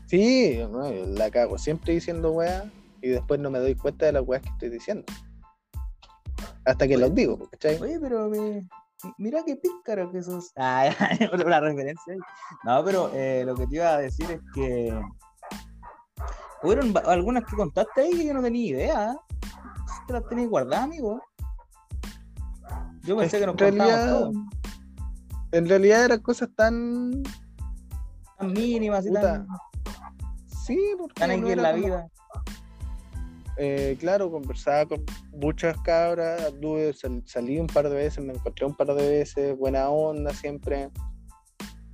Sí, 0.07 0.57
no, 0.72 0.91
yo 0.91 1.05
la 1.07 1.30
cago 1.30 1.57
siempre 1.57 1.93
diciendo 1.93 2.32
weá 2.32 2.72
y 3.01 3.09
después 3.09 3.39
no 3.39 3.49
me 3.49 3.59
doy 3.59 3.76
cuenta 3.76 4.05
de 4.05 4.13
las 4.13 4.24
weas 4.26 4.41
que 4.41 4.49
estoy 4.49 4.70
diciendo. 4.70 5.03
Hasta 6.65 6.88
que 6.88 6.97
los 6.97 7.13
digo, 7.13 7.49
¿cachai? 7.51 7.82
Oye, 7.82 7.99
pero 7.99 8.30
me- 8.30 8.68
mira 9.18 9.43
qué 9.45 9.55
pícaro 9.57 10.11
que 10.11 10.22
sos. 10.24 10.51
Ah, 10.57 10.89
una 11.45 11.59
referencia 11.59 12.13
ahí. 12.13 12.20
No, 12.63 12.84
pero 12.84 13.11
eh, 13.13 13.43
lo 13.45 13.55
que 13.55 13.68
te 13.68 13.76
iba 13.76 13.89
a 13.93 13.97
decir 13.97 14.30
es 14.32 14.41
que 14.53 14.97
hubieron 16.63 16.93
algunas 17.05 17.43
que 17.45 17.55
contaste 17.55 18.01
ahí 18.01 18.11
que 18.11 18.26
yo 18.26 18.34
no 18.34 18.41
tenía 18.41 18.65
idea. 18.65 19.18
Te 20.07 20.13
las 20.13 20.28
tenías 20.30 20.49
guardadas, 20.49 20.86
amigo. 20.86 21.22
Yo 23.03 23.18
pensé 23.18 23.39
que 23.39 23.45
nos 23.45 23.55
realidad, 23.55 24.09
todo. 24.20 24.32
en 25.51 25.70
realidad 25.70 26.05
eran 26.05 26.20
cosas 26.22 26.49
tan, 26.55 27.24
Tan 28.38 28.54
mínimas 28.54 29.06
y 29.06 29.10
Puta, 29.10 29.22
tan, 29.22 29.48
sí, 30.66 30.80
porque 30.98 31.20
tan 31.20 31.32
aquí 31.32 31.42
no 31.42 31.50
en 31.50 31.62
la 31.62 31.72
como- 31.72 31.84
vida. 31.86 32.08
eh, 33.58 33.98
claro, 34.00 34.30
conversaba 34.32 34.86
con 34.86 35.04
muchas 35.34 35.78
cabras, 35.82 36.46
anduve, 36.46 36.94
sal- 36.94 37.24
salí 37.26 37.60
un 37.60 37.68
par 37.68 37.90
de 37.90 37.96
veces, 37.96 38.24
me 38.24 38.34
encontré 38.34 38.66
un 38.66 38.76
par 38.76 38.88
de 38.94 39.08
veces, 39.10 39.58
buena 39.58 39.90
onda 39.90 40.32
siempre, 40.34 40.90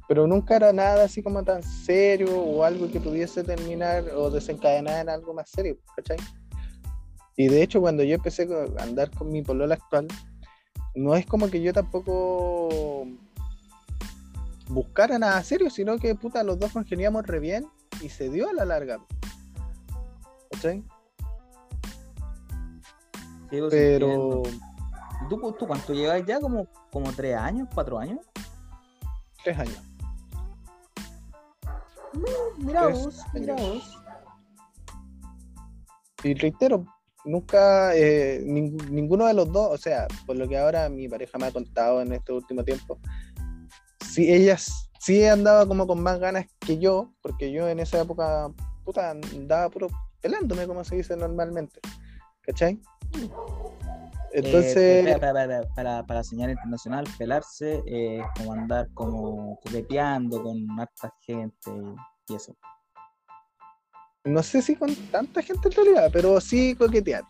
pero 0.09 0.27
nunca 0.27 0.57
era 0.57 0.73
nada 0.73 1.05
así 1.05 1.23
como 1.23 1.43
tan 1.43 1.63
serio 1.63 2.37
o 2.37 2.63
algo 2.65 2.91
que 2.91 2.99
pudiese 2.99 3.43
terminar 3.43 4.03
o 4.15 4.29
desencadenar 4.29 5.01
en 5.01 5.09
algo 5.09 5.33
más 5.33 5.49
serio, 5.49 5.77
¿cachai? 5.95 6.17
Y 7.37 7.47
de 7.47 7.63
hecho 7.63 7.79
cuando 7.79 8.03
yo 8.03 8.15
empecé 8.15 8.47
a 8.77 8.83
andar 8.83 9.09
con 9.11 9.31
mi 9.31 9.41
polola 9.41 9.75
actual, 9.75 10.07
no 10.95 11.15
es 11.15 11.25
como 11.25 11.49
que 11.49 11.61
yo 11.61 11.71
tampoco 11.73 13.07
buscara 14.69 15.17
nada 15.19 15.41
serio, 15.43 15.69
sino 15.69 15.97
que 15.97 16.15
puta, 16.15 16.43
los 16.43 16.59
dos 16.59 16.71
congeniamos 16.71 17.25
re 17.25 17.39
bien 17.39 17.67
y 18.01 18.09
se 18.09 18.29
dio 18.29 18.49
a 18.49 18.53
la 18.53 18.65
larga. 18.65 18.99
¿Cachai? 20.51 20.83
Sí, 23.49 23.59
pues, 23.59 23.71
Pero 23.71 24.05
entiendo. 24.07 24.43
¿Y 25.25 25.29
¿Tú, 25.29 25.51
tú 25.53 25.67
cuánto 25.67 25.93
llevas 25.93 26.25
ya? 26.25 26.39
¿Como, 26.39 26.67
como 26.91 27.11
tres 27.13 27.35
años, 27.37 27.67
cuatro 27.73 27.97
años? 27.99 28.19
tres 29.43 29.59
años. 29.59 29.81
Mira 32.57 32.81
Tres 32.87 33.03
vos, 33.03 33.19
mira 33.33 33.55
vos. 33.55 33.99
Y 36.23 36.33
reitero, 36.35 36.85
nunca, 37.25 37.93
eh, 37.95 38.41
ning- 38.45 38.89
ninguno 38.89 39.25
de 39.25 39.33
los 39.33 39.51
dos, 39.51 39.71
o 39.71 39.77
sea, 39.77 40.07
por 40.25 40.37
lo 40.37 40.47
que 40.47 40.57
ahora 40.57 40.87
mi 40.89 41.09
pareja 41.09 41.37
me 41.37 41.47
ha 41.47 41.51
contado 41.51 42.01
en 42.01 42.13
este 42.13 42.31
último 42.31 42.63
tiempo, 42.63 42.97
sí, 44.03 44.31
ella 44.31 44.57
sí 44.99 45.25
andaba 45.25 45.67
como 45.67 45.87
con 45.87 46.01
más 46.01 46.19
ganas 46.19 46.45
que 46.59 46.77
yo, 46.77 47.13
porque 47.21 47.51
yo 47.51 47.67
en 47.67 47.79
esa 47.79 48.01
época, 48.01 48.51
puta, 48.83 49.11
andaba 49.11 49.69
puro 49.69 49.87
pelándome, 50.21 50.67
como 50.67 50.83
se 50.83 50.95
dice 50.95 51.15
normalmente. 51.17 51.79
¿Cachai? 52.41 52.79
Entonces, 54.33 55.05
Eh, 55.05 55.17
para, 55.19 55.33
para, 55.33 55.63
para, 55.75 56.05
para, 56.05 56.23
señal 56.23 56.49
internacional, 56.49 57.05
pelarse 57.17 57.83
eh, 57.85 58.19
es 58.19 58.25
como 58.37 58.53
andar 58.53 58.89
como 58.93 59.59
coqueteando 59.63 60.41
con 60.41 60.79
harta 60.79 61.13
gente 61.21 61.71
y 62.27 62.35
eso. 62.35 62.55
no 64.25 64.41
sé 64.41 64.61
si 64.61 64.75
con 64.75 64.95
tanta 65.11 65.41
gente 65.41 65.67
en 65.67 65.75
realidad, 65.75 66.09
pero 66.11 66.39
sí 66.41 66.75
coquetear. 66.75 67.23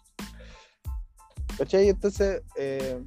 ¿Cachai? 1.58 1.90
Entonces, 1.90 2.42
eh, 2.56 3.04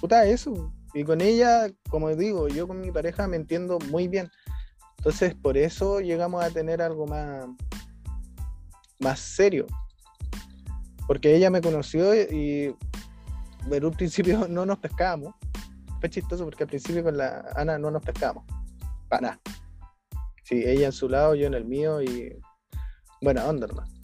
puta, 0.00 0.24
eso. 0.26 0.72
Y 0.94 1.04
con 1.04 1.20
ella, 1.20 1.68
como 1.88 2.14
digo, 2.14 2.48
yo 2.48 2.68
con 2.68 2.80
mi 2.80 2.90
pareja 2.90 3.26
me 3.26 3.36
entiendo 3.36 3.78
muy 3.90 4.08
bien. 4.08 4.30
Entonces, 4.98 5.34
por 5.34 5.56
eso 5.56 6.00
llegamos 6.00 6.44
a 6.44 6.50
tener 6.50 6.82
algo 6.82 7.06
más, 7.06 7.46
más 8.98 9.18
serio. 9.18 9.66
Porque 11.06 11.34
ella 11.34 11.50
me 11.50 11.60
conoció 11.60 12.14
y 12.14 12.74
en 13.70 13.84
un 13.84 13.92
principio 13.92 14.46
no 14.48 14.66
nos 14.66 14.78
pescábamos. 14.78 15.34
Fue 16.00 16.10
chistoso 16.10 16.44
porque 16.44 16.64
al 16.64 16.68
principio 16.68 17.02
con 17.02 17.16
la 17.16 17.44
Ana 17.54 17.78
no 17.78 17.90
nos 17.90 18.02
pescábamos. 18.02 18.44
Para 19.08 19.20
nada. 19.22 19.40
Sí, 20.44 20.62
ella 20.64 20.86
en 20.86 20.92
su 20.92 21.08
lado, 21.08 21.34
yo 21.34 21.46
en 21.46 21.54
el 21.54 21.64
mío 21.64 22.02
y 22.02 22.36
buena 23.20 23.46
onda, 23.46 23.66
hermano. 23.66 24.01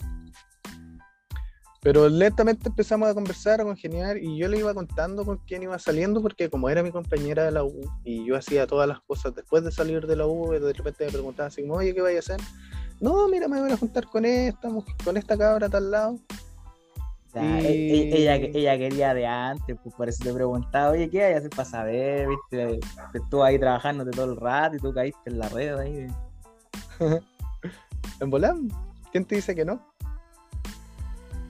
Pero 1.81 2.09
lentamente 2.09 2.67
empezamos 2.67 3.07
a 3.07 3.13
conversar, 3.13 3.61
a 3.61 3.63
congeniar, 3.63 4.17
y 4.17 4.37
yo 4.37 4.49
le 4.49 4.57
iba 4.59 4.73
contando 4.73 5.23
con 5.23 5.37
quién 5.37 5.63
iba 5.63 5.79
saliendo, 5.79 6.21
porque 6.21 6.49
como 6.49 6.69
era 6.69 6.83
mi 6.83 6.91
compañera 6.91 7.45
de 7.45 7.51
la 7.51 7.63
U, 7.63 7.89
y 8.03 8.25
yo 8.25 8.35
hacía 8.35 8.67
todas 8.67 8.87
las 8.87 8.99
cosas 9.01 9.33
después 9.33 9.63
de 9.63 9.71
salir 9.71 10.05
de 10.05 10.15
la 10.17 10.27
U, 10.27 10.53
y 10.53 10.59
de 10.59 10.73
repente 10.73 11.05
me 11.05 11.11
preguntaba 11.11 11.47
así, 11.47 11.63
oye, 11.69 11.93
¿qué 11.93 12.01
vaya 12.01 12.17
a 12.17 12.19
hacer? 12.19 12.41
No, 12.99 13.29
mira, 13.29 13.47
me 13.47 13.61
voy 13.61 13.71
a 13.71 13.77
juntar 13.77 14.05
con 14.07 14.25
esta, 14.25 14.69
con 15.05 15.15
esta 15.15 15.37
cabra 15.37 15.69
tal 15.69 15.89
lado. 15.89 16.19
Ya, 17.33 17.61
Y- 17.61 17.65
e- 17.65 17.93
e- 17.93 18.17
ella, 18.17 18.35
ella 18.35 18.77
quería 18.77 19.13
de 19.13 19.25
antes, 19.25 19.77
pues 19.81 19.95
por 19.95 20.09
eso 20.09 20.23
te 20.23 20.33
preguntaba, 20.33 20.91
oye, 20.91 21.09
¿qué 21.09 21.23
hay 21.23 21.35
hacer 21.35 21.51
para 21.51 21.63
saber? 21.69 22.27
¿Viste? 22.27 22.79
Te 23.13 23.17
estuvo 23.19 23.43
ahí 23.43 23.57
trabajando 23.57 24.03
todo 24.11 24.25
el 24.33 24.35
rato 24.35 24.75
y 24.75 24.79
tú 24.79 24.93
caíste 24.93 25.29
en 25.29 25.39
la 25.39 25.47
red 25.47 25.77
ahí. 25.77 26.07
¿En 28.19 28.29
volán? 28.29 28.67
¿Quién 29.11 29.23
te 29.25 29.35
dice 29.35 29.55
que 29.55 29.63
no? 29.63 29.88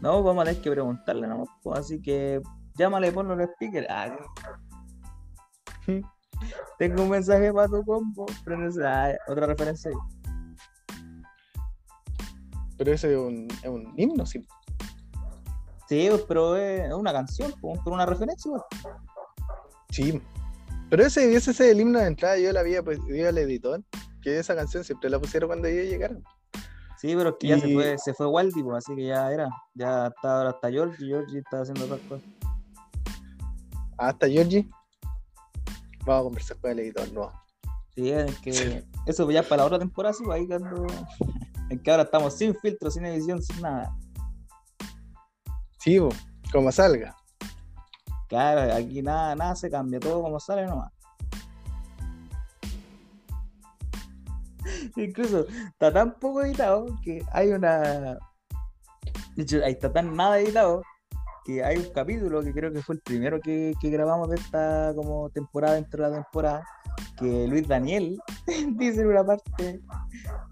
No, 0.02 0.24
vamos 0.24 0.44
a 0.44 0.46
tener 0.46 0.62
que 0.62 0.72
preguntarle, 0.72 1.28
¿no? 1.28 1.46
Pues, 1.62 1.80
así 1.80 2.02
que 2.02 2.42
llámale, 2.76 3.12
ponlo 3.12 3.34
en 3.34 3.42
el 3.42 3.50
speaker. 3.50 3.86
Ah, 3.90 4.16
tengo 6.78 7.04
un 7.04 7.10
mensaje 7.10 7.54
para 7.54 7.68
tu 7.68 7.84
combo. 7.84 8.26
Pero 8.44 8.58
no 8.58 8.72
sé, 8.72 8.86
ah, 8.86 9.16
otra 9.28 9.48
referencia. 9.48 9.92
Pero 12.78 12.94
ese 12.94 13.12
es 13.12 13.20
un, 13.20 13.48
es 13.62 13.70
un 13.70 13.94
himno, 13.98 14.26
sí. 14.26 14.46
Sí, 15.90 16.08
pues, 16.10 16.22
pero 16.28 16.56
es 16.56 16.94
una 16.94 17.12
canción, 17.12 17.54
pues, 17.60 17.80
por 17.80 17.94
una 17.94 18.06
referencia. 18.06 18.52
pues. 18.52 18.64
Sí. 19.90 20.22
Pero 20.90 21.04
ese, 21.04 21.36
ese 21.36 21.52
es 21.52 21.60
el 21.60 21.82
himno 21.82 22.00
de 22.00 22.08
entrada, 22.08 22.38
yo 22.38 22.52
la 22.54 22.62
había 22.62 22.82
pues, 22.82 23.00
pedido 23.00 23.30
al 23.30 23.38
editor, 23.38 23.84
que 24.22 24.40
esa 24.40 24.56
canción 24.56 24.84
siempre 24.84 25.10
la 25.10 25.20
pusieron 25.20 25.50
cuando 25.50 25.68
ellos 25.68 25.92
llegaron. 25.92 26.24
Sí, 27.00 27.16
pero 27.16 27.30
es 27.30 27.36
que 27.40 27.48
ya 27.48 27.58
se 27.58 27.74
fue, 27.74 27.98
se 27.98 28.14
fue 28.14 28.28
Waldi, 28.28 28.62
pues, 28.62 28.78
así 28.80 28.94
que 28.94 29.06
ya 29.06 29.32
era. 29.32 29.48
Ya 29.74 30.08
está 30.08 30.38
ahora 30.38 30.50
hasta 30.50 30.70
George, 30.70 31.02
y 31.02 31.08
George 31.08 31.38
está 31.38 31.62
haciendo 31.62 31.86
otras 31.86 32.02
cosas. 32.02 32.28
Hasta 33.98 34.28
Georgie. 34.28 34.70
Vamos 36.06 36.20
a 36.20 36.24
conversar 36.24 36.58
con 36.58 36.72
el 36.72 36.80
editor, 36.80 37.10
no. 37.14 37.32
Sí, 37.96 38.12
es 38.12 38.38
que 38.40 38.84
eso 39.06 39.32
ya 39.32 39.44
para 39.44 39.62
la 39.62 39.66
otra 39.68 39.80
temporada, 39.80 40.14
sí, 40.14 40.24
ahí 40.30 40.46
cuando. 40.46 40.86
En 41.70 41.78
que 41.78 41.92
ahora 41.92 42.02
estamos 42.02 42.34
sin 42.36 42.56
filtro, 42.56 42.90
sin 42.90 43.06
edición, 43.06 43.44
sin 43.44 43.62
nada. 43.62 43.96
Sí, 45.78 46.00
bo, 46.00 46.10
como 46.52 46.72
salga. 46.72 47.16
Claro, 48.28 48.74
aquí 48.74 49.04
nada, 49.04 49.36
nada 49.36 49.56
se 49.56 49.70
cambia, 49.70 50.00
todo 50.00 50.24
como 50.24 50.40
sale 50.40 50.66
nomás. 50.66 50.92
Incluso 54.96 55.48
está 55.48 55.92
tan 55.92 56.14
poco 56.20 56.44
editado 56.44 56.86
que 57.04 57.24
hay 57.32 57.50
una. 57.50 58.18
De 59.36 59.44
hecho, 59.44 59.64
ahí 59.64 59.74
está 59.74 59.92
tan 59.92 60.16
nada 60.16 60.40
editado 60.40 60.84
que 61.46 61.64
hay 61.64 61.78
un 61.78 61.90
capítulo 61.94 62.44
que 62.44 62.54
creo 62.54 62.72
que 62.72 62.82
fue 62.82 62.96
el 62.96 63.02
primero 63.02 63.40
que, 63.40 63.74
que 63.82 63.90
grabamos 63.90 64.30
de 64.30 64.36
esta 64.36 64.94
como 64.96 65.30
temporada 65.30 65.76
dentro 65.76 66.04
de 66.04 66.10
la 66.10 66.16
temporada. 66.16 66.64
Que 67.18 67.48
Luis 67.48 67.68
Daniel 67.68 68.20
dice 68.78 69.02
en 69.02 69.08
una 69.08 69.26
parte 69.26 69.80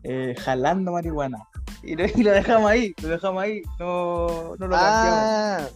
eh, 0.03 0.35
jalando 0.39 0.93
marihuana. 0.93 1.39
Y 1.83 1.95
lo, 1.95 2.05
y 2.05 2.23
lo 2.23 2.31
dejamos 2.31 2.69
ahí, 2.69 2.93
lo 3.01 3.09
dejamos 3.09 3.43
ahí, 3.43 3.61
no, 3.79 4.55
no 4.57 4.67
lo 4.67 4.75
cambiamos. 4.75 4.79
Ah, 4.79 5.67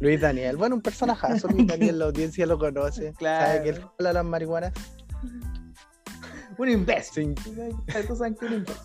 Luis 0.00 0.20
Daniel, 0.20 0.56
bueno, 0.56 0.74
un 0.74 0.82
personajazo, 0.82 1.46
Luis 1.48 1.68
Daniel, 1.68 2.00
la 2.00 2.06
audiencia 2.06 2.44
lo 2.44 2.58
conoce. 2.58 3.12
Claro. 3.14 3.46
¿Sabe 3.46 3.62
que 3.62 3.68
él 3.68 3.86
jala 3.96 4.12
las 4.12 4.24
marihuanas? 4.24 4.72
Un 6.58 6.68
imbécil. 6.68 7.34
Todos 7.34 8.18
saben 8.18 8.34
que 8.34 8.46
un 8.46 8.52
imbécil. 8.54 8.82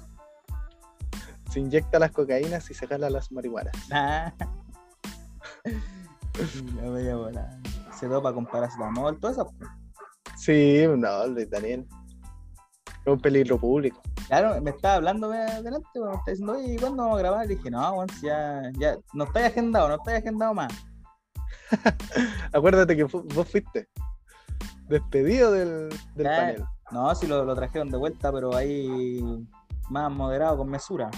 se 1.51 1.59
inyecta 1.59 1.99
las 1.99 2.11
cocaínas 2.11 2.69
y 2.69 2.73
se 2.73 2.87
jala 2.87 3.09
las 3.09 3.31
marihuanas. 3.31 3.73
Ah. 3.91 4.33
La 6.81 6.89
bella 6.89 7.15
bola. 7.15 7.59
Se 7.97 8.07
dopa 8.07 8.31
con 8.33 8.45
paracetamol, 8.45 9.19
todo 9.19 9.31
eso. 9.31 9.51
Sí, 10.37 10.85
no, 10.97 11.27
Luis 11.27 11.49
Daniel. 11.49 11.87
Es 13.05 13.07
un 13.13 13.19
peligro 13.19 13.57
público. 13.59 14.01
Claro, 14.27 14.61
me 14.61 14.69
estaba 14.71 14.95
hablando 14.95 15.29
de- 15.29 15.61
delante, 15.63 15.87
me 15.95 16.11
está 16.13 16.31
diciendo, 16.31 16.53
oye, 16.53 16.73
¿y 16.73 16.77
cuándo 16.77 17.03
vamos 17.03 17.15
a 17.17 17.21
grabar? 17.21 17.45
Y 17.45 17.55
dije, 17.55 17.71
no, 17.71 17.95
bueno, 17.95 18.13
si 18.19 18.27
ya, 18.27 18.61
ya, 18.77 18.97
no 19.13 19.23
estáis 19.23 19.47
agendado, 19.47 19.87
no 19.87 19.95
estáis 19.95 20.19
agendado 20.19 20.53
más. 20.53 20.71
Acuérdate 22.53 22.95
que 22.95 23.03
vos 23.05 23.47
fuiste 23.49 23.87
despedido 24.89 25.51
del, 25.51 25.89
del 25.89 25.97
Claro. 26.27 26.37
panel. 26.55 26.65
No, 26.91 27.13
si 27.15 27.27
lo, 27.27 27.43
lo 27.43 27.53
trajeron 27.55 27.89
de 27.89 27.97
vuelta, 27.97 28.31
pero 28.31 28.55
ahí 28.55 29.19
más 29.89 30.11
moderado, 30.11 30.57
con 30.57 30.69
mesura. 30.69 31.09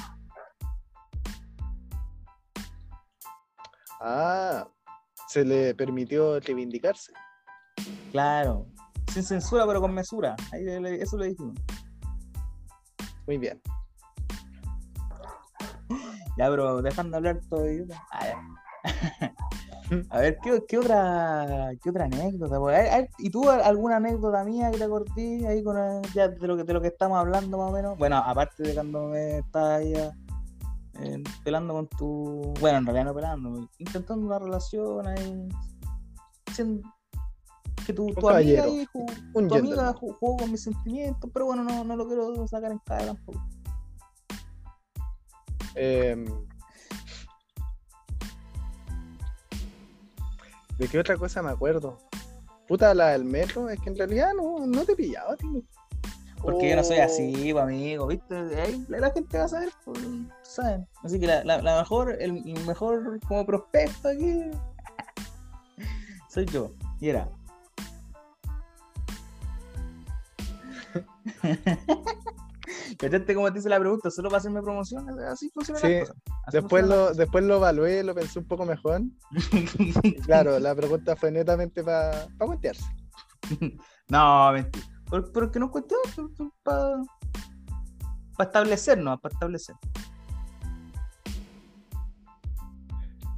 Ah, 4.02 4.68
se 5.28 5.44
le 5.44 5.76
permitió 5.76 6.40
reivindicarse. 6.40 7.14
Claro, 8.12 8.66
sin 9.12 9.24
censura, 9.24 9.66
pero 9.68 9.82
con 9.82 9.94
mesura. 9.94 10.36
Ahí 10.52 10.64
le- 10.64 11.02
eso 11.02 11.18
lo 11.18 11.26
dijimos. 11.26 11.56
Muy 13.28 13.38
bien. 13.38 13.62
Ya, 16.38 16.50
pero 16.50 16.82
dejando 16.82 17.18
hablar 17.18 17.40
todo. 17.50 17.66
Ah, 18.12 18.26
ya. 18.26 19.34
A 20.12 20.20
ver, 20.20 20.38
¿qué, 20.44 20.64
qué 20.68 20.78
otra 20.78 21.72
qué 21.82 21.90
otra 21.90 22.06
anécdota? 22.06 22.58
hay- 22.94 23.08
¿Y 23.18 23.30
tú 23.32 23.50
alguna 23.50 23.96
anécdota 23.98 24.44
mía 24.44 24.70
que 24.72 24.78
te 24.78 24.84
acordé 24.84 25.48
ahí 25.48 25.64
con 25.64 25.78
el- 25.78 26.02
ya 26.14 26.28
de 26.28 26.48
lo 26.48 26.58
que 26.58 26.64
de 26.64 26.74
lo 26.74 26.82
que 26.82 26.90
estamos 26.90 27.18
hablando 27.18 27.58
más 27.58 27.70
o 27.70 27.74
menos? 27.74 27.98
Bueno, 27.98 28.18
aparte 28.18 28.64
de 28.64 28.74
cuando 28.76 29.08
me 29.08 29.40
estabas 29.40 29.80
ahí 29.80 29.94
ah, 29.96 30.12
eh, 31.02 31.24
pelando 31.44 31.74
con 31.74 31.88
tu. 31.88 32.54
Bueno, 32.60 32.78
en 32.80 32.86
realidad 32.86 33.06
no 33.06 33.14
pelando, 33.16 33.70
intentando 33.80 34.26
una 34.28 34.38
relación 34.40 35.08
ahí. 35.08 35.48
que 37.86 37.94
tu, 37.94 38.14
tu 38.14 38.30
amiga, 38.30 38.64
ahí, 38.66 38.86
ju- 38.94 39.32
un 39.34 39.48
tu 39.48 39.56
amiga 39.56 39.94
jugó 39.94 40.38
con 40.38 40.52
mis 40.52 40.62
sentimientos, 40.62 41.30
pero 41.34 41.46
bueno, 41.48 41.64
no, 41.64 41.84
no 41.84 41.96
lo 41.96 42.06
quiero 42.06 42.48
sacar 42.48 42.72
en 42.72 42.78
cara 42.80 43.06
tampoco. 43.08 43.40
Em, 45.76 46.26
¿De 50.80 50.88
qué 50.88 50.98
otra 50.98 51.18
cosa 51.18 51.44
me 51.44 51.50
acuerdo? 51.50 51.98
Puta, 52.66 52.94
la 52.94 53.10
del 53.10 53.26
metro, 53.26 53.70
es 53.70 53.78
que 53.82 53.90
en 53.90 53.98
realidad 53.98 54.32
no, 54.34 54.66
no 54.66 54.86
te 54.86 54.96
pillaba, 54.96 55.36
tío. 55.36 55.62
Porque 56.42 56.70
yo 56.70 56.76
no 56.78 56.86
soy 56.86 57.00
Oh, 57.00 57.04
así, 57.04 57.52
pues, 57.52 57.64
amigo, 57.64 58.08
¿viste? 58.08 58.34
Ahí 58.62 58.86
la 58.88 59.00
la 59.00 59.12
gente 59.12 59.38
va 59.38 59.44
a 59.44 59.48
saber, 59.50 59.70
pues, 59.84 60.00
¿saben? 60.42 60.88
Así 61.04 61.20
que 61.20 61.28
la, 61.28 61.44
la, 61.44 61.62
la 61.62 61.80
mejor, 61.80 62.16
el, 62.22 62.38
el 62.48 62.66
mejor 62.66 63.20
como 63.28 63.46
prospecto 63.46 64.08
aquí 64.08 64.52
soy 66.30 66.46
yo. 66.46 66.72
Y 67.02 67.10
era. 67.10 67.30
¿Cachaste 72.98 73.36
cómo 73.36 73.52
te 73.52 73.60
hice 73.60 73.70
la 73.70 73.80
pregunta? 73.80 74.10
Solo 74.10 74.30
para 74.30 74.40
hacerme 74.40 74.62
promoción, 74.62 75.08
así 75.22 75.50
funciona 75.50 75.80
Sí, 75.80 76.00
Después 76.52 76.88
lo, 76.88 77.14
después 77.14 77.44
lo 77.44 77.58
evalué, 77.58 78.04
lo 78.04 78.16
pensé 78.16 78.40
un 78.40 78.48
poco 78.48 78.66
mejor. 78.66 79.02
claro, 80.26 80.60
la 80.60 80.76
pregunta 80.76 81.16
fue 81.16 81.32
netamente 81.32 81.84
para 81.84 82.28
pa 82.38 82.46
cuentearse. 82.46 82.86
no, 84.10 84.52
mentira. 84.52 84.86
Pero, 85.10 85.32
pero 85.32 85.52
que 85.52 85.60
no 85.60 85.72
cuestión, 85.72 86.00
para 86.64 87.02
establecernos, 88.40 89.20
para 89.20 89.34
establecer. 89.34 89.76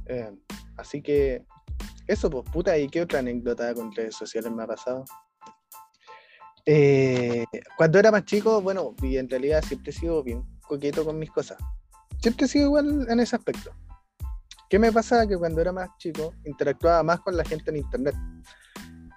Eh, 0.06 0.36
así 0.76 1.02
que, 1.02 1.46
eso, 2.06 2.28
pues, 2.28 2.44
puta, 2.50 2.76
¿y 2.76 2.88
qué 2.88 3.02
otra 3.02 3.20
anécdota 3.20 3.74
con 3.74 3.92
redes 3.92 4.16
sociales 4.16 4.52
me 4.52 4.62
ha 4.62 4.66
pasado? 4.66 5.04
Eh, 6.64 7.44
cuando 7.76 7.98
era 7.98 8.10
más 8.10 8.24
chico, 8.24 8.60
bueno, 8.62 8.94
y 9.02 9.16
en 9.16 9.28
realidad 9.28 9.62
siempre 9.66 9.90
he 9.90 9.94
sido 9.94 10.22
bien 10.22 10.44
coqueto 10.60 11.04
con 11.04 11.18
mis 11.18 11.30
cosas. 11.30 11.58
Siempre 12.20 12.46
he 12.46 12.48
sido 12.48 12.66
igual 12.66 13.06
en 13.08 13.20
ese 13.20 13.36
aspecto. 13.36 13.72
¿Qué 14.68 14.78
me 14.78 14.92
pasa? 14.92 15.26
Que 15.26 15.36
cuando 15.36 15.60
era 15.60 15.72
más 15.72 15.90
chico, 15.98 16.32
interactuaba 16.44 17.02
más 17.02 17.20
con 17.20 17.36
la 17.36 17.44
gente 17.44 17.70
en 17.70 17.76
internet. 17.76 18.14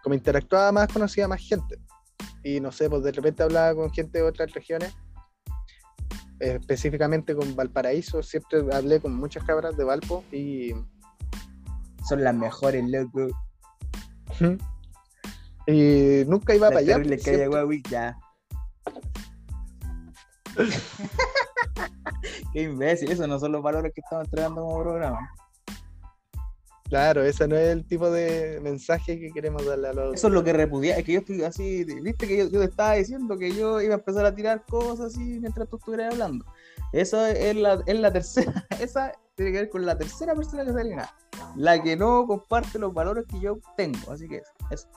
Como 0.03 0.15
interactuaba 0.15 0.71
más, 0.71 0.91
conocía 0.91 1.27
más 1.27 1.41
gente. 1.41 1.79
Y 2.43 2.59
no 2.59 2.71
sé, 2.71 2.89
pues 2.89 3.03
de 3.03 3.11
repente 3.11 3.43
hablaba 3.43 3.73
con 3.73 3.91
gente 3.91 4.17
de 4.17 4.23
otras 4.23 4.51
regiones, 4.51 4.93
específicamente 6.39 7.35
con 7.35 7.55
Valparaíso. 7.55 8.21
Siempre 8.21 8.65
hablé 8.71 8.99
con 8.99 9.15
muchas 9.15 9.43
cabras 9.43 9.77
de 9.77 9.83
Valpo 9.83 10.23
y 10.31 10.73
Son 12.07 12.23
las 12.23 12.35
mejores, 12.35 12.83
loco. 12.87 13.29
Y 15.67 16.23
nunca 16.27 16.53
iba 16.55 16.67
para 16.67 16.75
La 16.75 16.81
allá. 16.81 16.93
terrible 16.95 17.15
pues, 17.15 17.25
calle 17.25 17.37
siempre- 17.37 17.59
Huawei, 17.59 17.83
ya. 17.89 18.17
Qué 22.53 22.61
imbécil, 22.63 23.11
esos 23.11 23.27
no 23.27 23.39
son 23.39 23.51
los 23.51 23.61
valores 23.61 23.91
que 23.93 24.01
estamos 24.01 24.25
entregando 24.25 24.61
como 24.61 24.81
programa. 24.81 25.29
Claro, 26.87 27.23
ese 27.23 27.47
no 27.47 27.55
es 27.55 27.69
el 27.69 27.83
tipo 27.85 28.11
de 28.11 28.59
mensaje 28.61 29.19
que 29.19 29.31
queremos 29.31 29.65
darle 29.65 29.87
a 29.87 29.93
los. 29.93 30.13
Eso 30.13 30.27
es 30.27 30.33
lo 30.33 30.43
que 30.43 30.53
repudia, 30.53 30.95
es 30.97 31.03
que 31.03 31.13
yo 31.13 31.19
estoy 31.19 31.43
así, 31.43 31.83
viste 31.83 32.27
que 32.27 32.37
yo, 32.37 32.45
yo 32.47 32.59
te 32.59 32.65
estaba 32.65 32.93
diciendo 32.93 33.37
que 33.39 33.51
yo 33.51 33.81
iba 33.81 33.95
a 33.95 33.97
empezar 33.97 34.23
a 34.25 34.35
tirar 34.35 34.63
cosas 34.69 35.07
así 35.07 35.39
mientras 35.39 35.67
tú 35.67 35.77
estuvieras 35.77 36.13
hablando. 36.13 36.45
Eso 36.93 37.25
es 37.25 37.55
la, 37.55 37.81
es 37.87 37.99
la 37.99 38.13
tercera, 38.13 38.65
esa 38.79 39.11
tiene 39.33 39.51
que 39.51 39.57
ver 39.61 39.69
con 39.69 39.83
la 39.85 39.97
tercera 39.97 40.35
persona 40.35 40.63
que 40.63 40.73
sale 40.73 40.93
acá. 40.93 41.15
La 41.55 41.81
que 41.81 41.97
no 41.97 42.27
comparte 42.27 42.77
los 42.77 42.93
valores 42.93 43.25
que 43.27 43.39
yo 43.39 43.57
tengo, 43.75 44.11
así 44.11 44.27
que 44.27 44.37
eso. 44.37 44.51
eso. 44.69 44.87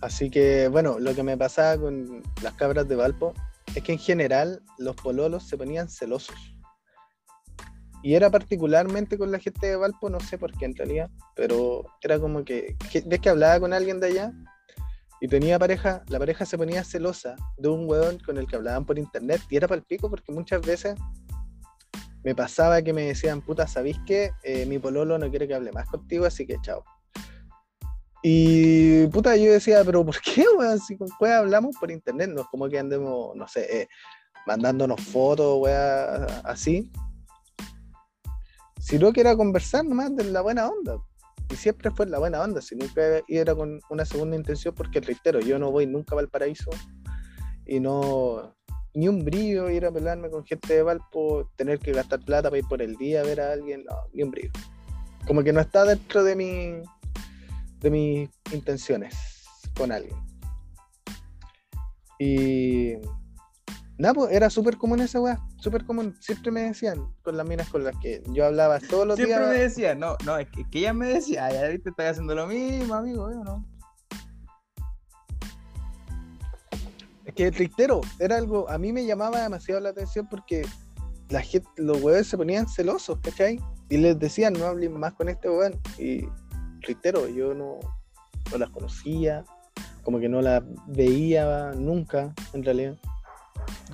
Así 0.00 0.30
que, 0.30 0.68
bueno, 0.68 0.98
lo 0.98 1.14
que 1.14 1.22
me 1.22 1.36
pasaba 1.36 1.80
con 1.80 2.22
las 2.42 2.54
cabras 2.54 2.86
de 2.88 2.96
Valpo 2.96 3.32
es 3.74 3.82
que 3.82 3.92
en 3.92 3.98
general 3.98 4.62
los 4.78 4.94
pololos 4.96 5.48
se 5.48 5.56
ponían 5.56 5.88
celosos. 5.88 6.36
Y 8.02 8.14
era 8.14 8.30
particularmente 8.30 9.18
con 9.18 9.32
la 9.32 9.38
gente 9.38 9.66
de 9.66 9.76
Valpo, 9.76 10.08
no 10.10 10.20
sé 10.20 10.38
por 10.38 10.52
qué 10.52 10.66
en 10.66 10.76
realidad, 10.76 11.10
pero 11.34 11.84
era 12.02 12.20
como 12.20 12.44
que, 12.44 12.76
que- 12.92 13.02
ves 13.04 13.20
que 13.20 13.30
hablaba 13.30 13.58
con 13.58 13.72
alguien 13.72 13.98
de 13.98 14.08
allá 14.08 14.32
y 15.20 15.28
tenía 15.28 15.58
pareja, 15.58 16.04
la 16.08 16.18
pareja 16.18 16.44
se 16.44 16.58
ponía 16.58 16.84
celosa 16.84 17.34
de 17.56 17.68
un 17.68 17.88
weón 17.88 18.18
con 18.18 18.36
el 18.36 18.46
que 18.46 18.56
hablaban 18.56 18.84
por 18.84 18.98
internet 18.98 19.40
y 19.48 19.56
era 19.56 19.66
para 19.66 19.78
el 19.78 19.84
pico 19.84 20.10
porque 20.10 20.30
muchas 20.30 20.60
veces 20.60 20.94
me 22.22 22.34
pasaba 22.34 22.82
que 22.82 22.92
me 22.92 23.06
decían, 23.06 23.40
puta, 23.40 23.66
¿sabéis 23.66 23.98
qué? 24.06 24.32
Eh, 24.42 24.66
mi 24.66 24.78
pololo 24.78 25.16
no 25.18 25.30
quiere 25.30 25.48
que 25.48 25.54
hable 25.54 25.72
más 25.72 25.86
contigo, 25.88 26.26
así 26.26 26.46
que 26.46 26.56
chao. 26.60 26.84
Y 28.28 29.06
puta, 29.06 29.36
yo 29.36 29.52
decía, 29.52 29.84
pero 29.84 30.04
¿por 30.04 30.20
qué, 30.20 30.44
weón? 30.58 30.80
Si 30.80 30.96
con 30.96 31.06
weá 31.20 31.38
hablamos 31.38 31.76
por 31.78 31.92
internet, 31.92 32.28
no 32.34 32.40
es 32.40 32.48
como 32.48 32.68
que 32.68 32.76
andemos, 32.76 33.36
no 33.36 33.46
sé, 33.46 33.82
eh, 33.82 33.88
mandándonos 34.48 35.00
fotos, 35.00 35.58
weá, 35.60 36.24
así. 36.42 36.90
Sino 38.80 39.12
que 39.12 39.20
era 39.20 39.36
conversar 39.36 39.84
nomás 39.84 40.16
de 40.16 40.24
la 40.24 40.40
buena 40.40 40.66
onda. 40.68 40.96
Y 41.48 41.54
siempre 41.54 41.92
fue 41.92 42.06
la 42.06 42.18
buena 42.18 42.42
onda, 42.42 42.60
si 42.60 42.74
nunca 42.74 43.00
era 43.28 43.54
con 43.54 43.78
una 43.90 44.04
segunda 44.04 44.34
intención, 44.34 44.74
porque 44.74 44.98
reitero, 44.98 45.38
yo 45.38 45.60
no 45.60 45.70
voy 45.70 45.86
nunca 45.86 46.16
a 46.16 46.16
Valparaíso 46.16 46.72
y 47.64 47.78
no, 47.78 48.56
ni 48.94 49.06
un 49.06 49.24
brillo 49.24 49.70
ir 49.70 49.86
a 49.86 49.92
pelarme 49.92 50.30
con 50.30 50.44
gente 50.44 50.74
de 50.74 50.82
Valpo, 50.82 51.48
tener 51.54 51.78
que 51.78 51.92
gastar 51.92 52.18
plata 52.24 52.50
para 52.50 52.58
ir 52.58 52.66
por 52.66 52.82
el 52.82 52.96
día 52.96 53.20
a 53.20 53.22
ver 53.24 53.40
a 53.40 53.52
alguien, 53.52 53.84
no, 53.84 53.94
ni 54.12 54.24
un 54.24 54.32
brillo. 54.32 54.50
Como 55.28 55.44
que 55.44 55.52
no 55.52 55.60
está 55.60 55.84
dentro 55.84 56.24
de 56.24 56.34
mi 56.34 56.82
de 57.80 57.90
mis 57.90 58.30
intenciones 58.52 59.14
con 59.76 59.92
alguien. 59.92 60.16
Y 62.18 62.94
nada, 63.98 64.14
pues 64.14 64.32
era 64.32 64.48
súper 64.50 64.76
común 64.76 65.00
esa 65.00 65.20
weá, 65.20 65.38
súper 65.58 65.84
común. 65.84 66.16
Siempre 66.20 66.50
me 66.50 66.62
decían 66.62 67.14
con 67.22 67.36
las 67.36 67.46
minas 67.46 67.68
con 67.68 67.84
las 67.84 67.96
que 67.98 68.22
yo 68.32 68.46
hablaba 68.46 68.80
todos 68.80 69.06
los 69.06 69.16
Siempre 69.16 69.36
días. 69.38 69.50
me 69.50 69.58
decía, 69.58 69.94
no, 69.94 70.16
no, 70.24 70.38
es 70.38 70.48
que, 70.48 70.68
que 70.70 70.78
ella 70.80 70.92
me 70.92 71.08
decía, 71.08 71.50
ya 71.52 71.68
viste, 71.68 71.90
estás 71.90 72.12
haciendo 72.12 72.34
lo 72.34 72.46
mismo, 72.46 72.94
amigo, 72.94 73.30
¿eh, 73.30 73.36
o 73.36 73.44
no? 73.44 73.66
Es 77.24 77.34
que 77.34 77.50
reitero, 77.50 78.00
era 78.18 78.36
algo, 78.36 78.68
a 78.70 78.78
mí 78.78 78.92
me 78.92 79.04
llamaba 79.04 79.42
demasiado 79.42 79.80
la 79.80 79.90
atención 79.90 80.28
porque 80.28 80.64
la 81.28 81.42
gente, 81.42 81.68
los 81.76 82.00
weones 82.00 82.28
se 82.28 82.36
ponían 82.36 82.68
celosos, 82.68 83.18
¿cachai? 83.20 83.60
Y 83.88 83.96
les 83.98 84.18
decían, 84.18 84.52
no 84.54 84.66
hablen 84.66 84.98
más 84.98 85.14
con 85.14 85.28
este 85.28 85.50
weón. 85.50 85.78
Y 85.98 86.28
reitero, 86.86 87.28
yo 87.28 87.54
no, 87.54 87.78
no 88.50 88.58
las 88.58 88.70
conocía, 88.70 89.44
como 90.02 90.18
que 90.20 90.28
no 90.28 90.40
las 90.40 90.62
veía 90.86 91.72
nunca, 91.76 92.32
en 92.52 92.62
realidad. 92.64 92.96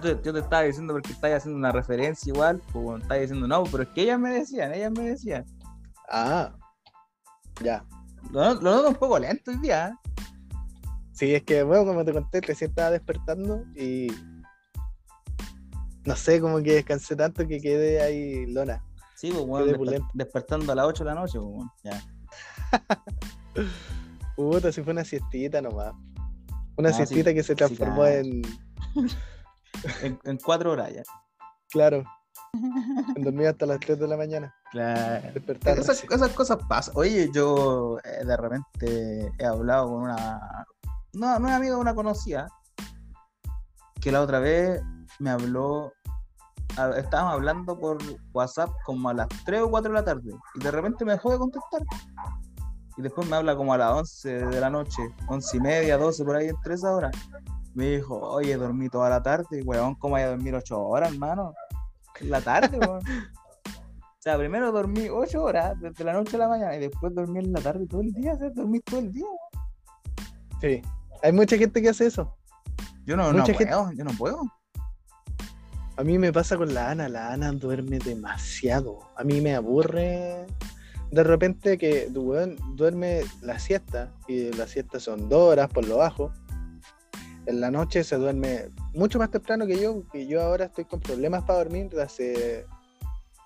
Yo, 0.02 0.16
te- 0.16 0.24
yo 0.24 0.32
te 0.32 0.40
estaba 0.40 0.62
diciendo 0.62 0.92
porque 0.92 1.12
estás 1.12 1.32
haciendo 1.32 1.58
una 1.58 1.72
referencia 1.72 2.30
igual, 2.32 2.60
pues 2.72 3.02
estás 3.02 3.20
diciendo 3.20 3.46
no, 3.48 3.62
pero 3.64 3.84
es 3.84 3.88
que 3.90 4.02
ellas 4.02 4.18
me 4.18 4.30
decían, 4.30 4.72
ellas 4.74 4.92
me 4.92 5.02
decían. 5.04 5.44
Ah, 6.10 6.52
ya. 7.62 7.84
Lo, 8.30 8.54
lo 8.54 8.60
noto 8.60 8.88
un 8.88 8.94
poco 8.96 9.18
lento 9.18 9.50
hoy 9.50 9.58
día, 9.58 9.88
¿eh? 9.88 10.10
Sí, 11.12 11.34
es 11.34 11.42
que, 11.44 11.62
bueno, 11.62 11.84
como 11.84 12.04
te 12.04 12.12
conté, 12.12 12.40
recién 12.40 12.70
estaba 12.70 12.90
despertando 12.90 13.64
y 13.76 14.08
no 16.04 16.16
sé, 16.16 16.40
como 16.40 16.58
que 16.62 16.74
descansé 16.74 17.14
tanto 17.14 17.46
que 17.46 17.60
quedé 17.60 18.00
ahí 18.02 18.46
lona. 18.52 18.82
Sí, 19.14 19.30
pues 19.30 19.46
bueno, 19.46 19.64
Quedé 19.66 19.74
desper- 19.74 19.78
pulento. 19.78 20.08
despertando 20.14 20.72
a 20.72 20.74
las 20.74 20.86
8 20.86 21.04
de 21.04 21.10
la 21.10 21.14
noche, 21.20 21.38
pues 21.38 21.50
bueno, 21.52 21.72
ya. 21.84 22.02
Puta, 24.36 24.72
si 24.72 24.82
fue 24.82 24.92
una 24.92 25.04
siestita 25.04 25.60
nomás. 25.60 25.92
Una 26.76 26.88
Ah, 26.88 26.92
sí, 26.92 26.98
siestita 27.06 27.34
que 27.34 27.42
se 27.42 27.54
transformó 27.54 28.06
en, 28.06 28.42
En, 30.02 30.18
en 30.24 30.38
cuatro 30.38 30.72
horas 30.72 30.92
ya. 30.94 31.02
claro, 31.70 32.04
en 33.16 33.22
dormir 33.24 33.48
hasta 33.48 33.66
las 33.66 33.80
3 33.80 33.98
de 33.98 34.06
la 34.08 34.16
mañana. 34.16 34.54
Claro. 34.70 35.32
Despertar. 35.32 35.78
Esas, 35.78 36.02
cosas 36.34 36.58
pasan. 36.68 36.94
Oye, 36.96 37.30
yo 37.34 37.98
eh, 38.04 38.24
de 38.24 38.36
repente 38.36 39.32
he 39.38 39.44
hablado 39.44 39.88
con 39.90 40.02
una. 40.02 40.66
No, 41.14 41.38
no 41.38 41.48
es 41.48 41.54
amiga, 41.54 41.76
una 41.76 41.94
conocida. 41.94 42.48
Que 44.00 44.12
la 44.12 44.20
otra 44.22 44.38
vez 44.38 44.82
me 45.18 45.30
habló. 45.30 45.92
Estábamos 46.96 47.34
hablando 47.34 47.78
por 47.78 47.98
WhatsApp 48.32 48.70
como 48.86 49.10
a 49.10 49.14
las 49.14 49.28
3 49.44 49.62
o 49.62 49.70
4 49.70 49.92
de 49.92 49.98
la 49.98 50.04
tarde. 50.04 50.32
Y 50.54 50.60
de 50.64 50.70
repente 50.70 51.04
me 51.04 51.12
dejó 51.12 51.32
de 51.32 51.38
contestar. 51.38 51.82
Y 52.96 53.02
después 53.02 53.28
me 53.28 53.36
habla 53.36 53.56
como 53.56 53.72
a 53.72 53.78
las 53.78 53.92
11 53.92 54.46
de 54.46 54.60
la 54.60 54.68
noche, 54.70 55.02
11 55.28 55.56
y 55.56 55.60
media, 55.60 55.96
12, 55.96 56.24
por 56.24 56.36
ahí 56.36 56.48
entre 56.48 56.74
esas 56.74 56.90
horas. 56.90 57.12
Me 57.74 57.86
dijo, 57.90 58.18
oye, 58.18 58.56
dormí 58.56 58.88
toda 58.88 59.08
la 59.08 59.22
tarde. 59.22 59.60
Y 59.60 59.62
weón, 59.62 59.94
¿cómo 59.94 60.12
voy 60.14 60.22
a 60.22 60.28
dormir 60.28 60.54
8 60.54 60.78
horas, 60.78 61.12
hermano? 61.12 61.54
En 62.20 62.30
la 62.30 62.40
tarde, 62.42 62.78
weón. 62.78 63.00
O 63.00 64.22
sea, 64.22 64.36
primero 64.38 64.70
dormí 64.70 65.08
8 65.08 65.42
horas 65.42 65.80
desde 65.80 66.04
la 66.04 66.12
noche 66.12 66.36
a 66.36 66.40
la 66.40 66.48
mañana 66.48 66.76
y 66.76 66.80
después 66.80 67.14
dormí 67.14 67.40
en 67.40 67.52
la 67.52 67.60
tarde 67.60 67.86
todo 67.86 68.02
el 68.02 68.12
día, 68.12 68.34
o 68.34 68.38
sea, 68.38 68.50
dormí 68.50 68.78
todo 68.80 69.00
el 69.00 69.12
día. 69.12 69.26
Sí. 70.60 70.82
Hay 71.22 71.32
mucha 71.32 71.56
gente 71.56 71.80
que 71.82 71.88
hace 71.88 72.06
eso. 72.06 72.36
Yo 73.04 73.16
no, 73.16 73.32
no 73.32 73.44
gente- 73.44 73.66
puedo, 73.66 73.90
yo 73.92 74.04
no 74.04 74.12
puedo. 74.12 74.42
A 75.96 76.04
mí 76.04 76.18
me 76.18 76.32
pasa 76.32 76.56
con 76.56 76.72
la 76.72 76.90
Ana. 76.90 77.08
La 77.08 77.32
Ana 77.32 77.52
duerme 77.52 77.98
demasiado. 77.98 78.98
A 79.16 79.24
mí 79.24 79.40
me 79.40 79.54
aburre 79.54 80.46
de 81.12 81.22
repente 81.22 81.76
que 81.76 82.08
weón 82.14 82.56
duerme 82.74 83.20
la 83.42 83.58
siesta. 83.58 84.10
Y 84.26 84.50
la 84.52 84.66
siesta 84.66 84.98
son 84.98 85.28
dos 85.28 85.52
horas 85.52 85.68
por 85.68 85.86
lo 85.86 85.98
bajo. 85.98 86.32
En 87.44 87.60
la 87.60 87.70
noche 87.70 88.02
se 88.02 88.16
duerme 88.16 88.70
mucho 88.94 89.18
más 89.18 89.30
temprano 89.30 89.66
que 89.66 89.78
yo. 89.78 90.02
Que 90.10 90.26
yo 90.26 90.42
ahora 90.42 90.64
estoy 90.64 90.86
con 90.86 91.00
problemas 91.00 91.44
para 91.44 91.58
dormir 91.58 91.90
desde 91.90 92.02
hace 92.02 92.66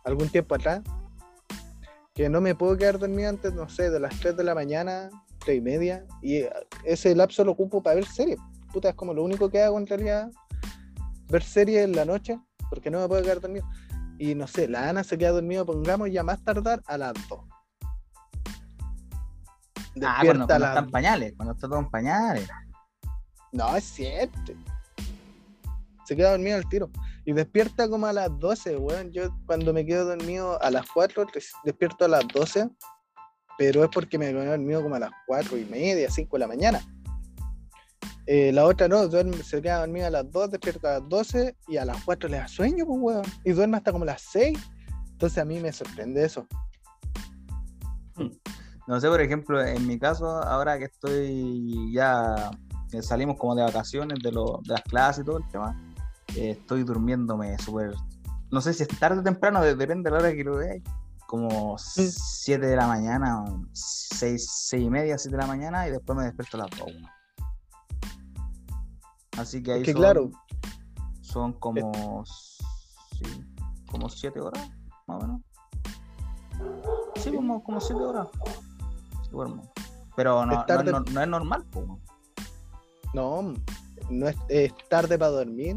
algún 0.05 0.29
tiempo 0.29 0.55
atrás. 0.55 0.83
Que 2.15 2.29
no 2.29 2.41
me 2.41 2.55
puedo 2.55 2.77
quedar 2.77 3.01
dormido 3.01 3.29
antes, 3.29 3.53
no 3.53 3.69
sé, 3.69 3.91
de 3.91 3.99
las 3.99 4.19
3 4.21 4.37
de 4.37 4.45
la 4.45 4.55
mañana, 4.55 5.11
3 5.45 5.59
y 5.59 5.61
media. 5.61 6.07
Y 6.23 6.45
ese 6.85 7.17
lapso 7.17 7.45
lo 7.45 7.53
ocupo 7.53 7.83
para 7.83 7.97
ver 7.97 8.07
series. 8.07 8.39
Puta, 8.73 8.91
es 8.91 8.95
como 8.95 9.13
lo 9.13 9.25
único 9.25 9.51
que 9.51 9.61
hago 9.61 9.77
en 9.77 9.89
realidad 9.89 10.31
ver 11.29 11.43
series 11.43 11.85
en 11.85 11.97
la 11.97 12.05
noche, 12.05 12.39
porque 12.71 12.91
no 12.91 13.01
me 13.01 13.09
puedo 13.09 13.23
quedar 13.23 13.41
dormido. 13.41 13.67
Y 14.19 14.35
no 14.35 14.47
sé, 14.47 14.69
la 14.69 14.89
Ana 14.89 15.03
se 15.05 15.19
queda 15.19 15.33
dormida, 15.33 15.65
pongamos 15.65 16.11
ya 16.11 16.23
más 16.23 16.43
tardar 16.43 16.83
a 16.87 16.97
las 16.97 17.13
2. 17.29 17.41
Ah, 20.03 20.21
cuando, 20.23 20.47
Despierta 20.47 20.47
cuando 20.47 20.55
a 20.55 20.59
las 20.59 20.69
está 20.71 20.79
en 20.81 20.91
pañales, 20.91 21.33
cuando 21.37 21.55
está 21.55 21.69
todo 21.69 21.79
en 21.79 21.91
pañales. 21.91 22.49
No, 23.53 23.77
es 23.77 23.85
cierto. 23.85 24.53
Se 26.05 26.15
queda 26.15 26.33
dormida 26.33 26.57
al 26.57 26.69
tiro. 26.69 26.91
Y 27.25 27.33
despierta 27.33 27.89
como 27.89 28.07
a 28.07 28.13
las 28.13 28.29
12, 28.39 28.77
weón. 28.77 29.11
Yo 29.13 29.31
cuando 29.47 29.73
me 29.73 29.85
quedo 29.85 30.05
dormido 30.05 30.63
a 30.63 30.71
las 30.71 30.87
4, 30.93 31.27
des- 31.33 31.53
despierto 31.65 32.05
a 32.05 32.09
las 32.09 32.29
12. 32.29 32.69
Pero 33.59 33.83
es 33.83 33.91
porque 33.91 34.19
me 34.19 34.27
quedo 34.31 34.45
dormido 34.45 34.83
como 34.83 34.95
a 34.97 34.99
las 35.01 35.11
4 35.27 35.57
y 35.57 35.65
media, 35.65 36.11
5 36.11 36.37
de 36.37 36.41
la 36.41 36.47
mañana. 36.47 36.81
Eh, 38.27 38.53
la 38.53 38.65
otra 38.67 38.87
no, 38.89 39.07
duerme, 39.09 39.37
se 39.43 39.63
queda 39.63 39.79
dormida 39.81 40.09
a 40.09 40.11
las 40.11 40.31
2, 40.31 40.51
despierta 40.51 40.97
a 40.97 41.01
las 41.01 41.09
12 41.09 41.57
y 41.69 41.77
a 41.79 41.85
las 41.85 42.03
4 42.05 42.29
le 42.29 42.37
da 42.39 42.49
sueño, 42.49 42.85
pues, 42.85 42.99
weón. 43.01 43.25
Y 43.45 43.53
duerme 43.53 43.79
hasta 43.79 43.93
como 43.93 44.05
las 44.05 44.21
6. 44.23 44.59
Entonces 45.13 45.39
a 45.39 45.45
mí 45.45 45.59
me 45.61 45.73
sorprende 45.73 46.25
eso. 46.25 46.47
No 48.87 49.01
sé, 49.01 49.09
por 49.09 49.21
ejemplo, 49.21 49.61
en 49.65 49.87
mi 49.87 49.99
caso, 49.99 50.27
ahora 50.43 50.79
que 50.79 50.85
estoy 50.85 51.93
ya, 51.93 52.51
que 52.91 53.03
salimos 53.03 53.37
como 53.39 53.55
de 53.57 53.63
vacaciones 53.63 54.19
de, 54.23 54.31
lo- 54.33 54.61
de 54.63 54.75
las 54.75 54.83
clases 54.83 55.23
y 55.23 55.27
todo 55.27 55.39
el 55.39 55.49
tema, 55.49 55.77
eh, 56.37 56.51
estoy 56.51 56.85
durmiéndome 56.85 57.59
súper, 57.59 57.93
no 58.53 58.61
sé 58.61 58.73
si 58.75 58.85
es 58.85 58.89
tarde 59.01 59.21
o 59.21 59.23
temprano, 59.25 59.61
de- 59.61 59.75
depende 59.75 60.09
de 60.09 60.17
la 60.17 60.23
hora 60.23 60.33
que 60.35 60.45
lo 60.45 60.57
veáis, 60.59 60.85
como 61.27 61.77
7 61.79 62.65
de 62.65 62.77
la 62.77 62.87
mañana, 62.87 63.45
6, 63.73 64.49
seis 64.49 64.85
y 64.85 64.91
media, 64.91 65.19
7 65.19 65.37
de 65.37 65.43
la 65.43 65.49
mañana, 65.49 65.89
y 65.89 65.91
después 65.91 66.17
me 66.17 66.25
despierto 66.25 66.57
a 66.57 66.61
las 66.61 66.71
2. 66.79 66.89
Así 69.39 69.63
que 69.63 69.73
ahí 69.73 69.81
Es 69.81 69.87
que 69.87 69.93
son, 69.93 70.01
claro. 70.01 70.31
son 71.23 71.53
como, 71.55 72.25
sí, 72.25 73.45
como 73.91 74.09
7 74.09 74.41
horas, 74.41 74.71
más 75.09 75.23
o 75.23 75.27
menos. 75.27 75.41
Sí, 77.17 77.33
como, 77.35 77.63
como 77.65 77.81
7 77.81 78.01
horas. 78.01 78.29
Pero 80.17 80.47
no, 80.47 80.61
Es 80.61 80.67
tarde. 80.67 80.93
no 80.93 81.21
es 81.21 81.29
normal, 81.29 81.65
po. 81.71 81.99
No, 83.15 83.55
no 84.11 84.29
es, 84.29 84.37
es 84.49 84.73
tarde 84.89 85.19
para 85.19 85.31
dormir, 85.33 85.77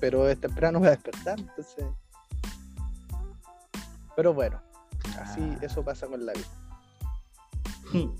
pero 0.00 0.28
es 0.28 0.40
temprano 0.40 0.78
para 0.80 0.92
despertar, 0.92 1.38
entonces. 1.38 1.86
Pero 4.16 4.34
bueno, 4.34 4.60
así 5.20 5.40
Ah. 5.42 5.58
eso 5.62 5.84
pasa 5.84 6.06
con 6.06 6.24
la 6.26 6.32
vida. 6.32 6.46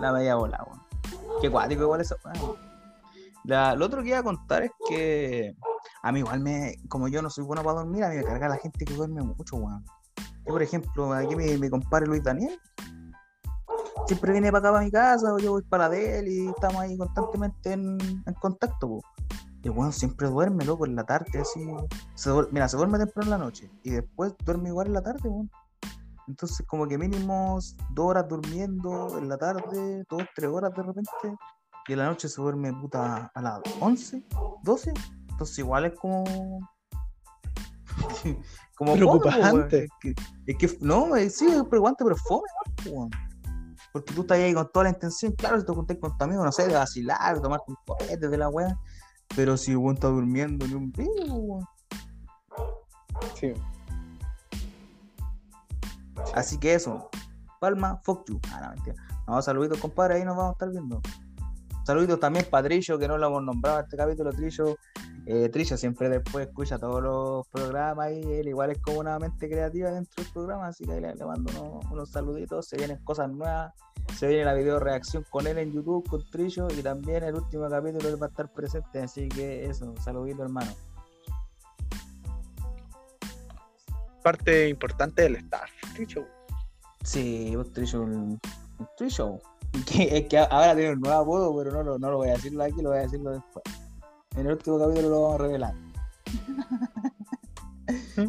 La 0.00 0.12
media 0.12 0.34
bola, 0.34 0.62
weón. 0.66 0.82
Qué 1.40 1.50
cuático 1.50 1.82
igual 1.82 2.00
eso. 2.00 2.16
La- 3.44 3.74
lo 3.74 3.86
otro 3.86 4.02
que 4.02 4.08
iba 4.10 4.18
a 4.18 4.22
contar 4.22 4.62
es 4.64 4.70
que 4.88 5.56
a 6.02 6.12
mí 6.12 6.18
igual 6.20 6.40
me, 6.40 6.76
como 6.88 7.08
yo 7.08 7.22
no 7.22 7.30
soy 7.30 7.44
bueno 7.44 7.62
para 7.62 7.78
dormir, 7.78 8.04
a 8.04 8.10
mí 8.10 8.16
me 8.16 8.24
carga 8.24 8.48
la 8.48 8.56
gente 8.58 8.84
que 8.84 8.94
duerme 8.94 9.22
mucho, 9.22 9.56
weón. 9.56 9.84
Yo, 10.46 10.52
por 10.52 10.62
ejemplo, 10.62 11.12
aquí 11.14 11.34
mi, 11.36 11.56
mi 11.56 11.70
compadre 11.70 12.06
Luis 12.06 12.22
Daniel, 12.22 12.58
siempre 14.08 14.32
viene 14.32 14.50
para 14.50 14.60
acá 14.60 14.72
para 14.72 14.84
mi 14.84 14.90
casa, 14.90 15.34
o 15.34 15.38
yo 15.38 15.52
voy 15.52 15.62
para 15.62 15.84
la 15.84 15.90
de 15.90 16.18
él 16.18 16.28
y 16.28 16.48
estamos 16.48 16.80
ahí 16.80 16.96
constantemente 16.96 17.72
en, 17.72 17.98
en 18.26 18.34
contacto, 18.40 18.88
po. 18.88 19.00
Y 19.62 19.68
bueno, 19.68 19.92
siempre 19.92 20.28
duerme, 20.28 20.64
loco, 20.64 20.86
en 20.86 20.96
la 20.96 21.04
tarde, 21.04 21.40
así. 21.40 21.60
Se 22.14 22.30
Mira, 22.50 22.68
se 22.68 22.76
duerme 22.78 22.98
temprano 22.98 23.24
en 23.24 23.30
la 23.30 23.44
noche 23.44 23.70
y 23.82 23.90
después 23.90 24.34
duerme 24.44 24.70
igual 24.70 24.86
en 24.86 24.94
la 24.94 25.02
tarde, 25.02 25.28
weón. 25.28 25.50
Entonces, 26.26 26.66
como 26.66 26.86
que 26.86 26.96
mínimo 26.96 27.58
dos 27.90 28.06
horas 28.06 28.26
durmiendo 28.28 29.18
en 29.18 29.28
la 29.28 29.36
tarde, 29.36 30.04
dos, 30.08 30.22
tres 30.34 30.50
horas 30.50 30.72
de 30.74 30.82
repente, 30.82 31.10
y 31.86 31.92
en 31.92 31.98
la 31.98 32.06
noche 32.06 32.28
se 32.28 32.40
duerme 32.40 32.72
puta 32.72 33.30
a 33.34 33.42
las 33.42 33.60
11, 33.80 34.24
12. 34.62 34.92
Entonces, 35.30 35.58
igual 35.58 35.86
es 35.86 35.98
como. 35.98 36.24
fome. 38.74 38.92
Preocupante. 38.94 39.84
Es 39.84 39.90
que, 40.00 40.14
es 40.46 40.56
que- 40.56 40.78
no, 40.80 41.14
eh, 41.16 41.28
sí, 41.28 41.46
es 41.46 41.62
preocupante, 41.64 42.04
pero 42.04 42.16
fome, 42.16 42.48
weón. 42.90 43.10
Porque 43.98 44.14
tú 44.14 44.22
estás 44.22 44.38
ahí 44.38 44.54
con 44.54 44.70
toda 44.72 44.84
la 44.84 44.90
intención, 44.90 45.32
claro, 45.32 45.60
si 45.60 45.66
te 45.66 45.72
juntas 45.72 45.96
con 46.00 46.16
tu 46.16 46.24
amigo, 46.24 46.44
no 46.44 46.52
sé, 46.52 46.66
de 46.66 46.74
vacilar, 46.74 47.36
de 47.36 47.40
tomar 47.40 47.60
un 47.66 47.76
cohete 47.86 48.28
de 48.28 48.38
la 48.38 48.48
weá. 48.48 48.78
Pero 49.36 49.56
si 49.56 49.72
el 49.72 49.78
weón 49.78 49.94
está 49.94 50.08
durmiendo 50.08 50.66
ni 50.66 50.74
un 50.74 50.92
po, 50.92 51.02
weón. 51.02 51.66
Sí. 53.34 53.52
Así 56.34 56.58
que 56.58 56.74
eso. 56.74 57.08
Palma, 57.60 58.00
fuck 58.04 58.28
you. 58.28 58.40
Ah, 58.52 58.60
no, 58.62 58.70
mentira. 58.70 58.96
No, 59.26 59.42
saluditos, 59.42 59.78
compadre, 59.78 60.16
ahí 60.16 60.24
nos 60.24 60.36
vamos 60.36 60.50
a 60.50 60.52
estar 60.52 60.70
viendo. 60.70 61.00
Saluditos 61.84 62.20
también 62.20 62.46
para 62.50 62.68
Trillo, 62.68 62.98
que 62.98 63.08
no 63.08 63.18
lo 63.18 63.26
hemos 63.26 63.42
nombrado 63.42 63.80
este 63.80 63.96
capítulo, 63.96 64.30
Trillo. 64.32 64.76
Eh, 65.30 65.50
Trillo 65.50 65.76
siempre 65.76 66.08
después 66.08 66.46
escucha 66.46 66.78
todos 66.78 67.02
los 67.02 67.46
programas 67.48 68.12
y 68.12 68.32
él 68.32 68.48
igual 68.48 68.70
es 68.70 68.78
como 68.78 69.00
una 69.00 69.18
mente 69.18 69.46
creativa 69.46 69.90
dentro 69.90 70.24
del 70.24 70.32
programa, 70.32 70.68
así 70.68 70.86
que 70.86 70.92
ahí 70.92 71.00
le, 71.02 71.14
le 71.14 71.24
mando 71.26 71.52
unos, 71.60 71.84
unos 71.92 72.10
saluditos, 72.10 72.66
se 72.66 72.78
vienen 72.78 72.96
cosas 73.04 73.30
nuevas, 73.30 73.74
se 74.16 74.26
viene 74.26 74.46
la 74.46 74.54
video 74.54 74.80
reacción 74.80 75.26
con 75.28 75.46
él 75.46 75.58
en 75.58 75.70
YouTube, 75.70 76.08
con 76.08 76.26
Trillo, 76.30 76.68
y 76.70 76.82
también 76.82 77.24
el 77.24 77.34
último 77.34 77.68
capítulo 77.68 78.08
él 78.08 78.22
va 78.22 78.28
a 78.28 78.30
estar 78.30 78.50
presente, 78.50 79.00
así 79.00 79.28
que 79.28 79.66
eso, 79.66 79.94
saludito 80.00 80.44
hermano. 80.44 80.72
Parte 84.22 84.66
importante 84.70 85.20
del 85.20 85.36
staff. 85.36 85.68
Dicho. 85.98 86.24
Sí, 87.04 87.54
Trillo, 87.74 88.00
un 88.00 88.40
un 88.78 88.88
Trillo. 88.96 89.38
Que, 89.86 90.16
es 90.16 90.28
que 90.28 90.38
ahora 90.38 90.74
tiene 90.74 90.94
un 90.94 91.00
nuevo 91.00 91.20
apodo, 91.20 91.54
pero 91.58 91.70
no 91.70 91.82
lo, 91.82 91.98
no 91.98 92.10
lo 92.10 92.16
voy 92.16 92.28
a 92.28 92.32
decirlo 92.32 92.64
aquí, 92.64 92.80
lo 92.80 92.88
voy 92.88 92.98
a 92.98 93.02
decirlo 93.02 93.32
después. 93.32 93.62
En 94.38 94.46
el 94.46 94.52
último 94.52 94.78
capítulo 94.78 95.08
lo 95.08 95.22
vamos 95.22 95.34
a 95.34 95.38
revelar. 95.42 95.74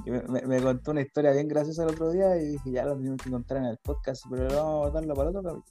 Me, 0.05 0.21
me- 0.29 0.41
me 0.45 0.61
contó 0.61 0.91
una 0.91 1.01
historia 1.01 1.31
bien 1.31 1.47
graciosa 1.47 1.83
el 1.83 1.89
otro 1.89 2.11
día 2.11 2.37
y 2.37 2.47
dije, 2.49 2.71
ya 2.71 2.85
lo 2.85 2.95
tenemos 2.95 3.19
que 3.21 3.29
contar 3.31 3.57
en 3.57 3.65
el 3.65 3.77
podcast, 3.79 4.23
pero 4.29 4.47
lo 4.47 4.55
vamos 4.55 4.73
a 4.73 4.77
guardarlo 4.91 5.15
para 5.15 5.29
otro 5.29 5.43
capítulo. 5.43 5.65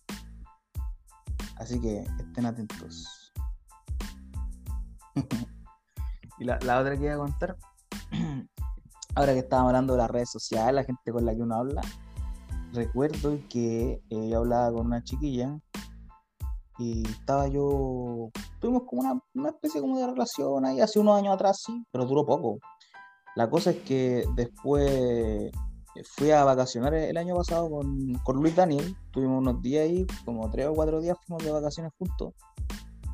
Así 1.56 1.80
que 1.80 2.00
estén 2.18 2.44
atentos. 2.46 3.32
y 6.38 6.44
la, 6.44 6.58
la 6.64 6.80
otra 6.80 6.96
que 6.96 7.04
iba 7.04 7.14
a 7.14 7.18
contar, 7.18 7.56
ahora 9.14 9.32
que 9.34 9.38
estábamos 9.38 9.70
hablando 9.70 9.92
de 9.94 9.98
las 10.00 10.10
redes 10.10 10.30
sociales, 10.30 10.74
la 10.74 10.84
gente 10.84 11.12
con 11.12 11.24
la 11.24 11.34
que 11.34 11.42
uno 11.42 11.54
habla, 11.54 11.80
recuerdo 12.72 13.38
que 13.48 14.02
eh, 14.10 14.28
yo 14.28 14.38
hablaba 14.38 14.72
con 14.72 14.86
una 14.86 15.02
chiquilla 15.02 15.58
y 16.78 17.08
estaba 17.08 17.48
yo, 17.48 18.30
tuvimos 18.60 18.84
como 18.84 19.02
una, 19.02 19.20
una 19.34 19.48
especie 19.50 19.80
como 19.80 19.98
de 19.98 20.06
relación 20.06 20.64
ahí 20.64 20.80
hace 20.80 21.00
unos 21.00 21.18
años 21.18 21.34
atrás, 21.34 21.62
sí, 21.64 21.84
pero 21.90 22.06
duró 22.06 22.24
poco. 22.24 22.58
La 23.34 23.50
cosa 23.50 23.70
es 23.70 23.78
que 23.78 24.24
después 24.34 25.52
fui 26.04 26.30
a 26.30 26.44
vacacionar 26.44 26.94
el 26.94 27.16
año 27.16 27.36
pasado 27.36 27.70
con, 27.70 28.14
con 28.24 28.36
Luis 28.36 28.54
Daniel, 28.54 28.96
tuvimos 29.10 29.40
unos 29.40 29.62
días 29.62 29.84
ahí, 29.84 30.06
como 30.24 30.50
tres 30.50 30.66
o 30.66 30.74
cuatro 30.74 31.00
días 31.00 31.16
fuimos 31.26 31.44
de 31.44 31.50
vacaciones 31.50 31.92
juntos. 31.98 32.34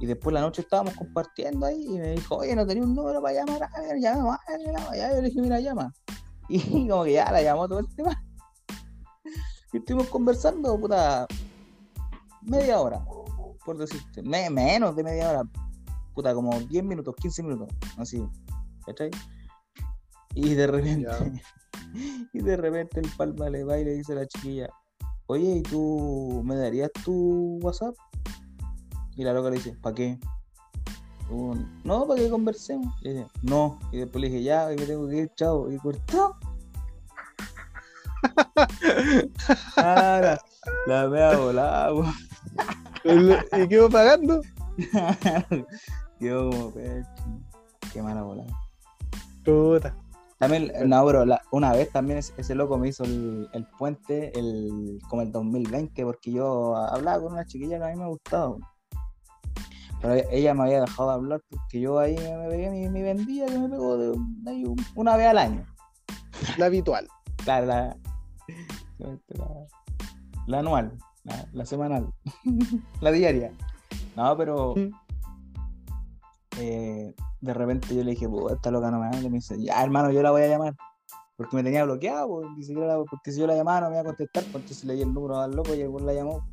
Y 0.01 0.07
después 0.07 0.35
la 0.35 0.41
noche 0.41 0.63
estábamos 0.63 0.95
compartiendo 0.95 1.67
ahí 1.67 1.85
y 1.87 1.99
me 1.99 2.13
dijo, 2.13 2.37
oye, 2.37 2.55
no 2.55 2.67
tenía 2.67 2.83
un 2.83 2.95
número 2.95 3.23
para 3.23 3.35
llamar, 3.35 3.63
a 3.63 3.81
ver, 3.81 3.99
llama, 4.01 4.39
a 4.47 4.53
ver. 4.53 4.99
Ya, 4.99 5.15
yo 5.15 5.23
le 5.23 5.29
dije, 5.29 5.41
mira, 5.41 5.61
llama. 5.61 5.93
Y 6.49 6.89
como 6.89 7.05
que 7.05 7.13
ya 7.13 7.33
la 7.33 7.41
llamó 7.41 7.67
todo 7.69 7.79
el 7.79 7.95
tema. 7.95 8.23
Y 9.73 9.79
estuvimos 9.79 10.07
conversando, 10.09 10.79
puta, 10.79 11.27
media 12.43 12.81
hora, 12.81 13.05
por 13.65 13.77
decirte, 13.79 14.23
me- 14.23 14.51
menos 14.51 14.95
de 14.97 15.03
media 15.05 15.31
hora, 15.31 15.43
puta, 16.15 16.35
como 16.35 16.59
10 16.61 16.85
minutos, 16.85 17.15
15 17.21 17.43
minutos, 17.43 17.69
así, 17.97 18.25
¿cachai? 18.87 19.11
Y 20.35 20.55
de 20.55 20.67
repente, 20.67 21.09
y 22.33 22.39
de 22.41 22.57
repente 22.57 23.01
el 23.01 23.09
palma 23.17 23.49
le 23.51 23.65
va 23.65 23.79
y 23.79 23.85
le 23.85 23.95
dice 23.95 24.13
a 24.13 24.17
la 24.17 24.27
chiquilla, 24.27 24.69
oye, 25.27 25.57
¿y 25.57 25.63
tú 25.63 26.43
me 26.45 26.57
darías 26.57 26.91
tu 27.05 27.59
WhatsApp? 27.63 27.95
Y 29.17 29.23
la 29.25 29.33
loca 29.33 29.51
le 29.51 29.57
dice, 29.57 29.77
¿para 29.81 29.95
qué? 29.95 30.19
No, 31.85 32.07
para 32.07 32.21
que 32.21 32.29
conversemos. 32.29 32.93
Y 33.03 33.11
dice, 33.11 33.27
no. 33.43 33.79
Y 33.93 33.99
después 33.99 34.21
le 34.21 34.29
dije, 34.29 34.43
ya, 34.43 34.67
me 34.69 34.77
tengo 34.87 35.09
que 35.09 35.17
ir, 35.19 35.31
chao. 35.37 35.71
Y 35.71 35.79
cortó. 35.79 36.37
Ah, 39.77 40.21
la, 40.23 40.41
la 40.87 41.09
mea 41.09 41.37
volada, 41.37 41.93
weón. 41.93 42.15
¿Y 43.05 43.69
qué 43.69 43.79
va 43.81 43.89
pagando? 43.89 44.41
Quedó 46.19 46.51
como. 46.51 46.73
Qué 47.93 48.03
mala 48.03 48.23
volada. 48.23 48.51
Puta. 49.45 49.95
También, 50.39 50.73
no, 50.87 51.07
pero 51.07 51.25
la- 51.25 51.41
una 51.53 51.73
vez 51.73 51.91
también 51.91 52.19
ese, 52.19 52.35
ese 52.37 52.55
loco 52.55 52.77
me 52.77 52.89
hizo 52.89 53.05
el, 53.05 53.49
el 53.53 53.67
puente 53.79 54.37
el, 54.39 54.99
como 55.09 55.23
el 55.23 55.31
2020, 55.31 56.05
porque 56.05 56.33
yo 56.33 56.77
hablaba 56.77 57.23
con 57.23 57.33
una 57.35 57.47
chiquilla 57.47 57.79
que 57.79 57.85
a 57.85 57.89
mí 57.89 57.97
me 57.97 58.09
gustaba. 58.09 58.57
Pero 60.01 60.15
e- 60.15 60.29
ella 60.33 60.53
me 60.55 60.65
había 60.65 60.81
dejado 60.81 61.09
de 61.11 61.15
hablar 61.15 61.41
porque 61.49 61.81
yo 61.81 61.99
ahí 61.99 62.17
me, 62.17 62.49
pegué 62.49 62.71
mi, 62.71 62.89
mi 62.89 63.03
vendida 63.03 63.47
que 63.47 63.59
me 63.59 63.69
pegó 63.69 63.97
de, 63.97 64.09
de 64.19 64.75
una 64.97 65.17
vez 65.17 65.27
al 65.29 65.39
año. 65.39 65.67
La 66.59 66.67
habitual. 66.67 67.07
Claro, 67.45 67.67
la, 67.67 67.97
la, 68.99 69.19
la 70.47 70.59
anual, 70.59 70.93
la, 71.25 71.47
la 71.53 71.67
semanal, 71.67 72.13
la 73.01 73.11
diaria. 73.13 73.53
No, 74.17 74.37
pero 74.37 74.75
Mm. 74.77 74.91
eh, 76.59 77.15
de 77.41 77.55
repente 77.55 77.95
yo 77.95 78.05
le 78.05 78.13
dije, 78.13 78.29
"Puta, 78.29 78.55
esta 78.55 78.71
loca 78.71 78.91
no 78.91 79.01
me 79.01 79.07
habla", 79.07 79.21
y 79.21 79.31
me 79.31 79.37
dice, 79.39 79.61
ya 79.63 79.83
hermano, 79.83 80.11
yo 80.11 80.23
la 80.23 80.31
voy 80.31 80.43
a 80.43 80.49
llamar. 80.49 80.75
Porque 81.37 81.57
me 81.57 81.65
tenía 81.65 81.83
bloqueado, 81.85 82.29
pues, 82.29 82.47
ni 82.57 82.63
siquiera 82.63 82.87
la- 82.97 83.03
porque 83.05 83.33
si 83.33 83.41
yo 83.41 83.47
la 83.49 83.57
llamaba 83.57 83.81
no 83.83 83.87
me 83.89 83.95
iba 83.97 84.03
a 84.03 84.05
contestar, 84.05 84.45
pues 84.53 84.63
entonces 84.63 84.85
le 84.85 84.95
di 84.95 85.03
el 85.03 85.13
número 85.13 85.39
al 85.41 85.51
loco 85.51 85.75
y 85.75 85.81
el 85.81 85.91
la 86.07 86.13
llamó. 86.15 86.47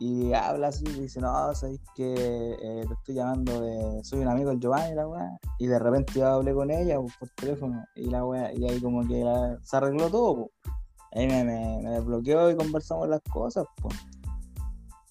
Y 0.00 0.32
habla 0.32 0.68
así, 0.68 0.84
y 0.84 1.00
dice, 1.02 1.20
no, 1.20 1.54
sabéis 1.54 1.80
que 1.94 2.12
eh, 2.60 2.84
te 2.88 2.92
estoy 2.92 3.14
llamando 3.14 3.60
de, 3.60 4.02
soy 4.02 4.18
un 4.18 4.28
amigo 4.28 4.50
del 4.50 4.58
Giovanni, 4.58 4.96
la 4.96 5.06
weá. 5.06 5.38
Y 5.60 5.68
de 5.68 5.78
repente 5.78 6.12
yo 6.16 6.26
hablé 6.26 6.52
con 6.52 6.72
ella 6.72 6.98
pues, 7.00 7.16
por 7.16 7.28
teléfono, 7.30 7.84
y 7.94 8.10
la 8.10 8.24
weá, 8.24 8.52
y 8.52 8.68
ahí 8.68 8.80
como 8.80 9.06
que 9.06 9.22
la- 9.22 9.56
se 9.62 9.76
arregló 9.76 10.10
todo, 10.10 10.34
pues. 10.36 10.50
Ahí 11.14 11.26
me, 11.28 11.44
me, 11.44 11.80
me 11.82 11.90
desbloqueó 11.90 12.50
y 12.50 12.56
conversamos 12.56 13.08
las 13.08 13.20
cosas, 13.22 13.66
pues. 13.80 13.94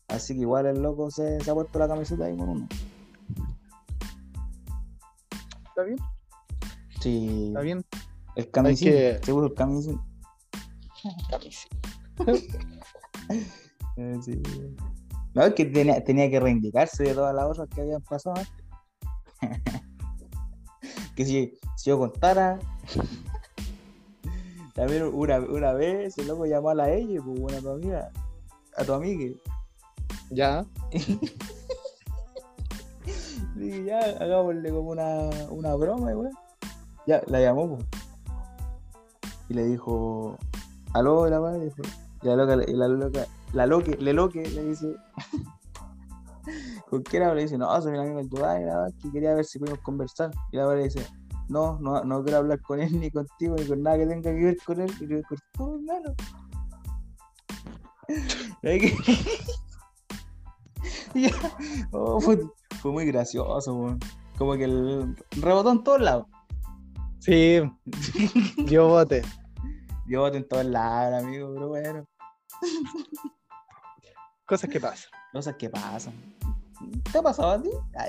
Así 0.09 0.33
que 0.35 0.41
igual 0.41 0.65
el 0.65 0.81
loco 0.81 1.09
se, 1.09 1.39
se 1.41 1.49
ha 1.49 1.53
puesto 1.53 1.79
la 1.79 1.87
camiseta 1.87 2.25
ahí 2.25 2.35
con 2.37 2.49
uno. 2.49 2.67
¿Está 5.69 5.83
bien? 5.83 5.97
Sí. 6.99 7.47
¿Está 7.47 7.61
bien? 7.61 7.83
El 8.35 8.51
camisín. 8.51 8.89
que- 8.89 9.19
Se 9.23 9.31
puso 9.33 9.45
el 9.47 9.53
camisín. 9.53 9.99
Camiseta. 11.29 11.77
Eh, 13.95 14.17
sí. 14.23 14.41
No, 15.35 15.43
es 15.43 15.53
que 15.53 15.65
tenía, 15.65 16.03
tenía 16.03 16.27
que 16.27 16.39
reivindicarse 16.39 17.03
de 17.03 17.13
todas 17.13 17.33
las 17.35 17.45
cosas 17.45 17.69
que 17.69 17.81
habían 17.81 18.01
pasado 18.01 18.35
antes. 18.37 18.53
que 21.15 21.25
si, 21.25 21.53
si 21.77 21.89
yo 21.91 21.99
contara. 21.99 22.57
También 24.73 25.03
una, 25.03 25.39
una 25.39 25.73
vez 25.73 26.17
el 26.17 26.27
loco 26.27 26.45
llamó 26.45 26.69
a 26.69 26.75
la 26.75 26.89
ella, 26.91 27.21
pues 27.23 27.39
bueno, 27.39 27.57
a 27.57 27.61
tu 27.61 27.69
amiga, 27.69 28.11
a 28.75 28.83
tu 28.83 28.93
amiga. 28.93 29.35
Ya. 30.31 30.65
Dije, 33.55 33.83
ya, 33.85 33.99
hagámosle 33.99 34.71
como 34.71 34.89
una, 34.91 35.29
una 35.49 35.75
broma, 35.75 36.11
y 36.11 36.15
weón. 36.15 36.33
Ya, 37.05 37.21
la 37.27 37.39
llamó, 37.39 37.75
pues. 37.75 37.85
Y 39.49 39.53
le 39.53 39.65
dijo, 39.65 40.37
aló, 40.93 41.29
la 41.29 41.39
madre. 41.39 41.71
Y 42.23 42.25
la 42.25 42.35
loca, 42.35 42.55
y 42.67 42.73
la 42.73 42.87
loca, 42.87 43.27
la 43.53 43.67
loque, 43.67 43.95
le 43.97 44.13
loque, 44.13 44.49
le 44.49 44.63
dice, 44.63 44.95
¿con 46.89 47.03
quién 47.03 47.23
habla? 47.23 47.35
Le 47.35 47.41
dice, 47.43 47.57
no, 47.57 47.81
soy 47.81 47.93
un 47.93 47.99
amigo 47.99 48.17
del 48.17 48.29
Dubai, 48.29 48.63
la 48.63 48.77
verdad, 48.77 48.93
que 49.01 49.11
quería 49.11 49.35
ver 49.35 49.45
si 49.45 49.59
podíamos 49.59 49.83
conversar. 49.83 50.31
Y 50.51 50.57
la 50.57 50.65
madre 50.65 50.79
le 50.79 50.83
dice, 50.85 51.05
no, 51.53 51.77
no, 51.79 52.03
no 52.03 52.23
quiero 52.23 52.39
hablar 52.39 52.59
con 52.61 52.81
él, 52.81 52.99
ni 52.99 53.11
contigo, 53.11 53.55
ni 53.55 53.65
con 53.67 53.83
nada 53.83 53.97
que 53.97 54.07
tenga 54.07 54.31
que 54.33 54.43
ver 54.43 54.57
con 54.65 54.81
él. 54.81 54.91
Y 54.99 55.05
le 55.05 55.23
cortó, 55.23 55.75
hermano. 55.75 56.15
Y 58.63 58.67
ahí 58.67 58.79
que- 58.79 58.97
Y 61.13 61.21
ya, 61.29 61.31
oh, 61.91 62.19
fue, 62.19 62.39
fue 62.81 62.91
muy 62.91 63.05
gracioso. 63.05 63.97
Como 64.37 64.53
que 64.55 64.65
el 64.65 65.15
rebotó 65.39 65.71
en 65.71 65.83
todos 65.83 66.01
lados. 66.01 66.25
Sí. 67.19 67.61
Dio 68.65 68.87
bote. 68.87 69.21
Dio 70.05 70.21
bote 70.21 70.37
en 70.37 70.47
todos 70.47 70.65
lados, 70.65 71.23
amigo, 71.23 71.53
pero 71.53 71.67
bueno. 71.69 72.05
Cosas 74.45 74.69
que 74.69 74.79
pasan. 74.79 75.09
Cosas 75.31 75.55
que 75.55 75.69
pasan. 75.69 76.13
¿Te 77.11 77.17
ha 77.17 77.21
pasado 77.21 77.51
a 77.51 77.61
ti? 77.61 77.69
Ah. 77.95 78.05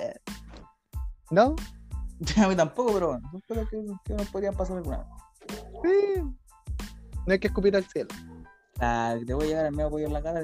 ¿No? 1.31 1.55
A 2.43 2.49
mí 2.49 2.57
tampoco, 2.57 2.93
pero 2.93 3.09
bueno, 3.09 3.29
son 3.31 3.41
cosas 3.47 3.69
que, 3.69 3.85
que 4.05 4.15
nos 4.15 4.29
podrían 4.29 4.55
pasar 4.55 4.77
alguna 4.79 4.99
vez. 4.99 5.07
Sí. 5.83 6.23
No 7.27 7.33
hay 7.33 7.39
que 7.39 7.49
escupir 7.49 7.75
al 7.77 7.85
cielo. 7.85 8.09
Ah, 8.81 9.17
te 9.27 9.35
voy 9.35 9.47
a 9.47 9.49
llevar 9.49 9.67
el 9.67 9.73
medio 9.73 9.91
pollo 9.91 10.07
en 10.07 10.13
la 10.13 10.23
cara. 10.23 10.43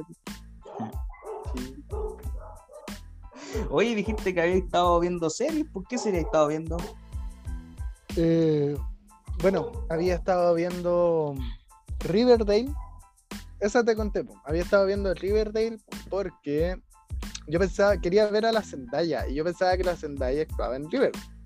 Oye, 3.71 3.95
dijiste 3.95 4.33
que 4.33 4.41
habías 4.41 4.59
estado 4.59 5.01
viendo 5.01 5.29
series. 5.29 5.67
¿Por 5.69 5.87
qué 5.87 5.99
serie 5.99 6.21
has 6.21 6.27
estado 6.27 6.49
viendo? 6.49 6.77
Eh, 8.17 8.77
bueno, 9.43 9.73
había 9.89 10.15
estado 10.15 10.55
viendo 10.55 11.35
Riverdale. 12.01 12.73
Esa 13.59 13.85
te 13.85 13.95
conté. 13.97 14.25
po. 14.25 14.41
Había 14.45 14.63
estado 14.63 14.87
viendo 14.87 15.13
Riverdale 15.13 15.79
porque 16.09 16.81
yo 17.47 17.59
pensaba, 17.59 18.01
quería 18.01 18.27
ver 18.29 18.47
a 18.47 18.53
la 18.53 18.63
Zendaya 18.63 19.27
y 19.29 19.35
yo 19.35 19.45
pensaba 19.45 19.77
que 19.77 19.85
la 19.85 19.97
Zendaya 19.97 20.43
actuaba 20.43 20.77
en 20.77 20.91
Riverdale. 20.91 21.40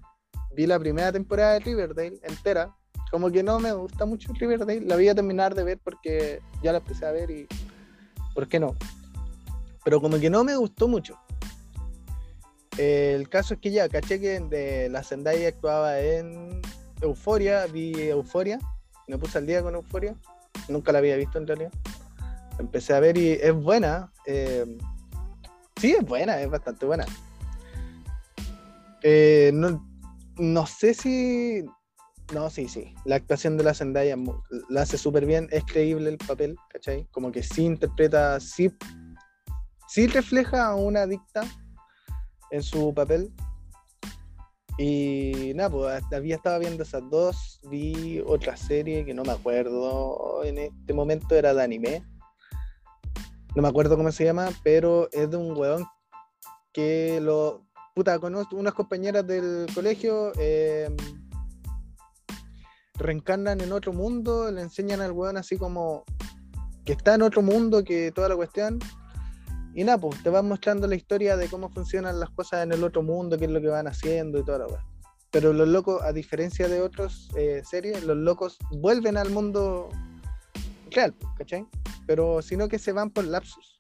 Vi 0.55 0.66
la 0.66 0.78
primera 0.78 1.12
temporada 1.12 1.55
de 1.55 1.61
Riverdale 1.61 2.18
entera. 2.22 2.74
Como 3.11 3.30
que 3.30 3.42
no 3.42 3.59
me 3.61 3.72
gusta 3.72 4.07
mucho 4.07 4.32
Riverdale. 4.32 4.80
La 4.80 4.96
voy 4.96 5.09
a 5.09 5.14
terminar 5.14 5.55
de 5.55 5.64
ver 5.64 5.78
porque 5.82 6.40
ya 6.62 6.72
la 6.72 6.78
empecé 6.78 7.07
a 7.07 7.12
ver 7.12 7.30
y. 7.30 7.46
¿Por 8.34 8.48
qué 8.48 8.59
no? 8.59 8.74
Pero 9.84 10.00
como 10.00 10.18
que 10.18 10.30
no 10.30 10.42
me 10.44 10.57
gustó 10.57 10.88
mucho. 10.88 11.18
El 12.76 13.28
caso 13.28 13.55
es 13.55 13.61
que 13.61 13.70
ya, 13.70 13.88
caché 13.88 14.20
que 14.20 14.40
de 14.40 14.88
la 14.88 15.05
Zendaya 15.05 15.48
actuaba 15.48 16.00
en 16.00 16.61
Euforia, 17.00 17.66
vi 17.66 17.92
Euforia, 18.09 18.59
me 19.07 19.16
puse 19.16 19.38
al 19.38 19.46
día 19.46 19.62
con 19.62 19.76
Euforia, 19.76 20.16
nunca 20.68 20.90
la 20.90 20.98
había 20.98 21.16
visto 21.16 21.38
en 21.38 21.46
realidad. 21.46 21.70
Empecé 22.59 22.94
a 22.94 23.00
ver 23.00 23.16
y 23.16 23.32
es 23.32 23.55
buena. 23.55 24.12
eh, 24.26 24.64
sí, 25.76 25.92
es 25.92 26.05
buena, 26.05 26.40
es 26.40 26.50
bastante 26.50 26.86
buena. 26.86 27.05
Eh, 29.02 29.50
no, 29.55 29.86
no 30.39 30.66
sé 30.66 30.95
si. 30.95 31.64
No, 32.32 32.49
sí, 32.49 32.68
sí. 32.68 32.95
La 33.05 33.16
actuación 33.16 33.57
de 33.57 33.64
la 33.64 33.74
Zendaya 33.74 34.16
la 34.70 34.82
hace 34.82 34.97
súper 34.97 35.26
bien, 35.26 35.49
es 35.51 35.64
creíble 35.64 36.11
el 36.11 36.18
papel, 36.18 36.57
¿cachai? 36.70 37.07
Como 37.11 37.30
que 37.30 37.43
sí 37.43 37.64
interpreta, 37.64 38.41
sí, 38.41 38.74
sí 39.89 40.07
refleja 40.07 40.68
a 40.68 40.74
una 40.74 41.03
adicta 41.03 41.43
en 42.51 42.62
su 42.62 42.95
papel. 42.95 43.32
Y 44.78 45.53
nada, 45.55 45.70
pues 45.70 46.03
había 46.12 46.37
estado 46.37 46.59
viendo 46.59 46.82
esas 46.82 47.03
dos, 47.11 47.61
vi 47.70 48.20
otra 48.26 48.57
serie 48.57 49.05
que 49.05 49.14
no 49.14 49.22
me 49.22 49.32
acuerdo, 49.32 50.43
en 50.45 50.59
este 50.59 50.93
momento 50.93 51.35
era 51.37 51.55
de 51.55 51.62
anime. 51.62 52.05
No 53.55 53.62
me 53.62 53.68
acuerdo 53.68 53.97
cómo 53.97 54.11
se 54.11 54.24
llama, 54.24 54.51
pero 54.64 55.09
es 55.12 55.30
de 55.30 55.37
un 55.37 55.57
weón 55.57 55.85
que 56.72 57.20
lo... 57.20 57.64
Puta, 57.95 58.18
conozco 58.18 58.57
unas 58.57 58.74
compañeras 58.74 59.24
del 59.24 59.66
colegio, 59.72 60.32
eh, 60.36 60.90
reencarnan 62.95 63.61
en 63.61 63.70
otro 63.70 63.92
mundo, 63.92 64.51
le 64.51 64.62
enseñan 64.62 65.01
al 65.01 65.12
weón 65.12 65.36
así 65.36 65.57
como 65.57 66.05
que 66.84 66.95
está 66.95 67.14
en 67.14 67.22
otro 67.22 67.40
mundo, 67.40 67.84
que 67.84 68.11
toda 68.11 68.28
la 68.28 68.34
cuestión. 68.34 68.80
Y 69.76 69.84
nada, 69.84 69.99
pues 69.99 70.20
te 70.24 70.28
van 70.28 70.49
mostrando 70.49 70.88
la 70.88 70.97
historia 70.97 71.36
de 71.36 71.47
cómo 71.49 71.68
funcionan 71.68 72.18
las 72.18 72.30
cosas 72.30 72.64
en 72.64 72.72
el 72.72 72.82
otro 72.82 73.05
mundo, 73.05 73.38
qué 73.38 73.45
es 73.45 73.51
lo 73.53 73.61
que 73.61 73.68
van 73.68 73.86
haciendo 73.86 74.40
y 74.40 74.45
toda 74.45 74.59
la 74.59 74.66
weá. 74.66 74.84
Pero 75.30 75.53
los 75.53 75.68
locos, 75.68 76.03
a 76.03 76.12
diferencia 76.12 76.66
de 76.66 76.80
otras 76.80 77.28
eh, 77.36 77.62
series, 77.64 78.03
los 78.03 78.16
locos 78.16 78.59
vuelven 78.72 79.16
al 79.16 79.30
mundo 79.30 79.88
real, 80.90 81.14
¿cachai? 81.38 81.64
Pero 82.09 82.42
sino 82.42 82.68
que 82.68 82.80
se 82.80 82.90
van 82.90 83.11
por 83.11 83.24
lapsus. 83.24 83.78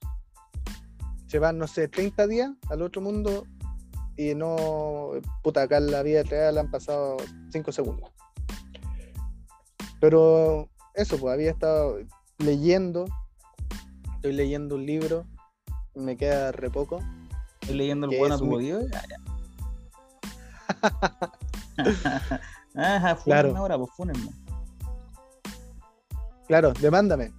Se 1.26 1.40
van, 1.40 1.58
no 1.58 1.66
sé, 1.66 1.88
30 1.88 2.28
días 2.28 2.52
al 2.70 2.80
otro 2.82 3.02
mundo 3.02 3.44
y 4.16 4.34
no, 4.34 5.10
puta, 5.42 5.62
acá 5.62 5.78
en 5.78 5.90
la 5.90 6.02
vida 6.02 6.22
real 6.22 6.58
han 6.58 6.70
pasado 6.70 7.16
5 7.50 7.72
segundos. 7.72 8.10
Pero 10.00 10.68
eso, 10.94 11.18
pues 11.18 11.32
había 11.34 11.50
estado 11.50 11.98
leyendo, 12.38 13.06
estoy 14.16 14.32
leyendo 14.34 14.74
un 14.76 14.86
libro, 14.86 15.24
me 15.94 16.16
queda 16.16 16.52
re 16.52 16.70
poco. 16.70 17.00
Estoy 17.60 17.76
leyendo 17.76 18.06
el 18.06 18.10
Que 18.12 18.18
bueno 18.18 18.34
a 18.34 18.38
tu 18.38 18.44
ya. 18.60 18.90
Ajá, 22.76 23.16
Claro. 23.24 23.56
ahora, 23.56 23.78
pues 23.78 23.90
fúnenme. 23.96 24.30
Claro, 26.46 26.72
demándame. 26.74 27.32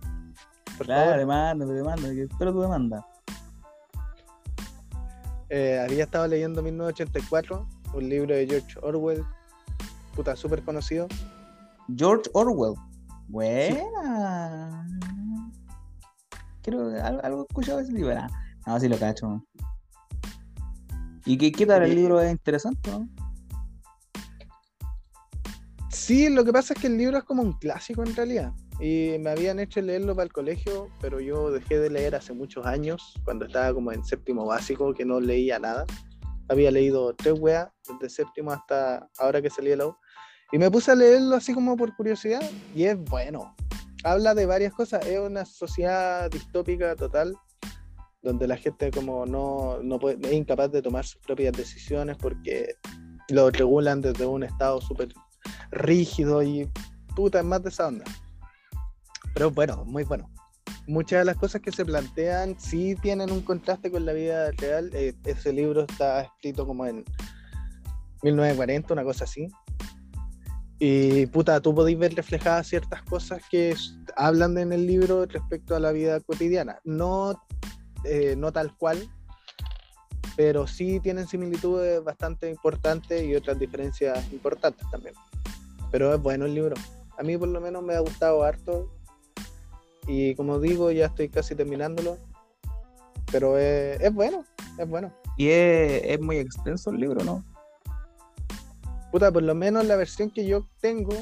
Por 0.78 0.88
Claro, 0.88 1.11
favor. 1.11 1.19
demanda, 1.19 2.09
que 2.09 2.23
espero 2.23 2.51
tu 2.51 2.61
demanda. 2.61 3.05
Eh, 5.58 5.80
había 5.80 6.03
estado 6.03 6.28
leyendo 6.28 6.62
1984, 6.62 7.66
un 7.93 8.10
libro 8.10 8.36
de 8.36 8.45
George 8.45 8.78
Orwell, 8.82 9.24
puta, 10.14 10.36
súper 10.36 10.62
conocido. 10.64 11.08
George 11.95 12.30
Orwell. 12.34 12.74
Buena. 13.30 14.86
Quiero, 16.62 16.89
algo, 17.01 17.24
algo 17.24 17.39
he 17.39 17.45
escuchado 17.47 17.78
de 17.78 17.84
ese 17.86 17.93
libro. 17.93 18.18
Ah, 18.20 18.28
No, 18.68 18.80
sí 18.82 18.89
lo 18.89 18.97
cacho. 18.99 19.45
¿Y 21.24 21.38
qué, 21.38 21.53
qué 21.53 21.66
tal 21.66 21.84
el 21.84 21.91
Sí. 21.91 21.95
libro? 21.95 22.20
¿Es 22.20 22.30
interesante, 22.34 22.91
no? 22.91 23.08
Sí, 25.89 26.28
lo 26.28 26.43
que 26.43 26.51
pasa 26.51 26.74
es 26.74 26.82
que 26.82 26.88
el 26.88 26.97
libro 26.97 27.18
es 27.18 27.24
como 27.24 27.41
un 27.41 27.53
clásico 27.53 28.03
en 28.03 28.14
realidad. 28.14 28.51
Y 28.80 29.15
me 29.19 29.30
habían 29.30 29.59
hecho 29.59 29.82
leerlo 29.82 30.15
para 30.15 30.26
el 30.26 30.34
colegio, 30.34 30.89
pero 30.99 31.19
yo 31.19 31.49
dejé 31.51 31.80
de 31.80 31.89
leer 31.89 32.15
hace 32.15 32.34
muchos 32.34 32.65
años, 32.65 33.13
cuando 33.23 33.45
estaba 33.45 33.73
como 33.73 33.91
en 33.91 34.03
séptimo 34.03 34.45
básico, 34.45 34.93
que 34.93 35.05
no 35.05 35.19
leía 35.19 35.59
nada. 35.59 35.86
Había 36.49 36.71
leído 36.71 37.13
tres 37.15 37.36
weas, 37.39 37.69
desde 37.88 38.23
séptimo 38.23 38.51
hasta 38.51 39.09
ahora 39.17 39.41
que 39.41 39.49
salí 39.49 39.69
de 39.69 39.78
la 39.78 39.88
U. 39.88 39.95
Y 40.51 40.57
me 40.57 40.69
puse 40.69 40.91
a 40.91 40.95
leerlo 40.95 41.36
así 41.36 41.53
como 41.53 41.78
por 41.78 41.95
curiosidad, 41.95 42.41
y 42.76 42.84
es 42.84 42.97
bueno. 43.05 43.55
Habla 44.03 44.36
de 44.36 44.45
varias 44.45 44.73
cosas, 44.73 45.05
es 45.05 45.19
una 45.19 45.45
sociedad 45.45 46.30
distópica 46.30 46.95
total, 46.95 47.34
donde 48.21 48.47
la 48.47 48.57
gente 48.57 48.91
como 48.91 49.26
no, 49.26 49.80
no 49.82 49.99
puede, 49.99 50.28
es 50.28 50.34
incapaz 50.34 50.71
de 50.71 50.82
tomar 50.82 51.05
sus 51.05 51.21
propias 51.21 51.53
decisiones 51.53 52.17
porque 52.17 52.76
lo 53.30 53.49
regulan 53.49 54.01
desde 54.01 54.26
un 54.26 54.43
estado 54.43 54.82
súper 54.82 55.13
rígido 55.71 56.43
y 56.43 56.69
puta, 57.15 57.39
es 57.39 57.45
más 57.45 57.63
de 57.63 57.69
esa 57.69 57.88
onda. 57.88 58.03
Pero 59.36 59.51
bueno, 59.51 59.83
muy 59.86 60.03
bueno. 60.05 60.31
Muchas 60.88 61.19
de 61.19 61.25
las 61.25 61.36
cosas 61.36 61.61
que 61.61 61.71
se 61.71 61.86
plantean 61.86 62.55
sí 62.57 62.95
tienen 62.95 63.31
un 63.31 63.41
contraste 63.41 63.91
con 63.91 64.05
la 64.05 64.13
vida 64.13 64.49
real. 64.51 64.89
Eh, 64.93 65.13
ese 65.25 65.51
libro 65.51 65.81
está 65.81 66.21
escrito 66.21 66.65
como 66.65 66.86
en 66.86 67.03
1940, 68.23 68.93
una 68.93 69.03
cosa 69.03 69.25
así. 69.25 69.49
Y 70.79 71.25
puta, 71.27 71.59
tú 71.59 71.75
podéis 71.75 71.99
ver 71.99 72.15
reflejadas 72.15 72.67
ciertas 72.67 73.01
cosas 73.03 73.41
que 73.51 73.75
hablan 74.15 74.57
en 74.57 74.71
el 74.71 74.88
libro 74.88 75.25
respecto 75.25 75.75
a 75.75 75.79
la 75.81 75.91
vida 75.91 76.21
cotidiana. 76.21 76.79
No, 76.86 77.43
eh, 78.05 78.36
no 78.38 78.53
tal 78.53 78.73
cual, 78.77 79.09
pero 80.38 80.65
sí 80.65 81.01
tienen 81.01 81.27
similitudes 81.27 82.01
bastante 82.03 82.49
importantes 82.49 83.21
y 83.21 83.36
otras 83.36 83.59
diferencias 83.59 84.31
importantes 84.31 84.89
también. 84.89 85.15
Pero 85.91 86.13
es 86.13 86.21
bueno 86.21 86.45
el 86.45 86.55
libro. 86.55 86.75
A 87.17 87.23
mí 87.23 87.38
por 87.38 87.49
lo 87.49 87.59
menos 87.59 87.83
me 87.83 87.95
ha 87.95 87.99
gustado 87.99 88.43
harto. 88.43 88.95
Y 90.08 90.36
como 90.36 90.60
digo, 90.60 90.91
ya 90.91 91.08
estoy 91.08 91.30
casi 91.30 91.56
terminándolo. 91.56 92.18
Pero 93.32 93.58
es, 93.58 93.99
es 94.01 94.14
bueno, 94.14 94.45
es 94.78 94.88
bueno. 94.88 95.12
Y 95.38 95.47
es, 95.49 96.03
es 96.06 96.22
muy 96.22 96.38
extenso 96.38 96.91
el 96.91 96.97
libro, 96.97 97.24
¿no? 97.24 97.43
Puta, 99.12 99.32
por 99.32 99.41
lo 99.43 99.56
menos 99.56 99.86
la 99.86 99.95
versión 99.95 100.30
que 100.30 100.45
yo 100.45 100.68
tengo 100.82 101.16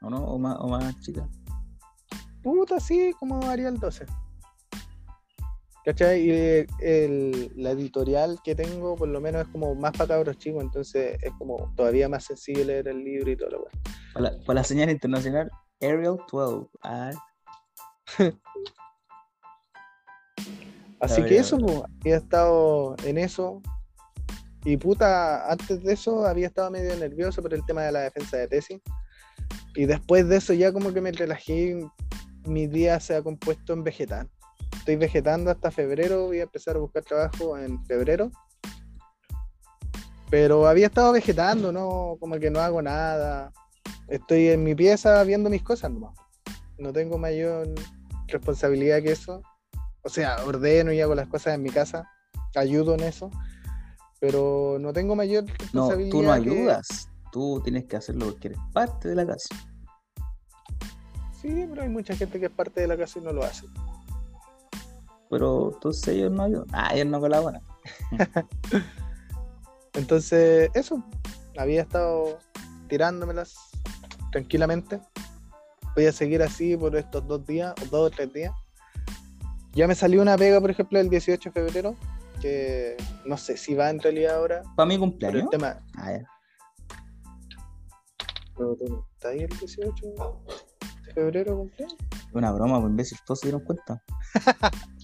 ¿o 0.02 0.10
no? 0.10 0.18
O 0.24 0.38
más, 0.38 0.56
o 0.60 0.68
más 0.68 0.98
chica. 1.00 1.26
Puta, 2.42 2.80
sí, 2.80 3.12
como 3.18 3.40
Arial 3.48 3.78
12. 3.78 4.06
¿Cachai? 5.84 6.20
Y 6.22 6.30
eh, 6.30 6.66
el- 6.80 7.52
la 7.56 7.70
editorial 7.70 8.38
que 8.44 8.54
tengo, 8.54 8.96
por 8.96 9.08
lo 9.08 9.20
menos, 9.20 9.42
es 9.42 9.48
como 9.48 9.74
más 9.74 9.92
para 9.92 10.08
cabros 10.08 10.36
chicos, 10.38 10.62
entonces 10.62 11.18
es 11.22 11.32
como 11.38 11.72
todavía 11.74 12.08
más 12.08 12.24
sencillo 12.24 12.64
leer 12.64 12.88
el 12.88 13.02
libro 13.02 13.30
y 13.30 13.36
todo 13.36 13.50
lo 13.50 13.60
bueno. 13.60 13.80
Para 14.12 14.30
la, 14.30 14.38
para 14.44 14.60
la 14.60 14.64
señal 14.64 14.90
internacional, 14.90 15.50
Arial 15.80 16.18
12. 16.30 16.68
Ah, 16.82 17.10
Así 21.00 21.22
que 21.24 21.38
eso, 21.38 21.56
pues, 21.58 21.80
he 22.04 22.10
estado 22.14 22.94
en 23.04 23.16
eso. 23.16 23.62
Y 24.64 24.76
puta, 24.76 25.50
antes 25.50 25.82
de 25.82 25.94
eso 25.94 26.26
había 26.26 26.48
estado 26.48 26.70
medio 26.70 26.94
nervioso 26.96 27.40
por 27.40 27.54
el 27.54 27.64
tema 27.64 27.82
de 27.82 27.92
la 27.92 28.00
defensa 28.00 28.36
de 28.36 28.48
tesis. 28.48 28.78
Y 29.74 29.86
después 29.86 30.28
de 30.28 30.36
eso 30.36 30.52
ya 30.52 30.70
como 30.72 30.92
que 30.92 31.00
me 31.00 31.10
relajé. 31.12 31.80
Mi 32.46 32.66
día 32.66 32.98
se 33.00 33.16
ha 33.16 33.22
compuesto 33.22 33.72
en 33.72 33.84
vegetar. 33.84 34.28
Estoy 34.78 34.96
vegetando 34.96 35.50
hasta 35.50 35.70
febrero, 35.70 36.26
voy 36.26 36.40
a 36.40 36.44
empezar 36.44 36.76
a 36.76 36.80
buscar 36.80 37.04
trabajo 37.04 37.56
en 37.58 37.84
febrero. 37.84 38.30
Pero 40.30 40.66
había 40.68 40.86
estado 40.86 41.12
vegetando, 41.12 41.72
¿no? 41.72 42.16
Como 42.20 42.38
que 42.38 42.50
no 42.50 42.60
hago 42.60 42.80
nada. 42.82 43.52
Estoy 44.08 44.48
en 44.48 44.62
mi 44.62 44.74
pieza 44.74 45.22
viendo 45.24 45.50
mis 45.50 45.62
cosas 45.62 45.90
nomás. 45.90 46.14
No 46.78 46.92
tengo 46.92 47.18
mayor 47.18 47.68
responsabilidad 48.28 49.02
que 49.02 49.12
eso. 49.12 49.42
O 50.02 50.08
sea, 50.08 50.36
ordeno 50.46 50.92
y 50.92 51.00
hago 51.00 51.14
las 51.14 51.28
cosas 51.28 51.54
en 51.54 51.62
mi 51.62 51.70
casa. 51.70 52.08
Ayudo 52.54 52.94
en 52.94 53.00
eso. 53.00 53.30
Pero 54.20 54.78
no 54.80 54.92
tengo 54.92 55.16
mayor 55.16 55.44
No, 55.72 55.90
responsabilidad. 55.90 56.10
tú 56.10 56.22
no 56.22 56.28
que- 56.32 56.38
ayudas. 56.50 57.08
Tú 57.32 57.60
tienes 57.62 57.84
que 57.84 57.96
hacerlo 57.96 58.26
porque 58.26 58.48
eres 58.48 58.58
parte 58.72 59.08
de 59.08 59.14
la 59.14 59.26
casa. 59.26 59.48
Sí, 61.40 61.66
pero 61.68 61.82
hay 61.82 61.88
mucha 61.88 62.14
gente 62.14 62.38
que 62.38 62.46
es 62.46 62.52
parte 62.52 62.80
de 62.82 62.86
la 62.86 62.96
casa 62.96 63.18
y 63.18 63.22
no 63.22 63.32
lo 63.32 63.42
hace. 63.44 63.66
Pero 65.30 65.72
entonces 65.74 66.08
ellos 66.08 66.32
no 66.32 66.42
ayudan. 66.42 66.66
Ah, 66.72 66.90
ellos 66.92 67.06
no 67.06 67.20
colaboran. 67.20 67.62
Entonces, 69.94 70.70
eso. 70.74 71.02
Había 71.56 71.82
estado 71.82 72.38
tirándomelas 72.88 73.56
tranquilamente. 74.32 75.00
Voy 75.94 76.06
a 76.06 76.12
seguir 76.12 76.42
así 76.42 76.76
por 76.76 76.94
estos 76.96 77.26
dos 77.26 77.44
días, 77.46 77.74
o 77.82 77.84
dos 77.86 78.06
o 78.08 78.10
tres 78.10 78.32
días. 78.32 78.52
Ya 79.72 79.86
me 79.86 79.94
salió 79.94 80.20
una 80.22 80.36
pega, 80.36 80.60
por 80.60 80.70
ejemplo, 80.70 80.98
el 80.98 81.08
18 81.08 81.50
de 81.50 81.52
febrero, 81.52 81.96
que 82.40 82.96
no 83.24 83.36
sé 83.36 83.56
si 83.56 83.74
va 83.74 83.90
en 83.90 84.00
realidad 84.00 84.36
ahora, 84.36 84.62
Para 84.76 84.86
mi 84.86 84.98
cumpleaños. 84.98 85.44
el 85.44 85.48
tema. 85.50 85.80
Ah, 85.96 86.12
ya. 86.12 86.26
Estás 89.14 89.32
ahí 89.32 89.40
el 89.40 89.48
18 89.48 90.06
de 90.06 90.14
febrero, 91.10 91.56
cumpleaños. 91.56 91.96
Una 92.32 92.52
broma, 92.52 92.80
pues 92.80 92.90
imbécil, 92.90 93.18
todos 93.26 93.40
se 93.40 93.46
dieron 93.46 93.64
cuenta. 93.64 94.02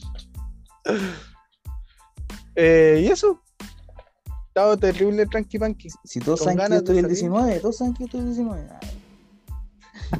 Eh, 2.58 3.02
y 3.04 3.08
eso. 3.08 3.42
Estaba 4.48 4.78
terrible 4.78 5.26
tranqui 5.26 5.58
panqui. 5.58 5.90
Si 6.04 6.20
todos 6.20 6.40
saben 6.40 6.56
que 6.56 6.68
yo 6.70 6.76
estoy 6.76 6.96
el 6.96 7.02
salir. 7.02 7.18
19, 7.18 7.60
todos 7.60 7.76
saben 7.76 7.92
que 7.92 7.98
yo 7.98 8.06
estoy 8.06 8.20
el 8.20 8.26
19. 8.28 8.68
Ah, 8.70 8.80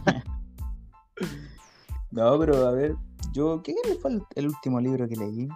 ya. 0.05 0.25
no, 2.11 2.39
pero 2.39 2.67
a 2.67 2.73
ver, 2.73 2.95
yo, 3.33 3.63
¿qué 3.63 3.75
fue 4.03 4.11
el, 4.11 4.23
el 4.35 4.49
último 4.49 4.81
libro 4.81 5.09
que 5.09 5.17
leí? 5.17 5.49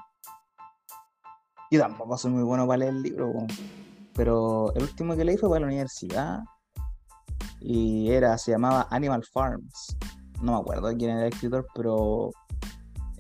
Yo 1.71 1.81
tampoco 1.81 2.17
soy 2.17 2.31
muy 2.31 2.43
bueno 2.43 2.67
para 2.67 2.79
leer 2.79 2.95
libros, 2.95 3.45
pero 4.15 4.75
el 4.75 4.83
último 4.85 5.15
que 5.15 5.25
leí 5.25 5.37
fue 5.37 5.51
para 5.51 5.61
la 5.61 5.67
universidad 5.67 6.41
y 7.61 8.11
era, 8.11 8.37
se 8.39 8.53
llamaba 8.53 8.89
Animal 8.91 9.25
Farms. 9.25 9.97
No 10.41 10.53
me 10.53 10.59
acuerdo 10.59 10.89
de 10.89 10.97
quién 10.97 11.11
era 11.11 11.27
el 11.27 11.33
escritor, 11.33 11.67
pero 11.75 12.31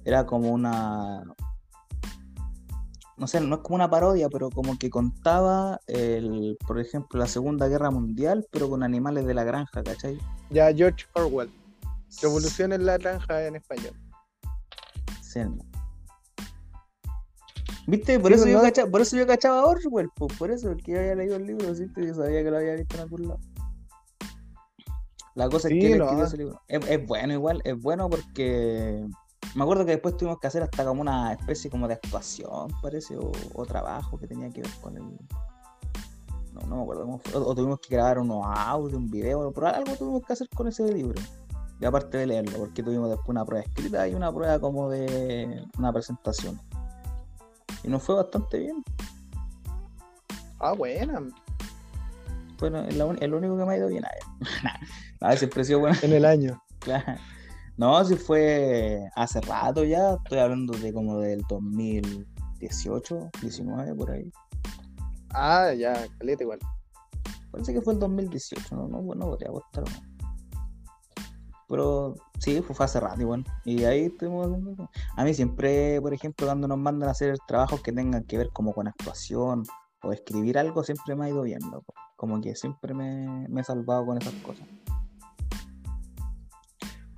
era 0.05 0.25
como 0.27 0.51
una, 0.51 1.23
no 3.17 3.27
sé, 3.27 3.41
no 3.41 3.57
es 3.57 3.61
como 3.61 3.75
una 3.77 3.91
parodia, 3.91 4.29
pero 4.31 4.49
como 4.51 4.79
que 4.79 4.89
contaba, 4.89 5.79
el, 5.87 6.57
por 6.67 6.81
ejemplo, 6.81 7.19
la 7.19 7.27
Segunda 7.27 7.69
Guerra 7.69 7.91
Mundial, 7.91 8.47
pero 8.51 8.71
con 8.71 8.83
animales 8.83 9.27
de 9.27 9.35
la 9.35 9.45
granja, 9.45 9.83
¿cachai? 9.83 10.19
Ya 10.49 10.73
George 10.73 11.05
Orwell. 11.15 11.51
Revolución 12.23 12.73
en 12.73 12.87
la 12.87 12.97
granja 12.99 13.47
en 13.47 13.57
español. 13.57 13.93
Selma. 15.21 15.63
¿Viste? 17.87 18.19
Por, 18.19 18.29
Sí, 18.31 18.35
eso 18.35 18.45
pues, 18.45 18.53
yo 18.53 18.59
no- 18.59 18.65
cachaba, 18.65 18.91
por 18.91 19.01
eso 19.01 19.17
yo 19.17 19.27
cachaba 19.27 19.61
a 19.61 19.67
Orwell, 19.67 20.09
pues, 20.17 20.39
por 20.39 20.51
eso, 20.51 20.69
porque 20.69 20.93
yo 20.93 20.99
había 20.99 21.15
leído 21.15 21.37
el 21.37 21.47
libro, 21.47 21.75
¿sí? 21.75 21.87
Yo 21.97 22.15
sabía 22.15 22.43
que 22.43 22.51
lo 22.51 22.57
había 22.57 22.75
visto 22.75 22.97
en 22.97 23.03
algún 23.03 23.29
lado. 23.29 23.41
La 25.35 25.49
cosa 25.49 25.69
Sí, 25.69 25.79
es 25.79 25.93
que 25.93 25.99
no. 25.99 26.57
Es, 26.69 26.89
es 26.89 27.07
bueno 27.07 27.33
igual, 27.33 27.61
es 27.65 27.81
bueno 27.81 28.09
porque 28.11 29.07
me 29.55 29.65
acuerdo 29.65 29.85
que 29.85 29.93
después 29.93 30.17
tuvimos 30.17 30.39
que 30.39 30.47
hacer 30.47 30.63
hasta 30.63 30.85
como 30.85 31.01
una 31.01 31.33
especie 31.33 31.71
como 31.71 31.89
de 31.89 31.95
actuación, 31.95 32.69
parece, 32.83 33.17
o, 33.17 33.33
o 33.55 33.67
trabajo 33.67 34.19
que 34.19 34.27
tenía 34.27 34.49
que 34.51 34.63
ver 34.63 34.71
con 34.81 34.97
el... 34.97 35.03
No, 36.53 36.61
no 36.69 36.77
me 36.77 36.83
acuerdo 36.83 37.03
cómo 37.03 37.19
fue. 37.19 37.41
O, 37.41 37.47
o 37.47 37.55
tuvimos 37.55 37.81
que 37.81 37.95
grabar 37.95 38.19
unos 38.19 38.45
audios, 38.47 38.95
un 38.95 39.11
video, 39.11 39.53
pero 39.53 39.69
algo 39.69 39.97
tuvimos 39.97 40.23
que 40.25 40.33
hacer 40.33 40.49
con 40.51 40.69
ese 40.69 40.93
libro. 40.93 41.21
Y 41.81 41.85
aparte 41.85 42.19
de 42.19 42.27
leerlo, 42.27 42.59
porque 42.59 42.83
tuvimos 42.83 43.09
después 43.09 43.29
una 43.31 43.45
prueba 43.45 43.65
escrita 43.65 44.07
y 44.07 44.15
una 44.15 44.33
prueba 44.33 44.61
como 44.61 44.91
de 44.91 45.67
una 45.79 45.93
presentación. 45.93 46.61
Y 47.83 47.89
nos 47.89 48.03
fue 48.03 48.17
bastante 48.17 48.59
bien. 48.59 48.85
Ah, 50.59 50.75
buena. 50.75 51.23
La 52.69 53.07
un- 53.07 53.23
el 53.23 53.33
único 53.35 53.57
que 53.57 53.65
me 53.65 53.73
ha 53.75 53.77
ido 53.79 53.89
bien 53.89 54.05
a 54.05 54.11
ver, 54.11 54.21
siempre 55.39 55.63
he 55.63 55.65
sido 55.65 55.81
bueno. 55.81 55.97
En 56.03 56.13
el 56.13 56.25
año. 56.25 56.63
Claro. 56.81 57.21
No, 57.77 58.03
si 58.07 58.17
fue 58.17 59.07
hace 59.15 59.39
rato 59.43 59.85
ya, 59.85 60.15
estoy 60.15 60.39
hablando 60.39 60.73
de 60.79 60.93
como 60.95 61.19
del 61.19 61.43
2018, 61.49 63.31
19, 63.43 63.95
por 63.95 64.11
ahí. 64.11 64.31
Ah, 65.35 65.73
ya, 65.75 66.07
caleta 66.19 66.43
igual. 66.43 66.59
Parece 67.51 67.75
que 67.75 67.83
fue 67.83 67.93
el 67.95 67.99
2018, 67.99 68.75
no, 68.77 68.89
no, 68.89 69.03
no 69.15 69.27
podría 69.27 69.51
apostar. 69.51 69.85
¿no? 69.85 70.11
Pero 71.69 72.15
sí, 72.39 72.61
fue, 72.63 72.75
fue 72.75 72.85
hace 72.87 72.99
rato 72.99 73.21
igual. 73.21 73.45
Y 73.65 73.85
ahí 73.85 74.07
estuvimos 74.07 74.47
haciendo. 74.49 74.91
A 75.17 75.25
mí 75.25 75.35
siempre, 75.35 76.01
por 76.01 76.13
ejemplo, 76.13 76.47
cuando 76.47 76.67
nos 76.67 76.79
mandan 76.79 77.09
a 77.09 77.13
hacer 77.13 77.37
trabajos 77.47 77.81
que 77.83 77.93
tengan 77.93 78.25
que 78.25 78.39
ver 78.39 78.51
como 78.53 78.73
con 78.73 78.89
actuación 78.89 79.65
o 80.03 80.13
escribir 80.13 80.59
algo, 80.59 80.83
siempre 80.83 81.15
me 81.15 81.27
ha 81.27 81.29
ido 81.29 81.43
bien, 81.43 81.61
loco. 81.71 81.95
Como 82.21 82.39
que 82.43 82.55
siempre 82.55 82.93
me, 82.93 83.49
me 83.49 83.63
he 83.63 83.65
salvado 83.65 84.05
con 84.05 84.19
esas 84.19 84.35
cosas. 84.45 84.67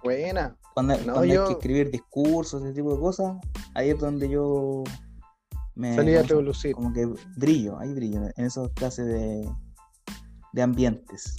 Buena. 0.05 0.57
Cuando, 0.74 0.96
No, 0.98 1.14
cuando 1.14 1.24
yo- 1.24 1.42
hay 1.42 1.46
que 1.48 1.53
escribir 1.55 1.90
discursos, 1.90 2.62
ese 2.62 2.72
tipo 2.72 2.94
de 2.94 3.00
cosas, 3.00 3.36
ahí 3.74 3.90
es 3.90 3.98
donde 3.98 4.28
yo 4.28 4.84
me 5.74 5.96
Salí 5.96 6.14
a 6.14 6.22
revolucir. 6.22 6.72
como 6.76 6.92
que 6.92 7.07
brillo, 7.36 7.78
hay 7.80 7.92
brillo 7.94 8.22
en 8.36 8.44
esas 8.46 8.68
clases 8.70 9.07
de, 9.07 9.50
de 10.53 10.62
ambientes. 10.62 11.34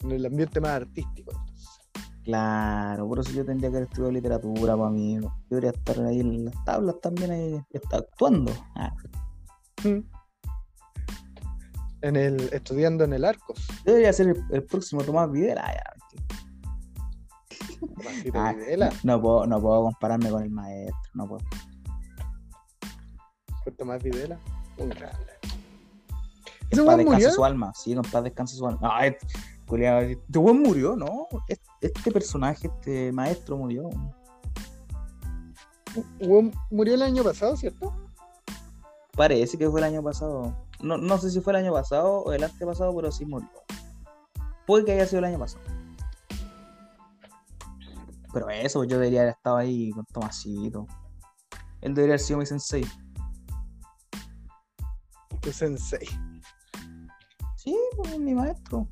En 0.00 0.12
el 0.12 0.24
ambiente 0.24 0.60
más 0.62 0.70
artístico. 0.70 1.32
entonces. 1.32 1.68
Claro, 2.24 3.06
por 3.08 3.18
eso 3.20 3.30
yo 3.32 3.44
tendría 3.44 3.70
que 3.70 3.76
haber 3.76 3.88
estudiado 3.88 4.12
literatura 4.12 4.74
para 4.74 4.90
mí. 4.90 5.18
Yo 5.20 5.30
debería 5.50 5.70
estar 5.70 6.00
ahí 6.00 6.20
en 6.20 6.46
las 6.46 6.64
tablas 6.64 6.96
también 7.02 7.30
ahí, 7.30 7.60
está 7.70 7.98
actuando. 7.98 8.52
Ah, 8.74 8.90
Mm. 9.84 10.00
En 12.00 12.16
el, 12.16 12.48
estudiando 12.52 13.04
en 13.04 13.12
el 13.12 13.24
Arcos. 13.24 13.66
yo 13.84 13.92
debería 13.92 14.12
ser 14.12 14.28
el, 14.28 14.44
el 14.50 14.62
próximo 14.64 15.02
Tomás 15.02 15.30
Videla. 15.32 15.64
Ya. 15.66 15.98
Ah, 18.34 18.52
Videla, 18.52 18.90
no, 19.02 19.20
puedo, 19.20 19.46
no 19.46 19.60
puedo 19.60 19.82
compararme 19.84 20.30
con 20.30 20.42
el 20.42 20.50
maestro, 20.50 21.10
no 21.14 21.28
puedo. 21.28 21.44
Tomás 23.76 24.02
Videla. 24.02 24.38
Un 24.78 24.88
grande. 24.90 25.32
Que 25.40 26.68
¿Ese 26.70 26.80
en 26.80 26.86
paz 26.86 27.04
murió? 27.04 27.30
su 27.30 27.44
alma, 27.44 27.72
sí, 27.74 27.92
en 27.92 28.02
paz 28.02 28.24
descanse 28.24 28.56
su 28.56 28.66
alma. 28.66 28.80
No, 28.82 29.00
este, 29.00 29.26
culiao, 29.66 30.00
este 30.00 30.38
weón 30.38 30.62
murió, 30.62 30.96
¿no? 30.96 31.26
Este, 31.48 31.68
este 31.80 32.10
personaje, 32.10 32.68
este 32.68 33.12
maestro 33.12 33.56
murió. 33.56 33.90
Murió 36.70 36.94
el 36.94 37.02
año 37.02 37.24
pasado, 37.24 37.56
¿cierto? 37.56 37.94
Parece 39.16 39.58
que 39.58 39.68
fue 39.68 39.80
el 39.80 39.84
año 39.84 40.02
pasado. 40.02 40.67
No, 40.80 40.96
no 40.96 41.18
sé 41.18 41.30
si 41.30 41.40
fue 41.40 41.52
el 41.52 41.64
año 41.64 41.72
pasado 41.72 42.20
o 42.20 42.32
el 42.32 42.44
antepasado, 42.44 42.94
pero 42.94 43.10
sí 43.10 43.24
murió. 43.26 43.48
Puede 44.66 44.84
que 44.84 44.92
haya 44.92 45.06
sido 45.06 45.20
el 45.20 45.24
año 45.24 45.38
pasado. 45.38 45.64
Pero 48.32 48.50
eso, 48.50 48.84
yo 48.84 48.98
debería 48.98 49.22
haber 49.22 49.32
estado 49.34 49.56
ahí 49.56 49.90
con 49.90 50.04
Tomasito. 50.06 50.86
Él 51.80 51.94
debería 51.94 52.14
haber 52.14 52.20
sido 52.20 52.38
mi 52.38 52.46
sensei. 52.46 52.84
Tu 55.40 55.52
sensei. 55.52 56.06
Sí, 57.56 57.76
pues 57.96 58.18
mi 58.18 58.34
maestro. 58.34 58.86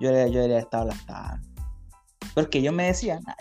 Yo 0.00 0.10
yo 0.10 0.10
debería 0.10 0.44
haber 0.44 0.58
estado 0.58 0.84
las 0.86 1.06
tablas. 1.06 1.40
Pero 2.34 2.44
es 2.44 2.48
que 2.48 2.62
yo 2.62 2.72
me 2.72 2.86
decía, 2.86 3.20
"Ah, 3.26 3.36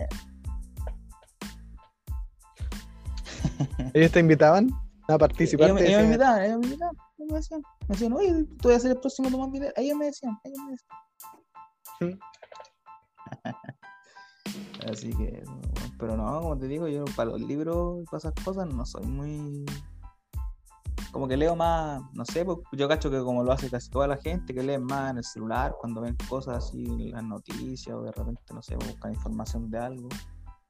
¿Ellos 3.94 4.12
te 4.12 4.20
invitaban 4.20 4.70
a 5.08 5.18
participar? 5.18 5.70
ellos, 5.70 5.82
ellos 5.82 5.92
me 5.92 5.98
decían, 5.98 6.06
invitaban, 6.06 6.44
ellos 6.44 6.60
me 6.60 6.66
invitaban, 6.66 6.96
ellos 6.96 7.13
me 7.26 7.36
decían, 7.36 7.62
me 7.82 7.88
decían, 7.88 8.14
oye, 8.14 8.46
tú 8.62 8.70
vas 8.70 8.78
a 8.78 8.80
ser 8.82 8.92
el 8.92 9.00
próximo 9.00 9.30
Tomás 9.30 9.52
Videla. 9.52 9.74
Ellos 9.76 9.98
me 9.98 10.06
decían, 10.06 10.38
ellos 10.44 10.60
me 10.66 10.72
decían. 10.72 12.20
Así 14.92 15.10
que, 15.16 15.42
eso, 15.42 15.54
pero 15.98 16.18
no, 16.18 16.42
como 16.42 16.58
te 16.58 16.68
digo, 16.68 16.88
yo 16.88 17.06
para 17.16 17.32
los 17.32 17.42
libros 17.42 18.02
y 18.02 18.06
para 18.06 18.18
esas 18.18 18.34
cosas 18.44 18.68
no 18.68 18.86
soy 18.86 19.06
muy. 19.06 19.66
Como 21.12 21.28
que 21.28 21.38
leo 21.38 21.56
más, 21.56 22.02
no 22.14 22.26
sé, 22.26 22.44
pues, 22.44 22.58
yo 22.74 22.88
cacho 22.88 23.12
que 23.12 23.20
como 23.20 23.44
lo 23.44 23.52
hace 23.52 23.70
casi 23.70 23.90
toda 23.90 24.08
la 24.08 24.18
gente, 24.18 24.54
que 24.54 24.64
leen 24.64 24.84
más 24.84 25.12
en 25.12 25.18
el 25.18 25.24
celular, 25.24 25.76
cuando 25.80 26.02
ven 26.02 26.18
cosas 26.28 26.58
así 26.58 26.84
en 26.84 27.12
las 27.12 27.24
noticias 27.24 27.96
o 27.96 28.02
de 28.02 28.12
repente, 28.12 28.42
no 28.54 28.64
sé, 28.64 28.76
buscan 28.76 29.14
información 29.14 29.70
de 29.70 29.78
algo, 29.78 30.10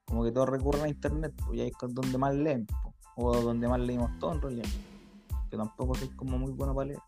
como 0.04 0.22
que 0.22 0.32
todos 0.32 0.50
recurren 0.50 0.84
a 0.84 0.88
internet, 0.88 1.32
pues 1.46 1.60
ahí 1.60 1.68
es 1.68 1.94
donde 1.94 2.18
más 2.18 2.34
leen, 2.34 2.66
pues, 2.66 2.94
o 3.16 3.40
donde 3.40 3.66
más 3.68 3.80
leímos 3.80 4.10
todo 4.18 4.32
en 4.32 4.42
realidad. 4.42 4.68
Tampoco 5.56 5.94
soy 5.94 6.08
como 6.16 6.38
muy 6.38 6.52
bueno 6.52 6.74
para 6.74 6.88
leer. 6.88 7.00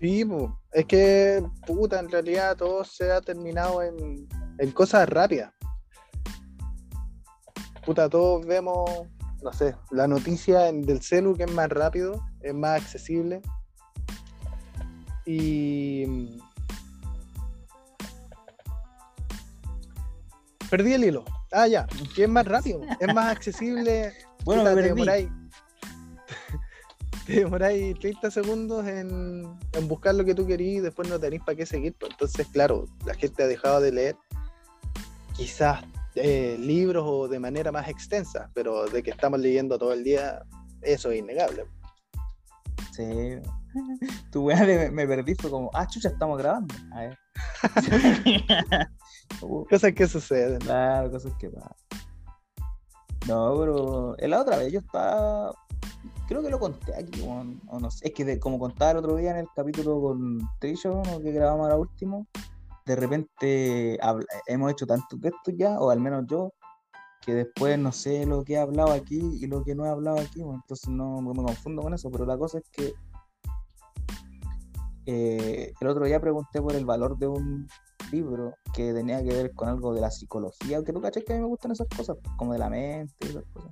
Sí, 0.00 0.24
po. 0.24 0.60
es 0.72 0.84
que, 0.86 1.44
puta, 1.66 2.00
en 2.00 2.10
realidad 2.10 2.56
todo 2.56 2.84
se 2.84 3.12
ha 3.12 3.20
terminado 3.20 3.82
en, 3.82 4.28
en 4.58 4.70
cosas 4.72 5.08
rápidas. 5.08 5.52
Puta, 7.84 8.08
todos 8.08 8.44
vemos 8.44 9.06
no 9.42 9.52
sé, 9.52 9.74
la 9.90 10.06
noticia 10.06 10.72
del 10.72 11.02
celu 11.02 11.36
que 11.36 11.44
es 11.44 11.50
más 11.50 11.68
rápido, 11.68 12.24
es 12.40 12.54
más 12.54 12.80
accesible. 12.80 13.42
Y 15.26 16.40
perdí 20.70 20.94
el 20.94 21.04
hilo. 21.04 21.24
Ah, 21.50 21.66
ya, 21.66 21.86
que 22.14 22.24
es 22.24 22.28
más 22.28 22.46
rápido, 22.46 22.80
es 23.00 23.14
más 23.14 23.30
accesible. 23.36 24.12
Bueno, 24.44 24.62
Puta, 24.62 24.74
me 24.74 24.82
te 24.82 24.88
demoráis, 24.88 25.28
te 27.26 27.32
demoráis 27.34 27.98
30 28.00 28.30
segundos 28.30 28.86
en, 28.86 29.44
en 29.72 29.88
buscar 29.88 30.14
lo 30.14 30.24
que 30.24 30.34
tú 30.34 30.46
querías 30.46 30.78
y 30.78 30.80
después 30.80 31.08
no 31.08 31.18
tenéis 31.20 31.42
para 31.42 31.56
qué 31.56 31.66
seguir. 31.66 31.94
pues. 31.98 32.10
Entonces, 32.12 32.46
claro, 32.48 32.86
la 33.06 33.14
gente 33.14 33.42
ha 33.42 33.46
dejado 33.46 33.80
de 33.80 33.92
leer 33.92 34.16
quizás 35.36 35.84
eh, 36.16 36.56
libros 36.58 37.04
o 37.06 37.28
de 37.28 37.38
manera 37.38 37.70
más 37.72 37.88
extensa, 37.88 38.50
pero 38.54 38.86
de 38.86 39.02
que 39.02 39.10
estamos 39.10 39.38
leyendo 39.40 39.78
todo 39.78 39.92
el 39.92 40.02
día, 40.04 40.42
eso 40.82 41.10
es 41.10 41.18
innegable. 41.20 41.64
Sí. 42.92 43.38
Tu 44.30 44.42
weá 44.44 44.66
de- 44.66 44.90
me 44.90 45.06
perdí, 45.06 45.34
fue 45.34 45.48
como, 45.50 45.70
ah, 45.72 45.86
chucha, 45.86 46.08
estamos 46.10 46.36
grabando. 46.38 46.74
A 46.92 47.00
ver. 47.00 47.18
Uh, 49.40 49.64
Cosas 49.64 49.92
que 49.94 50.06
suceden. 50.06 50.58
claro, 50.60 51.10
cosas 51.10 51.32
que 51.38 51.48
pasan. 51.48 51.72
No, 53.28 53.56
pero 53.58 54.16
la 54.18 54.40
otra 54.40 54.58
vez 54.58 54.72
yo 54.72 54.80
estaba. 54.80 55.54
Creo 56.28 56.42
que 56.42 56.50
lo 56.50 56.58
conté 56.58 56.94
aquí, 56.94 57.20
weón, 57.20 57.60
o 57.68 57.78
no 57.78 57.90
sé. 57.90 58.08
Es 58.08 58.14
que 58.14 58.40
como 58.40 58.58
contaba 58.58 58.92
el 58.92 58.96
otro 58.98 59.16
día 59.16 59.32
en 59.32 59.38
el 59.38 59.48
capítulo 59.54 60.00
con 60.00 60.38
Trillo, 60.58 61.02
¿no? 61.04 61.20
que 61.20 61.32
grabamos 61.32 61.64
ahora 61.64 61.76
último, 61.76 62.26
de 62.86 62.96
repente 62.96 63.98
hemos 64.46 64.72
hecho 64.72 64.86
tanto 64.86 65.16
esto 65.22 65.50
ya, 65.56 65.78
o 65.78 65.90
al 65.90 66.00
menos 66.00 66.24
yo, 66.26 66.52
que 67.24 67.34
después 67.34 67.78
no 67.78 67.92
sé 67.92 68.26
lo 68.26 68.44
que 68.44 68.54
he 68.54 68.58
hablado 68.58 68.92
aquí 68.92 69.20
y 69.40 69.46
lo 69.46 69.62
que 69.62 69.74
no 69.74 69.86
he 69.86 69.88
hablado 69.88 70.18
aquí, 70.18 70.40
entonces 70.40 70.88
no 70.88 71.20
me 71.20 71.34
confundo 71.34 71.82
con 71.82 71.94
eso, 71.94 72.10
pero 72.10 72.26
la 72.26 72.36
cosa 72.36 72.58
es 72.58 72.68
que 72.70 72.94
eh, 75.06 75.72
el 75.80 75.86
otro 75.88 76.04
día 76.04 76.20
pregunté 76.20 76.60
por 76.60 76.74
el 76.74 76.84
valor 76.84 77.18
de 77.18 77.26
un 77.28 77.68
libro 78.10 78.54
que 78.74 78.92
tenía 78.92 79.22
que 79.22 79.32
ver 79.32 79.52
con 79.52 79.68
algo 79.68 79.94
de 79.94 80.00
la 80.00 80.10
psicología, 80.10 80.76
aunque 80.76 80.92
tú 80.92 81.00
cachai 81.00 81.24
que 81.24 81.32
a 81.32 81.36
mí 81.36 81.42
me 81.42 81.48
gustan 81.48 81.72
esas 81.72 81.88
cosas, 81.88 82.16
como 82.36 82.52
de 82.52 82.58
la 82.58 82.70
mente 82.70 83.14
y 83.20 83.26
esas 83.26 83.44
cosas. 83.52 83.70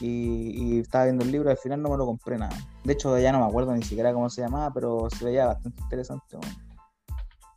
Y, 0.00 0.76
y 0.76 0.78
estaba 0.80 1.04
viendo 1.04 1.24
el 1.24 1.32
libro 1.32 1.50
al 1.50 1.56
final 1.56 1.82
no 1.82 1.90
me 1.90 1.96
lo 1.96 2.06
compré 2.06 2.38
nada. 2.38 2.56
De 2.84 2.92
hecho, 2.92 3.18
ya 3.18 3.32
no 3.32 3.40
me 3.40 3.46
acuerdo 3.46 3.74
ni 3.74 3.82
siquiera 3.82 4.12
cómo 4.12 4.30
se 4.30 4.40
llamaba, 4.40 4.72
pero 4.72 5.08
se 5.10 5.24
veía 5.24 5.46
bastante 5.46 5.82
interesante. 5.82 6.38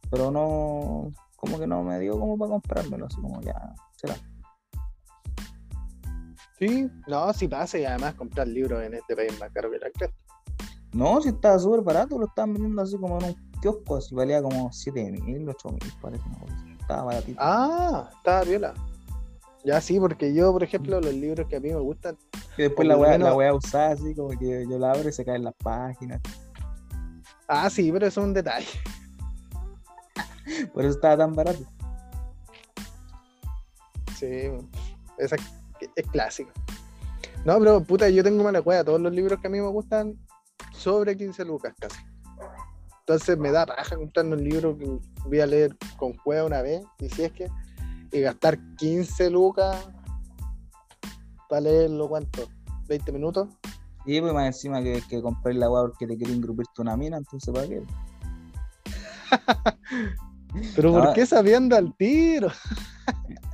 Pero 0.10 0.30
no, 0.30 1.12
como 1.44 1.60
que 1.60 1.68
no 1.68 1.84
me 1.84 2.00
dio 2.00 2.20
como 2.20 2.38
para 2.38 2.52
comprármelo, 2.52 3.06
así 3.06 3.22
como 3.22 3.42
ya, 3.42 3.74
será. 3.96 4.16
Sí, 6.58 6.90
no, 7.08 7.34
sí 7.34 7.48
pasa 7.48 7.78
y 7.78 7.86
además 7.86 8.14
comprar 8.16 8.48
libros 8.48 8.82
en 8.84 8.94
este 8.94 9.16
país 9.16 9.38
más 9.40 9.52
caro 9.52 9.70
que 9.72 9.80
la 9.80 9.90
cresta. 9.92 10.16
No, 10.94 11.20
si 11.22 11.30
estaba 11.30 11.58
súper 11.60 11.82
barato, 11.82 12.18
lo 12.18 12.28
estaban 12.28 12.54
vendiendo 12.54 12.82
así 12.82 12.98
como 12.98 13.18
en 13.20 13.26
un 13.26 13.53
kiosco, 13.64 13.96
así 13.96 14.14
valía 14.14 14.42
como 14.42 14.72
7 14.72 15.12
mil, 15.12 15.48
8 15.48 15.70
mil, 15.70 15.94
parece 16.02 16.24
una 16.28 16.40
cosa. 16.40 16.56
Estaba 16.82 17.04
baratito. 17.04 17.38
Ah, 17.42 18.10
estaba 18.18 18.44
viola. 18.44 18.74
Ya 19.64 19.80
sí, 19.80 19.98
porque 20.00 20.34
yo, 20.34 20.52
por 20.52 20.64
ejemplo, 20.64 21.00
los 21.00 21.14
libros 21.14 21.48
que 21.48 21.56
a 21.56 21.60
mí 21.62 21.70
me 21.70 21.80
gustan, 21.80 22.18
y 22.58 22.64
después 22.64 22.86
la 22.88 22.98
weá, 22.98 23.12
menos- 23.12 23.30
la 23.30 23.36
weá 23.36 23.54
usada 23.54 23.94
así, 23.94 24.14
como 24.14 24.38
que 24.38 24.66
yo 24.70 24.78
la 24.78 24.92
abro 24.92 25.08
y 25.08 25.14
se 25.14 25.24
caen 25.24 25.46
las 25.46 25.54
páginas. 25.56 26.20
ah, 27.48 27.70
sí, 27.70 27.90
pero 27.92 28.06
eso 28.08 28.20
es 28.20 28.28
un 28.28 28.34
detalle. 28.34 28.68
Por 30.74 30.84
eso 30.84 30.96
estaba 30.96 31.18
tan 31.18 31.34
barato. 31.34 31.64
Sí, 34.18 34.50
esa 35.18 35.36
es 35.96 36.08
clásica. 36.12 36.52
No, 37.46 37.58
pero 37.60 37.82
puta, 37.84 38.10
yo 38.10 38.24
tengo 38.24 38.44
mala 38.44 38.62
cueva. 38.62 38.84
Todos 38.84 39.00
los 39.02 39.14
libros 39.14 39.40
que 39.40 39.48
a 39.48 39.50
mí 39.50 39.60
me 39.62 39.68
gustan, 39.68 40.18
sobre 40.74 41.16
15 41.16 41.46
lucas 41.46 41.74
casi. 41.80 41.98
Entonces 43.06 43.38
me 43.38 43.52
da 43.52 43.66
paja 43.66 43.98
comprarme 43.98 44.38
un 44.38 44.44
libro 44.46 44.78
que 44.78 44.88
voy 45.26 45.42
a 45.42 45.46
leer 45.46 45.76
con 45.98 46.14
cueva 46.14 46.46
una 46.46 46.62
vez, 46.62 46.86
y 47.00 47.10
si 47.10 47.24
es 47.24 47.34
que, 47.34 47.50
y 48.14 48.22
gastar 48.22 48.58
15 48.78 49.30
lucas 49.30 49.90
para 51.50 51.62
leerlo, 51.62 52.08
¿cuánto? 52.08 52.48
¿20 52.88 53.12
minutos? 53.12 53.50
Y 54.06 54.22
pues 54.22 54.34
más 54.34 54.46
encima 54.46 54.82
que, 54.82 55.02
que 55.10 55.22
compré 55.22 55.54
la 55.54 55.70
weá 55.70 55.82
porque 55.82 56.08
te 56.08 56.18
quería 56.18 56.34
engrupirte 56.34 56.82
una 56.82 56.96
mina, 56.96 57.18
entonces 57.18 57.54
¿para 57.54 57.68
qué? 57.68 57.84
Pero 60.76 60.94
¿por 60.94 61.14
qué 61.14 61.26
sabiendo 61.26 61.76
al 61.76 61.94
tiro? 61.96 62.50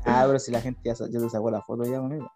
Ah, 0.05 0.23
pero 0.26 0.39
si 0.39 0.51
la 0.51 0.59
gente 0.59 0.80
ya, 0.84 0.93
ya 0.93 1.19
te 1.19 1.30
sacó 1.30 1.51
la 1.51 1.61
foto 1.61 1.84
ya 1.84 1.99
conmigo. 1.99 2.31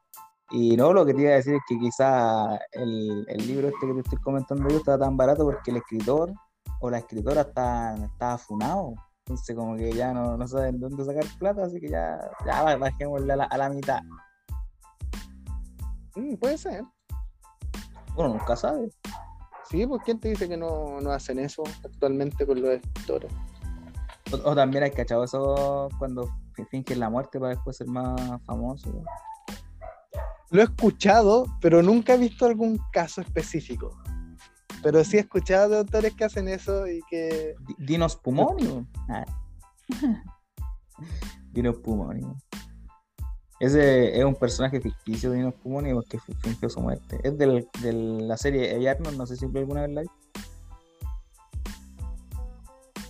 Y 0.52 0.78
no, 0.78 0.94
lo 0.94 1.06
que 1.06 1.14
te 1.14 1.22
iba 1.22 1.32
a 1.32 1.36
decir 1.36 1.56
es 1.56 1.62
que 1.68 1.80
quizá 1.80 2.56
el, 2.72 3.26
el 3.28 3.48
libro 3.48 3.70
este 3.70 3.88
que 3.88 3.94
te 3.94 4.00
estoy 4.02 4.20
comentando 4.20 4.70
yo 4.70 4.78
estaba 4.78 5.06
tan 5.06 5.18
barato 5.18 5.44
porque 5.44 5.72
el 5.72 5.78
escritor 5.78 6.34
o 6.84 6.90
la 6.90 6.98
escritora 6.98 7.42
está, 7.42 7.96
estaba 7.96 8.38
funado. 8.38 8.94
Entonces 9.20 9.56
como 9.56 9.78
que 9.78 9.94
ya 9.94 10.14
no, 10.14 10.36
no 10.36 10.46
saben 10.46 10.82
dónde 10.82 11.06
sacar 11.06 11.24
plata, 11.40 11.64
así 11.64 11.80
que 11.80 11.88
ya, 11.88 12.20
ya 12.46 12.62
ba- 12.62 12.76
bajémosle 12.76 13.32
a 13.32 13.36
la, 13.38 13.44
a 13.46 13.58
la 13.58 13.70
mitad. 13.70 14.02
Mm, 16.16 16.36
puede 16.36 16.58
ser. 16.58 16.84
Uno 18.18 18.30
nunca 18.30 18.58
sabe. 18.58 18.92
Sí, 19.70 19.88
pues 19.88 20.02
¿quién 20.04 20.20
te 20.20 20.28
dice 20.28 20.50
que 20.50 20.58
no, 20.58 21.00
no 21.00 21.12
hacen 21.12 21.40
eso 21.40 21.64
actualmente 21.86 22.46
con 22.46 22.62
los 22.62 22.72
escritores? 22.72 23.32
O, 24.34 24.50
o 24.50 24.54
también 24.54 24.84
hay 24.84 24.92
cachado 24.92 25.24
eso 25.24 25.88
cuando 25.98 26.28
fi- 26.54 26.66
fingen 26.66 27.00
la 27.00 27.10
muerte 27.10 27.40
para 27.40 27.54
después 27.54 27.78
ser 27.78 27.88
más 27.88 28.42
famoso. 28.44 28.92
Lo 30.50 30.60
he 30.62 30.66
escuchado, 30.66 31.46
pero 31.62 31.82
nunca 31.82 32.16
he 32.16 32.18
visto 32.18 32.46
algún 32.46 32.78
caso 32.92 33.22
específico. 33.22 33.98
Pero 34.84 35.04
sí 35.04 35.18
he 35.18 35.22
escuchado 35.22 35.70
de 35.70 35.78
autores 35.80 36.14
que 36.14 36.26
hacen 36.26 36.48
eso 36.48 36.86
y 36.88 37.02
que. 37.10 37.56
Di- 37.68 37.76
Dinos 37.86 38.16
Pumoni. 38.18 38.86
Ah. 39.10 39.26
Dinos 41.52 41.78
Pumoni. 41.78 42.26
Ese 43.60 44.18
es 44.20 44.26
un 44.26 44.36
personaje 44.36 44.82
ficticio 44.82 45.32
de 45.32 45.38
Dinos 45.38 45.54
Pumoni 45.56 45.94
porque 45.94 46.20
fi- 46.20 46.34
fingió 46.42 46.70
su 46.70 46.82
muerte. 46.82 47.20
Es 47.24 47.38
del, 47.38 47.68
de 47.82 47.94
la 47.94 48.36
serie 48.38 48.76
Hey 48.76 48.88
Arnold, 48.88 49.18
no 49.18 49.26
sé 49.26 49.38
si 49.38 49.46
alguna 49.46 49.82
vez 49.84 49.92
la 49.92 50.02
vi. 50.02 50.08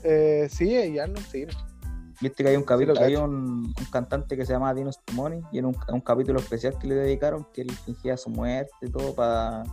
Eh, 0.04 0.48
sí, 0.52 0.70
y 0.70 1.00
Arnold, 1.00 1.26
sí. 1.32 1.46
Viste 2.22 2.44
que 2.44 2.50
hay 2.50 2.56
un 2.56 2.64
capítulo, 2.64 2.94
lo 2.94 3.02
hay 3.06 3.16
un, 3.16 3.34
un 3.78 3.86
cantante 3.92 4.38
que 4.38 4.46
se 4.46 4.54
llama 4.54 4.74
Dinos 4.74 4.98
Pumoni 5.06 5.42
y 5.52 5.60
en 5.60 5.66
un, 5.66 5.76
un 5.90 6.02
capítulo 6.02 6.40
especial 6.40 6.78
que 6.78 6.88
le 6.88 6.96
dedicaron 6.96 7.46
que 7.54 7.62
él 7.62 7.72
fingía 7.72 8.16
su 8.18 8.30
muerte 8.30 8.72
y 8.82 8.90
todo 8.90 9.14
para 9.16 9.64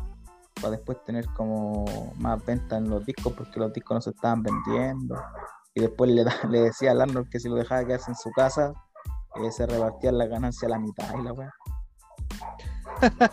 después 0.68 1.02
tener 1.04 1.26
como 1.34 2.12
más 2.18 2.44
venta 2.44 2.76
en 2.76 2.90
los 2.90 3.06
discos 3.06 3.32
porque 3.32 3.60
los 3.60 3.72
discos 3.72 3.94
no 3.94 4.00
se 4.00 4.10
estaban 4.10 4.42
vendiendo. 4.42 5.16
Y 5.74 5.80
después 5.80 6.10
le, 6.10 6.24
decía 6.60 6.90
al 6.90 7.00
Arnold 7.00 7.28
que 7.30 7.40
si 7.40 7.48
lo 7.48 7.54
dejaba 7.54 7.84
quedarse 7.84 8.10
en 8.10 8.16
su 8.16 8.30
casa, 8.32 8.74
eh, 9.36 9.52
se 9.52 9.66
repartían 9.66 10.18
la 10.18 10.26
ganancia 10.26 10.66
a 10.66 10.72
la 10.72 10.78
mitad 10.78 11.14
y 11.18 11.22
la 11.22 11.32
weá. 11.32 11.54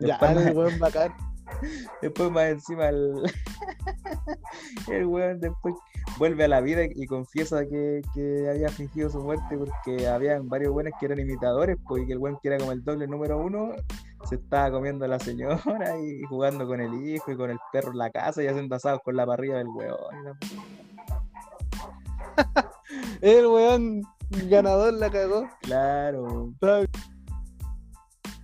Ya, 0.00 0.16
el 0.16 0.54
buen 0.54 0.78
bacán. 0.80 1.14
después 2.02 2.30
más 2.30 2.44
encima 2.44 2.88
el, 2.88 3.22
el 4.88 5.06
weón 5.06 5.40
después 5.40 5.74
vuelve 6.18 6.44
a 6.44 6.48
la 6.48 6.60
vida 6.60 6.82
y 6.84 7.06
confiesa 7.06 7.64
que, 7.66 8.02
que 8.14 8.48
había 8.48 8.68
fingido 8.68 9.10
su 9.10 9.20
muerte 9.20 9.56
porque 9.56 10.08
había 10.08 10.40
varios 10.42 10.72
buenos 10.72 10.92
que 10.98 11.06
eran 11.06 11.20
imitadores, 11.20 11.76
pues, 11.86 12.02
y 12.02 12.06
que 12.06 12.12
el 12.12 12.18
weón 12.18 12.38
que 12.42 12.48
era 12.48 12.58
como 12.58 12.72
el 12.72 12.84
doble 12.84 13.06
número 13.06 13.38
uno 13.38 13.72
se 14.26 14.36
estaba 14.36 14.70
comiendo 14.70 15.04
a 15.04 15.08
la 15.08 15.18
señora 15.18 15.98
y 15.98 16.22
jugando 16.24 16.66
con 16.66 16.80
el 16.80 16.94
hijo 16.94 17.32
y 17.32 17.36
con 17.36 17.50
el 17.50 17.58
perro 17.72 17.92
en 17.92 17.98
la 17.98 18.10
casa 18.10 18.42
y 18.42 18.46
haciendo 18.46 18.76
asados 18.76 19.00
con 19.04 19.16
la 19.16 19.26
parrilla 19.26 19.56
del 19.56 19.68
weón. 19.68 20.38
El 23.20 23.46
weón 23.46 24.02
ganador 24.48 24.94
la 24.94 25.10
cagó. 25.10 25.48
Claro. 25.62 26.52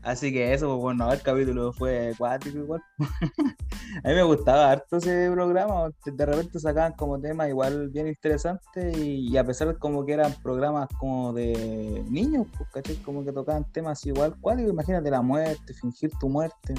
Así 0.03 0.33
que 0.33 0.55
eso, 0.55 0.67
pues, 0.69 0.81
bueno, 0.81 1.13
el 1.13 1.21
capítulo 1.21 1.73
fue 1.75 2.13
acuático 2.13 2.59
igual. 2.59 2.83
A 4.05 4.09
mí 4.09 4.15
me 4.15 4.23
gustaba 4.23 4.71
harto 4.71 4.97
ese 4.97 5.31
programa, 5.31 5.91
de 6.07 6.27
repente 6.27 6.59
sacaban 6.59 6.95
como 6.95 7.21
temas 7.21 7.49
igual 7.49 7.91
bien 7.91 8.07
interesantes 8.07 8.97
y, 8.97 9.29
y 9.29 9.37
a 9.37 9.45
pesar 9.45 9.69
de 9.69 9.77
como 9.77 10.07
que 10.07 10.13
eran 10.13 10.33
programas 10.43 10.89
como 10.99 11.33
de 11.35 12.03
niños, 12.09 12.47
pues, 12.57 12.71
¿cachai? 12.71 12.97
Como 12.97 13.25
que 13.25 13.33
tocaban 13.33 13.71
temas 13.73 14.05
igual 14.07 14.35
cuáticos, 14.41 14.73
imagínate 14.73 15.11
la 15.11 15.21
muerte, 15.21 15.75
fingir 15.75 16.11
tu 16.19 16.29
muerte. 16.31 16.75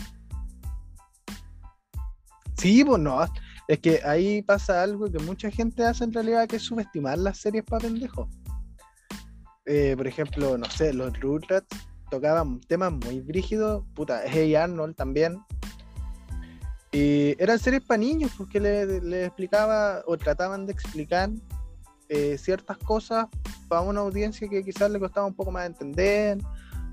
Sí, 2.58 2.84
pues 2.84 3.00
no. 3.00 3.20
Es 3.68 3.80
que 3.80 4.02
ahí 4.04 4.42
pasa 4.42 4.82
algo 4.82 5.12
que 5.12 5.20
mucha 5.20 5.52
gente 5.52 5.86
hace 5.86 6.04
en 6.04 6.14
realidad, 6.14 6.48
que 6.48 6.56
es 6.56 6.64
subestimar 6.64 7.18
las 7.20 7.38
series 7.38 7.64
para 7.64 7.84
pendejos. 7.84 8.30
Eh, 9.66 9.94
por 9.96 10.08
ejemplo, 10.08 10.58
no 10.58 10.66
sé, 10.66 10.92
los 10.92 11.18
Rugrats 11.20 11.91
tocaban 12.12 12.60
temas 12.62 12.92
muy 12.92 13.22
brígidos. 13.22 13.84
Puta, 13.96 14.22
Hey 14.28 14.54
Arnold 14.54 14.96
también. 14.96 15.40
Y 16.92 17.42
eran 17.42 17.58
series 17.58 17.82
para 17.84 17.98
niños, 17.98 18.32
porque 18.38 18.60
le 18.60 19.26
explicaba 19.26 20.04
o 20.06 20.18
trataban 20.18 20.68
de 20.68 20.74
explicar 20.74 21.32
eh, 22.10 22.38
ciertas 22.38 22.78
cosas 22.78 23.28
para 23.70 23.82
una 23.82 24.02
audiencia 24.02 24.50
que 24.50 24.66
quizás 24.66 24.92
le 24.92 25.00
costaba 25.00 25.26
un 25.26 25.34
poco 25.34 25.50
más 25.50 25.66
entender, 25.66 26.38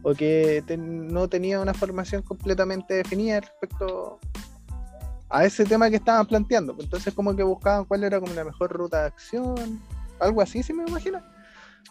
o 0.05 0.15
que 0.15 0.63
no 0.79 1.29
tenía 1.29 1.61
una 1.61 1.75
formación 1.75 2.23
completamente 2.23 2.95
definida 2.95 3.41
respecto 3.41 4.21
a 5.29 5.45
ese 5.45 5.65
tema 5.65 5.91
que 5.91 5.97
estaban 5.97 6.25
planteando. 6.25 6.77
Entonces 6.79 7.13
como 7.13 7.35
que 7.35 7.43
buscaban 7.43 7.85
cuál 7.85 8.05
era 8.05 8.21
como 8.21 8.33
la 8.33 8.45
mejor 8.45 8.71
ruta 8.71 9.01
de 9.01 9.07
acción, 9.09 9.83
algo 10.21 10.41
así, 10.41 10.63
si 10.63 10.73
me 10.73 10.85
imagino. 10.85 11.21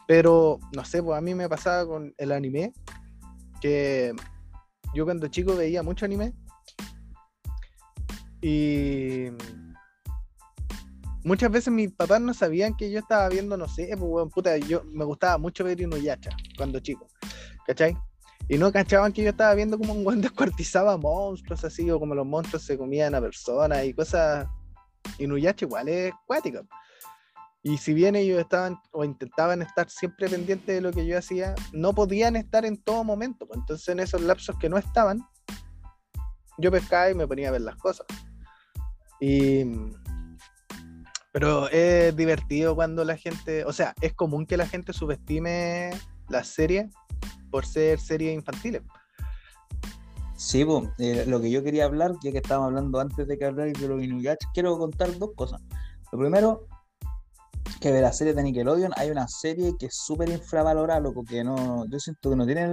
Pero 0.08 0.58
no 0.74 0.86
sé, 0.86 1.04
pues 1.04 1.18
a 1.18 1.22
mí 1.22 1.36
me 1.36 1.50
pasaba 1.50 1.86
con 1.86 2.14
el 2.18 2.32
anime, 2.32 2.72
que 3.62 4.14
yo 4.94 5.06
cuando 5.06 5.28
chico 5.28 5.56
veía 5.56 5.84
mucho 5.84 6.06
anime 6.06 6.34
y 8.42 9.28
muchas 11.24 11.52
veces 11.52 11.74
mis 11.74 11.92
papás 11.92 12.22
no 12.22 12.34
sabían 12.34 12.76
que 12.76 12.90
yo 12.92 13.00
estaba 13.00 13.28
viendo, 13.30 13.58
no 13.58 13.68
sé, 13.68 13.90
pues 13.98 14.32
puta, 14.34 14.58
yo 14.58 14.84
me 14.86 15.06
gustaba 15.06 15.38
mucho 15.38 15.64
ver 15.64 15.82
Inuyasha 15.82 16.32
cuando 16.58 16.80
chico, 16.80 17.08
¿cachai? 17.66 17.98
Y 18.50 18.58
no 18.58 18.72
cachaban 18.72 19.12
que 19.12 19.24
yo 19.24 19.32
estaba 19.32 19.54
viendo 19.56 19.78
como 19.78 19.94
un 19.94 20.04
guante 20.04 20.28
descuartizaba 20.30 20.98
monstruos 20.98 21.64
así, 21.64 21.90
o 21.92 22.00
como 22.00 22.16
los 22.16 22.26
monstruos 22.26 22.64
se 22.64 22.78
comían 22.78 23.14
a 23.16 23.22
personas 23.22 23.84
y 23.86 23.94
cosas. 23.94 24.48
Inuyasha 25.20 25.66
igual 25.66 25.90
es 25.90 26.14
cuático. 26.26 26.60
Y 27.68 27.78
si 27.78 27.94
bien 27.94 28.16
ellos 28.16 28.40
estaban 28.40 28.80
o 28.92 29.04
intentaban 29.04 29.62
estar 29.62 29.90
siempre 29.90 30.30
pendientes 30.30 30.74
de 30.74 30.80
lo 30.80 30.94
que 30.94 31.06
yo 31.06 31.18
hacía, 31.18 31.54
no 31.74 31.94
podían 31.94 32.38
estar 32.38 32.64
en 32.64 32.78
todo 32.78 33.04
momento. 33.04 33.46
Pues. 33.46 33.60
Entonces 33.60 33.90
en 33.90 34.00
esos 34.00 34.22
lapsos 34.22 34.58
que 34.58 34.70
no 34.70 34.78
estaban, 34.78 35.22
yo 36.58 36.72
pescaba 36.72 37.10
y 37.10 37.14
me 37.14 37.28
ponía 37.28 37.50
a 37.50 37.52
ver 37.52 37.62
las 37.62 37.76
cosas. 37.76 38.08
Y... 39.20 39.66
Pero 41.34 41.68
es 41.70 42.16
divertido 42.16 42.74
cuando 42.74 43.04
la 43.04 43.18
gente, 43.18 43.66
o 43.66 43.74
sea, 43.74 43.94
es 44.00 44.14
común 44.14 44.46
que 44.46 44.56
la 44.56 44.66
gente 44.66 44.94
subestime 44.94 45.90
las 46.30 46.48
series 46.48 46.90
por 47.52 47.66
ser 47.66 48.00
series 48.00 48.34
infantiles. 48.34 48.82
Sí, 50.38 50.64
pues, 50.64 51.28
lo 51.28 51.42
que 51.42 51.52
yo 51.52 51.64
quería 51.64 51.84
hablar, 51.84 52.14
ya 52.24 52.32
que 52.32 52.38
estábamos 52.38 52.70
hablando 52.70 53.00
antes 53.02 53.28
de 53.28 53.38
que 53.38 53.44
hablar 53.44 53.74
de 53.74 53.88
los 53.90 54.02
Inuyasha, 54.02 54.50
quiero 54.54 54.78
contar 54.78 55.16
dos 55.18 55.32
cosas. 55.36 55.62
Lo 56.14 56.18
primero, 56.18 56.66
que 57.80 57.92
de 57.92 58.02
la 58.02 58.14
serie 58.14 58.34
de 58.34 58.44
Nickelodeon 58.44 58.92
hay 58.96 59.10
una 59.10 59.28
serie 59.28 59.76
que 59.78 59.88
es 59.88 59.96
súper 59.96 60.30
infravalorada, 60.30 61.00
loco, 61.00 61.24
que 61.24 61.44
no, 61.44 61.86
yo 61.90 62.00
siento 62.00 62.30
que 62.30 62.36
no 62.36 62.46
tiene 62.46 62.64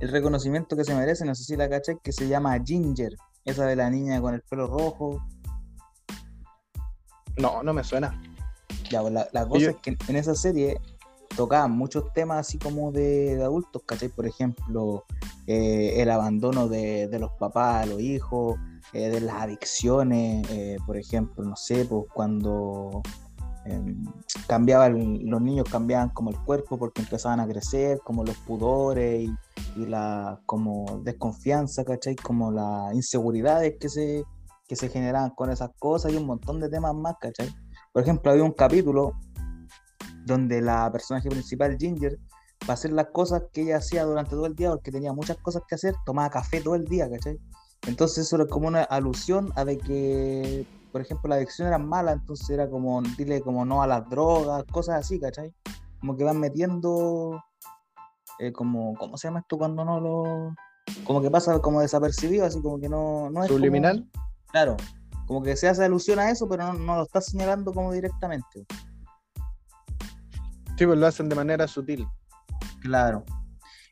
el, 0.00 0.08
reconocimiento 0.10 0.76
que 0.76 0.84
se 0.84 0.94
merece, 0.94 1.24
no 1.24 1.34
sé 1.34 1.44
si 1.44 1.56
la 1.56 1.68
caché, 1.68 1.96
que 2.02 2.12
se 2.12 2.28
llama 2.28 2.58
Ginger, 2.64 3.12
esa 3.44 3.64
de 3.66 3.76
la 3.76 3.88
niña 3.90 4.20
con 4.20 4.34
el 4.34 4.42
pelo 4.42 4.66
rojo. 4.66 5.22
No, 7.38 7.62
no 7.62 7.72
me 7.72 7.82
suena. 7.82 8.20
Ya, 8.90 9.00
pues 9.00 9.12
la, 9.12 9.48
cosa 9.48 9.70
es 9.70 9.76
que 9.76 9.96
en 10.08 10.16
esa 10.16 10.34
serie 10.34 10.78
tocaban 11.36 11.72
muchos 11.72 12.12
temas 12.12 12.46
así 12.46 12.58
como 12.58 12.92
de, 12.92 13.40
adultos, 13.42 13.82
¿cachai? 13.84 14.08
Por 14.08 14.26
ejemplo, 14.26 15.04
eh, 15.46 15.94
el 15.96 16.10
abandono 16.10 16.68
de, 16.68 17.08
los 17.18 17.32
papás 17.32 17.84
a 17.84 17.86
los 17.86 18.00
hijos, 18.00 18.58
eh, 18.92 19.08
de 19.08 19.20
las 19.20 19.36
adicciones, 19.36 20.46
eh, 20.50 20.78
por 20.86 20.96
ejemplo, 20.96 21.44
no 21.44 21.56
sé, 21.56 21.84
pues 21.84 22.04
cuando 22.12 23.02
em, 23.68 24.04
cambiaban, 24.46 25.20
los 25.28 25.42
niños 25.42 25.68
cambiaban 25.70 26.10
como 26.10 26.30
el 26.30 26.38
cuerpo 26.44 26.78
porque 26.78 27.02
empezaban 27.02 27.40
a 27.40 27.46
crecer, 27.46 28.00
como 28.04 28.24
los 28.24 28.36
pudores 28.38 29.28
y, 29.76 29.86
la 29.86 30.40
como 30.46 31.02
desconfianza, 31.04 31.84
¿cachai? 31.84 32.16
Como 32.16 32.50
las 32.50 32.94
inseguridades 32.94 33.74
que 33.78 33.88
se, 33.88 34.24
que 34.66 34.74
se 34.76 34.88
generaban 34.88 35.30
con 35.30 35.50
esas 35.50 35.70
cosas 35.78 36.12
y 36.12 36.16
un 36.16 36.26
montón 36.26 36.60
de 36.60 36.68
temas 36.70 36.94
más, 36.94 37.16
¿cachai? 37.20 37.54
Por 37.92 38.02
ejemplo, 38.02 38.30
había 38.30 38.44
un 38.44 38.52
capítulo 38.52 39.12
donde 40.24 40.60
la 40.60 40.90
personaje 40.90 41.28
principal, 41.28 41.76
Ginger, 41.78 42.18
para 42.60 42.74
hacer 42.74 42.92
las 42.92 43.08
cosas 43.12 43.44
que 43.52 43.62
ella 43.62 43.76
hacía 43.76 44.04
durante 44.04 44.30
todo 44.30 44.46
el 44.46 44.54
día, 44.54 44.70
porque 44.70 44.90
tenía 44.90 45.12
muchas 45.12 45.36
cosas 45.38 45.62
que 45.68 45.74
hacer, 45.74 45.94
tomaba 46.04 46.30
café 46.30 46.60
todo 46.60 46.74
el 46.74 46.84
día, 46.84 47.08
¿cachai? 47.08 47.38
Entonces 47.86 48.26
eso 48.26 48.36
era 48.36 48.46
como 48.46 48.68
una 48.68 48.82
alusión 48.82 49.52
a 49.56 49.64
de 49.64 49.78
que, 49.78 50.66
por 50.92 51.00
ejemplo, 51.00 51.28
la 51.28 51.36
adicción 51.36 51.68
era 51.68 51.78
mala, 51.78 52.12
entonces 52.12 52.48
era 52.50 52.68
como, 52.68 53.02
dile 53.16 53.40
como 53.40 53.64
no 53.64 53.82
a 53.82 53.86
las 53.86 54.08
drogas, 54.08 54.64
cosas 54.70 54.96
así, 54.96 55.20
¿cachai? 55.20 55.52
Como 56.00 56.16
que 56.16 56.24
van 56.24 56.38
metiendo, 56.38 57.42
eh, 58.38 58.52
como, 58.52 58.94
¿cómo 58.94 59.16
se 59.16 59.28
llama 59.28 59.40
esto 59.40 59.58
cuando 59.58 59.84
no 59.84 60.00
lo... 60.00 60.54
Como 61.04 61.20
que 61.20 61.30
pasa 61.30 61.58
como 61.60 61.80
desapercibido, 61.80 62.46
así 62.46 62.60
como 62.62 62.78
que 62.78 62.88
no, 62.88 63.30
no 63.30 63.42
es... 63.42 63.48
Subliminal. 63.48 64.08
claro, 64.50 64.76
como 65.26 65.42
que 65.42 65.56
se 65.56 65.68
hace 65.68 65.84
alusión 65.84 66.18
a 66.18 66.30
eso, 66.30 66.48
pero 66.48 66.72
no, 66.72 66.74
no 66.74 66.96
lo 66.96 67.02
está 67.02 67.20
señalando 67.20 67.72
como 67.72 67.92
directamente. 67.92 68.66
Sí, 70.76 70.86
pues 70.86 70.98
lo 70.98 71.06
hacen 71.06 71.28
de 71.28 71.34
manera 71.34 71.66
sutil. 71.66 72.06
Claro. 72.80 73.24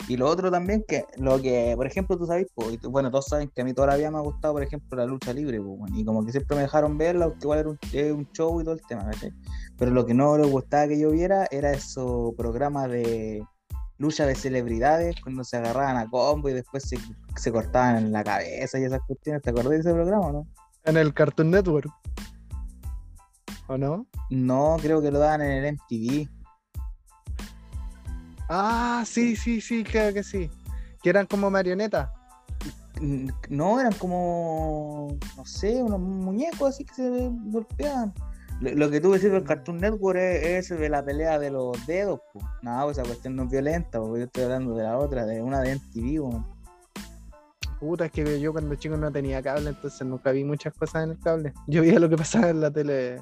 Y 0.08 0.16
lo 0.16 0.28
otro 0.28 0.50
también, 0.50 0.84
que 0.86 1.04
lo 1.16 1.40
que, 1.40 1.72
por 1.76 1.86
ejemplo, 1.86 2.18
tú 2.18 2.26
sabes, 2.26 2.46
pues, 2.54 2.78
bueno, 2.82 3.10
todos 3.10 3.26
saben 3.26 3.50
que 3.54 3.62
a 3.62 3.64
mí 3.64 3.72
toda 3.72 3.88
la 3.88 3.96
vida 3.96 4.10
me 4.10 4.18
ha 4.18 4.20
gustado, 4.20 4.54
por 4.54 4.62
ejemplo, 4.62 4.98
la 4.98 5.06
lucha 5.06 5.32
libre, 5.32 5.60
pues, 5.60 5.92
y 5.94 6.04
como 6.04 6.24
que 6.24 6.32
siempre 6.32 6.56
me 6.56 6.62
dejaron 6.62 6.98
verla, 6.98 7.26
porque 7.26 7.44
igual 7.44 7.58
era 7.92 8.14
un, 8.14 8.28
show 8.32 8.60
y 8.60 8.64
todo 8.64 8.74
el 8.74 8.82
tema, 8.86 9.04
¿verdad? 9.04 9.30
Pero 9.78 9.90
lo 9.92 10.04
que 10.04 10.12
no 10.12 10.36
les 10.36 10.50
gustaba 10.50 10.88
que 10.88 10.98
yo 10.98 11.10
viera 11.10 11.46
era 11.50 11.72
esos 11.72 12.34
programas 12.34 12.90
de 12.90 13.42
lucha 13.96 14.26
de 14.26 14.34
celebridades, 14.34 15.16
cuando 15.22 15.44
se 15.44 15.56
agarraban 15.56 15.96
a 15.96 16.08
combo 16.08 16.48
y 16.48 16.52
después 16.52 16.84
se, 16.84 16.98
se 17.36 17.52
cortaban 17.52 17.96
en 17.96 18.12
la 18.12 18.22
cabeza 18.22 18.78
y 18.78 18.84
esas 18.84 19.00
cuestiones. 19.06 19.42
¿Te 19.42 19.50
acordás 19.50 19.70
de 19.70 19.78
ese 19.78 19.92
programa 19.92 20.26
o 20.26 20.32
no? 20.32 20.46
En 20.84 20.96
el 20.96 21.14
Cartoon 21.14 21.50
Network. 21.50 21.90
¿O 23.68 23.78
no? 23.78 24.06
No, 24.28 24.76
creo 24.80 25.00
que 25.00 25.10
lo 25.10 25.18
daban 25.18 25.40
en 25.40 25.64
el 25.64 25.74
MTV. 25.74 26.28
Ah, 28.48 29.04
sí, 29.06 29.36
sí, 29.36 29.60
sí, 29.60 29.84
creo 29.84 30.12
que 30.12 30.22
sí. 30.22 30.50
Que 31.02 31.10
eran 31.10 31.26
como 31.26 31.50
marionetas. 31.50 32.10
No, 33.48 33.80
eran 33.80 33.92
como, 33.94 35.18
no 35.36 35.44
sé, 35.44 35.82
unos 35.82 36.00
muñecos 36.00 36.70
así 36.70 36.84
que 36.84 36.94
se 36.94 37.30
golpeaban. 37.46 38.14
Lo, 38.60 38.88
que 38.88 39.00
tú 39.00 39.12
decís 39.12 39.32
del 39.32 39.42
Cartoon 39.42 39.78
Network 39.78 40.18
es, 40.18 40.68
de 40.68 40.88
la 40.88 41.04
pelea 41.04 41.38
de 41.38 41.50
los 41.50 41.86
dedos. 41.86 42.20
pues. 42.32 42.44
No, 42.62 42.90
esa 42.90 43.02
cuestión 43.02 43.36
no 43.36 43.44
es 43.44 43.50
violenta, 43.50 44.00
porque 44.00 44.20
yo 44.20 44.26
estoy 44.26 44.44
hablando 44.44 44.74
de 44.76 44.84
la 44.84 44.98
otra, 44.98 45.26
de 45.26 45.42
una 45.42 45.60
de 45.60 45.72
MTV. 45.72 46.44
Puta, 47.80 48.06
es 48.06 48.12
que 48.12 48.40
yo 48.40 48.52
cuando 48.52 48.74
chico 48.76 48.96
no 48.96 49.10
tenía 49.10 49.42
cable, 49.42 49.70
entonces 49.70 50.06
nunca 50.06 50.30
vi 50.30 50.44
muchas 50.44 50.72
cosas 50.74 51.04
en 51.04 51.10
el 51.10 51.18
cable. 51.18 51.52
Yo 51.66 51.82
veía 51.82 51.98
lo 51.98 52.08
que 52.08 52.16
pasaba 52.16 52.48
en 52.48 52.60
la 52.60 52.70
tele 52.70 53.20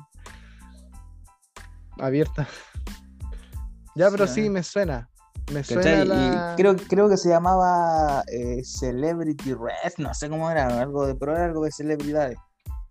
abierta. 1.99 2.47
Ya, 3.95 4.11
pero 4.11 4.27
sí, 4.27 4.49
me 4.49 4.63
suena. 4.63 5.09
Me 5.51 5.65
suena 5.65 6.55
creo, 6.57 6.77
creo 6.77 7.09
que 7.09 7.17
se 7.17 7.29
llamaba 7.29 8.23
eh, 8.29 8.63
Celebrity 8.65 9.55
Red, 9.55 9.95
no 9.99 10.15
sé 10.15 10.29
cómo 10.29 10.51
era, 10.51 10.81
algo 10.81 11.07
de, 11.07 11.15
pero 11.15 11.33
era 11.33 11.47
algo 11.47 11.65
de 11.65 11.73
celebridades. 11.73 12.39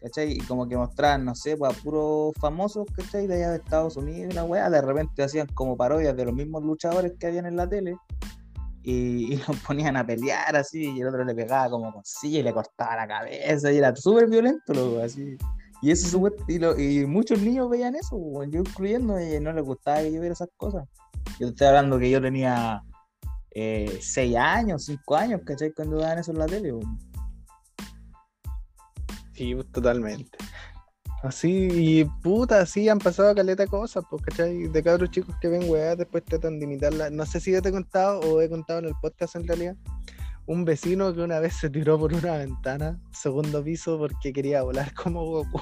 ¿Cachai? 0.02 0.32
Y 0.32 0.40
como 0.40 0.68
que 0.68 0.76
mostraban, 0.76 1.26
no 1.26 1.36
sé, 1.36 1.56
pues, 1.56 1.78
a 1.78 1.82
puros 1.82 2.34
famosos, 2.40 2.88
¿cachai? 2.96 3.28
De 3.28 3.36
allá 3.36 3.52
de 3.52 3.58
Estados 3.58 3.98
Unidos, 3.98 4.34
la 4.34 4.44
weá, 4.44 4.68
de 4.68 4.82
repente 4.82 5.22
hacían 5.22 5.46
como 5.54 5.78
parodias 5.78 6.18
de 6.18 6.26
los 6.26 6.34
mismos 6.34 6.64
luchadores 6.64 7.14
que 7.20 7.28
habían 7.28 7.46
en 7.46 7.56
la 7.56 7.70
tele 7.70 7.96
y, 8.84 9.36
los 9.48 9.58
ponían 9.58 9.98
a 9.98 10.06
pelear 10.06 10.56
así, 10.56 10.92
y 10.92 11.02
el 11.02 11.08
otro 11.08 11.24
le 11.24 11.36
pegaba 11.36 11.70
como 11.70 11.94
con 11.94 12.04
silla 12.04 12.40
y 12.40 12.44
le 12.44 12.54
cortaba 12.54 12.96
la 12.96 13.08
cabeza, 13.08 13.72
y 13.72 13.78
era 13.78 13.96
súper 13.96 14.28
violento, 14.28 14.74
loco, 14.74 15.02
así. 15.02 15.38
Y 15.84 15.92
eso 15.92 16.22
y, 16.48 17.00
y 17.00 17.06
muchos 17.06 17.40
niños 17.42 17.70
veían 17.70 17.96
eso, 17.96 18.18
yo 18.50 18.60
incluyendo, 18.60 19.20
y 19.20 19.40
no 19.40 19.52
les 19.52 19.64
gustaba 19.64 20.00
que 20.00 20.12
yo 20.12 20.20
viera 20.20 20.34
esas 20.34 20.50
cosas. 20.58 20.88
Yo 21.40 21.48
estoy 21.48 21.68
hablando 21.68 22.00
que 22.00 22.10
yo 22.10 22.22
tenía 22.22 22.84
eh, 23.52 24.00
6 24.02 24.36
años, 24.36 24.86
5 24.86 25.16
años, 25.16 25.42
¿cachai? 25.46 25.72
Cuando 25.74 25.98
daban 25.98 26.20
eso 26.20 26.32
en 26.32 26.40
la 26.40 26.46
tele. 26.46 26.74
Sí, 29.34 29.56
pues, 29.56 29.72
totalmente. 29.72 30.38
Así, 31.24 31.68
y 31.72 32.06
puta, 32.24 32.62
así 32.62 32.90
han 32.90 32.98
pasado 32.98 33.36
caleta 33.36 33.68
cosas, 33.68 34.04
pues, 34.10 34.24
¿cachai? 34.24 34.68
De 34.68 34.84
cabros 34.84 35.12
chicos 35.12 35.36
que 35.40 35.50
ven 35.50 35.70
weá, 35.70 35.96
después 35.96 36.24
tratan 36.26 36.60
de 36.60 36.66
imitarla. 36.66 37.10
No 37.10 37.26
sé 37.26 37.40
si 37.40 37.52
yo 37.52 37.62
te 37.62 37.70
he 37.70 37.72
contado 37.72 38.20
o 38.22 38.42
he 38.42 38.50
contado 38.50 38.80
en 38.80 38.86
el 38.86 38.96
podcast 39.02 39.36
en 39.36 39.48
realidad. 39.48 39.76
Un 40.48 40.66
vecino 40.66 41.14
que 41.14 41.22
una 41.22 41.40
vez 41.40 41.54
se 41.54 41.70
tiró 41.70 42.00
por 42.00 42.14
una 42.14 42.38
ventana, 42.38 43.00
segundo 43.14 43.64
piso, 43.64 44.00
porque 44.00 44.34
quería 44.34 44.64
volar 44.64 44.94
como 44.96 45.24
Goku. 45.26 45.62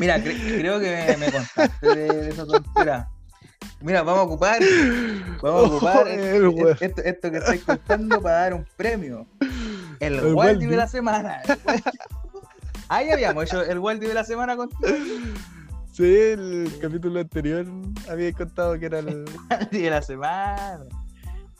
Mira, 0.00 0.22
creo 0.22 0.78
que 0.80 1.16
me, 1.18 1.32
contaste 1.32 1.94
de 1.94 2.28
esa 2.28 2.44
tontería. 2.44 3.08
Mira, 3.80 4.02
vamos 4.02 4.20
a 4.20 4.24
ocupar, 4.24 4.60
vamos 5.42 5.64
a 5.64 5.66
ocupar 5.76 6.08
esto, 6.80 7.30
que 7.30 7.38
estoy 7.38 7.58
contando 7.58 8.20
para 8.20 8.36
dar 8.36 8.54
un 8.54 8.66
premio. 8.76 9.26
El, 10.00 10.14
el 10.14 10.58
de 10.58 10.76
la 10.76 10.86
semana. 10.86 11.42
Ahí 12.88 13.10
habíamos 13.10 13.44
hecho 13.44 13.62
el 13.62 13.78
Waldi 13.78 14.06
de 14.06 14.14
la 14.14 14.24
semana 14.24 14.56
contigo. 14.56 14.80
Sí, 15.92 16.04
el 16.04 16.72
capítulo 16.80 17.20
anterior 17.20 17.66
había 18.08 18.32
contado 18.32 18.78
que 18.78 18.86
era 18.86 19.00
el 19.00 19.24
Waldi 19.50 19.82
de 19.82 19.90
la 19.90 20.02
semana. 20.02 20.84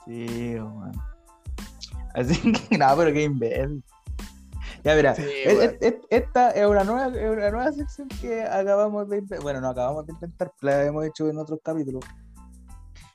Sí, 0.04 0.56
man. 0.60 0.92
Así 2.14 2.52
que, 2.52 2.78
no, 2.78 2.96
pero 2.96 3.12
qué 3.12 3.24
imbécil. 3.24 3.82
Ya 4.86 4.94
verá, 4.94 5.16
esta 6.10 6.50
es 6.52 6.64
una, 6.64 6.84
nueva, 6.84 7.08
es 7.08 7.28
una 7.28 7.50
nueva 7.50 7.72
sección 7.72 8.06
que 8.20 8.44
acabamos 8.44 9.08
de 9.08 9.18
inventar. 9.18 9.42
Bueno, 9.42 9.60
no 9.60 9.70
acabamos 9.70 10.06
de 10.06 10.12
inventar, 10.12 10.52
la 10.60 10.84
hemos 10.84 11.04
hecho 11.04 11.28
en 11.28 11.38
otros 11.38 11.58
capítulos. 11.60 12.04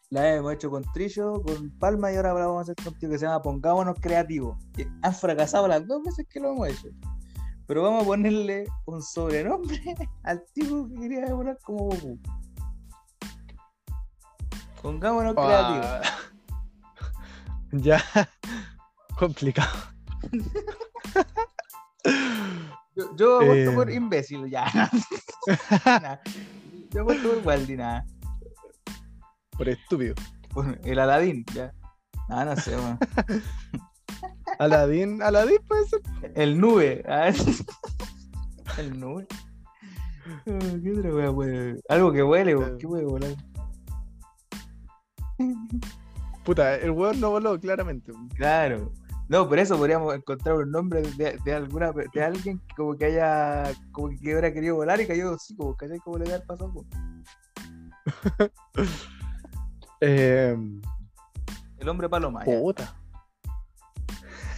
La 0.09 0.35
hemos 0.35 0.51
hecho 0.51 0.69
con 0.69 0.83
Trillo, 0.91 1.41
con 1.41 1.71
Palma 1.79 2.11
y 2.11 2.17
ahora 2.17 2.33
la 2.33 2.47
vamos 2.47 2.57
a 2.57 2.61
hacer 2.63 2.75
contigo 2.83 3.13
que 3.13 3.19
se 3.19 3.25
llama 3.25 3.41
Pongámonos 3.41 3.95
Creativos. 4.01 4.57
Han 5.01 5.15
fracasado 5.15 5.65
las 5.69 5.87
dos 5.87 6.03
veces 6.03 6.27
que 6.29 6.41
lo 6.41 6.51
hemos 6.51 6.67
hecho. 6.67 6.89
Pero 7.67 7.83
vamos 7.83 8.03
a 8.03 8.05
ponerle 8.05 8.65
un 8.85 9.01
sobrenombre 9.01 9.79
al 10.23 10.43
tipo 10.51 10.89
que 10.89 10.95
quería 10.99 11.21
demorar 11.21 11.57
como 11.63 11.85
Goku. 11.85 12.19
Pongámonos 14.81 15.35
creativos. 15.35 15.85
Ah. 15.85 16.01
Ya. 17.71 18.03
Complicado. 19.17 19.69
Yo, 22.95 23.15
yo 23.15 23.35
apuesto 23.41 23.71
Eh. 23.71 23.75
por 23.75 23.91
imbécil, 23.91 24.49
ya. 24.49 24.65
Nah. 25.85 26.17
Yo 26.91 27.01
apuesto 27.01 27.29
por 27.35 27.47
Waldi, 27.47 27.75
nada. 27.77 28.05
Por 29.57 29.69
estúpido. 29.69 30.15
Por 30.53 30.77
el 30.83 30.99
Aladín, 30.99 31.45
ya. 31.53 31.73
Ah, 32.29 32.43
no 32.45 32.55
sé, 32.55 32.75
weón. 32.75 32.97
Aladín, 34.59 35.21
Aladín 35.21 35.59
puede 35.67 35.85
ser. 35.87 36.01
El 36.35 36.59
nube. 36.59 37.03
ah. 37.07 37.31
El 38.77 38.99
nube. 38.99 39.27
Ah, 40.47 40.59
¿Qué 40.83 40.91
otra 40.97 41.13
wea 41.13 41.31
puede? 41.33 41.81
Algo 41.89 42.11
que 42.11 42.23
huele, 42.23 42.55
weón. 42.55 42.77
¿Qué 42.77 42.87
puede 42.87 43.05
volar? 43.05 43.35
Puta, 46.43 46.75
el 46.75 46.91
weón 46.91 47.19
no 47.19 47.31
voló, 47.31 47.59
claramente. 47.59 48.11
Claro. 48.35 48.91
No, 49.31 49.47
por 49.47 49.57
eso 49.59 49.77
podríamos 49.77 50.13
encontrar 50.13 50.57
un 50.57 50.71
nombre 50.71 51.01
de, 51.01 51.39
de 51.45 51.53
alguna 51.53 51.93
de 51.93 52.21
alguien 52.21 52.59
que 52.59 52.75
como 52.75 52.97
que 52.97 53.05
haya 53.05 53.71
como 53.93 54.09
que 54.09 54.17
hubiera 54.23 54.51
querido 54.51 54.75
volar 54.75 54.99
y 54.99 55.07
cayó 55.07 55.35
así, 55.35 55.55
como 55.55 55.73
¿cachai? 55.73 55.99
Como 55.99 56.17
le 56.17 56.25
había 56.25 56.45
pasado. 56.45 56.73
po. 56.73 56.85
Eh, 60.03 60.57
El 61.77 61.89
hombre 61.89 62.09
paloma. 62.09 62.39
puta. 62.43 62.95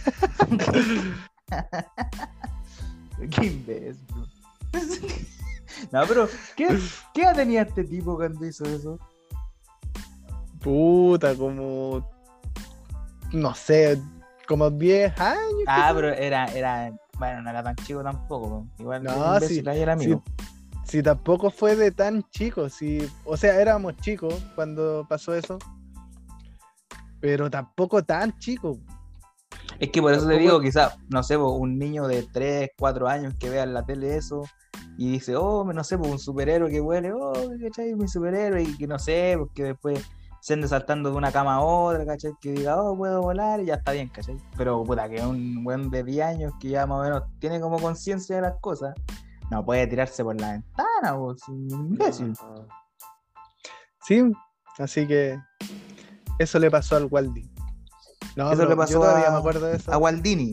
Qué 3.30 3.46
imbécil. 3.46 4.06
No, 5.92 6.00
pero 6.08 6.26
¿qué, 6.56 6.78
¿qué 7.12 7.26
tenía 7.36 7.60
este 7.62 7.84
tipo 7.84 8.16
cuando 8.16 8.44
hizo 8.46 8.64
eso? 8.64 8.98
Puta, 10.60 11.36
como. 11.36 12.10
No 13.32 13.54
sé, 13.54 14.00
como 14.46 14.70
10 14.70 15.18
años. 15.20 15.64
Ah, 15.66 15.92
pero 15.94 16.12
era, 16.12 16.46
era, 16.46 16.92
bueno, 17.18 17.42
no 17.42 17.50
era 17.50 17.62
tan 17.62 17.76
chico 17.76 18.02
tampoco. 18.02 18.48
po. 18.48 18.66
Igual 18.78 19.04
No, 19.04 19.40
sí, 19.40 19.62
ahí 19.66 19.80
era 19.80 19.94
amigo. 19.94 20.22
Si 20.84 21.02
tampoco 21.02 21.50
fue 21.50 21.76
de 21.76 21.90
tan 21.90 22.22
chico, 22.30 22.68
si, 22.68 23.10
o 23.24 23.36
sea, 23.36 23.60
éramos 23.60 23.96
chicos 23.96 24.34
cuando 24.54 25.06
pasó 25.08 25.34
eso, 25.34 25.58
pero 27.20 27.50
tampoco 27.50 28.04
tan 28.04 28.38
chico. 28.38 28.78
Es 29.78 29.90
que 29.90 30.02
por 30.02 30.12
eso 30.12 30.28
te 30.28 30.38
digo, 30.38 30.60
quizás, 30.60 30.96
no 31.08 31.22
sé, 31.22 31.36
un 31.36 31.78
niño 31.78 32.06
de 32.06 32.22
3, 32.22 32.70
4 32.78 33.08
años 33.08 33.34
que 33.40 33.48
vea 33.48 33.62
en 33.62 33.72
la 33.72 33.84
tele 33.84 34.16
eso 34.16 34.42
y 34.98 35.12
dice, 35.12 35.34
oh, 35.36 35.64
no 35.64 35.84
sé, 35.84 35.98
pues 35.98 36.10
un 36.10 36.18
superhéroe 36.18 36.70
que 36.70 36.80
huele, 36.80 37.12
oh, 37.12 37.32
¿cachai? 37.62 37.94
Mi 37.94 38.06
superhéroe 38.06 38.62
y 38.62 38.76
que 38.76 38.86
no 38.86 38.98
sé, 38.98 39.34
porque 39.38 39.64
después 39.64 40.04
se 40.44 40.52
ande 40.52 40.68
saltando 40.68 41.10
de 41.10 41.16
una 41.16 41.32
cama 41.32 41.54
a 41.54 41.60
otra, 41.62 42.04
¿cachai? 42.04 42.32
Que 42.38 42.52
diga, 42.52 42.76
oh, 42.78 42.94
puedo 42.98 43.22
volar 43.22 43.60
y 43.60 43.64
ya 43.64 43.76
está 43.76 43.92
bien, 43.92 44.10
¿cachai? 44.10 44.36
Pero, 44.58 44.84
puta, 44.84 45.08
que 45.08 45.22
un 45.24 45.64
buen 45.64 45.88
de 45.88 46.04
10 46.04 46.26
años 46.26 46.52
que 46.60 46.68
ya 46.68 46.86
más 46.86 46.98
o 47.00 47.02
menos 47.02 47.22
tiene 47.38 47.58
como 47.62 47.78
conciencia 47.78 48.36
de 48.36 48.42
las 48.42 48.60
cosas, 48.60 48.92
no 49.50 49.64
puede 49.64 49.86
tirarse 49.86 50.22
por 50.22 50.38
la 50.38 50.52
ventana, 50.52 51.14
un 51.14 51.70
imbécil. 51.70 52.34
Sí, 54.02 54.22
así 54.78 55.06
que 55.06 55.38
eso 56.38 56.58
le 56.58 56.70
pasó 56.70 56.96
al 56.96 57.06
Waldi. 57.10 57.50
No, 58.36 58.52
Eso 58.52 58.66
le 58.66 58.76
pasó 58.76 58.92
yo 58.92 59.00
todavía 59.00 59.28
a- 59.28 59.30
me 59.30 59.38
acuerdo 59.38 59.64
de 59.64 59.76
eso. 59.76 59.90
A 59.90 59.96
Waldini. 59.96 60.52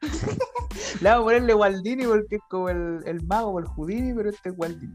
Le 1.00 1.08
vamos 1.10 1.22
a 1.22 1.24
ponerle 1.24 1.54
Waldini 1.54 2.06
porque 2.06 2.36
es 2.36 2.42
como 2.48 2.68
el, 2.68 3.00
el 3.06 3.26
mago 3.26 3.50
o 3.50 3.58
el 3.58 3.66
Houdini, 3.66 4.14
pero 4.14 4.30
este 4.30 4.50
es 4.50 4.54
Waldini. 4.56 4.94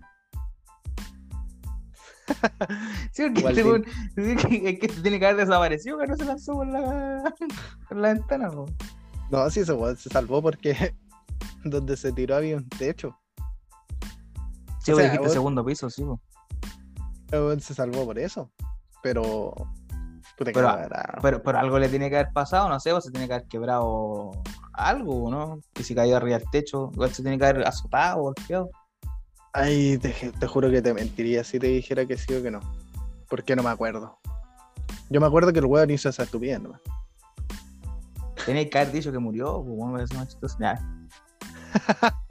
Sí, 3.11 3.23
porque 3.29 3.49
este 3.49 3.63
weón- 3.65 3.85
es 4.17 4.79
que 4.79 4.87
tiene 5.01 5.19
que 5.19 5.25
haber 5.25 5.45
desaparecido, 5.45 5.97
que 5.97 6.07
no 6.07 6.15
se 6.15 6.25
lanzó 6.25 6.53
por 6.53 6.67
la, 6.67 7.33
por 7.89 7.97
la 7.97 8.13
ventana. 8.13 8.51
po. 8.51 8.65
No, 9.31 9.49
sí, 9.49 9.61
ese 9.61 9.73
se 9.97 10.09
salvó 10.09 10.41
porque 10.41 10.95
donde 11.63 11.97
se 11.97 12.11
tiró 12.11 12.35
había 12.35 12.57
un 12.57 12.67
techo. 12.69 13.17
Sí, 14.79 14.91
O 14.91 14.95
vos 14.95 15.01
sea, 15.01 15.03
dijiste 15.05 15.19
vos- 15.27 15.33
segundo 15.33 15.65
piso, 15.65 15.89
sí. 15.89 16.03
po. 16.03 16.19
Se 17.59 17.73
salvó 17.73 18.05
por 18.05 18.17
eso. 18.19 18.51
Pero. 19.03 19.53
Pero-. 20.37 20.53
Pero, 21.21 21.41
pero 21.43 21.57
algo 21.59 21.79
le 21.79 21.89
tiene 21.89 22.09
que 22.09 22.17
haber 22.17 22.31
pasado, 22.31 22.69
no 22.69 22.79
sé, 22.79 22.93
o 22.93 23.01
se 23.01 23.09
tiene 23.11 23.27
que 23.27 23.33
haber 23.33 23.47
quebrado 23.47 24.31
algo, 24.73 25.31
¿no? 25.31 25.59
Que 25.73 25.83
si 25.83 25.95
cayó 25.95 26.15
arriba 26.15 26.37
del 26.37 26.49
techo, 26.51 26.91
igual 26.93 27.11
se 27.11 27.23
tiene 27.23 27.37
que 27.39 27.45
haber 27.45 27.67
azotado, 27.67 28.21
golpeado. 28.21 28.69
Ay, 29.53 29.97
te, 29.97 30.11
te 30.11 30.47
juro 30.47 30.69
que 30.69 30.81
te 30.81 30.93
mentiría 30.93 31.43
si 31.43 31.59
te 31.59 31.67
dijera 31.67 32.05
que 32.05 32.17
sí 32.17 32.33
o 32.33 32.43
que 32.43 32.51
no. 32.51 32.59
Porque 33.29 33.55
no 33.55 33.63
me 33.63 33.69
acuerdo. 33.69 34.19
Yo 35.09 35.19
me 35.21 35.27
acuerdo 35.27 35.53
que 35.53 35.59
el 35.59 35.65
weón 35.65 35.89
hizo 35.89 36.09
esa 36.09 36.23
estupidez 36.23 36.61
nomás. 36.61 36.81
Tenía 38.45 38.69
que 38.69 38.77
haber 38.77 38.93
dicho 38.93 39.11
que 39.11 39.19
murió, 39.19 39.63
pues 39.63 39.75
bueno, 39.75 39.93
más 39.93 40.27
chistoso. 40.27 40.57
Ya, 40.59 40.79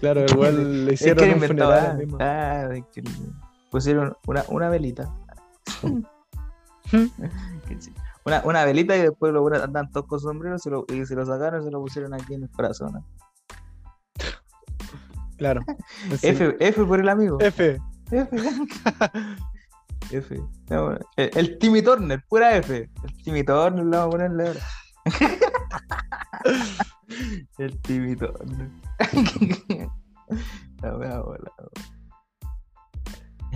Claro, 0.00 0.20
el 0.22 0.36
weón 0.36 0.84
le 0.86 0.94
Es 0.94 1.00
que 1.00 1.10
hicieron 1.10 1.34
un 1.34 1.40
funeral 1.40 1.86
ah, 1.86 1.94
mismo. 1.94 2.18
ah, 2.20 2.68
es 2.72 2.84
pusieron 3.70 4.16
una, 4.26 4.44
una 4.48 4.68
velita. 4.68 5.14
Una, 8.26 8.42
una 8.44 8.64
velita 8.66 8.94
y 8.96 9.00
después 9.00 9.32
lo 9.32 9.46
andan 9.46 9.90
todos 9.90 10.06
con 10.06 10.20
sombreros 10.20 10.62
y 10.88 11.06
se 11.06 11.14
lo 11.14 11.24
sacaron 11.24 11.62
y 11.62 11.64
se 11.64 11.70
lo 11.70 11.80
pusieron 11.80 12.12
aquí 12.12 12.34
en 12.34 12.42
el 12.42 12.50
corazón. 12.50 12.92
¿no? 12.92 13.06
Claro. 15.40 15.62
Sí. 16.20 16.28
F, 16.28 16.56
F 16.60 16.84
por 16.84 17.00
el 17.00 17.08
amigo. 17.08 17.38
F. 17.40 17.78
F. 18.12 18.36
F. 20.12 20.40
No, 20.68 20.92
el, 21.16 21.30
el 21.34 21.58
Timmy 21.58 21.82
Turner, 21.82 22.22
pura 22.28 22.54
F. 22.56 22.76
El 22.76 23.22
Timmy 23.24 23.42
Turner 23.42 23.84
le 23.84 23.96
vamos 23.96 24.06
a 24.06 24.10
ponerle 24.18 24.46
ahora. 24.48 24.60
el 27.58 27.80
Timmy 27.80 28.14
Turner. 28.16 28.68
La 30.82 30.96
wea. 30.96 31.22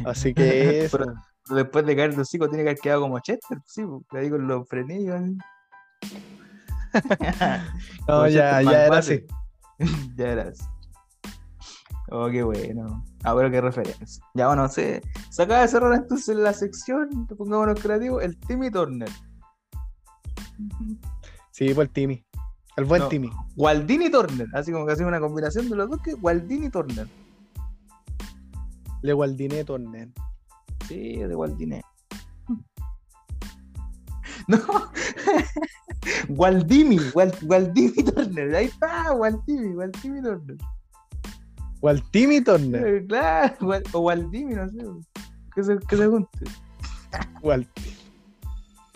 Así 0.06 0.32
que 0.34 0.84
eso. 0.86 0.98
Pero- 0.98 1.12
Pero 1.46 1.56
después 1.56 1.84
de 1.84 1.94
caer 1.96 2.14
de 2.16 2.22
hocico 2.22 2.48
tiene 2.48 2.64
que 2.64 2.70
haber 2.70 2.80
quedado 2.80 3.02
como 3.02 3.18
Chester, 3.20 3.58
sí, 3.66 3.84
pues, 3.84 4.02
ahí 4.22 4.30
con 4.30 4.46
los 4.48 4.66
frenillos. 4.68 5.20
no, 8.08 8.28
ya, 8.28 8.62
ya 8.62 8.86
era 8.86 8.98
así. 8.98 9.26
ya 10.16 10.28
era 10.28 10.42
así. 10.48 10.64
Oh, 12.16 12.30
qué 12.30 12.44
bueno. 12.44 13.04
Ah, 13.24 13.34
pero 13.34 13.50
qué 13.50 13.60
referencia. 13.60 14.24
Ya, 14.34 14.46
bueno, 14.46 14.68
se, 14.68 15.02
se 15.30 15.42
acaba 15.42 15.62
de 15.62 15.68
cerrar 15.68 15.92
entonces 15.94 16.36
la 16.36 16.52
sección, 16.52 17.26
pongámonos 17.26 17.80
creativos, 17.80 18.22
el 18.22 18.38
Timmy 18.38 18.70
Turner. 18.70 19.08
Sí, 21.50 21.74
por 21.74 21.84
el 21.86 21.90
Timmy. 21.90 22.24
El 22.76 22.84
buen 22.84 23.02
No. 23.02 23.08
Timmy. 23.08 23.30
Waldini 23.56 24.10
Turner, 24.10 24.46
así 24.54 24.70
como 24.70 24.86
que 24.86 24.92
hacía 24.92 25.06
una 25.08 25.18
combinación 25.18 25.68
de 25.68 25.74
los 25.74 25.90
dos 25.90 26.00
que 26.02 26.14
Waldini 26.14 26.70
Turner. 26.70 27.08
Le 29.02 29.12
Waldiné 29.12 29.64
Tornen. 29.64 30.14
Sí, 30.86 31.16
de 31.16 31.34
Waldini. 31.36 31.80
No, 34.46 34.58
Waldimi, 36.28 36.98
Wal- 37.12 37.36
Waldimi 37.42 38.04
Turner, 38.04 38.54
ahí 38.54 38.66
está, 38.66 39.12
Waldimi, 39.14 39.74
Waldimi 39.74 40.22
Turner. 40.22 40.56
Waltimi 41.84 42.40
Tornen. 42.40 42.74
Eh, 42.86 43.04
Claro, 43.06 43.56
o 43.92 43.98
Waldimi, 44.00 44.54
no 44.54 44.66
sé. 44.70 44.78
Que 45.54 45.62
se, 45.62 45.78
que 45.78 45.96
se 45.98 46.06
junte. 46.06 46.44
Wal- 47.42 47.68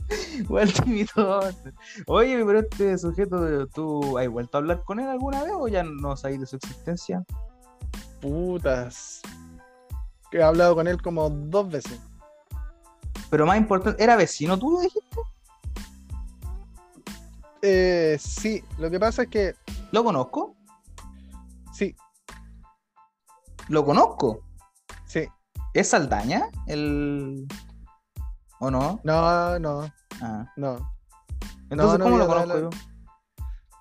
Waldimi 0.49 1.05
Turner. 1.05 1.75
Oye, 2.07 2.43
pero 2.47 2.61
este 2.61 2.97
sujeto, 2.97 3.67
¿tú 3.69 4.17
has 4.17 4.27
vuelto 4.29 4.57
a 4.57 4.61
hablar 4.61 4.83
con 4.85 5.01
él 5.01 5.07
alguna 5.09 5.43
vez 5.45 5.53
o 5.55 5.69
ya 5.69 5.83
no 5.83 6.17
sabes 6.17 6.41
de 6.41 6.47
su 6.47 6.57
existencia? 6.57 7.23
Putas. 8.23 9.21
Que 10.31 10.39
he 10.39 10.43
hablado 10.43 10.75
con 10.75 10.89
él 10.89 11.01
como 11.03 11.29
dos 11.29 11.69
veces. 11.71 12.01
Pero 13.31 13.45
más 13.45 13.59
importante, 13.59 14.03
¿era 14.03 14.17
vecino 14.17 14.59
tuyo, 14.59 14.81
dijiste? 14.81 15.21
Eh, 17.61 18.17
sí, 18.19 18.63
lo 18.79 18.91
que 18.91 18.99
pasa 19.01 19.23
es 19.25 19.29
que 19.29 19.55
¿Lo 19.93 20.03
conozco? 20.05 20.55
sí, 21.75 21.95
¿Lo 23.69 23.85
conozco? 23.85 24.41
sí. 25.07 25.27
¿Es 25.75 25.91
Saldaña? 25.91 26.49
El... 26.67 27.47
¿O 28.59 28.71
no? 28.71 28.99
No, 29.05 29.59
no, 29.59 29.93
Ah. 30.23 30.47
no. 30.57 30.93
Entonces, 31.71 31.99
no, 31.99 32.05
¿cómo 32.07 32.17
ya 32.19 32.25
lo 32.25 32.27
conozco 32.27 32.55
la- 32.55 32.61
yo? 32.63 32.71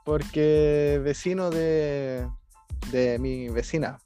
Porque 0.03 1.01
vecino 1.03 1.49
de, 1.49 2.30
de 2.91 3.18
mi 3.19 3.49
vecina. 3.49 3.97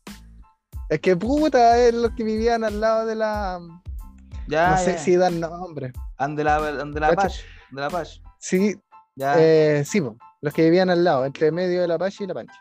Es 0.89 0.99
que 0.99 1.15
puta, 1.17 1.77
es 1.79 1.93
los 1.93 2.11
que 2.11 2.23
vivían 2.23 2.63
al 2.63 2.79
lado 2.79 3.05
de 3.05 3.15
la 3.15 3.59
Ya, 4.47 4.71
no 4.71 4.77
sé 4.77 4.93
ya. 4.93 4.97
si 4.99 5.15
dan 5.15 5.39
nombre. 5.39 5.91
Ande 6.17 6.43
la, 6.43 6.57
ande 6.57 6.99
la 6.99 7.09
Cacha. 7.09 7.21
Apache. 7.27 7.43
De 7.71 7.81
la 7.81 7.87
Apache. 7.87 8.21
Sí, 8.39 8.79
Ya. 9.15 9.35
eh, 9.37 9.83
sí, 9.85 10.01
po, 10.01 10.17
los 10.41 10.53
que 10.53 10.63
vivían 10.63 10.89
al 10.89 11.03
lado, 11.03 11.25
entre 11.25 11.51
medio 11.51 11.81
de 11.81 11.87
la 11.87 11.95
Apache 11.95 12.23
y 12.23 12.27
la 12.27 12.33
Pancha. 12.35 12.53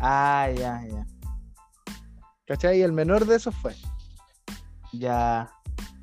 Ah, 0.00 0.48
ya, 0.54 0.82
ya. 0.86 1.06
¿Cachai? 2.46 2.78
Y 2.78 2.82
el 2.82 2.92
menor 2.92 3.26
de 3.26 3.36
esos 3.36 3.54
fue. 3.56 3.74
Ya. 4.92 5.50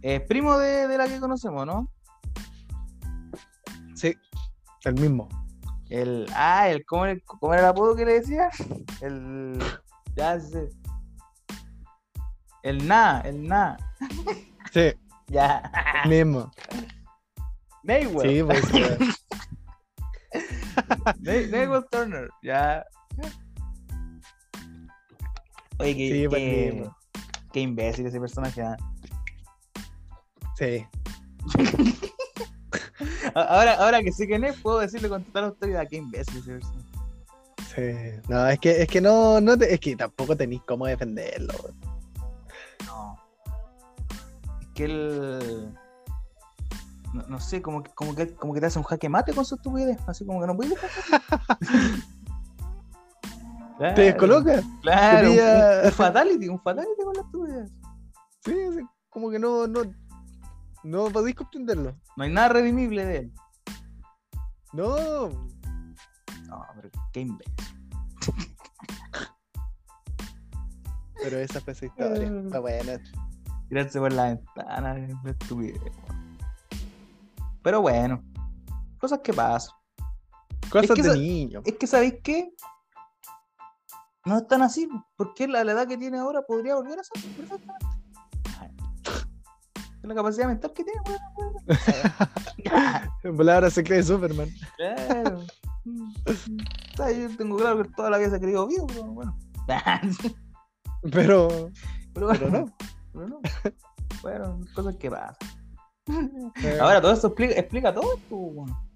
Es 0.02 0.22
primo 0.22 0.58
de, 0.58 0.88
de 0.88 0.98
la 0.98 1.08
que 1.08 1.20
conocemos, 1.20 1.66
¿no? 1.66 1.90
Sí, 3.96 4.14
el 4.84 4.94
mismo. 4.96 5.30
El. 5.90 6.28
Ah, 6.36 6.68
el. 6.70 6.86
¿Cómo, 6.86 7.06
era- 7.06 7.20
cómo 7.26 7.54
era 7.54 7.64
el 7.64 7.70
apodo 7.70 7.96
que 7.96 8.06
le 8.06 8.20
decía? 8.20 8.50
El. 9.02 9.58
Ya 10.16 10.40
sé. 10.40 10.70
El 12.64 12.88
Na, 12.88 13.22
el 13.22 13.48
Na. 13.48 13.78
Sí, 14.72 14.94
Ya. 15.28 15.72
el 16.04 16.10
mismo. 16.10 16.52
Mayweather. 17.84 18.32
Sí, 18.32 18.44
pues. 18.44 18.64
May- 21.22 21.48
Mayweather 21.50 21.90
Turner. 21.90 22.30
Ya. 22.42 22.86
Oye, 25.80 25.96
qué, 25.96 26.08
Sí, 26.10 26.28
qué, 26.30 26.90
qué 27.52 27.60
imbécil 27.62 28.06
ese 28.06 28.20
personaje. 28.20 28.62
¿ah? 28.62 28.78
sí. 30.58 30.86
Ahora, 33.36 33.74
ahora 33.76 34.02
que 34.02 34.12
sé 34.12 34.28
quién 34.28 34.44
es, 34.44 34.60
puedo 34.62 34.80
decirle 34.80 35.10
con 35.10 35.24
total 35.24 35.46
autoridad. 35.46 35.88
Qué 35.90 35.98
imbécil 35.98 36.38
ese 36.38 36.52
personaje. 36.54 36.88
Sí. 37.76 38.22
No, 38.30 38.48
es 38.48 38.60
que, 38.60 38.82
es 38.84 38.88
que 38.88 39.02
no, 39.02 39.42
no 39.42 39.58
te- 39.58 39.74
es 39.74 39.80
que 39.80 39.96
tampoco 39.96 40.38
tenéis 40.38 40.62
cómo 40.68 40.86
defenderlo. 40.86 41.54
No. 42.86 43.18
Es 44.62 44.68
que 44.76 44.86
él. 44.86 45.74
No, 47.14 47.24
no 47.28 47.40
sé, 47.40 47.62
como 47.62 47.82
que, 47.84 47.92
como, 47.94 48.16
que, 48.16 48.34
como 48.36 48.54
que 48.54 48.60
te 48.60 48.68
hace 48.68 48.80
un 48.80 48.86
jaque 48.86 49.10
mate 49.10 49.34
con 49.34 49.44
su 49.46 49.56
estupidez. 49.56 49.98
Así 50.08 50.26
como 50.26 50.40
que 50.42 50.48
no 50.48 50.56
puedes 50.56 50.74
Claro, 53.78 53.96
Te 53.96 54.02
descoloca. 54.02 54.62
Claro, 54.82 55.32
Te 55.32 55.88
un, 55.88 55.92
fatality, 55.92 56.48
un 56.48 56.62
fatality 56.62 57.04
con 57.04 57.14
la 57.14 57.22
estupidez. 57.22 57.72
Sí, 58.46 58.54
como 59.10 59.30
que 59.30 59.40
no, 59.40 59.68
no, 59.68 59.82
no 60.84 61.06
podéis 61.06 61.36
comprenderlo. 61.36 61.96
No 62.16 62.24
hay 62.24 62.32
nada 62.32 62.50
redimible 62.50 63.06
de 63.06 63.18
él. 63.18 63.34
No, 64.74 65.30
No, 65.30 66.66
pero 66.76 66.90
qué 67.12 67.22
imbécil. 67.22 67.54
pero 71.24 71.38
esa 71.38 71.62
fue 71.62 71.74
esa 71.74 71.86
historia. 71.86 72.30
Mm. 72.30 72.46
Está 72.48 72.60
buena. 72.60 73.00
Tirarse 73.70 74.00
por 74.00 74.12
la 74.14 74.26
ventana, 74.26 75.08
estupidez. 75.26 75.80
Pero 77.62 77.82
bueno, 77.82 78.22
cosas 78.98 79.20
que 79.24 79.34
pasan. 79.34 79.74
Cosas 80.70 80.96
que 80.96 81.02
de 81.02 81.18
niño. 81.18 81.62
Es 81.66 81.78
que, 81.78 81.88
¿sabéis 81.88 82.16
qué? 82.24 82.54
No 84.26 84.38
es 84.38 84.48
tan 84.48 84.62
así, 84.62 84.88
porque 85.18 85.48
la, 85.48 85.64
la 85.64 85.74
edad 85.74 85.88
que 85.88 85.98
tiene 85.98 86.18
ahora 86.18 86.42
podría 86.44 86.76
volver 86.76 87.00
a 87.00 87.04
ser 87.04 87.22
perfectamente. 87.36 87.86
Es 90.04 90.10
la 90.10 90.16
capacidad 90.16 90.48
mental 90.48 90.74
que 90.74 90.84
tiene, 90.84 91.00
weón. 91.08 91.54
En 93.24 93.38
palabras 93.38 93.72
se 93.72 93.84
cree 93.86 94.04
Superman. 94.04 94.50
Claro. 94.78 95.44
O 96.26 96.96
sea, 96.96 97.12
yo 97.12 97.36
tengo 97.36 97.58
claro 97.58 97.82
que 97.82 97.90
toda 97.90 98.10
la 98.12 98.18
vida 98.20 98.30
se 98.30 98.36
ha 98.36 98.40
creído 98.40 98.68
vivo, 98.68 98.86
pero 98.88 99.06
bueno. 99.06 99.38
Pero, 101.12 101.72
Pero 102.14 102.28
bueno, 102.28 102.40
pero 102.40 102.50
no. 102.52 102.66
pero 103.12 103.28
no. 103.28 103.42
Bueno, 104.22 104.62
cosas 104.76 104.96
que 104.98 105.10
pasan. 105.10 105.36
Eh, 106.64 106.78
Ahora 106.80 107.02
todo 107.02 107.14
esto 107.14 107.28
explica, 107.28 107.56
explica 107.56 107.94
todo 107.94 108.14
esto, 108.16 108.36
weón. 108.36 108.93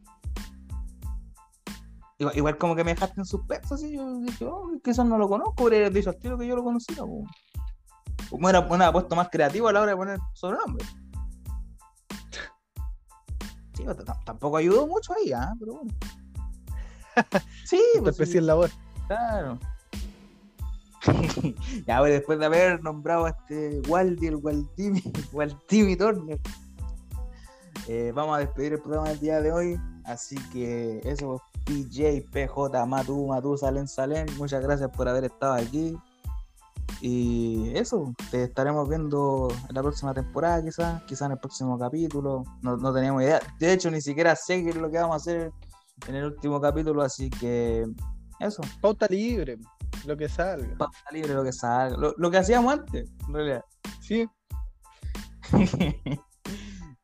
Igual, 2.19 2.37
igual 2.37 2.57
como 2.57 2.75
que 2.75 2.83
me 2.83 2.93
dejaste 2.93 3.21
en 3.21 3.25
suspenso, 3.25 3.75
así 3.75 3.95
yo 3.95 4.19
dije, 4.21 4.45
oh, 4.45 4.71
que 4.83 4.91
eso 4.91 5.03
no 5.03 5.17
lo 5.17 5.29
conozco, 5.29 5.63
habría 5.63 5.89
dicho 5.89 6.09
al 6.09 6.17
tiro 6.17 6.37
que 6.37 6.47
yo 6.47 6.55
lo 6.55 6.63
conocía. 6.63 6.97
Como 8.29 8.49
era 8.49 8.67
puesto 8.91 9.15
más 9.15 9.29
creativo 9.29 9.67
a 9.67 9.73
la 9.73 9.81
hora 9.81 9.91
de 9.91 9.97
poner 9.97 10.19
sobrenombre. 10.33 10.85
Sí, 13.73 13.83
pero 13.85 14.03
tampoco 14.25 14.57
ayudó 14.57 14.87
mucho 14.87 15.13
ahí, 15.13 15.31
¿ah? 15.31 15.53
Pero 15.59 15.73
bueno. 15.73 15.93
Sí, 17.65 17.81
pues, 17.99 18.15
especie 18.15 18.41
sí, 18.41 18.45
labor. 18.45 18.69
claro. 19.07 19.59
ya, 21.87 21.99
pues 21.99 22.11
después 22.11 22.39
de 22.39 22.45
haber 22.45 22.83
nombrado 22.83 23.25
a 23.25 23.29
este 23.29 23.81
Waldi, 23.87 24.27
el 24.27 24.35
Waldimi, 24.37 25.01
Waldimi 25.31 25.95
Turner, 25.95 26.39
eh, 27.87 28.11
vamos 28.13 28.37
a 28.37 28.39
despedir 28.39 28.73
el 28.73 28.81
programa 28.81 29.09
del 29.09 29.19
día 29.19 29.41
de 29.41 29.51
hoy. 29.51 29.79
Así 30.05 30.35
que 30.51 31.01
eso, 31.03 31.41
PJ, 31.65 32.25
PJ, 32.31 32.85
Matu, 32.85 33.27
Matu, 33.27 33.57
Salen, 33.57 33.87
Salen, 33.87 34.25
muchas 34.37 34.61
gracias 34.61 34.89
por 34.89 35.07
haber 35.07 35.25
estado 35.25 35.53
aquí. 35.53 35.97
Y 37.01 37.71
eso, 37.75 38.13
te 38.31 38.43
estaremos 38.43 38.87
viendo 38.89 39.49
en 39.69 39.75
la 39.75 39.83
próxima 39.83 40.13
temporada, 40.13 40.63
quizás, 40.63 41.03
quizás 41.03 41.27
en 41.27 41.33
el 41.33 41.39
próximo 41.39 41.77
capítulo. 41.77 42.43
No, 42.61 42.77
no 42.77 42.93
teníamos 42.93 43.23
idea. 43.23 43.39
De 43.59 43.73
hecho, 43.73 43.91
ni 43.91 44.01
siquiera 44.01 44.35
sé 44.35 44.63
qué 44.63 44.69
es 44.69 44.75
lo 44.75 44.89
que 44.89 44.97
vamos 44.97 45.13
a 45.13 45.17
hacer 45.17 45.51
en 46.07 46.15
el 46.15 46.25
último 46.25 46.59
capítulo, 46.59 47.01
así 47.01 47.29
que 47.29 47.85
eso. 48.39 48.61
Pauta 48.81 49.07
libre, 49.09 49.57
lo 50.05 50.17
que 50.17 50.29
salga. 50.29 50.75
pauta 50.77 50.97
libre 51.11 51.33
lo 51.33 51.43
que 51.43 51.53
salga. 51.53 51.97
Lo, 51.97 52.13
lo 52.17 52.31
que 52.31 52.37
hacíamos 52.37 52.73
antes, 52.73 53.09
en 53.27 53.33
realidad. 53.33 53.63
Sí, 54.01 54.27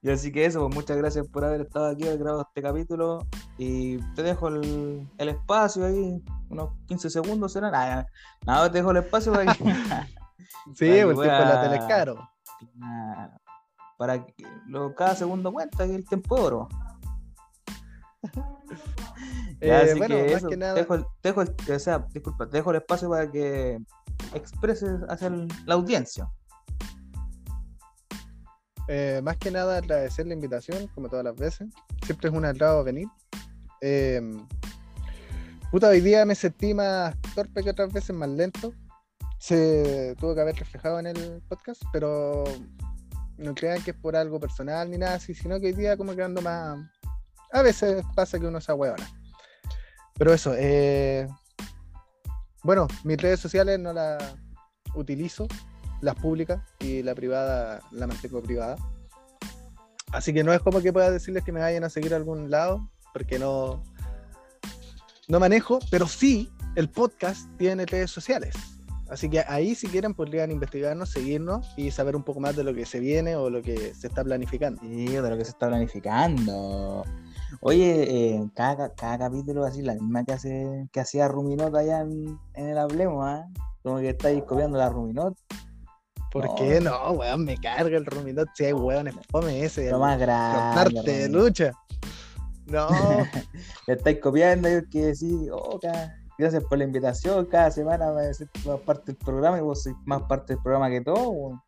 y 0.04 0.12
así 0.12 0.32
que 0.32 0.46
eso, 0.46 0.60
pues 0.66 0.76
muchas 0.76 0.98
gracias 0.98 1.28
por 1.30 1.44
haber 1.46 1.62
estado 1.62 1.88
aquí, 1.88 2.04
haber 2.06 2.20
grabado 2.20 2.42
este 2.48 2.62
capítulo. 2.62 3.26
Y 3.58 3.98
te 4.16 4.22
dejo 4.24 4.50
el, 4.50 5.08
el 5.18 5.30
espacio 5.30 5.86
ahí, 5.86 6.22
unos 6.50 6.70
15 6.88 7.10
segundos 7.10 7.54
serán. 7.54 7.72
Nada, 7.72 8.06
nada, 8.46 8.70
te 8.72 8.80
dejo 8.80 8.92
el 8.92 8.98
espacio 8.98 9.32
para 9.32 9.54
que, 9.54 9.64
sí, 9.64 9.64
Para 9.64 10.94
que 10.96 11.06
porque 11.06 11.22
de 11.22 11.28
la 11.28 11.38
pueda- 11.38 11.62
tele 11.64 11.76
es 11.78 11.84
caro. 11.86 12.30
Para 13.98 14.26
que 14.26 14.34
lo, 14.68 14.94
cada 14.94 15.16
segundo 15.16 15.52
cuenta 15.54 15.86
que 15.86 15.96
el 15.96 16.06
tiempo 16.06 16.36
es 16.38 16.44
oro. 16.44 16.68
Eh, 19.62 19.72
así 19.72 19.98
bueno, 19.98 20.16
que 20.16 20.24
más 20.24 20.32
eso, 20.34 20.50
que 20.50 20.58
nada- 20.58 20.74
te 20.74 20.82
dejo 20.82 20.96
el, 20.96 21.06
te 21.22 21.30
dejo 21.30 21.42
el- 21.42 21.56
o 21.74 21.80
sea, 21.80 22.00
disculpa, 22.12 22.50
te 22.50 22.58
dejo 22.58 22.72
el 22.72 22.78
espacio 22.78 23.10
para 23.10 23.32
que 23.32 23.78
expreses 24.34 25.00
hacia 25.08 25.30
la 25.30 25.76
audiencia. 25.76 26.28
Eh, 28.88 29.22
más 29.24 29.38
que 29.38 29.52
nada 29.52 29.78
agradecer 29.78 30.28
la 30.28 30.34
invitación, 30.34 30.88
como 30.88 31.10
todas 31.10 31.26
las 31.26 31.36
veces. 31.36 31.70
Siempre 32.06 32.30
es 32.30 32.36
un 32.36 32.46
agrado 32.46 32.84
venir. 32.84 33.08
Eh, 33.82 34.22
puta, 35.72 35.90
hoy 35.90 36.02
día 36.02 36.26
me 36.26 36.36
sentí 36.36 36.74
más 36.74 37.16
torpe 37.36 37.64
que 37.64 37.70
otras 37.70 37.92
veces, 37.92 38.16
más 38.16 38.30
lento. 38.30 38.74
Se 39.40 40.16
tuvo 40.20 40.36
que 40.36 40.42
haber 40.42 40.56
reflejado 40.56 41.00
en 41.00 41.08
el 41.08 41.42
podcast, 41.50 41.82
pero 41.92 42.44
no 43.38 43.54
crean 43.56 43.82
que 43.84 43.92
es 43.92 43.98
por 43.98 44.16
algo 44.16 44.40
personal 44.40 44.90
ni 44.90 44.98
nada 44.98 45.16
así, 45.16 45.34
sino 45.34 45.60
que 45.60 45.68
hoy 45.68 45.74
día 45.74 45.98
como 45.98 46.16
que 46.16 46.24
ando 46.24 46.42
más... 46.42 46.80
A 47.52 47.62
veces 47.62 48.04
pasa 48.16 48.40
que 48.40 48.48
uno 48.48 48.60
se 48.62 48.72
ahueona. 48.72 49.08
Pero 50.16 50.34
eso, 50.34 50.54
eh, 50.56 51.28
bueno, 52.64 52.88
mis 53.04 53.18
redes 53.18 53.40
sociales 53.40 53.80
no 53.80 53.94
las 53.94 54.36
utilizo, 54.96 55.48
las 56.04 56.16
públicas 56.16 56.62
y 56.80 57.02
la 57.02 57.16
privada 57.16 57.82
la 57.92 58.08
mantengo 58.08 58.42
privada. 58.42 58.76
Así 60.12 60.34
que 60.34 60.44
no 60.44 60.54
es 60.54 60.60
como 60.60 60.82
que 60.82 60.94
pueda 60.94 61.10
decirles 61.10 61.44
que 61.44 61.52
me 61.52 61.62
vayan 61.62 61.84
a 61.84 61.90
seguir 61.90 62.14
a 62.14 62.18
algún 62.18 62.52
lado, 62.52 62.88
porque 63.14 63.40
no, 63.40 63.84
no 65.28 65.40
manejo, 65.40 65.80
pero 65.90 66.08
sí 66.08 66.52
el 66.76 66.90
podcast 66.90 67.50
tiene 67.58 67.86
redes 67.86 68.12
sociales. 68.12 68.56
Así 69.10 69.30
que 69.30 69.42
ahí 69.48 69.76
si 69.76 69.88
quieren 69.88 70.14
podrían 70.14 70.52
investigarnos, 70.52 71.10
seguirnos 71.10 71.74
y 71.78 71.92
saber 71.92 72.16
un 72.16 72.24
poco 72.24 72.40
más 72.40 72.56
de 72.56 72.64
lo 72.64 72.74
que 72.74 72.86
se 72.86 73.00
viene 73.00 73.36
o 73.36 73.50
lo 73.50 73.62
que 73.62 73.94
se 73.94 74.08
está 74.08 74.24
planificando. 74.24 74.82
Sí, 74.82 75.08
de 75.08 75.30
lo 75.30 75.38
que 75.38 75.46
se 75.46 75.52
está 75.52 75.68
planificando. 75.68 77.04
Oye, 77.62 78.04
eh, 78.08 78.50
cada, 78.56 78.94
cada 78.94 79.18
capítulo 79.18 79.66
así, 79.66 79.82
la 79.82 79.94
misma 79.94 80.24
que 80.24 80.34
hace 80.34 80.88
que 80.92 81.00
hacía 81.00 81.28
Ruminot 81.28 81.76
allá 81.76 82.02
en, 82.02 82.40
en 82.56 82.70
el 82.70 82.78
Hablemos, 82.78 83.24
¿ah? 83.26 83.48
Como 83.84 84.00
que 84.00 84.10
estáis 84.10 84.44
copiando 84.44 84.78
la 84.78 84.90
Ruminot. 84.90 85.38
¿Por 86.34 86.46
No. 86.46 86.56
qué 86.56 86.82
no, 86.82 87.12
weón? 87.12 87.46
Me 87.46 87.56
carga 87.58 87.96
el 87.96 88.06
Ruminot 88.06 88.50
si 88.56 88.66
hay 88.66 88.74
weón, 88.74 89.10
fome 89.32 89.64
ese. 89.64 89.90
Lo 89.92 90.00
más 90.00 90.20
grande. 90.20 90.94
Norte 90.94 91.12
de 91.12 91.28
Ruminot. 91.28 91.44
lucha. 91.48 91.72
No, 92.66 92.88
Le 93.88 93.94
estáis 93.94 94.20
copiando 94.20 94.70
y 94.70 94.90
que 94.90 95.06
decís, 95.08 95.50
oh, 95.52 95.78
ca- 95.80 96.16
gracias 96.38 96.64
por 96.64 96.78
la 96.78 96.86
invitación, 96.86 97.46
cada 97.46 97.70
semana 97.72 98.12
me 98.14 98.22
decís 98.24 98.48
más 98.66 98.80
parte 98.80 99.12
del 99.12 99.18
programa 99.18 99.58
y 99.58 99.62
vos 99.62 99.84
sois 99.84 99.96
más 100.06 100.24
parte 100.24 100.54
del 100.54 100.64
programa 100.64 100.90
que 100.90 101.02
todo, 101.02 101.30
weón. 101.30 101.62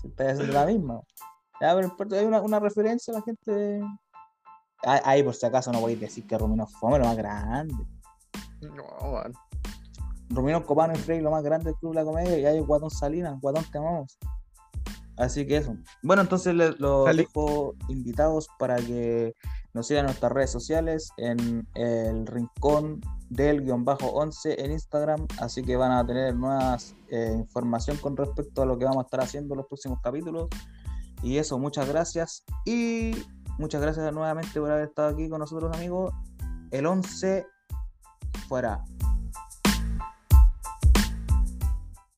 Si 0.00 0.08
estáis 0.08 0.32
haciendo 0.32 0.52
la 0.54 0.66
misma. 0.66 1.00
Ya, 1.60 1.74
pero 1.74 1.86
importa, 1.86 2.16
hay 2.16 2.26
una, 2.26 2.40
una 2.42 2.60
referencia 2.60 3.12
a 3.14 3.18
la 3.18 3.22
gente. 3.22 3.80
Ah, 4.84 5.00
Ahí, 5.04 5.22
por 5.22 5.34
si 5.34 5.46
acaso, 5.46 5.72
no 5.72 5.80
podéis 5.80 6.00
decir 6.00 6.26
que 6.26 6.36
Rumino 6.38 6.66
fome 6.66 6.98
lo 6.98 7.04
más 7.06 7.16
grande. 7.16 7.74
no, 8.60 8.84
weón. 9.10 9.32
Rumino 10.30 10.64
Copano 10.64 10.94
y 10.94 10.98
Frey, 10.98 11.20
lo 11.20 11.30
más 11.30 11.42
grande 11.42 11.66
del 11.66 11.76
club 11.76 11.92
de 11.92 12.00
la 12.00 12.04
comedia, 12.04 12.38
y 12.38 12.44
hay 12.44 12.60
Guatón 12.60 12.90
Salinas, 12.90 13.40
Guatón 13.40 13.64
te 13.70 13.78
amamos. 13.78 14.18
Así 15.16 15.46
que 15.46 15.56
eso. 15.56 15.76
Bueno, 16.02 16.22
entonces 16.22 16.54
les 16.54 16.78
los 16.78 17.14
dejo 17.16 17.74
invitados 17.88 18.48
para 18.58 18.76
que 18.76 19.34
nos 19.74 19.88
sigan 19.88 20.02
en 20.02 20.06
nuestras 20.06 20.30
redes 20.30 20.50
sociales, 20.50 21.10
en 21.16 21.66
el 21.74 22.26
rincón 22.26 23.00
del 23.28 23.62
guion 23.62 23.84
bajo 23.84 24.06
11 24.06 24.64
en 24.64 24.72
Instagram. 24.72 25.26
Así 25.40 25.62
que 25.62 25.76
van 25.76 25.90
a 25.92 26.06
tener 26.06 26.36
nuevas 26.36 26.94
eh, 27.10 27.34
información 27.36 27.96
con 27.96 28.16
respecto 28.16 28.62
a 28.62 28.66
lo 28.66 28.78
que 28.78 28.84
vamos 28.84 29.02
a 29.02 29.06
estar 29.06 29.20
haciendo 29.20 29.54
en 29.54 29.58
los 29.58 29.66
próximos 29.66 29.98
capítulos. 30.02 30.48
Y 31.22 31.38
eso, 31.38 31.58
muchas 31.58 31.88
gracias. 31.88 32.44
Y 32.64 33.12
muchas 33.58 33.82
gracias 33.82 34.12
nuevamente 34.12 34.60
por 34.60 34.70
haber 34.70 34.88
estado 34.88 35.08
aquí 35.08 35.28
con 35.28 35.40
nosotros, 35.40 35.76
amigos. 35.76 36.14
El 36.70 36.86
11 36.86 37.44
fuera. 38.48 38.84